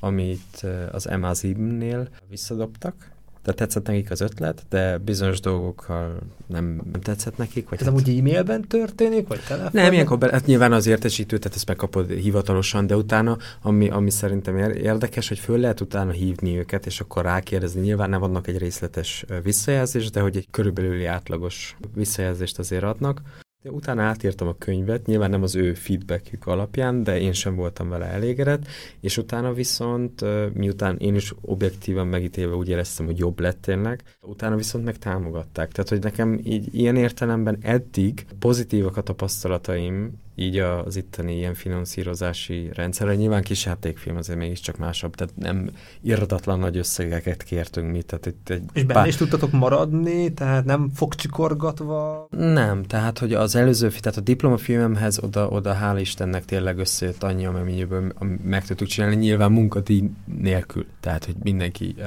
amit 0.00 0.66
az 0.92 1.08
Emma 1.08 1.34
Zibnél 1.34 2.08
visszadobtak, 2.28 3.11
tehát 3.42 3.58
tetszett 3.58 3.86
nekik 3.86 4.10
az 4.10 4.20
ötlet, 4.20 4.62
de 4.68 4.98
bizonyos 4.98 5.40
dolgokkal 5.40 6.18
nem 6.46 6.82
tetszett 7.02 7.36
nekik. 7.36 7.68
Vagy 7.68 7.78
Ez 7.80 7.86
hát... 7.86 7.94
amúgy 7.94 8.18
e-mailben 8.18 8.68
történik, 8.68 9.28
vagy 9.28 9.40
telefonon? 9.40 9.82
Nem, 9.84 9.92
ilyenkor 9.92 10.18
be, 10.18 10.30
hát 10.30 10.46
nyilván 10.46 10.72
az 10.72 10.86
értesítő, 10.86 11.38
tehát 11.38 11.56
ezt 11.56 11.66
megkapod 11.66 12.10
hivatalosan, 12.10 12.86
de 12.86 12.96
utána, 12.96 13.36
ami, 13.62 13.88
ami 13.88 14.10
szerintem 14.10 14.56
érdekes, 14.58 15.28
hogy 15.28 15.38
föl 15.38 15.58
lehet 15.58 15.80
utána 15.80 16.10
hívni 16.10 16.58
őket, 16.58 16.86
és 16.86 17.00
akkor 17.00 17.24
rákérdezni. 17.24 17.80
Nyilván 17.80 18.10
nem 18.10 18.22
adnak 18.22 18.46
egy 18.46 18.58
részletes 18.58 19.24
visszajelzést, 19.42 20.12
de 20.12 20.20
hogy 20.20 20.36
egy 20.36 20.46
körülbelüli 20.50 21.04
átlagos 21.04 21.76
visszajelzést 21.94 22.58
azért 22.58 22.82
adnak. 22.82 23.20
De 23.62 23.70
utána 23.70 24.02
átírtam 24.02 24.48
a 24.48 24.54
könyvet, 24.58 25.06
nyilván 25.06 25.30
nem 25.30 25.42
az 25.42 25.54
ő 25.54 25.74
feedbackjük 25.74 26.46
alapján, 26.46 27.02
de 27.02 27.20
én 27.20 27.32
sem 27.32 27.54
voltam 27.54 27.88
vele 27.88 28.04
elégedett, 28.04 28.66
és 29.00 29.16
utána 29.16 29.52
viszont, 29.52 30.24
miután 30.54 30.96
én 30.96 31.14
is 31.14 31.34
objektívan 31.40 32.06
megítélve 32.06 32.54
úgy 32.54 32.68
éreztem, 32.68 33.06
hogy 33.06 33.18
jobb 33.18 33.40
lett 33.40 33.60
tényleg, 33.60 34.02
utána 34.20 34.56
viszont 34.56 34.84
meg 34.84 34.98
támogatták. 34.98 35.72
Tehát, 35.72 35.90
hogy 35.90 36.02
nekem 36.02 36.40
így 36.44 36.74
ilyen 36.74 36.96
értelemben 36.96 37.58
eddig 37.60 38.26
pozitívak 38.38 38.96
a 38.96 39.02
tapasztalataim 39.02 40.20
így 40.34 40.58
az 40.58 40.96
itteni 40.96 41.36
ilyen 41.36 41.54
finanszírozási 41.54 42.70
rendszerre. 42.72 43.14
Nyilván 43.14 43.42
kis 43.42 43.64
játékfilm 43.64 44.16
azért 44.16 44.38
mégiscsak 44.38 44.76
másabb, 44.76 45.14
tehát 45.14 45.36
nem 45.36 45.70
irdatlan 46.00 46.58
nagy 46.58 46.76
összegeket 46.76 47.42
kértünk 47.42 47.92
mi. 47.92 48.02
Tehát 48.02 48.26
itt 48.26 48.50
egy 48.50 48.62
És 48.72 48.84
benne 48.84 48.98
pár... 49.00 49.08
is 49.08 49.16
tudtatok 49.16 49.52
maradni, 49.52 50.32
tehát 50.32 50.64
nem 50.64 50.90
fogcsikorgatva? 50.94 52.26
Nem, 52.30 52.82
tehát 52.82 53.18
hogy 53.18 53.32
az 53.32 53.56
előző, 53.56 53.88
tehát 53.88 54.18
a 54.18 54.20
diplomafilmemhez 54.20 55.22
oda, 55.22 55.48
oda 55.48 55.78
hál' 55.82 56.00
Istennek 56.00 56.44
tényleg 56.44 56.78
összejött 56.78 57.22
annyi, 57.22 57.46
amennyiből 57.46 58.12
meg 58.44 58.64
tudtuk 58.66 58.88
csinálni, 58.88 59.16
nyilván 59.16 59.52
munkadíj 59.52 60.10
nélkül, 60.38 60.86
tehát 61.00 61.24
hogy 61.24 61.34
mindenki 61.42 61.94
uh, 61.98 62.04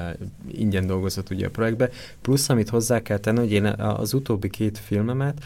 ingyen 0.51 0.87
dolgozott 0.87 1.29
ugye 1.29 1.45
a 1.45 1.49
projektbe. 1.49 1.89
Plusz, 2.21 2.49
amit 2.49 2.69
hozzá 2.69 3.01
kell 3.01 3.17
tenni, 3.17 3.39
hogy 3.39 3.51
én 3.51 3.65
az 3.65 4.13
utóbbi 4.13 4.49
két 4.49 4.77
filmemet, 4.77 5.43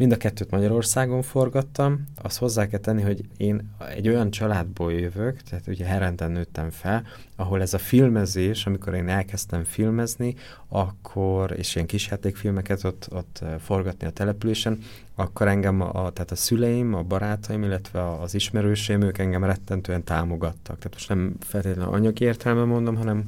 Mind 0.00 0.12
a 0.12 0.16
kettőt 0.16 0.50
Magyarországon 0.50 1.22
forgattam. 1.22 2.04
Azt 2.22 2.38
hozzá 2.38 2.66
kell 2.66 2.78
tenni, 2.78 3.02
hogy 3.02 3.24
én 3.36 3.74
egy 3.94 4.08
olyan 4.08 4.30
családból 4.30 4.92
jövök, 4.92 5.42
tehát 5.42 5.66
ugye 5.66 5.84
Herenten 5.84 6.30
nőttem 6.30 6.70
fel, 6.70 7.02
ahol 7.36 7.60
ez 7.60 7.74
a 7.74 7.78
filmezés, 7.78 8.66
amikor 8.66 8.94
én 8.94 9.08
elkezdtem 9.08 9.64
filmezni, 9.64 10.34
akkor, 10.68 11.54
és 11.56 11.74
ilyen 11.74 11.86
kisjátékfilmeket 11.86 12.84
ott, 12.84 13.08
ott 13.12 13.44
forgatni 13.58 14.06
a 14.06 14.10
településen, 14.10 14.78
akkor 15.14 15.48
engem, 15.48 15.80
a, 15.80 16.10
tehát 16.10 16.30
a 16.30 16.36
szüleim, 16.36 16.94
a 16.94 17.02
barátaim, 17.02 17.62
illetve 17.62 18.10
az 18.20 18.34
ismerőseim, 18.34 19.02
ők 19.02 19.18
engem 19.18 19.44
rettentően 19.44 20.04
támogattak. 20.04 20.76
Tehát 20.76 20.92
most 20.92 21.08
nem 21.08 21.34
feltétlenül 21.40 21.92
anyagi 21.92 22.24
értelme 22.24 22.64
mondom, 22.64 22.96
hanem 22.96 23.24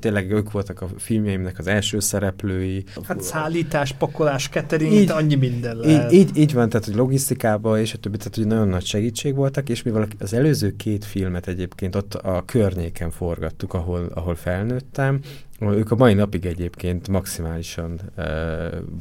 tényleg 0.00 0.30
ők 0.30 0.50
voltak 0.50 0.80
a 0.80 0.88
filmjeimnek 0.96 1.58
az 1.58 1.66
első 1.66 2.00
szereplői. 2.00 2.84
Hát 3.02 3.22
szállítás, 3.22 3.92
pakolás, 3.92 4.48
catering, 4.48 4.92
így, 4.92 5.10
annyi 5.10 5.34
minden 5.34 5.76
lehet. 5.76 6.12
Így, 6.12 6.18
így, 6.18 6.36
így 6.36 6.52
van, 6.52 6.68
tehát 6.68 6.86
hogy 6.86 6.94
logisztikába 6.94 7.78
és 7.78 7.94
a 7.94 7.98
többi, 7.98 8.16
tehát 8.16 8.34
hogy 8.34 8.46
nagyon 8.46 8.68
nagy 8.68 8.84
segítség 8.84 9.34
voltak, 9.34 9.68
és 9.68 9.82
mivel 9.82 10.08
az 10.18 10.32
előző 10.32 10.76
két 10.76 11.04
filmet 11.04 11.48
egyébként 11.48 11.94
ott 11.94 12.14
a 12.14 12.42
környéken 12.46 13.10
forgattuk, 13.10 13.74
ahol, 13.74 14.10
ahol 14.14 14.34
felnőttem, 14.34 15.20
ők 15.60 15.90
a 15.90 15.96
mai 15.96 16.14
napig 16.14 16.46
egyébként 16.46 17.08
maximálisan 17.08 18.00
uh, 18.16 18.24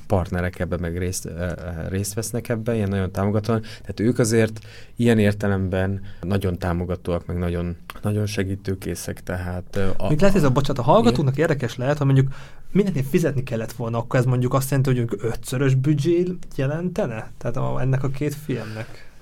partnerek 0.07 0.59
ebben, 0.59 0.79
meg 0.79 0.97
részt, 0.97 1.25
uh, 1.25 1.51
részt 1.89 2.13
vesznek 2.13 2.49
ebben, 2.49 2.75
ilyen 2.75 2.89
nagyon 2.89 3.11
támogatóan. 3.11 3.61
Tehát 3.61 3.99
ők 3.99 4.19
azért 4.19 4.59
ilyen 4.95 5.19
értelemben 5.19 6.01
nagyon 6.21 6.57
támogatóak, 6.57 7.25
meg 7.25 7.37
nagyon, 7.37 7.75
nagyon 8.01 8.25
segítőkészek. 8.25 9.23
Tehát, 9.23 9.79
uh, 9.99 10.09
Még 10.09 10.19
lehet 10.19 10.35
ez 10.35 10.43
a, 10.43 10.49
bocsánat, 10.49 10.81
a 10.81 10.91
hallgatóknak 10.91 11.37
érdekes 11.37 11.75
lehet, 11.75 11.97
ha 11.97 12.05
mondjuk 12.05 12.27
mindennél 12.71 13.03
fizetni 13.03 13.43
kellett 13.43 13.71
volna, 13.71 13.97
akkor 13.97 14.19
ez 14.19 14.25
mondjuk 14.25 14.53
azt 14.53 14.69
jelenti, 14.69 14.95
hogy 14.95 15.19
ötszörös 15.21 15.75
büdzsé 15.75 16.23
jelentene? 16.55 17.31
Tehát 17.37 17.57
a, 17.57 17.81
ennek 17.81 18.03
a 18.03 18.09
két 18.09 18.35
filmnek? 18.35 19.13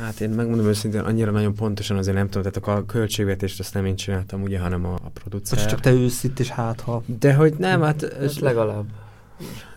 Hát 0.00 0.20
én 0.20 0.30
megmondom 0.30 0.66
őszintén, 0.66 1.00
annyira 1.00 1.30
nagyon 1.30 1.54
pontosan 1.54 1.96
azért 1.96 2.16
nem 2.16 2.28
tudom, 2.28 2.52
tehát 2.52 2.78
a 2.78 2.86
költségvetést 2.86 3.60
azt 3.60 3.74
nem 3.74 3.84
én 3.84 3.96
csináltam, 3.96 4.42
ugye, 4.42 4.58
hanem 4.58 4.84
a, 4.84 4.94
a 4.94 5.08
producer. 5.12 5.58
Most 5.58 5.70
csak 5.70 5.80
te 5.80 5.92
ősz 5.92 6.24
itt, 6.24 6.38
és 6.38 6.48
hát 6.48 6.80
ha. 6.80 7.02
De 7.20 7.34
hogy 7.34 7.54
nem, 7.58 7.82
hát... 7.82 8.02
Ez 8.02 8.38
legalább. 8.38 8.84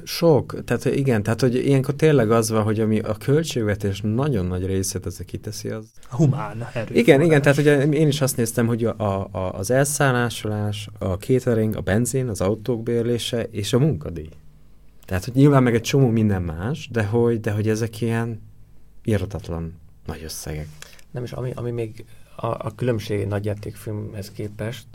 Sok, 0.04 0.64
tehát 0.64 0.86
igen, 0.86 1.24
tehát 1.24 1.42
hogy 1.42 1.56
ilyenkor 1.56 1.96
tényleg 1.96 2.32
az 2.32 2.50
van, 2.50 2.64
hogy 2.64 2.80
ami 2.80 3.00
a 3.00 3.14
költségvetés 3.14 4.02
nagyon 4.04 4.46
nagy 4.46 4.66
részét 4.66 5.06
az 5.06 5.24
kiteszi, 5.26 5.70
az... 5.70 5.86
A 6.10 6.16
humán 6.16 6.68
erő. 6.74 6.96
Igen, 6.96 7.22
igen, 7.22 7.42
tehát 7.42 7.58
ugye 7.58 7.84
én 7.84 8.08
is 8.08 8.22
azt 8.22 8.38
néztem, 8.38 8.68
hogy 8.68 8.86
a, 8.86 9.28
a, 9.32 9.52
az 9.54 9.72
elszállásolás, 9.72 10.90
a 11.00 11.14
catering, 11.14 11.76
a 11.76 11.82
benzin, 11.82 12.28
az 12.28 12.42
autók 12.42 12.84
bérlése 12.84 13.44
és 13.44 13.74
a 13.74 13.80
munkadíj. 13.80 14.30
Tehát, 15.06 15.26
hogy 15.26 15.34
nyilván 15.34 15.64
meg 15.64 15.76
egy 15.76 15.82
csomó 15.82 16.10
minden 16.10 16.42
más, 16.42 16.90
de 16.92 17.04
hogy, 17.04 17.40
de 17.40 17.52
hogy 17.52 17.70
ezek 17.70 18.02
ilyen 18.02 18.42
iratatlan 19.04 19.81
nagy 20.06 20.24
összegek. 20.24 20.68
Nem, 21.12 21.24
és 21.24 21.32
ami, 21.32 21.52
ami 21.56 21.72
még 21.72 22.06
a, 22.36 22.48
a 22.48 22.72
különbség 22.76 23.20
egy 23.20 23.28
nagyjátékfilmhez 23.28 24.32
képest, 24.32 24.86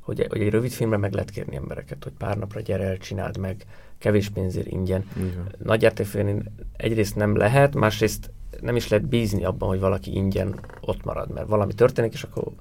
hogy, 0.00 0.26
hogy 0.28 0.40
egy 0.40 0.50
rövid 0.50 0.70
filmre 0.70 0.96
meg 0.96 1.12
lehet 1.12 1.30
kérni 1.30 1.56
embereket, 1.56 2.04
hogy 2.04 2.12
pár 2.18 2.38
napra 2.38 2.60
gyere 2.60 2.84
el, 2.84 2.98
csináld 2.98 3.36
meg, 3.36 3.66
kevés 3.98 4.28
pénzért 4.28 4.66
ingyen. 4.66 5.10
Igen. 5.16 5.54
Nagyjátékfilm 5.62 6.42
egyrészt 6.76 7.16
nem 7.16 7.36
lehet, 7.36 7.74
másrészt 7.74 8.30
nem 8.60 8.76
is 8.76 8.88
lehet 8.88 9.06
bízni 9.06 9.44
abban, 9.44 9.68
hogy 9.68 9.80
valaki 9.80 10.14
ingyen 10.14 10.60
ott 10.80 11.04
marad, 11.04 11.32
mert 11.32 11.48
valami 11.48 11.74
történik, 11.74 12.12
és 12.12 12.22
akkor 12.22 12.52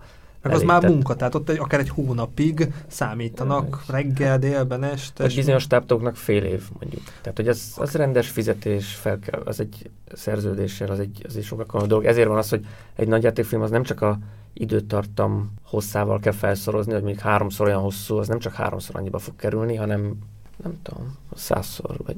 meg 0.44 0.54
az 0.54 0.62
már 0.62 0.88
munka, 0.88 1.16
tehát 1.16 1.36
ott 1.36 1.50
egy, 1.50 1.58
akár 1.58 1.80
egy 1.80 1.90
hónapig 1.90 2.74
számítanak 2.88 3.84
reggel, 3.88 4.40
délben, 4.40 4.84
este. 4.84 5.24
És 5.24 5.36
bizonyos 5.36 5.68
táptoknak 5.68 6.16
fél 6.16 6.44
év 6.44 6.64
mondjuk. 6.80 7.04
Tehát, 7.22 7.38
hogy 7.38 7.48
az, 7.48 7.74
az 7.76 7.92
rendes 7.92 8.30
fizetés, 8.30 8.96
fel 8.96 9.20
kell, 9.20 9.42
az 9.46 9.60
egy 9.60 9.90
szerződéssel, 10.14 10.90
az 10.90 11.00
egy, 11.00 11.26
az 11.28 11.38
egy 11.38 11.44
sokkal 11.44 11.88
dolog. 11.88 12.06
Ezért 12.06 12.28
van 12.28 12.38
az, 12.38 12.50
hogy 12.50 12.66
egy 12.96 13.08
nagy 13.08 13.24
játékfilm 13.24 13.62
az 13.62 13.70
nem 13.70 13.84
csak 13.84 14.02
a 14.02 14.20
időtartam 14.54 15.54
hosszával 15.64 16.20
kell 16.20 16.34
felszorozni, 16.34 16.94
hogy 16.94 17.04
még 17.04 17.20
háromszor 17.20 17.68
olyan 17.68 17.82
hosszú, 17.82 18.18
az 18.18 18.28
nem 18.28 18.40
csak 18.40 18.54
háromszor 18.54 18.96
annyiba 18.96 19.20
fog 19.20 19.36
kerülni, 19.36 19.76
hanem 19.76 20.18
nem 20.64 20.80
tudom, 20.82 21.18
százszor, 21.36 21.98
vagy 22.06 22.18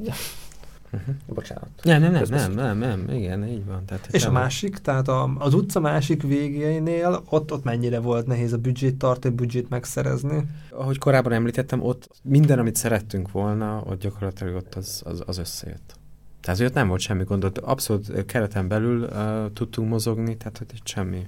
Uh-huh. 0.95 1.15
Bocsánat. 1.27 1.69
Nem, 1.83 2.01
nem, 2.01 2.11
nem, 2.11 2.23
nem, 2.29 2.51
nem, 2.51 2.77
nem, 2.77 3.09
igen, 3.09 3.47
így 3.47 3.65
van. 3.65 3.85
Tehát, 3.85 4.07
És 4.11 4.25
a 4.25 4.31
másik, 4.31 4.77
tehát 4.77 5.07
a, 5.07 5.35
az 5.37 5.53
utca 5.53 5.79
másik 5.79 6.21
végénél, 6.21 7.23
ott, 7.29 7.51
ott 7.51 7.63
mennyire 7.63 7.99
volt 7.99 8.27
nehéz 8.27 8.53
a 8.53 8.57
büdzsét 8.57 8.97
tartani, 8.97 9.35
büdzsét 9.35 9.69
megszerezni? 9.69 10.45
Ahogy 10.69 10.97
korábban 10.97 11.31
említettem, 11.31 11.83
ott 11.83 12.09
minden, 12.21 12.59
amit 12.59 12.75
szerettünk 12.75 13.31
volna, 13.31 13.83
ott 13.85 13.99
gyakorlatilag 13.99 14.55
ott 14.55 14.75
az, 14.75 15.01
az, 15.05 15.23
az 15.25 15.37
összejött. 15.37 15.95
Tehát, 16.41 16.59
hogy 16.59 16.69
ott 16.69 16.75
nem 16.75 16.87
volt 16.87 17.01
semmi 17.01 17.23
gond, 17.23 17.59
abszolút 17.61 18.25
kereten 18.25 18.67
belül 18.67 19.03
uh, 19.03 19.53
tudtunk 19.53 19.89
mozogni, 19.89 20.37
tehát, 20.37 20.57
hogy 20.57 20.67
itt 20.75 20.87
semmi. 20.87 21.27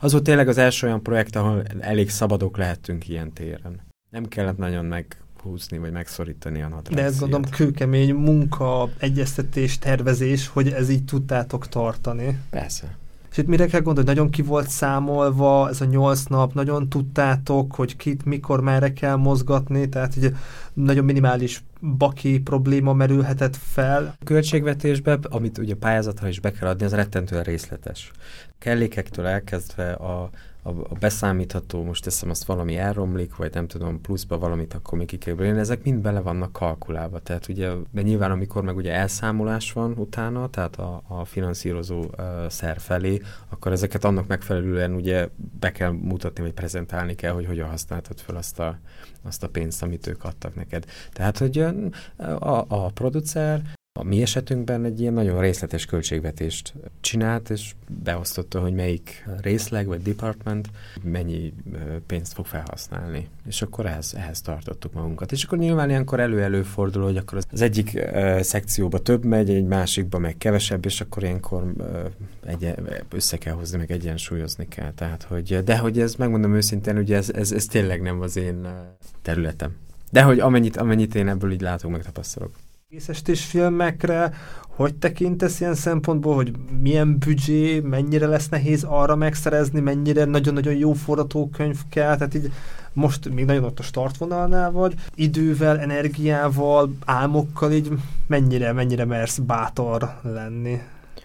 Az 0.00 0.12
volt 0.12 0.24
tényleg 0.24 0.48
az 0.48 0.58
első 0.58 0.86
olyan 0.86 1.02
projekt, 1.02 1.36
ahol 1.36 1.62
elég 1.80 2.10
szabadok 2.10 2.56
lehettünk 2.56 3.08
ilyen 3.08 3.32
téren. 3.32 3.80
Nem 4.10 4.24
kellett 4.24 4.56
nagyon 4.56 4.84
meg 4.84 5.16
húzni, 5.40 5.78
vagy 5.78 5.92
megszorítani 5.92 6.62
a 6.62 6.68
nadrág. 6.68 6.94
De 6.94 7.02
ez 7.02 7.18
gondolom 7.18 7.50
kőkemény 7.50 8.14
munka, 8.14 8.88
egyeztetés, 8.98 9.78
tervezés, 9.78 10.48
hogy 10.48 10.68
ez 10.68 10.90
így 10.90 11.04
tudtátok 11.04 11.68
tartani. 11.68 12.38
Persze. 12.50 12.96
És 13.30 13.36
itt 13.36 13.46
mire 13.46 13.66
kell 13.66 13.80
gondolni, 13.80 14.08
nagyon 14.08 14.30
ki 14.30 14.42
volt 14.42 14.68
számolva 14.68 15.68
ez 15.68 15.80
a 15.80 15.84
nyolc 15.84 16.24
nap, 16.24 16.54
nagyon 16.54 16.88
tudtátok, 16.88 17.74
hogy 17.74 17.96
kit, 17.96 18.24
mikor, 18.24 18.60
merre 18.60 18.92
kell 18.92 19.16
mozgatni, 19.16 19.88
tehát 19.88 20.16
ugye 20.16 20.30
nagyon 20.72 21.04
minimális 21.04 21.62
baki 21.96 22.40
probléma 22.40 22.92
merülhetett 22.92 23.56
fel. 23.56 24.16
A 24.20 24.24
költségvetésbe, 24.24 25.18
amit 25.22 25.58
ugye 25.58 25.74
pályázatra 25.74 26.28
is 26.28 26.40
be 26.40 26.52
kell 26.52 26.68
adni, 26.68 26.84
az 26.84 26.92
rettentően 26.92 27.42
részletes. 27.42 28.10
Kellékektől 28.58 29.26
elkezdve 29.26 29.92
a 29.92 30.30
a, 30.68 30.86
a 30.88 30.94
beszámítható, 31.00 31.82
most 31.84 32.04
teszem 32.04 32.30
azt 32.30 32.44
valami 32.44 32.76
elromlik, 32.76 33.36
vagy 33.36 33.54
nem 33.54 33.66
tudom, 33.66 34.00
pluszba 34.00 34.38
valamit, 34.38 34.74
akkor 34.74 34.98
még 34.98 35.06
ki 35.06 35.18
kell 35.18 35.36
ezek 35.38 35.82
mind 35.82 36.00
bele 36.00 36.20
vannak 36.20 36.52
kalkulálva. 36.52 37.18
Tehát 37.18 37.48
ugye, 37.48 37.70
de 37.90 38.02
nyilván 38.02 38.30
amikor 38.30 38.62
meg 38.62 38.76
ugye 38.76 38.92
elszámolás 38.92 39.72
van 39.72 39.92
utána, 39.96 40.48
tehát 40.48 40.76
a, 40.76 41.02
a 41.06 41.24
finanszírozó 41.24 41.98
uh, 41.98 42.48
szer 42.48 42.78
felé, 42.80 43.20
akkor 43.48 43.72
ezeket 43.72 44.04
annak 44.04 44.26
megfelelően 44.26 44.94
ugye 44.94 45.28
be 45.60 45.72
kell 45.72 45.90
mutatni, 45.90 46.42
vagy 46.42 46.52
prezentálni 46.52 47.14
kell, 47.14 47.32
hogy 47.32 47.46
hogyan 47.46 47.68
használtad 47.68 48.20
fel 48.20 48.36
azt 48.36 48.58
a, 48.58 48.78
azt 49.22 49.42
a 49.42 49.48
pénzt, 49.48 49.82
amit 49.82 50.06
ők 50.06 50.24
adtak 50.24 50.54
neked. 50.54 50.84
Tehát, 51.12 51.38
hogy 51.38 51.58
a, 52.38 52.64
a 52.68 52.90
producer 52.90 53.77
a 53.98 54.02
mi 54.02 54.22
esetünkben 54.22 54.84
egy 54.84 55.00
ilyen 55.00 55.12
nagyon 55.12 55.40
részletes 55.40 55.84
költségvetést 55.84 56.74
csinált, 57.00 57.50
és 57.50 57.74
beosztotta, 58.02 58.60
hogy 58.60 58.74
melyik 58.74 59.28
részleg 59.40 59.86
vagy 59.86 60.02
department 60.02 60.68
mennyi 61.02 61.52
pénzt 62.06 62.32
fog 62.32 62.46
felhasználni. 62.46 63.28
És 63.46 63.62
akkor 63.62 63.86
ehhez, 63.86 64.14
ehhez 64.16 64.40
tartottuk 64.40 64.92
magunkat. 64.92 65.32
És 65.32 65.44
akkor 65.44 65.58
nyilván 65.58 65.88
ilyenkor 65.88 66.20
elő-elő 66.20 66.62
fordul, 66.62 67.02
hogy 67.02 67.16
akkor 67.16 67.38
az 67.50 67.60
egyik 67.62 67.90
uh, 67.94 68.40
szekcióba 68.40 68.98
több 68.98 69.24
megy, 69.24 69.50
egy 69.50 69.66
másikba 69.66 70.18
meg 70.18 70.36
kevesebb, 70.38 70.84
és 70.84 71.00
akkor 71.00 71.22
ilyenkor 71.22 71.72
uh, 71.78 71.86
egy, 72.46 72.74
össze 73.10 73.36
kell 73.36 73.54
hozni, 73.54 73.78
meg 73.78 73.90
egyensúlyozni 73.90 74.68
kell. 74.68 74.92
Tehát, 74.92 75.22
hogy, 75.22 75.64
de 75.64 75.78
hogy 75.78 76.00
ez, 76.00 76.14
megmondom 76.14 76.54
őszintén, 76.54 76.98
ugye 76.98 77.16
ez, 77.16 77.30
ez, 77.30 77.52
ez 77.52 77.66
tényleg 77.66 78.02
nem 78.02 78.20
az 78.20 78.36
én 78.36 78.68
területem. 79.22 79.76
De 80.10 80.22
hogy 80.22 80.40
amennyit, 80.40 80.76
amennyit 80.76 81.14
én 81.14 81.28
ebből 81.28 81.52
így 81.52 81.60
látok, 81.60 81.90
meg 81.90 82.02
tapasztalok 82.02 82.50
egészestés 82.90 83.44
filmekre, 83.44 84.32
hogy 84.68 84.94
tekintesz 84.94 85.60
ilyen 85.60 85.74
szempontból, 85.74 86.34
hogy 86.34 86.52
milyen 86.80 87.18
büdzsé, 87.18 87.80
mennyire 87.80 88.26
lesz 88.26 88.48
nehéz 88.48 88.84
arra 88.84 89.16
megszerezni, 89.16 89.80
mennyire 89.80 90.24
nagyon-nagyon 90.24 90.74
jó 90.74 90.92
forgatókönyv 90.92 91.78
kell, 91.88 92.16
tehát 92.16 92.34
így 92.34 92.52
most 92.92 93.28
még 93.28 93.44
nagyon 93.44 93.64
ott 93.64 93.78
a 93.78 93.82
startvonalnál 93.82 94.70
vagy, 94.70 94.94
idővel, 95.14 95.78
energiával, 95.78 96.92
álmokkal 97.04 97.72
így 97.72 97.92
mennyire, 98.26 98.72
mennyire 98.72 99.04
mersz 99.04 99.38
bátor 99.38 100.18
lenni? 100.22 100.80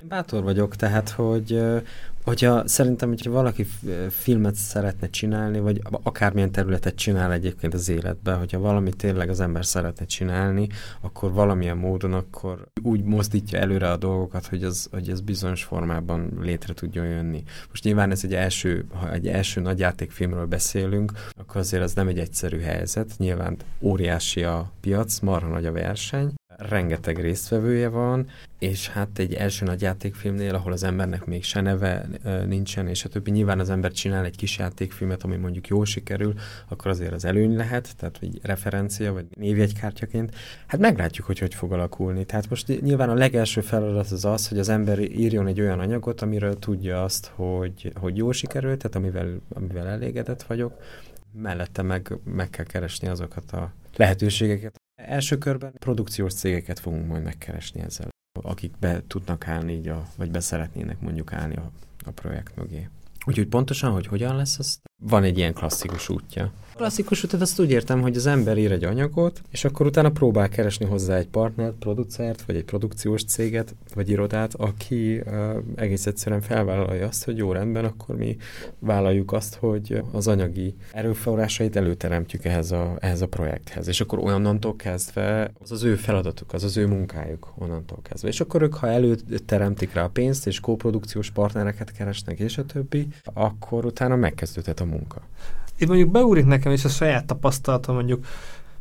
Bátor 0.08 0.44
vagyok, 0.44 0.76
tehát 0.76 1.10
hogy 1.10 1.62
Hogyha 2.24 2.68
szerintem, 2.68 3.10
hogyha 3.10 3.32
valaki 3.32 3.68
filmet 4.10 4.56
szeretne 4.56 5.10
csinálni, 5.10 5.60
vagy 5.60 5.82
akármilyen 6.04 6.52
területet 6.52 6.96
csinál 6.96 7.32
egyébként 7.32 7.74
az 7.74 7.90
életben, 7.90 8.38
hogyha 8.38 8.60
valami 8.60 8.90
tényleg 8.90 9.30
az 9.30 9.40
ember 9.40 9.66
szeretne 9.66 10.06
csinálni, 10.06 10.68
akkor 11.02 11.32
valamilyen 11.32 11.78
módon 11.78 12.14
akkor 12.14 12.68
úgy 12.84 13.04
mozdítja 13.04 13.60
előre 13.60 13.92
a 13.92 13.98
dolgokat, 13.98 14.46
hogy 14.46 14.64
az, 14.64 14.88
hogy 14.92 15.10
az 15.10 15.22
bizonyos 15.22 15.64
formában 15.64 16.38
létre 16.42 16.74
tudjon 16.74 17.06
jönni. 17.06 17.44
Most 17.70 17.84
nyilván 17.84 18.12
ez 18.12 18.24
egy 18.24 18.34
első, 18.34 18.86
ha 18.94 19.12
egy 19.12 19.28
első 19.28 19.62
nagyjátékfilmről 19.62 20.46
beszélünk, 20.46 21.12
akkor 21.38 21.58
azért 21.58 21.84
az 21.84 21.94
nem 21.94 22.08
egy 22.08 22.20
egyszerű 22.20 22.60
helyzet. 22.60 23.12
Nyilván 23.18 23.58
óriási 23.82 24.44
a 24.44 24.72
piac, 24.82 25.20
marha 25.20 25.48
nagy 25.48 25.66
a 25.66 25.72
verseny, 25.72 26.34
rengeteg 26.58 27.20
résztvevője 27.20 27.88
van, 27.88 28.28
és 28.60 28.90
hát 28.90 29.20
egy 29.20 29.34
első 29.34 29.66
nagy 29.66 29.82
játékfilmnél, 29.82 30.56
ahol 30.56 30.72
az 30.72 30.84
embernek 30.84 31.26
még 31.26 31.44
se 31.44 31.62
neve 31.62 32.08
nincsen, 32.46 32.88
és 32.88 33.06
a 33.06 33.10
többi, 33.10 33.32
nyilván 33.32 33.60
az 33.60 33.70
ember 33.70 33.92
csinál 33.92 34.26
egy 34.26 34.36
kis 34.36 34.58
játékfilmet, 34.58 35.24
ami 35.24 35.36
mondjuk 35.36 35.68
jól 35.68 35.86
sikerül, 35.86 36.34
akkor 36.68 36.92
azért 36.92 37.14
az 37.14 37.26
előny 37.26 37.56
lehet, 37.56 37.96
tehát 37.98 38.18
egy 38.22 38.40
referencia, 38.44 39.14
vagy 39.14 39.26
névjegykártyaként. 39.36 40.36
Hát 40.68 40.80
meglátjuk, 40.80 41.28
hogy 41.28 41.40
hogy 41.40 41.54
fog 41.56 41.74
alakulni. 41.74 42.26
Tehát 42.26 42.50
most 42.50 42.82
nyilván 42.82 43.10
a 43.10 43.14
legelső 43.14 43.62
feladat 43.62 44.12
az 44.12 44.26
az, 44.26 44.48
hogy 44.48 44.60
az 44.60 44.70
ember 44.70 45.00
írjon 45.00 45.48
egy 45.48 45.62
olyan 45.62 45.80
anyagot, 45.80 46.22
amiről 46.22 46.60
tudja 46.60 47.04
azt, 47.04 47.32
hogy, 47.36 47.92
hogy 47.96 48.18
jól 48.18 48.34
sikerült, 48.34 48.78
tehát 48.78 48.96
amivel, 48.96 49.42
amivel 49.54 49.88
elégedett 49.88 50.44
vagyok, 50.44 50.78
mellette 51.34 51.82
meg, 51.82 52.18
meg 52.24 52.50
kell 52.50 52.66
keresni 52.66 53.08
azokat 53.08 53.52
a 53.52 53.72
lehetőségeket, 53.96 54.82
Első 55.08 55.38
körben 55.38 55.74
produkciós 55.80 56.34
cégeket 56.34 56.80
fogunk 56.80 57.08
majd 57.08 57.24
megkeresni 57.24 57.82
ezzel, 57.82 58.10
akik 58.42 58.78
be 58.80 59.04
tudnak 59.08 59.48
állni 59.48 59.74
így, 59.74 59.88
a, 59.88 60.08
vagy 60.18 60.32
be 60.32 60.40
szeretnének 60.40 61.00
mondjuk 61.00 61.34
állni 61.34 61.56
a, 61.56 61.72
a 62.06 62.12
projekt 62.12 62.56
mögé. 62.56 62.90
Úgyhogy 63.26 63.48
pontosan, 63.48 63.92
hogy 63.92 64.08
hogyan 64.08 64.36
lesz, 64.36 64.60
az 64.60 64.80
van 65.04 65.24
egy 65.24 65.38
ilyen 65.38 65.54
klasszikus 65.54 66.10
útja. 66.10 66.52
Klasszikus 66.76 67.24
útja, 67.24 67.40
azt 67.40 67.60
úgy 67.60 67.72
értem, 67.72 68.02
hogy 68.02 68.16
az 68.16 68.26
ember 68.26 68.58
ír 68.58 68.72
egy 68.72 68.84
anyagot, 68.84 69.42
és 69.52 69.66
akkor 69.66 69.86
utána 69.86 70.10
próbál 70.12 70.50
keresni 70.50 70.86
hozzá 70.86 71.18
egy 71.18 71.28
partnert, 71.28 71.76
producert, 71.76 72.42
vagy 72.42 72.56
egy 72.56 72.64
produkciós 72.64 73.24
céget, 73.24 73.76
vagy 73.94 74.10
irodát, 74.10 74.54
aki 74.54 75.20
uh, 75.26 75.56
egész 75.76 76.06
egyszerűen 76.06 76.42
felvállalja 76.42 77.08
azt, 77.08 77.26
hogy 77.26 77.38
jó 77.38 77.52
rendben, 77.52 77.86
akkor 77.86 78.16
mi 78.16 78.38
vállaljuk 78.80 79.32
azt, 79.32 79.56
hogy 79.56 80.02
az 80.12 80.28
anyagi 80.28 80.76
erőforrásait 80.92 81.76
előteremtjük 81.76 82.46
ehhez 82.46 82.72
a, 82.72 82.98
ehhez 83.00 83.22
a 83.22 83.28
projekthez. 83.28 83.88
És 83.88 84.02
akkor 84.02 84.20
onnantól 84.20 84.76
kezdve 84.76 85.52
az 85.62 85.72
az 85.72 85.84
ő 85.84 85.96
feladatuk, 85.96 86.54
az 86.54 86.64
az 86.64 86.78
ő 86.78 86.88
munkájuk 86.88 87.54
onnantól 87.58 88.00
kezdve. 88.02 88.28
És 88.28 88.40
akkor 88.40 88.62
ők, 88.62 88.74
ha 88.74 88.88
előteremtik 88.88 89.94
rá 89.94 90.04
a 90.04 90.10
pénzt, 90.10 90.48
és 90.48 90.60
kóprodukciós 90.60 91.32
partnereket 91.32 91.92
keresnek, 91.92 92.40
és 92.40 92.58
a 92.58 92.66
többi, 92.66 93.08
akkor 93.24 93.86
utána 93.86 94.16
megkezdődhet 94.16 94.80
a 94.80 94.86
munka. 94.86 95.22
Itt 95.84 95.90
mondjuk 95.90 96.12
beúrik 96.12 96.46
nekem 96.46 96.72
is 96.72 96.86
a 96.86 96.90
saját 96.90 97.26
tapasztalatom, 97.26 97.96
mondjuk 97.96 98.26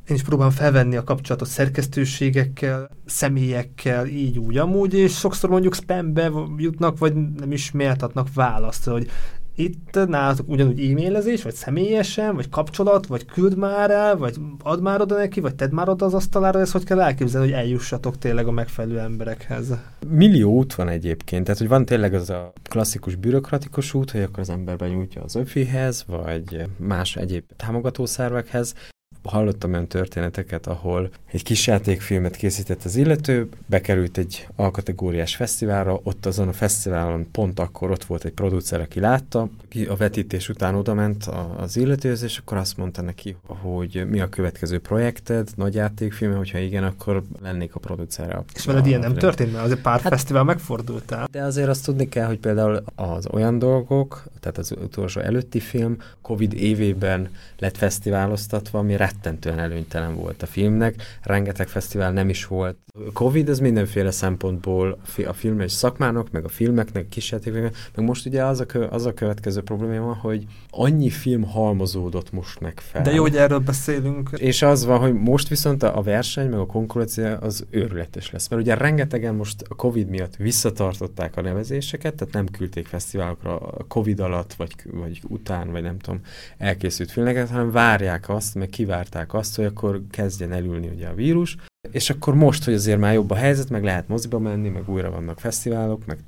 én 0.09 0.17
is 0.17 0.23
próbálom 0.23 0.53
felvenni 0.53 0.97
a 0.97 1.05
kapcsolatot 1.05 1.49
szerkesztőségekkel, 1.49 2.91
személyekkel, 3.07 4.07
így 4.07 4.39
úgy 4.39 4.57
amúgy, 4.57 4.95
és 4.95 5.19
sokszor 5.19 5.51
mondjuk 5.51 5.75
spambe 5.75 6.31
jutnak, 6.57 6.99
vagy 6.99 7.15
nem 7.15 7.53
is 7.53 7.71
méltatnak 7.71 8.35
választ, 8.35 8.85
hogy 8.85 9.11
itt 9.55 9.99
nálatok 10.07 10.49
ugyanúgy 10.49 10.81
e-mailezés, 10.81 11.43
vagy 11.43 11.55
személyesen, 11.55 12.35
vagy 12.35 12.49
kapcsolat, 12.49 13.07
vagy 13.07 13.25
küld 13.25 13.57
már 13.57 13.91
el, 13.91 14.17
vagy 14.17 14.37
ad 14.63 14.83
már 14.83 15.01
oda 15.01 15.17
neki, 15.17 15.41
vagy 15.41 15.55
tedd 15.55 15.73
már 15.73 15.89
oda 15.89 16.07
az 16.07 16.15
asztalára, 16.15 16.61
ez 16.61 16.73
hogy 16.73 16.85
kell 16.85 17.01
elképzelni, 17.01 17.47
hogy 17.47 17.57
eljussatok 17.57 18.19
tényleg 18.19 18.47
a 18.47 18.51
megfelelő 18.51 18.99
emberekhez? 18.99 19.75
Millió 20.09 20.53
út 20.53 20.75
van 20.75 20.89
egyébként, 20.89 21.45
tehát 21.45 21.61
hogy 21.61 21.69
van 21.69 21.85
tényleg 21.85 22.15
az 22.15 22.31
a 22.31 22.53
klasszikus 22.71 23.15
bürokratikus 23.15 23.95
út, 23.95 24.11
hogy 24.11 24.21
akkor 24.21 24.39
az 24.39 24.51
ember 24.51 24.77
benyújtja 24.77 25.23
az 25.23 25.35
öfihez, 25.35 26.05
vagy 26.07 26.65
más 26.77 27.17
egyéb 27.17 27.45
támogatószervekhez, 27.57 28.75
hallottam 29.23 29.73
olyan 29.73 29.87
történeteket, 29.87 30.67
ahol 30.67 31.11
egy 31.33 31.43
kis 31.43 31.67
játékfilmet 31.67 32.37
készített 32.37 32.85
az 32.85 32.97
illető, 32.97 33.49
bekerült 33.67 34.19
egy 34.19 34.49
alkategóriás 34.57 35.37
fesztiválra, 35.37 36.01
ott 36.03 36.27
azon 36.27 36.49
a 36.49 36.53
fesztiválon 36.53 37.31
pont 37.31 37.59
akkor 37.59 37.91
ott 37.91 38.05
volt 38.05 38.25
egy 38.25 38.33
producer, 38.33 38.81
aki 38.81 39.01
látta, 39.01 39.49
ki 39.69 39.85
a 39.85 39.97
vetítés 39.97 40.49
után 40.49 40.75
oda 40.75 40.95
ment 40.95 41.31
az 41.57 41.77
illetőhöz, 41.77 42.23
és 42.23 42.39
akkor 42.39 42.57
azt 42.57 42.77
mondta 42.77 43.03
neki, 43.03 43.37
hogy 43.47 44.07
mi 44.09 44.21
a 44.21 44.29
következő 44.29 44.81
projekted, 44.81 45.49
nagy 45.55 45.75
játékfilm, 45.75 46.37
hogyha 46.37 46.59
igen, 46.59 46.85
akkor 46.85 47.23
lennék 47.43 47.75
a 47.75 47.81
producer. 47.81 48.43
És 48.55 48.65
veled 48.65 48.87
ilyen 48.87 49.01
nem 49.01 49.15
történt, 49.15 49.53
mert 49.53 49.65
azért 49.65 49.81
pár 49.81 50.01
hát, 50.01 50.13
fesztivál 50.13 50.45
megfordultál. 50.45 51.29
De 51.31 51.43
azért 51.43 51.69
azt 51.69 51.85
tudni 51.85 52.09
kell, 52.09 52.27
hogy 52.27 52.39
például 52.39 52.83
az 52.95 53.27
olyan 53.31 53.59
dolgok, 53.59 54.25
tehát 54.41 54.59
az 54.59 54.75
utolsó 54.83 55.21
előtti 55.21 55.61
film 55.61 55.97
Covid 56.21 56.53
évében 56.53 57.29
lett 57.59 57.77
fesztiváloztatva, 57.77 58.79
ami 58.79 58.97
rettentően 59.13 59.59
előnytelen 59.59 60.15
volt 60.15 60.43
a 60.43 60.47
filmnek, 60.47 61.19
rengeteg 61.23 61.69
fesztivál 61.69 62.13
nem 62.13 62.29
is 62.29 62.47
volt. 62.47 62.77
Covid 63.13 63.49
ez 63.49 63.59
mindenféle 63.59 64.11
szempontból 64.11 64.99
a 65.27 65.33
film 65.33 65.61
és 65.61 65.73
szakmának, 65.73 66.31
meg 66.31 66.45
a 66.45 66.49
filmeknek, 66.49 67.09
kísérleteknek, 67.09 67.77
meg 67.95 68.07
most 68.07 68.27
ugye 68.27 68.45
az 68.45 68.61
a, 68.61 68.67
kö, 68.67 68.87
az 68.91 69.07
a 69.07 69.15
következő 69.15 69.61
probléma, 69.63 70.15
hogy 70.15 70.45
annyi 70.71 71.11
film 71.11 71.43
halmozódott 71.43 72.33
most 72.33 72.61
meg 72.61 72.81
fel. 72.81 73.03
De 73.03 73.13
jó, 73.13 73.23
hogy 73.23 73.37
erről 73.37 73.59
beszélünk. 73.59 74.31
És 74.37 74.63
az 74.63 74.85
van, 74.85 74.99
hogy 74.99 75.15
most 75.15 75.49
viszont 75.49 75.83
a 75.83 76.03
verseny, 76.03 76.49
meg 76.49 76.59
a 76.59 76.67
konkurencia 76.67 77.37
az 77.37 77.67
őrületes 77.71 78.31
lesz. 78.31 78.49
Mert 78.49 78.63
ugye 78.63 78.75
rengetegen 78.75 79.35
most 79.35 79.65
a 79.69 79.75
Covid 79.75 80.09
miatt 80.09 80.37
visszatartották 80.37 81.37
a 81.37 81.41
nevezéseket, 81.41 82.15
tehát 82.15 82.35
nem 82.35 82.47
küldték 82.47 82.87
fesztiválokra 82.87 83.59
a 83.59 83.85
Covid 83.89 84.21
alatt, 84.21 84.55
vagy, 84.55 84.73
vagy 84.93 85.21
után, 85.29 85.71
vagy 85.71 85.83
nem 85.83 85.99
tudom, 85.99 86.21
elkészült 86.59 87.11
filmeket, 87.11 87.49
hanem 87.49 87.71
várják 87.71 88.29
azt, 88.29 88.55
meg 88.55 88.69
kivárták 89.03 89.35
azt, 89.35 89.57
hogy 89.57 89.65
akkor 89.65 90.03
kezdjen 90.11 90.53
elülni 90.53 90.89
ugye 90.89 91.09
a 91.09 91.15
vírus, 91.15 91.57
és 91.91 92.11
akkor 92.11 92.35
most, 92.35 92.65
hogy 92.65 92.75
azért 92.75 92.99
már 92.99 93.15
jobb 93.15 93.31
a 93.31 93.35
helyzet, 93.35 93.71
meg 93.71 93.85
lehet 93.85 94.09
moziba 94.09 94.39
menni, 94.39 94.69
meg 94.69 94.89
újra 94.89 95.11
vannak 95.11 95.41
fesztiválok, 95.41 96.07
meg 96.07 96.19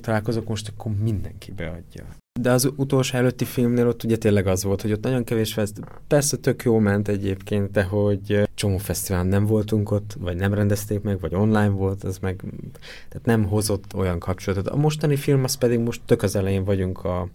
találkozók, 0.00 0.48
most 0.48 0.68
akkor 0.68 0.92
mindenki 1.02 1.52
beadja. 1.52 2.04
De 2.40 2.52
az 2.52 2.72
utolsó 2.76 3.16
előtti 3.16 3.44
filmnél 3.44 3.88
ott 3.88 4.04
ugye 4.04 4.16
tényleg 4.16 4.46
az 4.46 4.64
volt, 4.64 4.82
hogy 4.82 4.92
ott 4.92 5.02
nagyon 5.02 5.24
kevés 5.24 5.52
fest, 5.52 5.80
persze 6.06 6.36
tök 6.36 6.62
jó 6.62 6.78
ment 6.78 7.08
egyébként, 7.08 7.70
de 7.70 7.82
hogy 7.82 8.48
csomó 8.54 8.76
fesztivál 8.76 9.24
nem 9.24 9.46
voltunk 9.46 9.90
ott, 9.90 10.16
vagy 10.18 10.36
nem 10.36 10.54
rendezték 10.54 11.00
meg, 11.00 11.20
vagy 11.20 11.34
online 11.34 11.68
volt, 11.68 12.04
az 12.04 12.18
meg 12.18 12.44
tehát 13.08 13.26
nem 13.26 13.44
hozott 13.44 13.94
olyan 13.94 14.18
kapcsolatot. 14.18 14.72
A 14.72 14.76
mostani 14.76 15.16
film 15.16 15.44
az 15.44 15.54
pedig 15.54 15.78
most 15.78 16.00
tök 16.04 16.22
az 16.22 16.36
elején 16.36 16.64
vagyunk 16.64 17.04
a 17.04 17.28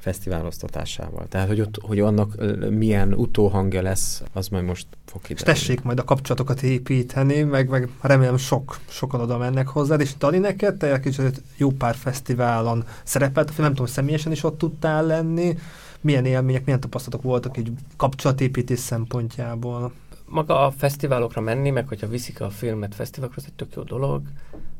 fesztiválosztatásával. 0.00 1.26
Tehát, 1.28 1.48
hogy, 1.48 1.60
ott, 1.60 1.78
hogy 1.82 2.00
annak 2.00 2.34
milyen 2.70 3.14
utóhangja 3.14 3.82
lesz, 3.82 4.22
az 4.32 4.48
majd 4.48 4.64
most 4.64 4.86
fog 5.04 5.20
kiderülni. 5.22 5.52
És 5.52 5.58
tessék 5.58 5.82
majd 5.82 5.98
a 5.98 6.04
kapcsolatokat 6.04 6.62
építeni, 6.62 7.42
meg, 7.42 7.68
meg 7.68 7.88
remélem 8.00 8.36
sok, 8.36 8.78
sokan 8.88 9.20
oda 9.20 9.38
mennek 9.38 9.68
hozzá, 9.68 9.96
és 9.96 10.16
Dani 10.16 10.38
neked, 10.38 10.76
te 10.76 11.00
kicsit 11.00 11.42
jó 11.56 11.70
pár 11.70 11.94
fesztiválon 11.94 12.84
szerepelt, 13.04 13.58
nem 13.58 13.68
tudom, 13.68 13.86
személyesen 13.86 14.32
is 14.32 14.44
ott 14.44 14.58
tudtál 14.58 15.06
lenni, 15.06 15.56
milyen 16.00 16.24
élmények, 16.24 16.64
milyen 16.64 16.80
tapasztalatok 16.80 17.22
voltak 17.22 17.56
így 17.56 17.72
kapcsolatépítés 17.96 18.78
szempontjából? 18.78 19.92
Maga 20.26 20.66
a 20.66 20.70
fesztiválokra 20.70 21.40
menni, 21.40 21.70
meg 21.70 21.88
hogyha 21.88 22.08
viszik 22.08 22.40
a 22.40 22.50
filmet 22.50 22.94
fesztiválokra, 22.94 23.42
az 23.42 23.48
egy 23.48 23.56
tök 23.56 23.74
jó 23.74 23.82
dolog, 23.82 24.22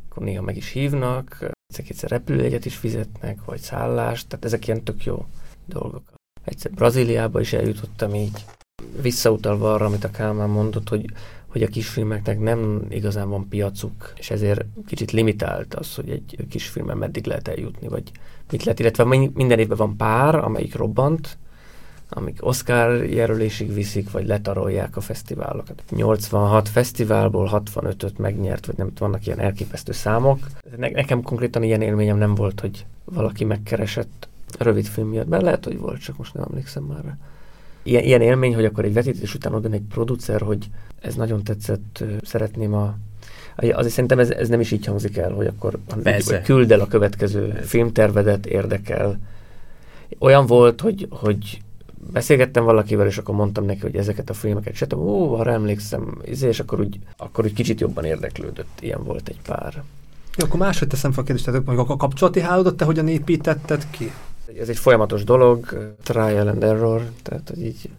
akkor 0.09 0.23
néha 0.23 0.43
meg 0.43 0.57
is 0.57 0.69
hívnak, 0.69 1.51
egyszer 1.79 2.11
repülőjegyet 2.11 2.65
is 2.65 2.77
fizetnek, 2.77 3.45
vagy 3.45 3.61
szállást, 3.61 4.29
tehát 4.29 4.45
ezek 4.45 4.67
ilyen 4.67 4.83
tök 4.83 5.05
jó 5.05 5.27
dolgok. 5.67 6.03
Egyszer 6.45 6.71
Brazíliába 6.71 7.41
is 7.41 7.53
eljutottam 7.53 8.15
így, 8.15 8.45
visszautalva 9.01 9.73
arra, 9.73 9.87
amit 9.87 10.05
a 10.05 10.11
Kálmán 10.11 10.49
mondott, 10.49 10.89
hogy, 10.89 11.05
hogy 11.47 11.63
a 11.63 11.69
kisfilmeknek 11.69 12.39
nem 12.41 12.87
igazán 12.89 13.29
van 13.29 13.49
piacuk, 13.49 14.13
és 14.17 14.31
ezért 14.31 14.65
kicsit 14.87 15.11
limitált 15.11 15.75
az, 15.75 15.95
hogy 15.95 16.11
egy 16.11 16.37
kisfilmen 16.49 16.97
meddig 16.97 17.27
lehet 17.27 17.49
eljutni, 17.49 17.89
vagy 17.89 18.11
mit 18.51 18.65
lehet, 18.65 18.81
illetve 18.81 19.05
minden 19.35 19.59
évben 19.59 19.77
van 19.77 19.97
pár, 19.97 20.35
amelyik 20.35 20.75
robbant, 20.75 21.39
amik 22.11 22.47
Oscar 22.47 23.05
jelölésig 23.05 23.75
viszik, 23.75 24.11
vagy 24.11 24.27
letarolják 24.27 24.97
a 24.97 25.01
fesztiválokat. 25.01 25.83
86 25.91 26.69
fesztiválból 26.69 27.63
65-öt 27.75 28.19
megnyert, 28.19 28.67
vagy 28.67 28.77
nem 28.77 28.93
vannak 28.99 29.27
ilyen 29.27 29.41
elképesztő 29.41 29.93
számok. 29.93 30.39
Ne, 30.77 30.89
nekem 30.89 31.23
konkrétan 31.23 31.63
ilyen 31.63 31.83
élményem 31.83 32.19
nem 32.19 32.35
volt, 32.35 32.61
hogy 32.61 32.85
valaki 33.05 33.45
megkeresett 33.45 34.29
rövid 34.59 34.87
film 34.87 35.09
miatt, 35.09 35.29
mert 35.29 35.43
lehet, 35.43 35.65
hogy 35.65 35.79
volt, 35.79 36.01
csak 36.01 36.17
most 36.17 36.35
nem 36.35 36.45
emlékszem 36.49 36.83
már 36.83 37.17
Ilyen, 37.83 38.03
ilyen 38.03 38.21
élmény, 38.21 38.55
hogy 38.55 38.65
akkor 38.65 38.85
egy 38.85 38.93
vetítés 38.93 39.35
után 39.35 39.55
oda 39.55 39.69
egy 39.71 39.83
producer, 39.89 40.41
hogy 40.41 40.71
ez 41.01 41.15
nagyon 41.15 41.45
tetszett, 41.45 42.05
szeretném 42.23 42.75
a 42.75 42.97
Azért 43.57 43.93
szerintem 43.93 44.19
ez, 44.19 44.31
ez 44.31 44.49
nem 44.49 44.61
is 44.61 44.71
így 44.71 44.87
hangzik 44.87 45.17
el, 45.17 45.33
hogy 45.33 45.47
akkor 45.47 45.79
hogy 46.05 46.43
küld 46.43 46.73
el 46.73 46.81
a 46.81 46.87
következő 46.87 47.49
Persze. 47.49 47.67
filmtervedet, 47.67 48.47
érdekel. 48.47 49.19
Olyan 50.19 50.47
volt, 50.47 50.81
hogy, 50.81 51.07
hogy 51.11 51.61
beszélgettem 52.13 52.65
valakivel, 52.65 53.07
és 53.07 53.19
akkor 53.19 53.35
mondtam 53.35 53.65
neki, 53.65 53.81
hogy 53.81 53.97
ezeket 53.97 54.31
a 54.31 54.35
filmeket 54.35 54.75
se 54.75 54.87
tudom, 54.87 55.07
ó, 55.07 55.35
arra 55.35 55.53
emlékszem, 55.53 56.19
izé, 56.25 56.49
és 56.49 56.61
akkor 56.61 56.81
úgy, 56.81 56.99
akkor 57.17 57.45
úgy 57.45 57.53
kicsit 57.53 57.81
jobban 57.81 58.05
érdeklődött. 58.05 58.79
Ilyen 58.81 59.05
volt 59.05 59.29
egy 59.29 59.41
pár. 59.47 59.83
Jó, 60.37 60.45
akkor 60.45 60.61
máshogy 60.61 60.89
teszem 60.89 61.13
fel 61.13 61.23
a 61.23 61.27
kérdést, 61.27 61.47
tehát 61.47 61.65
mondjuk 61.65 61.91
a 61.91 61.97
kapcsolati 61.97 62.41
hálódat 62.41 62.77
te 62.77 62.85
hogyan 62.85 63.09
építetted 63.09 63.87
ki? 63.91 64.13
Ez 64.61 64.69
egy 64.69 64.79
folyamatos 64.79 65.25
dolog, 65.25 65.93
trial 66.03 66.49
and 66.49 66.63
error, 66.63 67.11
tehát 67.23 67.49
hogy 67.49 67.65
így 67.65 67.91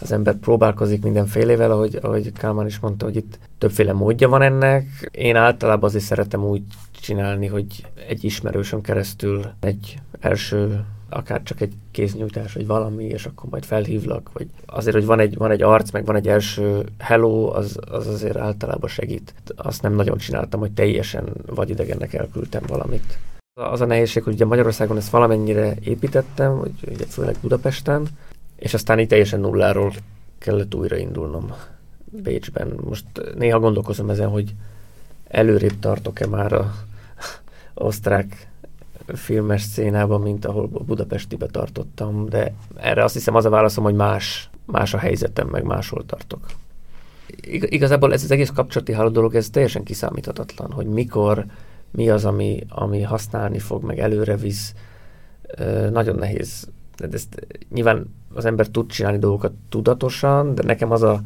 az 0.00 0.12
ember 0.12 0.34
próbálkozik 0.34 1.02
mindenfélevel, 1.02 1.70
ahogy, 1.70 1.98
ahogy 2.02 2.32
Kálmán 2.32 2.66
is 2.66 2.78
mondta, 2.78 3.04
hogy 3.04 3.16
itt 3.16 3.38
többféle 3.58 3.92
módja 3.92 4.28
van 4.28 4.42
ennek. 4.42 5.08
Én 5.10 5.36
általában 5.36 5.88
azért 5.88 6.04
szeretem 6.04 6.44
úgy 6.44 6.62
csinálni, 7.00 7.46
hogy 7.46 7.86
egy 8.08 8.24
ismerősön 8.24 8.80
keresztül 8.80 9.46
egy 9.60 9.98
első 10.20 10.84
akár 11.08 11.42
csak 11.42 11.60
egy 11.60 11.72
kéznyújtás, 11.90 12.52
vagy 12.52 12.66
valami, 12.66 13.04
és 13.04 13.26
akkor 13.26 13.50
majd 13.50 13.64
felhívlak, 13.64 14.30
vagy 14.32 14.46
azért, 14.66 14.96
hogy 14.96 15.04
van 15.04 15.20
egy, 15.20 15.36
van 15.36 15.50
egy 15.50 15.62
arc, 15.62 15.90
meg 15.90 16.04
van 16.04 16.16
egy 16.16 16.28
első 16.28 16.84
hello, 16.98 17.52
az, 17.54 17.78
az 17.90 18.06
azért 18.06 18.36
általában 18.36 18.88
segít. 18.88 19.34
Azt 19.56 19.82
nem 19.82 19.94
nagyon 19.94 20.18
csináltam, 20.18 20.60
hogy 20.60 20.72
teljesen 20.72 21.24
vagy 21.46 21.70
idegennek 21.70 22.14
elküldtem 22.14 22.62
valamit. 22.66 23.18
Az 23.60 23.80
a 23.80 23.86
nehézség, 23.86 24.22
hogy 24.22 24.32
ugye 24.32 24.44
Magyarországon 24.44 24.96
ezt 24.96 25.10
valamennyire 25.10 25.74
építettem, 25.84 26.58
hogy 26.58 26.72
ugye 26.90 27.04
főleg 27.04 27.36
Budapesten, 27.40 28.08
és 28.56 28.74
aztán 28.74 28.98
itt 28.98 29.08
teljesen 29.08 29.40
nulláról 29.40 29.92
kellett 30.38 30.74
újraindulnom 30.74 31.52
Bécsben. 32.04 32.72
Most 32.84 33.04
néha 33.34 33.58
gondolkozom 33.58 34.10
ezen, 34.10 34.28
hogy 34.28 34.54
előrébb 35.28 35.78
tartok-e 35.78 36.26
már 36.26 36.52
a 36.52 36.74
osztrák 37.74 38.48
filmes 39.14 39.62
szénában, 39.62 40.20
mint 40.20 40.44
ahol 40.44 40.66
Budapestibe 40.66 41.46
tartottam, 41.46 42.28
de 42.28 42.54
erre 42.76 43.04
azt 43.04 43.14
hiszem 43.14 43.34
az 43.34 43.44
a 43.44 43.50
válaszom, 43.50 43.84
hogy 43.84 43.94
más, 43.94 44.50
más 44.64 44.94
a 44.94 44.98
helyzetem, 44.98 45.48
meg 45.48 45.64
máshol 45.64 46.06
tartok. 46.06 46.46
Ig- 47.40 47.72
igazából 47.72 48.12
ez 48.12 48.22
az 48.22 48.30
egész 48.30 48.50
kapcsolati 48.50 48.92
háló 48.92 49.08
dolog, 49.08 49.34
ez 49.34 49.50
teljesen 49.50 49.82
kiszámíthatatlan, 49.82 50.72
hogy 50.72 50.86
mikor, 50.86 51.44
mi 51.90 52.10
az, 52.10 52.24
ami, 52.24 52.64
ami 52.68 53.02
használni 53.02 53.58
fog, 53.58 53.82
meg 53.82 53.98
előre 53.98 54.36
visz. 54.36 54.74
Nagyon 55.90 56.16
nehéz. 56.16 56.68
De 56.96 57.08
ezt 57.12 57.46
nyilván 57.72 58.14
az 58.34 58.44
ember 58.44 58.68
tud 58.68 58.90
csinálni 58.90 59.18
dolgokat 59.18 59.52
tudatosan, 59.68 60.54
de 60.54 60.62
nekem 60.62 60.90
az 60.90 61.02
a, 61.02 61.20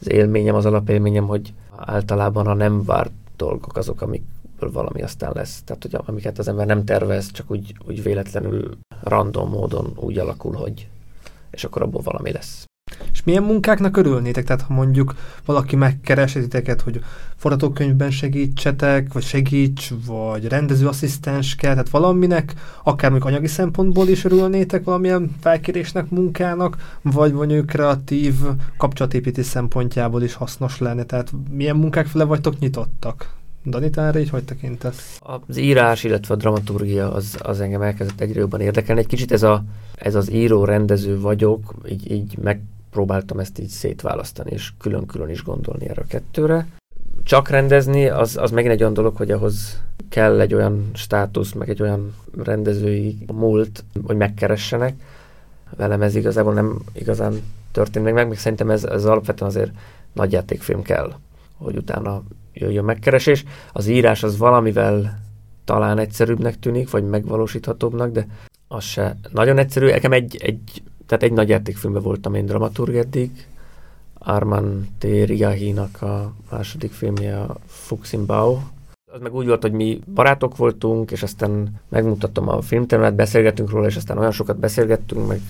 az 0.00 0.10
élményem, 0.10 0.54
az 0.54 0.66
alapélményem, 0.66 1.26
hogy 1.26 1.54
általában 1.76 2.46
a 2.46 2.54
nem 2.54 2.84
várt 2.84 3.12
dolgok 3.36 3.76
azok, 3.76 4.00
amik 4.00 4.22
valami 4.58 5.02
aztán 5.02 5.32
lesz. 5.34 5.62
Tehát, 5.64 5.82
hogy 5.82 6.00
amiket 6.06 6.38
az 6.38 6.48
ember 6.48 6.66
nem 6.66 6.84
tervez, 6.84 7.30
csak 7.32 7.50
úgy, 7.50 7.74
úgy 7.86 8.02
véletlenül 8.02 8.78
random 9.02 9.50
módon 9.50 9.92
úgy 9.96 10.18
alakul, 10.18 10.54
hogy 10.54 10.88
és 11.50 11.64
akkor 11.64 11.82
abból 11.82 12.02
valami 12.02 12.32
lesz. 12.32 12.66
És 13.12 13.22
milyen 13.22 13.42
munkáknak 13.42 13.96
örülnétek? 13.96 14.44
Tehát 14.44 14.62
ha 14.62 14.74
mondjuk 14.74 15.14
valaki 15.44 15.76
megkeresi 15.76 16.40
titeket, 16.40 16.80
hogy 16.80 17.00
forgatókönyvben 17.36 18.10
segítsetek, 18.10 19.12
vagy 19.12 19.22
segíts, 19.22 19.92
vagy 20.06 20.48
rendezőasszisztens 20.48 21.54
kell, 21.54 21.70
tehát 21.70 21.88
valaminek, 21.88 22.54
akár 22.82 23.10
mondjuk 23.10 23.32
anyagi 23.32 23.46
szempontból 23.46 24.08
is 24.08 24.24
örülnétek 24.24 24.84
valamilyen 24.84 25.34
felkérésnek, 25.40 26.10
munkának, 26.10 26.98
vagy 27.02 27.32
mondjuk 27.32 27.66
kreatív 27.66 28.34
kapcsolatépítés 28.76 29.46
szempontjából 29.46 30.22
is 30.22 30.34
hasznos 30.34 30.78
lenne. 30.78 31.04
Tehát 31.04 31.32
milyen 31.50 31.76
munkák 31.76 32.06
fele 32.06 32.24
vagytok 32.24 32.58
nyitottak? 32.58 33.34
Danitára 33.66 34.18
így 34.18 34.30
hogy 34.30 34.44
tekintesz? 34.44 35.18
Az 35.22 35.56
írás, 35.56 36.04
illetve 36.04 36.34
a 36.34 36.36
dramaturgia 36.36 37.12
az, 37.12 37.38
az 37.42 37.60
engem 37.60 37.82
elkezdett 37.82 38.20
egyre 38.20 38.40
jobban 38.40 38.60
érdekelni. 38.60 39.00
Egy 39.00 39.06
kicsit 39.06 39.32
ez, 39.32 39.42
a, 39.42 39.64
ez 39.94 40.14
az 40.14 40.30
író-rendező 40.32 41.20
vagyok, 41.20 41.74
így, 41.88 42.10
így 42.10 42.38
megpróbáltam 42.38 43.38
ezt 43.38 43.58
így 43.58 43.68
szétválasztani, 43.68 44.50
és 44.50 44.72
külön-külön 44.78 45.28
is 45.28 45.42
gondolni 45.42 45.88
erre 45.88 46.02
a 46.02 46.06
kettőre. 46.08 46.66
Csak 47.22 47.48
rendezni, 47.48 48.06
az, 48.08 48.36
az 48.36 48.50
megint 48.50 48.72
egy 48.72 48.80
olyan 48.80 48.94
dolog, 48.94 49.16
hogy 49.16 49.30
ahhoz 49.30 49.80
kell 50.08 50.40
egy 50.40 50.54
olyan 50.54 50.90
státusz, 50.94 51.52
meg 51.52 51.68
egy 51.68 51.82
olyan 51.82 52.14
rendezői 52.44 53.18
múlt, 53.32 53.84
hogy 54.04 54.16
megkeressenek. 54.16 54.94
Velem 55.76 56.02
ez 56.02 56.14
igazából 56.14 56.52
nem 56.52 56.78
igazán 56.92 57.42
történt 57.72 58.04
meg, 58.04 58.14
meg, 58.14 58.28
meg 58.28 58.38
szerintem 58.38 58.70
ez, 58.70 58.84
ez 58.84 59.04
alapvetően 59.04 59.50
azért 59.50 59.70
nagyjátékfilm 60.12 60.82
kell, 60.82 61.14
hogy 61.58 61.76
utána 61.76 62.22
jöjjön 62.58 62.84
megkeresés. 62.84 63.44
Az 63.72 63.86
írás 63.86 64.22
az 64.22 64.38
valamivel 64.38 65.18
talán 65.64 65.98
egyszerűbbnek 65.98 66.58
tűnik, 66.58 66.90
vagy 66.90 67.04
megvalósíthatóbbnak, 67.04 68.12
de 68.12 68.26
az 68.68 68.84
se 68.84 69.16
nagyon 69.32 69.58
egyszerű. 69.58 69.86
Nekem 69.86 70.12
egy, 70.12 70.36
egy, 70.40 70.82
tehát 71.06 71.24
egy 71.24 71.32
nagy 71.32 71.48
játékfilmben 71.48 72.02
voltam 72.02 72.34
én 72.34 72.46
dramaturg 72.46 72.94
eddig, 72.94 73.30
Arman 74.18 74.88
T. 74.98 75.04
Riahi-nak 75.04 76.02
a 76.02 76.32
második 76.50 76.92
filmje, 76.92 77.40
a 77.40 77.56
Fuxinbao. 77.66 78.58
Az 79.12 79.20
meg 79.20 79.34
úgy 79.34 79.46
volt, 79.46 79.62
hogy 79.62 79.72
mi 79.72 80.00
barátok 80.14 80.56
voltunk, 80.56 81.10
és 81.10 81.22
aztán 81.22 81.80
megmutattam 81.88 82.48
a 82.48 82.60
filmtermet, 82.60 83.14
beszélgettünk 83.14 83.70
róla, 83.70 83.86
és 83.86 83.96
aztán 83.96 84.18
olyan 84.18 84.30
sokat 84.30 84.58
beszélgettünk, 84.58 85.26
meg 85.26 85.40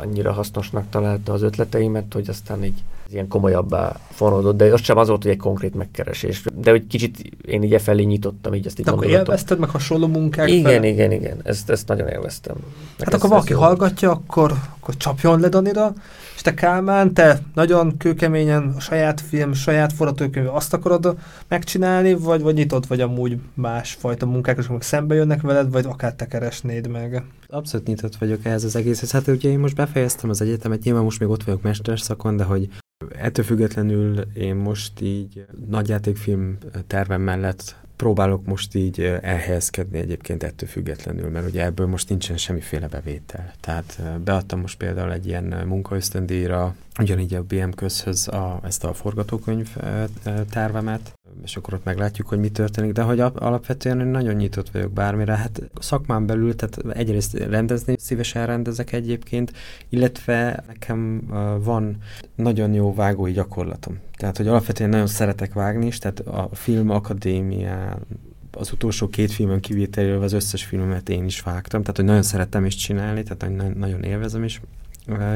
annyira 0.00 0.32
hasznosnak 0.32 0.84
találta 0.90 1.32
az 1.32 1.42
ötleteimet, 1.42 2.12
hogy 2.12 2.28
aztán 2.28 2.64
így 2.64 2.82
ilyen 3.12 3.28
komolyabbá 3.28 4.00
fonódott, 4.10 4.56
de 4.56 4.64
az 4.64 4.82
sem 4.82 4.96
az 4.96 5.08
volt, 5.08 5.22
hogy 5.22 5.30
egy 5.30 5.38
konkrét 5.38 5.74
megkeresés. 5.74 6.44
De 6.54 6.70
hogy 6.70 6.86
kicsit 6.86 7.18
én 7.46 7.62
így 7.62 7.74
e 7.74 7.78
felé 7.78 8.02
nyitottam, 8.02 8.54
így 8.54 8.66
azt 8.66 8.78
így 8.78 8.84
De 8.84 8.90
akkor 8.90 9.06
élvezted 9.06 9.58
meg 9.58 9.68
hasonló 9.68 10.06
munkák 10.06 10.48
Igen, 10.48 10.62
fel? 10.62 10.84
igen, 10.84 11.12
igen, 11.12 11.36
ezt, 11.42 11.70
ezt 11.70 11.88
nagyon 11.88 12.08
élveztem. 12.08 12.54
Meg 12.56 12.64
hát 12.98 13.06
ezt, 13.06 13.16
akkor 13.16 13.28
valaki 13.28 13.52
hallgatja, 13.52 14.10
akkor, 14.10 14.52
akkor 14.80 14.96
csapjon 14.96 15.40
le 15.40 15.48
Danira, 15.48 15.92
és 16.34 16.42
te 16.42 16.54
Kálmán, 16.54 17.14
te 17.14 17.40
nagyon 17.54 17.96
kőkeményen 17.96 18.74
a 18.76 18.80
saját 18.80 19.20
film, 19.20 19.52
saját 19.52 19.92
forgatókönyv 19.92 20.48
azt 20.54 20.74
akarod 20.74 21.16
megcsinálni, 21.48 22.14
vagy, 22.14 22.42
vagy 22.42 22.54
nyitott 22.54 22.86
vagy 22.86 23.00
amúgy 23.00 23.38
másfajta 23.54 24.26
munkák, 24.26 24.68
amik 24.68 24.82
szembe 24.82 25.14
jönnek 25.14 25.40
veled, 25.40 25.70
vagy 25.70 25.84
akár 25.88 26.14
te 26.14 26.26
keresnéd 26.26 26.88
meg? 26.88 27.24
Abszolút 27.48 27.86
nyitott 27.86 28.16
vagyok 28.16 28.44
ehhez 28.44 28.64
az 28.64 28.76
egészhez. 28.76 29.10
Hát 29.10 29.26
ugye 29.26 29.50
én 29.50 29.58
most 29.58 29.74
befejeztem 29.74 30.30
az 30.30 30.40
egyetemet, 30.40 30.82
nyilván 30.82 31.02
most 31.02 31.20
még 31.20 31.28
ott 31.28 31.44
vagyok 31.44 31.62
mesterszakon, 31.62 32.36
de 32.36 32.44
hogy 32.44 32.68
Ettől 33.16 33.44
függetlenül 33.44 34.18
én 34.34 34.54
most 34.54 35.00
így 35.00 35.46
nagyjátékfilm 35.68 36.58
tervem 36.86 37.20
mellett 37.20 37.76
próbálok 37.96 38.46
most 38.46 38.74
így 38.74 39.00
elhelyezkedni 39.00 39.98
egyébként 39.98 40.42
ettől 40.42 40.68
függetlenül, 40.68 41.30
mert 41.30 41.48
ugye 41.48 41.64
ebből 41.64 41.86
most 41.86 42.08
nincsen 42.08 42.36
semmiféle 42.36 42.88
bevétel. 42.88 43.52
Tehát 43.60 44.02
beadtam 44.24 44.60
most 44.60 44.78
például 44.78 45.12
egy 45.12 45.26
ilyen 45.26 45.44
munkaösztöndíjra, 45.66 46.74
ugyanígy 46.98 47.34
a 47.34 47.42
BM 47.42 47.70
közhöz 47.70 48.28
a, 48.28 48.60
ezt 48.64 48.84
a 48.84 48.94
forgatókönyv 48.94 49.76
tervemet, 50.50 51.18
és 51.42 51.56
akkor 51.56 51.74
ott 51.74 51.84
meglátjuk, 51.84 52.28
hogy 52.28 52.38
mi 52.38 52.48
történik, 52.48 52.92
de 52.92 53.02
hogy 53.02 53.20
alapvetően 53.20 54.00
én 54.00 54.06
nagyon 54.06 54.34
nyitott 54.34 54.70
vagyok 54.70 54.92
bármire. 54.92 55.36
Hát 55.36 55.62
szakmán 55.80 56.26
belül, 56.26 56.54
tehát 56.54 56.96
egyrészt 56.96 57.32
rendezni 57.34 57.94
szívesen 57.98 58.46
rendezek 58.46 58.92
egyébként, 58.92 59.52
illetve 59.88 60.64
nekem 60.66 61.26
van 61.62 61.96
nagyon 62.34 62.72
jó 62.72 62.94
vágói 62.94 63.32
gyakorlatom. 63.32 63.98
Tehát, 64.16 64.36
hogy 64.36 64.48
alapvetően 64.48 64.90
nagyon 64.90 65.06
szeretek 65.06 65.52
vágni 65.52 65.86
is, 65.86 65.98
tehát 65.98 66.20
a 66.20 66.48
film 66.52 66.90
akadémián 66.90 67.98
az 68.52 68.72
utolsó 68.72 69.08
két 69.08 69.32
filmön 69.32 69.60
kivételével 69.60 70.22
az 70.22 70.32
összes 70.32 70.64
filmemet 70.64 71.08
én 71.08 71.24
is 71.24 71.40
vágtam, 71.40 71.80
tehát 71.80 71.96
hogy 71.96 72.04
nagyon 72.04 72.22
szerettem 72.22 72.64
is 72.64 72.74
csinálni, 72.74 73.22
tehát 73.22 73.74
nagyon 73.76 74.02
élvezem 74.02 74.44
is 74.44 74.60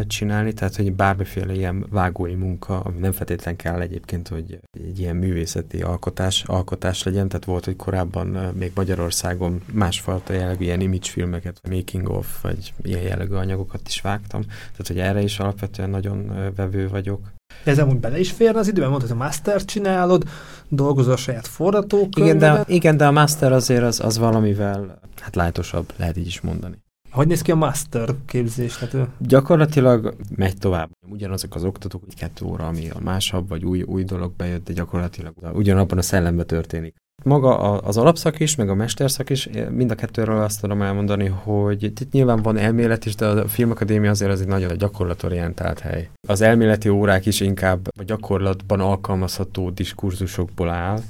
csinálni, 0.07 0.53
tehát 0.53 0.77
hogy 0.77 0.93
bármiféle 0.93 1.55
ilyen 1.55 1.86
vágói 1.90 2.35
munka, 2.35 2.81
ami 2.81 2.99
nem 2.99 3.12
feltétlen 3.12 3.57
kell 3.57 3.81
egyébként, 3.81 4.28
hogy 4.28 4.61
egy 4.70 4.99
ilyen 4.99 5.16
művészeti 5.16 5.82
alkotás, 5.82 6.44
alkotás 6.47 7.03
legyen, 7.03 7.28
tehát 7.28 7.44
volt, 7.44 7.65
hogy 7.65 7.77
korábban 7.77 8.27
még 8.59 8.73
Magyarországon 8.74 9.62
másfajta 9.73 10.32
jellegű 10.32 10.65
ilyen 10.65 10.81
image 10.81 11.09
filmeket, 11.09 11.61
making 11.70 12.09
of, 12.09 12.43
vagy 12.43 12.73
ilyen 12.82 13.03
jellegű 13.03 13.35
anyagokat 13.35 13.81
is 13.86 14.01
vágtam, 14.01 14.43
tehát 14.43 14.86
hogy 14.86 14.99
erre 14.99 15.23
is 15.23 15.39
alapvetően 15.39 15.90
nagyon 15.90 16.51
vevő 16.57 16.89
vagyok. 16.89 17.20
De 17.65 17.70
ez 17.70 17.78
amúgy 17.78 18.01
bele 18.01 18.19
is 18.19 18.31
férne 18.31 18.59
az 18.59 18.69
időben, 18.69 18.90
mondtad, 18.90 19.11
hogy 19.11 19.20
a 19.20 19.23
master 19.24 19.65
csinálod, 19.65 20.24
dolgozol 20.69 21.12
a 21.12 21.16
saját 21.16 21.47
forgatókönyvedet. 21.47 22.53
Igen, 22.53 22.65
de, 22.66 22.74
igen, 22.74 22.97
de 22.97 23.07
a 23.07 23.12
master 23.12 23.53
azért 23.53 23.82
az, 23.82 24.01
az 24.01 24.19
valamivel 24.19 25.01
hát 25.20 25.35
lájtosabb, 25.35 25.93
lehet 25.97 26.16
így 26.16 26.27
is 26.27 26.40
mondani. 26.40 26.81
Hogy 27.12 27.26
néz 27.26 27.43
ki 27.43 27.51
a 27.51 27.55
master 27.55 28.09
képzés? 28.26 28.76
Tehát 28.76 29.09
Gyakorlatilag 29.18 30.16
megy 30.36 30.59
tovább. 30.59 30.90
Ugyanazok 31.10 31.55
az 31.55 31.64
oktatók, 31.64 32.02
hogy 32.05 32.14
kettő 32.14 32.44
óra, 32.44 32.66
ami 32.66 32.90
a 32.90 33.01
másabb, 33.01 33.48
vagy 33.48 33.64
új, 33.64 33.82
új 33.82 34.05
dolog 34.05 34.32
bejött, 34.36 34.64
de 34.64 34.72
gyakorlatilag 34.72 35.34
ugyanabban 35.52 35.98
a 35.98 36.02
szellemben 36.02 36.47
történik. 36.47 36.94
Maga 37.24 37.59
az 37.80 37.97
alapszak 37.97 38.40
is, 38.40 38.55
meg 38.55 38.68
a 38.68 38.74
mesterszak 38.74 39.30
is, 39.30 39.48
mind 39.70 39.90
a 39.90 39.94
kettőről 39.94 40.43
azt 40.43 40.60
tudom 40.60 40.82
elmondani, 40.82 41.26
hogy 41.26 41.82
itt 41.82 42.12
nyilván 42.12 42.43
van 42.43 42.56
elmélet 42.56 43.06
is, 43.06 43.14
de 43.14 43.26
a 43.26 43.48
filmakadémia 43.48 44.10
azért 44.10 44.30
az 44.30 44.40
egy 44.40 44.47
nagyon 44.47 44.76
gyakorlatorientált 44.76 45.78
hely. 45.78 46.09
Az 46.28 46.40
elméleti 46.40 46.89
órák 46.89 47.26
is 47.26 47.40
inkább 47.40 47.89
a 47.98 48.02
gyakorlatban 48.02 48.80
alkalmazható 48.80 49.70
diskurzusokból 49.70 50.68
áll. 50.68 51.01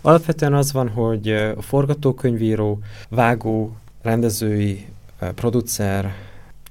Alapvetően 0.00 0.54
az 0.54 0.72
van, 0.72 0.88
hogy 0.88 1.28
a 1.28 1.62
forgatókönyvíró, 1.62 2.78
vágó, 3.08 3.76
rendezői 4.02 4.86
producer, 5.32 6.14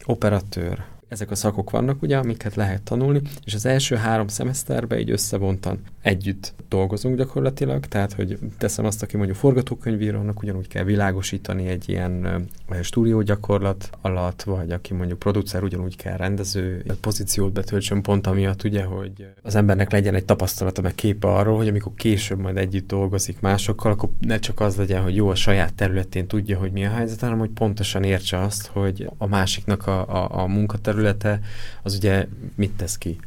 operatőr, 0.06 0.84
ezek 1.14 1.32
a 1.32 1.36
szakok 1.36 1.70
vannak, 1.70 2.02
ugye, 2.02 2.18
amiket 2.18 2.56
lehet 2.56 2.82
tanulni, 2.82 3.22
és 3.46 3.54
az 3.54 3.66
első 3.66 3.96
három 3.96 4.28
szemeszterben 4.28 5.00
így 5.00 5.12
összevontan 5.12 5.82
együtt 6.02 6.54
dolgozunk 6.70 7.18
gyakorlatilag, 7.18 7.86
tehát, 7.86 8.14
hogy 8.14 8.40
teszem 8.58 8.86
azt, 8.86 9.04
aki 9.04 9.18
mondjuk 9.18 9.38
forgatókönyvírónak 9.38 10.42
ugyanúgy 10.42 10.68
kell 10.68 10.84
világosítani 10.84 11.68
egy 11.68 11.90
ilyen 11.90 12.46
stúdiógyakorlat 12.82 13.90
alatt, 14.02 14.44
vagy 14.44 14.72
aki 14.72 14.94
mondjuk 14.94 15.20
producer 15.20 15.64
ugyanúgy 15.64 15.96
kell 15.96 16.18
rendező 16.18 16.84
pozíciót 17.02 17.54
betöltsön 17.54 18.02
pont 18.02 18.28
amiatt, 18.28 18.64
ugye, 18.64 18.84
hogy 18.84 19.28
az 19.42 19.56
embernek 19.56 19.92
legyen 19.92 20.16
egy 20.16 20.26
tapasztalata, 20.26 20.82
meg 20.82 20.96
képe 20.96 21.28
arról, 21.28 21.58
hogy 21.58 21.68
amikor 21.68 21.92
később 21.96 22.40
majd 22.40 22.58
együtt 22.58 22.88
dolgozik 22.88 23.40
másokkal, 23.40 23.92
akkor 23.92 24.10
ne 24.20 24.40
csak 24.40 24.60
az 24.60 24.76
legyen, 24.76 25.04
hogy 25.04 25.16
jó 25.16 25.30
a 25.30 25.36
saját 25.36 25.74
területén 25.74 26.28
tudja, 26.28 26.58
hogy 26.58 26.72
mi 26.72 26.86
a 26.86 26.90
helyzet, 26.90 27.20
hanem 27.20 27.40
hogy 27.40 27.50
pontosan 27.50 28.04
értse 28.04 28.40
azt, 28.40 28.68
hogy 28.68 29.10
a 29.18 29.28
másiknak 29.28 29.88
a, 29.88 30.08
a, 30.08 30.42
a 30.42 30.48
munkaterület 30.48 31.02
területe, 31.04 31.40
az 31.84 31.96
ugye 31.96 32.28
mit 32.56 32.72
tesz 32.72 32.98
ki. 32.98 33.18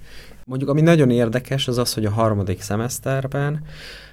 Mondjuk, 0.45 0.71
ami 0.71 0.81
nagyon 0.81 1.11
érdekes, 1.11 1.69
az 1.69 1.79
az, 1.79 1.95
hogy 1.95 2.05
a 2.05 2.11
harmadik 2.11 2.61
szemeszterben 2.61 3.65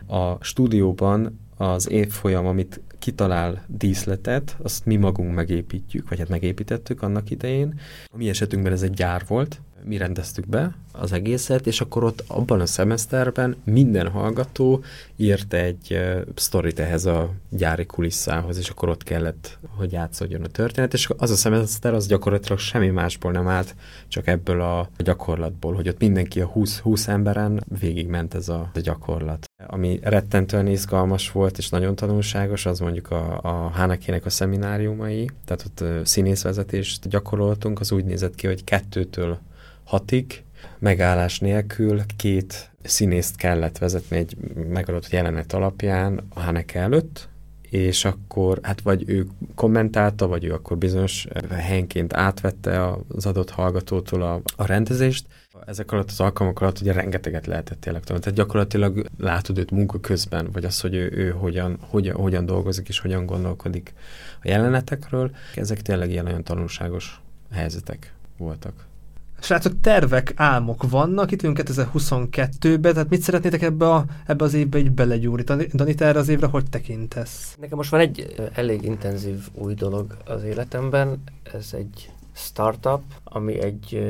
a 0.08 0.44
stúdióban 0.44 1.40
az 1.58 1.90
évfolyam, 1.90 2.46
amit 2.46 2.82
kitalál 3.00 3.64
díszletet, 3.68 4.58
azt 4.62 4.86
mi 4.86 4.96
magunk 4.96 5.36
megépítjük, 5.36 6.10
vagy 6.10 6.20
hát 6.20 6.30
megépítettük 6.30 7.02
annak 7.02 7.30
idején. 7.30 7.80
A 8.06 8.18
mi 8.18 8.30
esetünkben 8.30 8.72
ez 8.72 8.82
egy 8.82 8.94
gyár 8.94 9.24
volt, 9.28 9.62
mi 9.86 9.98
rendeztük 9.98 10.48
be 10.48 10.76
az 10.92 11.12
egészet, 11.12 11.68
és 11.68 11.82
akkor 11.82 12.04
ott 12.04 12.24
abban 12.28 12.62
a 12.62 12.66
szemeszterben 12.66 13.56
minden 13.64 14.10
hallgató 14.10 14.84
írt 15.16 15.54
egy 15.54 15.88
uh, 15.92 16.22
sztorit 16.36 16.80
ehhez 16.80 17.06
a 17.06 17.30
gyári 17.50 17.86
kulisszához, 17.86 18.58
és 18.58 18.70
akkor 18.70 18.90
ott 18.90 19.04
kellett, 19.04 19.58
hogy 19.76 19.92
játszódjon 19.92 20.44
a 20.44 20.48
történet, 20.48 20.94
és 20.94 21.10
az 21.18 21.32
a 21.32 21.36
szemeszter 21.36 21.94
az 21.94 22.08
gyakorlatilag 22.08 22.60
semmi 22.60 22.90
másból 22.90 23.32
nem 23.32 23.48
állt, 23.48 23.76
csak 24.08 24.28
ebből 24.28 24.62
a 24.62 24.90
gyakorlatból, 24.98 25.74
hogy 25.74 25.88
ott 25.88 26.00
mindenki 26.00 26.42
a 26.42 26.46
20, 26.46 26.80
20 26.80 27.08
emberen 27.08 27.64
végigment 27.80 28.34
ez 28.34 28.50
a, 28.50 28.72
a 28.74 28.80
gyakorlat. 28.80 29.46
Ami 29.68 30.00
rettentően 30.02 30.68
izgalmas 30.68 31.32
volt, 31.32 31.58
és 31.58 31.70
nagyon 31.70 31.96
tanulságos, 31.96 32.66
az 32.66 32.80
mondjuk 32.80 33.12
a, 33.12 33.40
a 33.42 33.70
Hánekének 33.70 34.26
a 34.26 34.30
szemináriumai, 34.30 35.30
tehát 35.46 35.64
ott 35.66 35.82
uh, 35.82 36.04
színészvezetést 36.04 37.10
gyakoroltunk, 37.10 37.80
az 37.80 37.92
úgy 37.92 38.06
nézett 38.06 38.36
ki, 38.36 38.48
hogy 38.48 38.64
kettőtől 38.64 39.40
hatig, 39.84 40.44
megállás 40.80 41.40
nélkül 41.40 42.02
két 42.18 42.72
színészt 42.84 43.36
kellett 43.36 43.78
vezetni 43.78 44.18
egy 44.18 44.38
megadott 44.68 45.10
jelenet 45.10 45.54
alapján 45.54 46.22
a 46.30 46.40
Haneke 46.40 46.80
előtt, 46.80 47.30
és 47.70 48.06
akkor 48.06 48.60
hát 48.62 48.82
vagy 48.82 49.04
ő 49.10 49.28
kommentálta, 49.56 50.28
vagy 50.28 50.44
ő 50.44 50.54
akkor 50.54 50.78
bizonyos 50.78 51.28
helyenként 51.50 52.14
átvette 52.14 52.92
az 53.08 53.26
adott 53.26 53.50
hallgatótól 53.50 54.22
a, 54.22 54.42
a 54.56 54.66
rendezést. 54.66 55.26
Ezek 55.66 55.92
alatt 55.92 56.10
az 56.10 56.20
alkalmak 56.20 56.62
alatt 56.62 56.80
ugye 56.80 56.92
rengeteget 56.92 57.46
lehetett 57.46 57.82
tényleg 57.82 58.04
tanulni. 58.04 58.24
Tehát 58.24 58.40
gyakorlatilag 58.40 59.06
látod 59.18 59.58
őt 59.58 59.72
munka 59.72 60.00
közben, 60.00 60.50
vagy 60.52 60.66
az, 60.66 60.82
hogy 60.82 60.96
ő, 60.96 61.12
ő 61.16 61.30
hogyan, 61.30 61.78
hogyan, 61.80 62.16
hogyan 62.16 62.46
dolgozik 62.46 62.88
és 62.88 63.00
hogyan 63.00 63.26
gondolkodik 63.26 63.94
a 64.42 64.48
jelenetekről. 64.48 65.32
Ezek 65.56 65.82
tényleg 65.82 66.10
ilyen 66.10 66.24
nagyon 66.24 66.44
tanulságos 66.44 67.22
helyzetek 67.52 68.14
voltak. 68.38 68.86
Srácok, 69.44 69.74
tervek, 69.82 70.34
álmok 70.36 70.90
vannak, 70.90 71.32
itt 71.32 71.42
vagyunk 71.42 71.60
2022-ben, 71.64 72.94
tehát 72.94 73.10
mit 73.10 73.22
szeretnétek 73.22 73.62
ebbe, 73.62 73.90
a, 73.90 74.06
ebbe 74.26 74.44
az 74.44 74.54
évbe 74.54 74.78
így 74.78 74.92
belegyúrni? 74.92 75.68
Dani, 75.74 75.96
te 75.96 76.06
erre 76.06 76.20
az 76.20 76.28
évre 76.28 76.48
hogy 76.48 76.70
tekintesz? 76.70 77.56
Nekem 77.60 77.78
most 77.78 77.90
van 77.90 78.00
egy 78.00 78.34
elég 78.54 78.84
intenzív 78.84 79.50
új 79.54 79.74
dolog 79.74 80.18
az 80.26 80.44
életemben, 80.44 81.24
ez 81.54 81.70
egy 81.74 82.12
startup, 82.34 83.02
ami 83.24 83.62
egy 83.62 84.04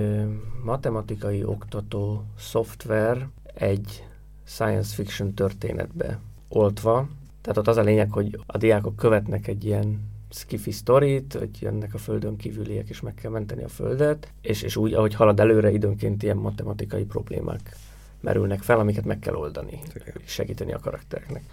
matematikai 0.64 1.44
oktató 1.44 2.24
szoftver 2.38 3.28
egy 3.54 4.04
science 4.46 4.94
fiction 4.94 5.34
történetbe 5.34 6.20
oltva. 6.48 7.08
Tehát 7.42 7.58
ott 7.58 7.68
az 7.68 7.78
a 7.78 7.82
lényeg, 7.82 8.12
hogy 8.12 8.40
a 8.46 8.58
diákok 8.58 8.96
követnek 8.96 9.48
egy 9.48 9.66
ilyen 9.66 10.13
skifi 10.34 10.72
sztorit, 10.72 11.34
hogy 11.34 11.62
jönnek 11.62 11.94
a 11.94 11.98
földön 11.98 12.36
kívüliek, 12.36 12.90
és 12.90 13.02
meg 13.02 13.14
kell 13.14 13.32
menteni 13.32 13.64
a 13.64 13.68
földet, 13.68 14.34
és, 14.42 14.62
és 14.62 14.76
úgy, 14.76 14.94
ahogy 14.94 15.14
halad 15.14 15.40
előre, 15.40 15.72
időnként 15.72 16.24
ilyen 16.24 16.38
matematikai 16.38 17.06
problémák 17.06 17.76
merülnek 18.20 18.62
fel, 18.62 18.80
amiket 18.80 19.06
meg 19.06 19.20
kell 19.20 19.36
oldani, 19.36 19.80
Igen. 19.96 20.16
segíteni 20.26 20.74
a 20.74 20.80
karaktereknek. 20.80 21.44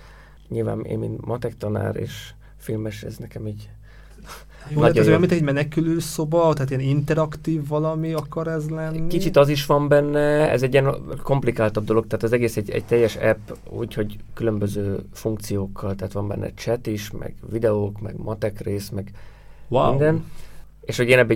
Nyilván 0.48 0.84
én, 0.84 0.98
mint 0.98 1.24
matek 1.24 1.56
tanár 1.56 1.96
és 1.96 2.32
filmes, 2.56 3.02
ez 3.02 3.16
nekem 3.16 3.46
így 3.46 3.70
jó, 4.68 4.80
hát 4.80 4.96
ez 4.96 5.06
olyan, 5.06 5.20
mint 5.20 5.32
egy 5.32 5.42
menekülő 5.42 5.98
szoba, 5.98 6.52
tehát 6.52 6.70
ilyen 6.70 6.82
interaktív 6.82 7.68
valami 7.68 8.12
akar 8.12 8.48
ez 8.48 8.68
lenni? 8.68 9.06
Kicsit 9.06 9.36
az 9.36 9.48
is 9.48 9.66
van 9.66 9.88
benne, 9.88 10.50
ez 10.50 10.62
egy 10.62 10.72
ilyen 10.72 10.94
komplikáltabb 11.22 11.84
dolog, 11.84 12.06
tehát 12.06 12.22
az 12.22 12.32
egész 12.32 12.56
egy, 12.56 12.70
egy 12.70 12.84
teljes 12.84 13.16
app, 13.16 13.50
úgyhogy 13.68 14.16
különböző 14.34 14.98
funkciókkal, 15.12 15.94
tehát 15.94 16.12
van 16.12 16.28
benne 16.28 16.52
chat 16.54 16.86
is, 16.86 17.10
meg 17.10 17.34
videók, 17.50 18.00
meg 18.00 18.14
matek 18.16 18.60
rész, 18.60 18.88
meg 18.88 19.10
wow. 19.68 19.90
minden. 19.90 20.24
És 20.80 20.96
hogy 20.96 21.08
én 21.08 21.18
ebbe 21.18 21.34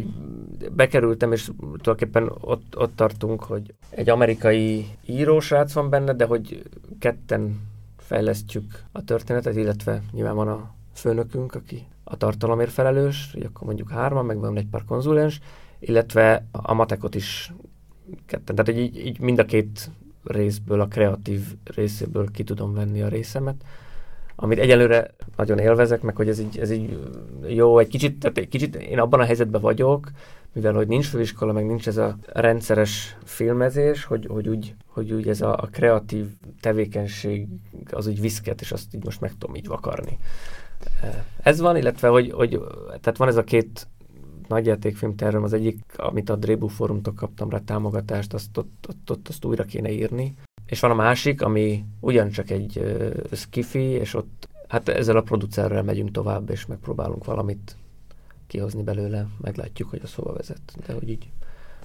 bekerültem, 0.73 1.33
és 1.33 1.51
tulajdonképpen 1.59 2.33
ott, 2.41 2.77
ott 2.77 2.97
tartunk, 2.97 3.43
hogy 3.43 3.75
egy 3.91 4.09
amerikai 4.09 4.87
írósrác 5.07 5.73
van 5.73 5.91
benne, 5.91 6.13
de 6.13 6.25
hogy 6.25 6.63
ketten 6.99 7.61
fejlesztjük 7.97 8.83
a 8.93 9.05
történetet, 9.05 9.57
illetve 9.57 10.03
nyilván 10.13 10.35
van 10.35 10.49
a 10.49 10.75
főnökünk, 10.93 11.55
aki 11.55 11.87
a 12.05 12.17
tartalomért 12.17 12.71
felelős, 12.71 13.37
akkor 13.45 13.67
mondjuk 13.67 13.91
hárman, 13.91 14.27
meg 14.27 14.39
van 14.39 14.57
egy 14.57 14.67
pár 14.67 14.85
konzulens, 14.85 15.41
illetve 15.79 16.47
a 16.53 16.75
matekot 16.75 17.15
is 17.15 17.53
ketten. 18.27 18.55
Tehát 18.55 18.81
így, 18.81 19.07
így 19.07 19.21
mind 19.21 19.39
a 19.39 19.45
két 19.45 19.91
részből, 20.25 20.81
a 20.81 20.89
kreatív 20.89 21.41
részéből 21.65 22.31
ki 22.31 22.45
tudom 22.45 22.75
venni 22.75 23.03
a 23.03 23.09
részemet, 23.09 23.65
amit 24.37 24.59
egyelőre 24.59 25.15
nagyon 25.37 25.59
élvezek, 25.59 26.03
meg 26.03 26.17
hogy 26.17 26.29
ez 26.29 26.39
így, 26.39 26.59
ez 26.59 26.71
így 26.71 26.99
jó, 27.47 27.79
egy 27.79 27.89
kicsit, 27.89 28.19
tehát 28.19 28.39
egy 28.39 28.49
kicsit 28.49 28.77
én 28.77 28.99
abban 28.99 29.21
a 29.21 29.25
helyzetben 29.25 29.61
vagyok, 29.61 30.11
mivel 30.53 30.73
hogy 30.73 30.89
nincs 30.89 31.07
főiskola, 31.07 31.53
meg 31.53 31.67
nincs 31.67 31.87
ez 31.87 31.97
a 31.97 32.17
rendszeres 32.27 33.17
filmezés, 33.25 34.05
hogy, 34.05 34.27
hogy, 34.27 34.49
úgy, 34.49 34.75
hogy 34.87 35.13
úgy 35.13 35.29
ez 35.29 35.41
a, 35.41 35.57
a 35.57 35.69
kreatív 35.73 36.27
tevékenység 36.61 37.47
az 37.91 38.07
úgy 38.07 38.21
viszket, 38.21 38.61
és 38.61 38.73
azt 38.73 38.95
így 38.95 39.05
most 39.05 39.21
meg 39.21 39.33
tudom 39.39 39.57
így 39.57 39.67
vakarni. 39.67 40.19
Ez 41.43 41.61
van, 41.61 41.77
illetve 41.77 42.09
hogy, 42.09 42.31
hogy 42.31 42.61
tehát 42.87 43.17
van 43.17 43.29
ez 43.29 43.37
a 43.37 43.45
két 43.45 43.87
nagyjátékfilm 44.49 45.17
tervem, 45.17 45.43
az 45.43 45.53
egyik, 45.53 45.79
amit 45.97 46.31
a 46.31 46.37
Drébu 46.37 46.67
Fórumtól 46.67 47.15
kaptam 47.15 47.51
rá 47.51 47.59
támogatást, 47.59 48.35
azt, 48.35 48.57
ott, 48.57 48.87
ott, 48.89 49.11
ott, 49.11 49.29
azt 49.29 49.45
újra 49.45 49.65
kéne 49.65 49.91
írni. 49.91 50.35
És 50.67 50.81
van 50.81 50.91
a 50.91 50.95
másik, 50.95 51.43
ami 51.43 51.85
ugyancsak 52.01 52.51
egy 52.51 52.79
uh, 52.79 53.13
skifi, 53.33 53.79
és 53.79 54.15
ott 54.15 54.49
hát 54.69 54.89
ezzel 54.89 55.17
a 55.17 55.23
producerrel 55.23 55.83
megyünk 55.83 56.11
tovább, 56.11 56.51
és 56.51 56.67
megpróbálunk 56.67 57.25
valamit 57.25 57.77
kihozni 58.47 58.83
belőle, 58.83 59.27
meglátjuk, 59.41 59.91
hogy 59.91 60.01
a 60.03 60.07
szóba 60.07 60.33
vezet. 60.33 60.61
De 60.87 60.93
hogy 60.93 61.09
így 61.09 61.29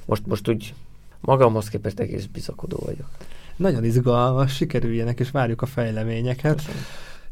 most, 0.05 0.26
most 0.26 0.49
úgy 0.49 0.73
magamhoz 1.19 1.69
képest 1.69 1.99
egész 1.99 2.26
bizakodó 2.26 2.77
vagyok. 2.85 3.07
Nagyon 3.55 3.84
izgalmas, 3.84 4.55
sikerüljenek, 4.55 5.19
és 5.19 5.31
várjuk 5.31 5.61
a 5.61 5.65
fejleményeket. 5.65 6.55
Köszönöm. 6.55 6.81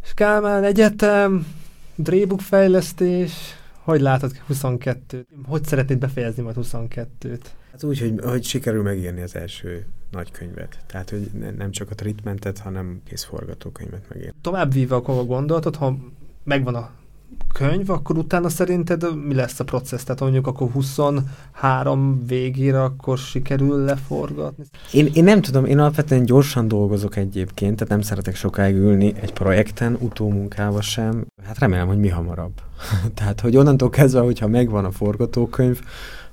És 0.08 0.14
Kálmán 0.14 0.64
Egyetem, 0.64 1.48
Drébuk 1.96 2.40
fejlesztés, 2.40 3.32
hogy 3.80 4.02
látod 4.02 4.32
22-t? 4.50 5.26
Hogy 5.46 5.66
szeretnéd 5.66 5.98
befejezni 5.98 6.44
majd 6.44 6.56
22-t? 6.60 7.40
Hát 7.72 7.84
úgy, 7.84 8.00
hogy, 8.00 8.20
hogy 8.24 8.44
sikerül 8.44 8.84
megírni 8.84 9.22
az 9.22 9.36
első 9.36 9.86
nagykönyvet. 10.12 10.78
Tehát, 10.86 11.10
hogy 11.10 11.30
nem 11.58 11.72
csak 11.72 11.92
a 11.92 11.96
treatmentet, 11.96 12.60
hanem 12.60 13.02
kész 13.08 13.24
forgatókönyvet 13.24 14.10
megírni. 14.10 14.34
Tovább 14.42 14.74
víve 14.74 14.96
a 14.96 15.02
gondolatot, 15.02 15.76
ha 15.76 15.98
megvan 16.44 16.76
a 16.76 16.92
könyv, 17.54 17.90
akkor 17.90 18.18
utána 18.18 18.49
szerinted 18.49 19.26
mi 19.26 19.34
lesz 19.34 19.60
a 19.60 19.64
processz? 19.64 20.04
Tehát 20.04 20.22
mondjuk 20.22 20.48
akkor 20.48 20.70
23 20.72 22.26
végére 22.26 22.84
akkor 22.84 23.18
sikerül 23.18 23.84
leforgatni? 23.84 24.64
Én, 24.91 25.10
én 25.14 25.24
nem 25.24 25.41
tudom, 25.41 25.66
én 25.66 25.80
alapvetően 25.80 26.26
gyorsan 26.26 26.68
dolgozok 26.68 27.16
egyébként, 27.16 27.76
tehát 27.76 27.94
nem 27.94 28.02
szeretek 28.02 28.36
sokáig 28.36 28.76
ülni 28.76 29.14
egy 29.22 29.34
projekten, 29.34 29.98
utómunkával 29.99 30.82
sem. 30.82 31.26
Hát 31.44 31.60
remélem, 31.60 31.88
hogy 31.88 31.99
mi 31.99 32.10
hamarabb. 32.10 32.54
tehát, 33.18 33.41
hogy 33.41 33.58
onnantól 33.58 33.90
kezdve, 33.90 34.20
hogyha 34.20 34.48
megvan 34.48 34.86
a 34.86 34.91
forgatókönyv, 34.91 35.82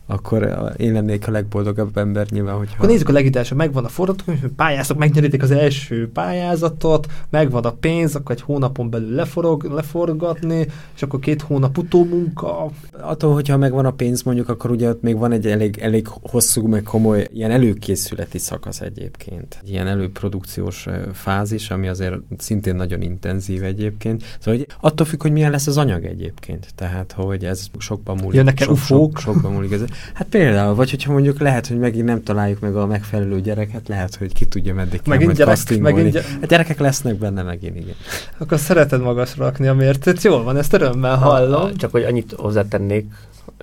akkor 0.07 0.73
én 0.77 0.93
lennék 0.93 1.29
a 1.29 1.31
legboldogabb 1.31 1.97
ember 1.97 2.27
nyilván, 2.31 2.57
hogyha... 2.57 2.75
Akkor 2.77 2.89
nézzük 2.89 3.09
a 3.09 3.13
legidelső, 3.13 3.55
megvan 3.55 3.85
a 3.85 3.89
forgatókönyv, 3.89 4.49
pályázok, 4.57 4.99
megnyeritek 4.99 5.43
az 5.43 5.51
első 5.51 6.11
pályázatot, 6.13 7.07
megvan 7.31 7.65
a 7.65 7.73
pénz, 7.73 8.15
akkor 8.15 8.35
egy 8.35 8.41
hónapon 8.41 8.91
belül 8.91 9.15
leforog, 9.15 9.65
leforgatni, 9.65 10.67
és 10.95 11.03
akkor 11.03 11.21
két 11.21 11.43
hónap 11.43 11.79
utómunka. 11.79 12.71
Attól, 13.01 13.33
hogyha 13.33 13.57
megvan 13.57 13.87
a 13.87 13.91
pénz 13.91 14.23
mondjuk, 14.23 14.49
akkor 14.49 14.71
ugye 14.71 14.89
ott 14.89 15.03
még 15.03 15.19
van 15.19 15.33
egy 15.33 15.47
elég, 15.47 15.79
elég 15.79 16.07
hosszú, 16.23 16.67
meg 16.67 16.83
komoly 16.83 17.29
ilyen 17.33 17.51
előkészületi 17.51 18.39
szakasz 18.39 18.81
egyébként. 18.81 19.61
Ilyen 19.65 19.87
előprodukciós 19.87 20.87
fázis, 21.13 21.71
ami 21.71 21.89
azért 21.89 22.15
szintén 22.39 22.75
nagyon 22.75 23.03
intenzív 23.03 23.63
egyébként. 23.63 24.23
Szóval 24.39 24.61
hogy 24.61 24.67
attól 24.81 25.07
függ, 25.07 25.23
hogy 25.23 25.33
milyen 25.33 25.51
lesz 25.51 25.67
az 25.67 25.77
anyag 25.77 26.05
egyébként. 26.05 26.67
Tehát, 26.75 27.13
hogy 27.13 27.45
ez 27.45 27.67
sokban 27.79 28.17
múlik. 28.17 28.35
Jönnek-e 28.35 28.65
sok, 28.65 28.73
ufók? 28.73 29.19
Sok, 29.19 29.35
sokban 29.35 29.53
múlik 29.53 29.73
ez. 29.73 29.85
Hát 30.15 30.27
például, 30.27 30.75
vagy 30.75 30.91
hogyha 30.91 31.13
mondjuk 31.13 31.39
lehet, 31.39 31.67
hogy 31.67 31.79
megint 31.79 32.05
nem 32.05 32.23
találjuk 32.23 32.61
meg 32.61 32.77
a 32.77 32.87
megfelelő 32.87 33.41
gyereket, 33.41 33.89
lehet, 33.89 34.15
hogy 34.15 34.33
ki 34.33 34.45
tudja 34.45 34.75
meddig 34.75 35.03
kell 35.03 35.17
megint 35.17 35.37
gyerek, 35.37 35.79
megint 35.81 36.11
gyerek. 36.11 36.29
Hát 36.29 36.47
gyerekek 36.47 36.79
lesznek 36.79 37.15
benne 37.15 37.43
megint, 37.43 37.77
igen. 37.77 37.95
Akkor 38.39 38.59
szereted 38.59 39.01
magasra 39.01 39.45
rakni 39.45 39.67
a 39.67 39.75
mértét, 39.75 40.23
jól 40.23 40.43
van, 40.43 40.57
ezt 40.57 40.73
örömmel 40.73 41.17
hallom. 41.17 41.77
Csak 41.77 41.91
hogy 41.91 42.03
annyit 42.03 42.33
hozzátennék, 42.37 43.07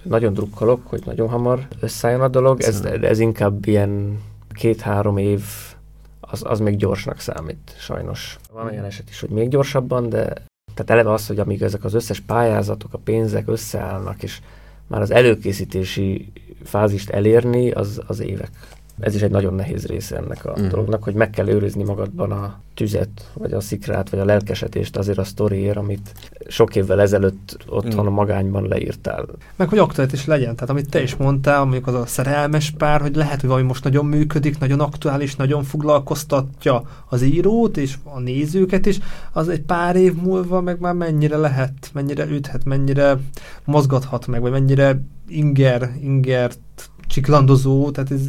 nagyon 0.04 0.34
drukkolok, 0.34 0.88
hogy 0.88 1.02
nagyon 1.06 1.30
hamar 1.30 1.68
összeálljon 1.80 2.22
a 2.22 2.28
dolog, 2.28 2.62
ez, 2.62 2.82
ez 3.02 3.20
inkább 3.20 3.68
ilyen 3.68 4.20
két-három 4.52 5.18
év 5.18 5.42
az, 6.20 6.42
az 6.46 6.60
még 6.60 6.76
gyorsnak 6.76 7.20
számít, 7.20 7.76
sajnos. 7.78 8.40
Van 8.54 8.66
olyan 8.66 8.86
eset 8.86 9.10
is, 9.10 9.20
hogy 9.20 9.30
még 9.30 9.50
gyorsabban, 9.50 10.10
de 10.10 10.34
tehát 10.74 10.90
eleve 10.92 11.12
az, 11.12 11.28
hogy 11.28 11.40
amíg 11.40 11.62
ezek 11.62 11.84
az 11.84 11.94
összes 11.94 12.20
pályázatok, 12.20 12.94
a 12.94 12.98
pénzek 12.98 13.48
összeállnak, 13.48 14.24
és 14.24 14.40
már 14.92 15.02
az 15.02 15.12
előkészítési 15.12 16.32
fázist 16.64 17.10
elérni, 17.10 17.72
az, 17.72 18.02
az 18.08 18.20
évek. 18.20 18.50
Ez 19.00 19.16
is 19.16 19.22
egy 19.22 19.32
nagyon 19.32 19.54
nehéz 19.54 19.86
része 19.86 20.18
ennek 20.18 20.46
a 20.46 20.56
mm. 20.60 20.68
dolognak, 20.68 21.04
hogy 21.04 21.14
meg 21.14 21.30
kell 21.30 21.48
őrizni 21.48 21.84
magadban 21.84 22.32
a 22.32 22.60
tüzet, 22.74 23.32
vagy 23.34 23.54
a 23.54 23.60
szikrát, 23.60 24.10
vagy 24.10 24.20
a 24.20 24.26
lelkesedést 24.26 24.98
azért 24.98 25.18
a 25.18 25.24
sztoriért, 25.24 25.78
amit 25.78 26.12
sok 26.48 26.76
évvel 26.76 27.02
ezelőtt 27.02 27.58
otthon 27.68 28.04
mm. 28.04 28.08
a 28.08 28.12
magányban 28.12 28.68
leírtál. 28.68 29.26
Meg 29.56 29.70
hogy 29.70 29.78
aktuális 29.78 30.14
is 30.14 30.26
legyen. 30.26 30.56
Tehát 30.56 30.70
amit 30.70 30.90
te 30.90 31.02
is 31.02 31.16
mondtál, 31.16 31.64
mondjuk 31.64 31.88
az 31.88 31.94
a 31.94 32.06
szerelmes 32.06 32.74
pár, 32.78 33.02
hogy 33.02 33.16
lehet, 33.16 33.40
hogy 33.40 33.50
valami 33.50 33.68
most 33.68 33.84
nagyon 33.84 34.06
működik, 34.06 34.60
nagyon 34.60 34.80
aktuális, 34.80 35.36
nagyon 35.36 35.64
foglalkoztatja 35.64 36.82
az 37.10 37.22
írót 37.22 37.78
és 37.78 37.96
a 38.04 38.20
nézőket 38.20 38.86
is, 38.86 39.00
az 39.32 39.50
egy 39.50 39.62
pár 39.62 39.96
év 39.96 40.16
múlva 40.16 40.62
meg 40.62 40.80
már 40.80 40.94
mennyire 40.94 41.38
lehet, 41.38 41.90
mennyire 41.94 42.26
üthet, 42.26 42.66
mennyire 42.66 43.18
mozgathat 43.66 44.28
meg, 44.28 44.42
vagy 44.42 44.52
mennyire 44.52 45.02
inger, 45.28 45.92
ingert 46.02 46.60
csiklandozó, 47.12 47.92
tehát 47.92 48.12
ez 48.12 48.22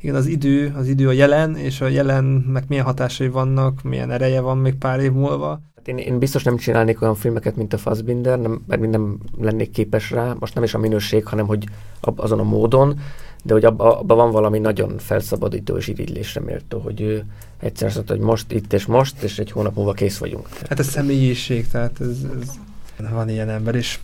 igen, 0.00 0.14
az 0.14 0.26
idő, 0.26 0.74
az 0.76 0.88
idő 0.88 1.08
a 1.08 1.12
jelen, 1.12 1.56
és 1.56 1.80
a 1.80 1.88
jelennek 1.88 2.68
milyen 2.68 2.84
hatásai 2.84 3.28
vannak, 3.28 3.82
milyen 3.82 4.10
ereje 4.10 4.40
van 4.40 4.58
még 4.58 4.74
pár 4.74 5.00
év 5.00 5.12
múlva. 5.12 5.60
Hát 5.76 5.88
én, 5.88 5.96
én 5.96 6.18
biztos 6.18 6.42
nem 6.42 6.56
csinálnék 6.56 7.02
olyan 7.02 7.14
filmeket, 7.14 7.56
mint 7.56 7.72
a 7.72 7.78
Fassbinder, 7.78 8.38
nem, 8.40 8.62
mert 8.66 8.90
nem 8.90 9.18
lennék 9.40 9.70
képes 9.70 10.10
rá, 10.10 10.34
most 10.38 10.54
nem 10.54 10.64
is 10.64 10.74
a 10.74 10.78
minőség, 10.78 11.26
hanem 11.26 11.46
hogy 11.46 11.64
azon 12.00 12.38
a 12.38 12.42
módon, 12.42 12.98
de 13.42 13.52
hogy 13.52 13.64
abban 13.64 13.90
abba 13.92 14.14
van 14.14 14.30
valami 14.30 14.58
nagyon 14.58 14.98
felszabadító 14.98 15.76
és 15.76 15.88
irigylésre 15.88 16.40
méltó, 16.40 16.78
hogy 16.78 17.00
ő 17.00 17.24
egyszer 17.58 17.88
azt 17.88 18.08
hogy 18.08 18.18
most, 18.18 18.52
itt 18.52 18.72
és 18.72 18.86
most, 18.86 19.22
és 19.22 19.38
egy 19.38 19.50
hónap 19.50 19.74
múlva 19.76 19.92
kész 19.92 20.18
vagyunk. 20.18 20.48
Hát 20.68 20.78
ez 20.78 20.86
személyiség, 20.86 21.68
tehát 21.68 22.00
ez, 22.00 22.16
ez 22.40 23.10
van 23.10 23.28
ilyen 23.28 23.48
ember, 23.48 23.74
és 23.74 23.98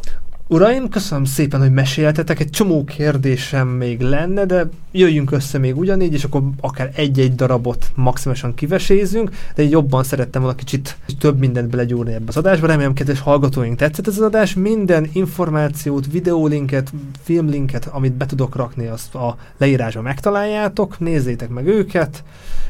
Uraim, 0.48 0.88
köszönöm 0.88 1.24
szépen, 1.24 1.60
hogy 1.60 1.72
meséltetek. 1.72 2.40
Egy 2.40 2.50
csomó 2.50 2.84
kérdésem 2.84 3.68
még 3.68 4.00
lenne, 4.00 4.44
de 4.44 4.68
jöjjünk 4.92 5.30
össze 5.30 5.58
még 5.58 5.76
ugyanígy, 5.76 6.12
és 6.12 6.24
akkor 6.24 6.42
akár 6.60 6.90
egy-egy 6.94 7.34
darabot 7.34 7.90
maximálisan 7.94 8.54
kivesézünk, 8.54 9.30
de 9.54 9.62
így 9.62 9.70
jobban 9.70 10.04
szerettem 10.04 10.42
volna 10.42 10.56
kicsit 10.56 10.96
több 11.18 11.38
mindent 11.38 11.70
belegyúrni 11.70 12.12
ebbe 12.12 12.24
az 12.26 12.36
adásba. 12.36 12.66
Remélem, 12.66 12.92
kedves 12.92 13.20
hallgatóink 13.20 13.76
tetszett 13.76 14.06
ez 14.06 14.16
az 14.16 14.24
adás. 14.24 14.54
Minden 14.54 15.08
információt, 15.12 16.12
videólinket, 16.12 16.92
filmlinket, 17.22 17.86
amit 17.86 18.12
be 18.12 18.26
tudok 18.26 18.56
rakni, 18.56 18.86
azt 18.86 19.14
a 19.14 19.36
leírásba 19.58 20.02
megtaláljátok. 20.02 20.98
Nézzétek 20.98 21.48
meg 21.48 21.66
őket, 21.66 22.24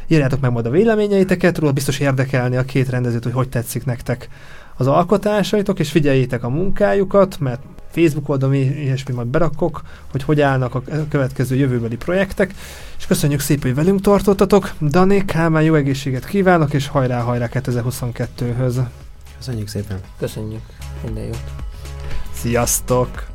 írjátok 0.06 0.40
meg 0.40 0.52
majd 0.52 0.66
a 0.66 0.70
véleményeiteket, 0.70 1.58
róla 1.58 1.72
biztos 1.72 1.98
érdekelni 1.98 2.56
a 2.56 2.64
két 2.64 2.88
rendezőt, 2.88 3.22
hogy 3.22 3.32
hogy 3.32 3.48
tetszik 3.48 3.84
nektek 3.84 4.28
az 4.82 4.94
alkotásaitok, 4.94 5.78
és 5.78 5.90
figyeljétek 5.90 6.44
a 6.44 6.48
munkájukat, 6.48 7.38
mert 7.40 7.62
Facebook 7.90 8.28
oldalon 8.28 8.54
ilyesmi 8.54 9.14
majd 9.14 9.26
berakok, 9.26 9.82
hogy 10.10 10.22
hogy 10.22 10.40
állnak 10.40 10.74
a 10.74 10.82
következő 11.08 11.56
jövőbeli 11.56 11.96
projektek, 11.96 12.54
és 12.98 13.06
köszönjük 13.06 13.40
szépen, 13.40 13.62
hogy 13.62 13.74
velünk 13.74 14.00
tartottatok. 14.00 14.72
Dani, 14.80 15.24
Kálmán, 15.24 15.62
jó 15.62 15.74
egészséget 15.74 16.24
kívánok, 16.24 16.72
és 16.72 16.86
hajrá-hajrá 16.86 17.48
2022-höz. 17.52 18.76
Köszönjük 19.36 19.68
szépen. 19.68 19.98
Köszönjük. 20.18 20.62
Minden 21.04 21.24
jót. 21.24 21.44
Sziasztok! 22.32 23.31